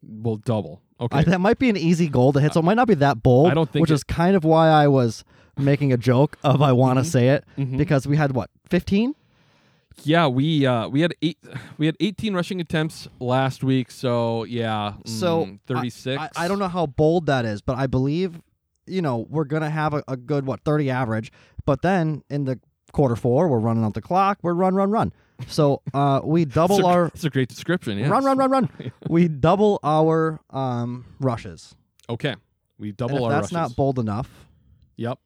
we'll 0.02 0.36
double. 0.36 0.82
Okay, 1.00 1.18
I, 1.18 1.22
that 1.24 1.40
might 1.40 1.58
be 1.58 1.68
an 1.68 1.76
easy 1.76 2.08
goal 2.08 2.32
to 2.32 2.40
hit, 2.40 2.54
so 2.54 2.60
it 2.60 2.64
might 2.64 2.74
not 2.74 2.88
be 2.88 2.94
that 2.94 3.22
bold. 3.22 3.50
I 3.50 3.54
don't 3.54 3.70
think 3.70 3.82
which 3.82 3.90
it- 3.90 3.94
is 3.94 4.04
kind 4.04 4.34
of 4.36 4.44
why 4.44 4.68
I 4.68 4.88
was 4.88 5.24
making 5.58 5.92
a 5.92 5.96
joke 5.96 6.38
of 6.42 6.62
I 6.62 6.72
want 6.72 6.98
to 6.98 7.02
Mhm. 7.02 7.06
say 7.06 7.28
it 7.30 7.44
Mhm. 7.58 7.76
because 7.78 8.06
we 8.06 8.16
had 8.16 8.32
what 8.32 8.50
15. 8.68 9.14
Yeah, 10.02 10.26
we 10.26 10.66
uh 10.66 10.88
we 10.88 11.00
had 11.00 11.14
eight 11.22 11.38
we 11.78 11.86
had 11.86 11.96
18 12.00 12.34
rushing 12.34 12.60
attempts 12.60 13.08
last 13.20 13.64
week, 13.64 13.90
so 13.90 14.44
yeah, 14.44 14.94
So 15.06 15.46
mm, 15.46 15.58
36. 15.66 16.20
I, 16.22 16.44
I 16.44 16.48
don't 16.48 16.58
know 16.58 16.68
how 16.68 16.84
bold 16.86 17.26
that 17.26 17.44
is, 17.46 17.62
but 17.62 17.76
I 17.78 17.86
believe 17.86 18.40
you 18.86 19.00
know 19.02 19.26
we're 19.30 19.44
gonna 19.44 19.70
have 19.70 19.94
a, 19.94 20.04
a 20.06 20.16
good 20.16 20.44
what 20.46 20.60
thirty 20.64 20.90
average, 20.90 21.32
but 21.64 21.80
then 21.82 22.22
in 22.28 22.44
the 22.44 22.60
quarter 22.92 23.16
four 23.16 23.48
we're 23.48 23.58
running 23.58 23.84
out 23.84 23.94
the 23.94 24.02
clock. 24.02 24.38
We're 24.42 24.52
run 24.54 24.74
run 24.74 24.90
run. 24.90 25.12
So 25.48 25.82
uh, 25.94 26.20
we 26.24 26.42
It's 26.42 26.54
double 26.54 26.80
a, 26.86 26.88
our 26.88 27.06
it's 27.06 27.24
a 27.24 27.30
great 27.30 27.48
description. 27.48 27.98
Yeah. 27.98 28.08
run 28.08 28.24
run 28.24 28.38
run 28.38 28.50
run. 28.50 28.92
we 29.08 29.28
double 29.28 29.78
our 29.82 30.40
um, 30.50 31.04
rushes. 31.20 31.74
Okay. 32.08 32.34
We 32.78 32.88
And 32.88 32.96
double 32.96 33.16
if 33.18 33.22
our 33.24 33.30
that's 33.30 33.52
rushes. 33.52 33.52
not 33.52 33.76
bold 33.76 33.98
enough, 33.98 34.46
Yep. 34.96 35.18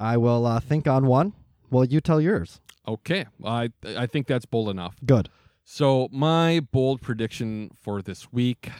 I 0.00 0.16
will 0.16 0.46
uh, 0.46 0.60
think 0.60 0.86
on 0.88 1.06
one. 1.06 1.32
Well, 1.70 1.84
you 1.84 2.00
tell 2.00 2.20
yours. 2.20 2.60
Okay. 2.86 3.26
I 3.44 3.70
I 3.84 4.06
think 4.06 4.26
that's 4.26 4.46
bold 4.46 4.68
enough. 4.68 4.96
Good. 5.04 5.28
So 5.64 6.08
my 6.12 6.60
bold 6.70 7.00
prediction 7.02 7.70
for 7.74 8.02
this 8.02 8.32
week, 8.32 8.70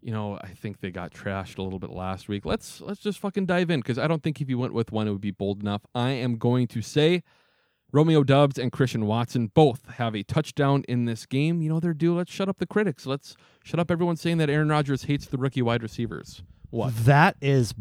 you 0.00 0.12
know, 0.12 0.38
I 0.42 0.48
think 0.48 0.80
they 0.80 0.90
got 0.90 1.12
trashed 1.12 1.58
a 1.58 1.62
little 1.62 1.78
bit 1.78 1.90
last 1.90 2.28
week. 2.28 2.44
Let's 2.46 2.80
let's 2.80 3.00
just 3.00 3.18
fucking 3.18 3.46
dive 3.46 3.70
in 3.70 3.80
because 3.80 3.98
I 3.98 4.06
don't 4.06 4.22
think 4.22 4.40
if 4.40 4.48
you 4.48 4.58
went 4.58 4.72
with 4.72 4.92
one, 4.92 5.08
it 5.08 5.10
would 5.12 5.20
be 5.20 5.30
bold 5.30 5.60
enough. 5.60 5.82
I 5.94 6.10
am 6.10 6.36
going 6.36 6.66
to 6.68 6.80
say 6.82 7.22
Romeo 7.94 8.24
Doubs 8.24 8.58
and 8.58 8.72
Christian 8.72 9.06
Watson 9.06 9.52
both 9.54 9.88
have 9.98 10.16
a 10.16 10.24
touchdown 10.24 10.82
in 10.88 11.04
this 11.04 11.26
game. 11.26 11.62
You 11.62 11.68
know 11.68 11.78
they're 11.78 11.94
due. 11.94 12.16
Let's 12.16 12.32
shut 12.32 12.48
up 12.48 12.58
the 12.58 12.66
critics. 12.66 13.06
Let's 13.06 13.36
shut 13.62 13.78
up 13.78 13.88
everyone 13.88 14.16
saying 14.16 14.38
that 14.38 14.50
Aaron 14.50 14.68
Rodgers 14.68 15.04
hates 15.04 15.26
the 15.26 15.38
rookie 15.38 15.62
wide 15.62 15.80
receivers. 15.80 16.42
What? 16.70 16.92
That 17.04 17.36
is 17.40 17.72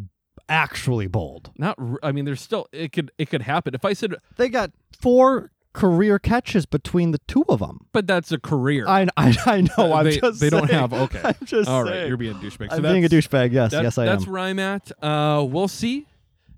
actually 0.47 1.07
bold. 1.07 1.51
Not. 1.57 1.79
I 2.03 2.11
mean, 2.11 2.25
there's 2.25 2.41
still 2.41 2.67
it 2.71 2.91
could 2.91 3.11
it 3.17 3.29
could 3.31 3.41
happen. 3.41 3.73
If 3.73 3.83
I 3.85 3.93
said, 3.93 4.13
They 4.37 4.49
got 4.49 4.69
four 5.01 5.49
career 5.73 6.19
catches 6.19 6.67
between 6.67 7.09
the 7.09 7.19
two 7.27 7.43
of 7.49 7.57
them. 7.57 7.87
but 7.91 8.05
that's 8.05 8.31
a 8.31 8.37
career. 8.39 8.85
I 8.87 9.07
I, 9.17 9.35
I 9.47 9.61
know. 9.61 9.93
I'm 9.93 10.05
they, 10.05 10.19
just 10.19 10.39
they 10.39 10.51
don't 10.51 10.69
have 10.69 10.93
okay. 10.93 11.21
I'm 11.23 11.35
just 11.45 11.67
All 11.67 11.83
right, 11.83 12.07
you're 12.07 12.17
being 12.17 12.35
a 12.35 12.39
douchebag. 12.39 12.69
So 12.69 12.75
I'm 12.75 12.83
being 12.83 13.03
a 13.03 13.09
douchebag. 13.09 13.51
Yes, 13.51 13.71
That- 13.71 13.81
yes, 13.81 13.97
I 13.97 14.05
that's 14.05 14.27
am. 14.27 14.31
where 14.31 14.41
I'm 14.43 14.59
at. 14.59 14.91
Uh, 15.03 15.43
we'll 15.43 15.67
see. 15.67 16.05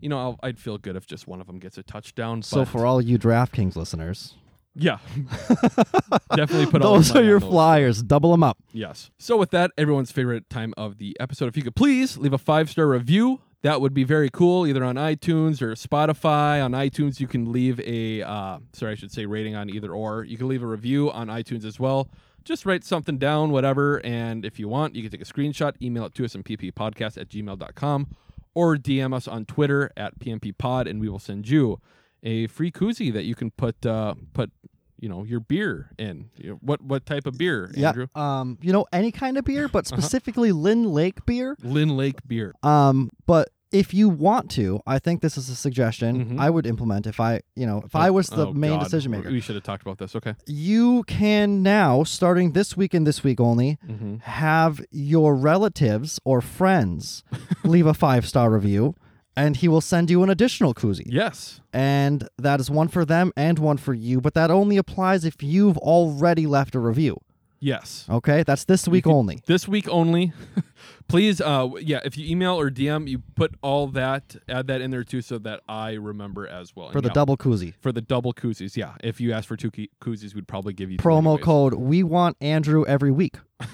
You 0.05 0.09
know, 0.09 0.19
I'll, 0.19 0.39
I'd 0.43 0.59
feel 0.59 0.77
good 0.77 0.95
if 0.95 1.07
just 1.07 1.27
one 1.27 1.41
of 1.41 1.47
them 1.47 1.57
gets 1.57 1.79
a 1.79 1.83
touchdown. 1.83 2.43
So 2.43 2.63
for 2.63 2.85
all 2.85 3.01
you 3.01 3.17
DraftKings 3.17 3.75
listeners, 3.75 4.35
yeah, 4.75 4.99
definitely 6.35 6.67
put 6.67 6.83
all 6.83 6.93
those 6.93 7.09
are 7.15 7.23
your 7.23 7.39
those. 7.39 7.49
flyers. 7.49 8.03
Double 8.03 8.29
them 8.29 8.43
up. 8.43 8.59
Yes. 8.71 9.09
So 9.17 9.35
with 9.35 9.49
that, 9.49 9.71
everyone's 9.79 10.11
favorite 10.11 10.47
time 10.47 10.75
of 10.77 10.99
the 10.99 11.17
episode. 11.19 11.47
If 11.47 11.57
you 11.57 11.63
could 11.63 11.75
please 11.75 12.19
leave 12.19 12.33
a 12.33 12.37
five 12.37 12.69
star 12.69 12.87
review, 12.87 13.41
that 13.63 13.81
would 13.81 13.95
be 13.95 14.03
very 14.03 14.29
cool. 14.29 14.67
Either 14.67 14.83
on 14.83 14.93
iTunes 14.93 15.59
or 15.59 15.73
Spotify. 15.73 16.63
On 16.63 16.73
iTunes, 16.73 17.19
you 17.19 17.25
can 17.25 17.51
leave 17.51 17.79
a 17.79 18.21
uh, 18.21 18.59
sorry, 18.73 18.91
I 18.91 18.95
should 18.95 19.11
say 19.11 19.25
rating 19.25 19.55
on 19.55 19.71
either 19.71 19.91
or. 19.91 20.23
You 20.23 20.37
can 20.37 20.47
leave 20.47 20.61
a 20.61 20.67
review 20.67 21.09
on 21.09 21.29
iTunes 21.29 21.65
as 21.65 21.79
well. 21.79 22.11
Just 22.43 22.63
write 22.63 22.83
something 22.83 23.17
down, 23.17 23.49
whatever. 23.49 24.05
And 24.05 24.45
if 24.45 24.59
you 24.59 24.67
want, 24.67 24.93
you 24.93 25.01
can 25.01 25.09
take 25.09 25.27
a 25.27 25.33
screenshot, 25.33 25.73
email 25.81 26.05
it 26.05 26.13
to 26.13 26.25
us 26.25 26.35
at 26.35 26.43
pppodcast 26.43 27.19
at 27.19 27.27
gmail.com 27.27 28.07
or 28.55 28.75
DM 28.77 29.13
us 29.13 29.27
on 29.27 29.45
Twitter 29.45 29.91
at 29.95 30.17
pmpod, 30.19 30.89
and 30.89 30.99
we 30.99 31.07
will 31.09 31.19
send 31.19 31.47
you 31.47 31.79
a 32.23 32.47
free 32.47 32.71
koozie 32.71 33.13
that 33.13 33.23
you 33.25 33.35
can 33.35 33.51
put 33.51 33.85
uh, 33.85 34.15
put 34.33 34.51
you 34.99 35.09
know 35.09 35.23
your 35.23 35.39
beer 35.41 35.91
in. 35.99 36.29
You 36.37 36.51
know, 36.51 36.55
what 36.61 36.81
what 36.81 37.05
type 37.05 37.27
of 37.27 37.37
beer, 37.37 37.71
Andrew? 37.77 38.07
Um, 38.15 38.57
you 38.61 38.71
know, 38.73 38.85
any 38.91 39.11
kind 39.11 39.37
of 39.37 39.45
beer, 39.45 39.67
but 39.67 39.85
Uh-huh. 39.91 40.01
specifically 40.01 40.51
Lyn 40.51 40.85
Lake 40.85 41.25
beer. 41.25 41.55
Lyn 41.61 41.95
Lake 41.97 42.25
beer. 42.27 42.53
Um, 42.63 43.11
but 43.27 43.49
if 43.71 43.93
you 43.93 44.07
want 44.09 44.49
to, 44.51 44.79
I 44.87 44.99
think 44.99 45.21
this 45.21 45.37
is 45.37 45.49
a 45.49 45.55
suggestion 45.55 46.25
Mhm. 46.35 46.39
I 46.39 46.49
would 46.49 46.65
implement 46.65 47.05
if 47.07 47.19
I, 47.19 47.41
you 47.55 47.65
know, 47.65 47.81
if 47.85 47.95
I 47.95 48.09
was 48.09 48.27
the 48.27 48.47
Oh, 48.47 48.53
main 48.53 48.71
God. 48.79 48.83
decision 48.85 49.11
maker. 49.11 49.29
We 49.29 49.41
should 49.41 49.55
have 49.55 49.63
talked 49.63 49.81
about 49.81 49.97
this. 49.97 50.15
Okay. 50.15 50.35
You 50.45 51.03
can 51.07 51.61
now, 51.63 52.03
starting 52.03 52.51
this 52.53 52.77
week 52.77 52.93
and 52.93 53.05
this 53.05 53.23
week 53.23 53.39
only, 53.39 53.77
Mm-hmm. 53.87 54.15
have 54.21 54.81
your 54.91 55.35
relatives 55.35 56.19
or 56.23 56.41
friends 56.41 57.23
leave 57.63 57.85
a 57.87 57.93
five 57.93 58.27
star 58.27 58.49
review, 58.51 58.95
and 59.35 59.57
he 59.57 59.67
will 59.67 59.81
send 59.81 60.09
you 60.09 60.23
an 60.23 60.29
additional 60.29 60.73
koozie. 60.73 61.03
Yes. 61.07 61.59
And 61.73 62.29
that 62.37 62.59
is 62.61 62.69
one 62.71 62.87
for 62.87 63.03
them 63.03 63.33
and 63.35 63.59
one 63.59 63.77
for 63.77 63.93
you, 63.93 64.21
but 64.21 64.33
that 64.35 64.49
only 64.51 64.77
applies 64.77 65.25
if 65.25 65.43
you've 65.43 65.77
already 65.79 66.45
left 66.47 66.75
a 66.75 66.79
review. 66.79 67.17
Yes. 67.59 68.05
Okay, 68.09 68.43
that's 68.43 68.65
this 68.65 68.87
week 68.87 69.07
only. 69.07 69.41
This 69.45 69.67
week 69.67 69.87
only. 69.89 70.33
Please, 71.07 71.39
uh, 71.41 71.69
yeah, 71.79 71.99
if 72.03 72.17
you 72.17 72.29
email 72.29 72.59
or 72.59 72.69
DM, 72.69 73.07
you 73.07 73.19
put 73.35 73.55
all 73.61 73.87
that, 73.87 74.35
add 74.49 74.67
that 74.67 74.81
in 74.81 74.91
there 74.91 75.03
too, 75.03 75.21
so 75.21 75.37
that 75.39 75.61
I 75.67 75.93
remember 75.93 76.47
as 76.47 76.75
well. 76.75 76.91
For 76.91 76.97
And 76.97 77.05
the 77.05 77.09
yeah, 77.09 77.13
double 77.13 77.37
koozie. 77.37 77.73
For 77.81 77.91
the 77.91 78.01
double 78.01 78.33
koozies, 78.33 78.75
yeah. 78.75 78.95
If 79.03 79.21
you 79.21 79.31
ask 79.31 79.47
for 79.47 79.55
two 79.55 79.71
koozies, 79.71 80.35
we'd 80.35 80.47
probably 80.47 80.73
give 80.73 80.91
you 80.91 80.97
two 80.97 81.03
Promo 81.03 81.17
anyways. 81.35 81.43
code 81.43 81.73
we 81.75 82.03
want 82.03 82.37
Andrew 82.41 82.85
every 82.85 83.11
week. 83.11 83.37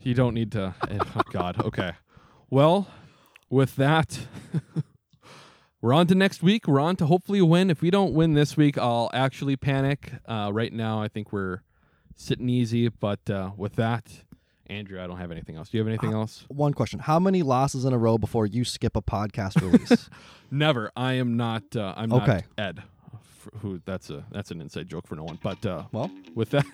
You 0.00 0.14
don't 0.14 0.32
need 0.32 0.52
to. 0.52 0.74
oh 0.90 1.22
God. 1.32 1.60
Okay. 1.60 1.90
Well, 2.48 2.86
with 3.50 3.74
that, 3.76 4.20
we're 5.82 5.92
on 5.92 6.06
to 6.06 6.14
next 6.14 6.42
week. 6.42 6.66
We're 6.68 6.80
on 6.80 6.96
to 6.96 7.06
hopefully 7.06 7.42
win. 7.42 7.68
If 7.68 7.82
we 7.82 7.90
don't 7.90 8.14
win 8.14 8.32
this 8.34 8.56
week, 8.56 8.78
I'll 8.78 9.10
actually 9.12 9.56
panic. 9.56 10.12
Uh, 10.26 10.50
right 10.52 10.72
now, 10.72 11.02
I 11.02 11.08
think 11.08 11.32
we're 11.32 11.62
sitting 12.18 12.50
easy. 12.50 12.88
But 12.88 13.30
uh, 13.30 13.52
with 13.56 13.76
that, 13.76 14.04
Andrew, 14.66 15.02
I 15.02 15.06
don't 15.06 15.16
have 15.18 15.30
anything 15.30 15.56
else. 15.56 15.70
Do 15.70 15.78
you 15.78 15.80
have 15.82 15.88
anything 15.88 16.12
else? 16.12 16.44
One 16.48 16.74
question. 16.74 16.98
How 16.98 17.18
many 17.18 17.42
losses 17.42 17.86
in 17.86 17.94
a 17.94 17.98
row 17.98 18.18
before 18.18 18.44
you 18.44 18.64
skip 18.64 18.94
a 18.96 19.00
podcast 19.00 19.58
release? 19.62 20.10
Never. 20.50 20.92
I 20.94 21.14
am 21.14 21.38
not. 21.38 21.74
Uh, 21.74 21.94
I'm 21.96 22.12
Okay. 22.12 22.42
not 22.58 22.66
Ed. 22.66 22.82
Who? 23.62 23.80
That's 23.86 24.10
a 24.10 24.26
that's 24.30 24.50
an 24.50 24.60
inside 24.60 24.88
joke 24.88 25.06
for 25.06 25.14
no 25.16 25.24
one. 25.24 25.38
But 25.42 25.64
uh, 25.64 25.84
well, 25.90 26.10
with 26.34 26.50
that, 26.50 26.66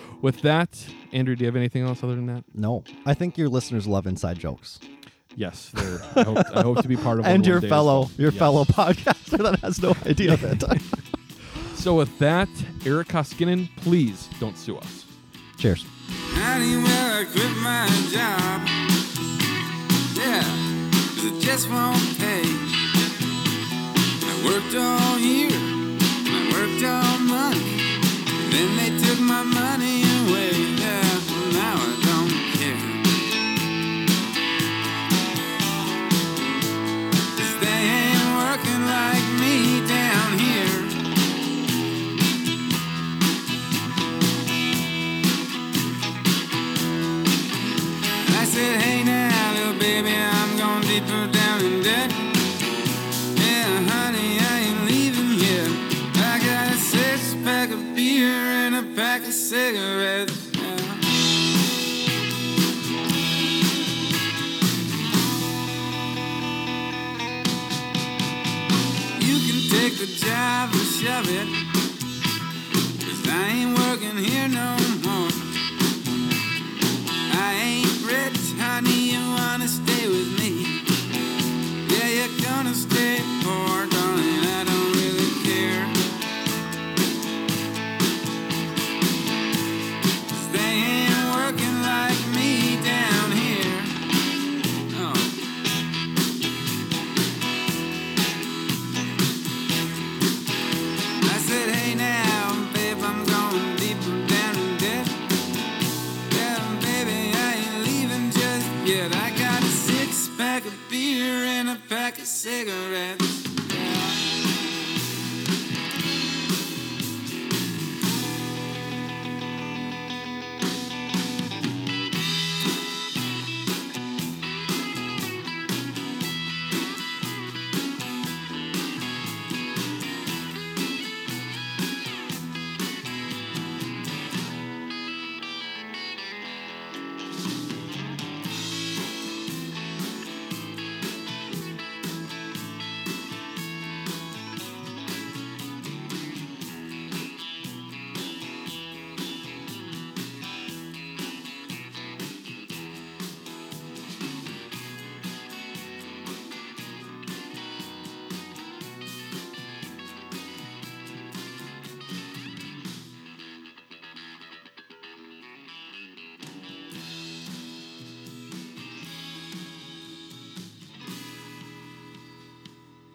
with 0.22 0.40
that, 0.42 0.86
Andrew, 1.12 1.36
do 1.36 1.42
you 1.44 1.46
have 1.46 1.56
anything 1.56 1.82
else 1.82 2.02
other 2.02 2.14
than 2.14 2.24
that? 2.26 2.44
no. 2.54 2.84
I 3.04 3.12
think 3.12 3.36
your 3.36 3.50
listeners 3.50 3.86
love 3.86 4.06
inside 4.06 4.38
jokes. 4.38 4.78
Yes, 5.34 5.72
I, 6.16 6.22
hope, 6.22 6.38
I 6.54 6.62
hope 6.62 6.80
to 6.80 6.88
be 6.88 6.96
part 6.96 7.18
of 7.20 7.26
and 7.34 7.46
your 7.46 7.60
fellow 7.60 8.02
well. 8.02 8.10
your 8.16 8.30
Yes. 8.30 8.38
fellow 8.38 8.64
podcaster 8.64 9.36
that 9.42 9.60
has 9.60 9.82
no 9.82 9.94
idea 10.06 10.32
of 10.32 10.42
it. 10.44 10.64
So 11.86 11.94
with 11.94 12.18
that, 12.18 12.48
Eric 12.84 13.06
Koskinen, 13.06 13.68
please 13.76 14.28
don't 14.40 14.58
sue 14.58 14.76
us. 14.76 15.04
Cheers. 15.56 15.84
Well, 16.34 16.40
I 16.42 17.24
quit 17.30 17.56
my 17.58 17.86
job. 18.10 18.66
Yeah, 20.16 20.42
'cause 20.90 21.24
it 21.26 21.40
just 21.40 21.70
won't 21.70 22.18
pay. 22.18 22.42
I 24.30 24.34
worked 24.44 24.74
all 24.74 25.16
year, 25.20 25.52
I 25.52 26.50
worked 26.54 26.82
all 26.82 27.18
month. 27.20 27.62
Then 28.50 28.76
they 28.78 28.90
took 29.06 29.20
my 29.20 29.44
money 29.44 30.02
away. 30.26 30.75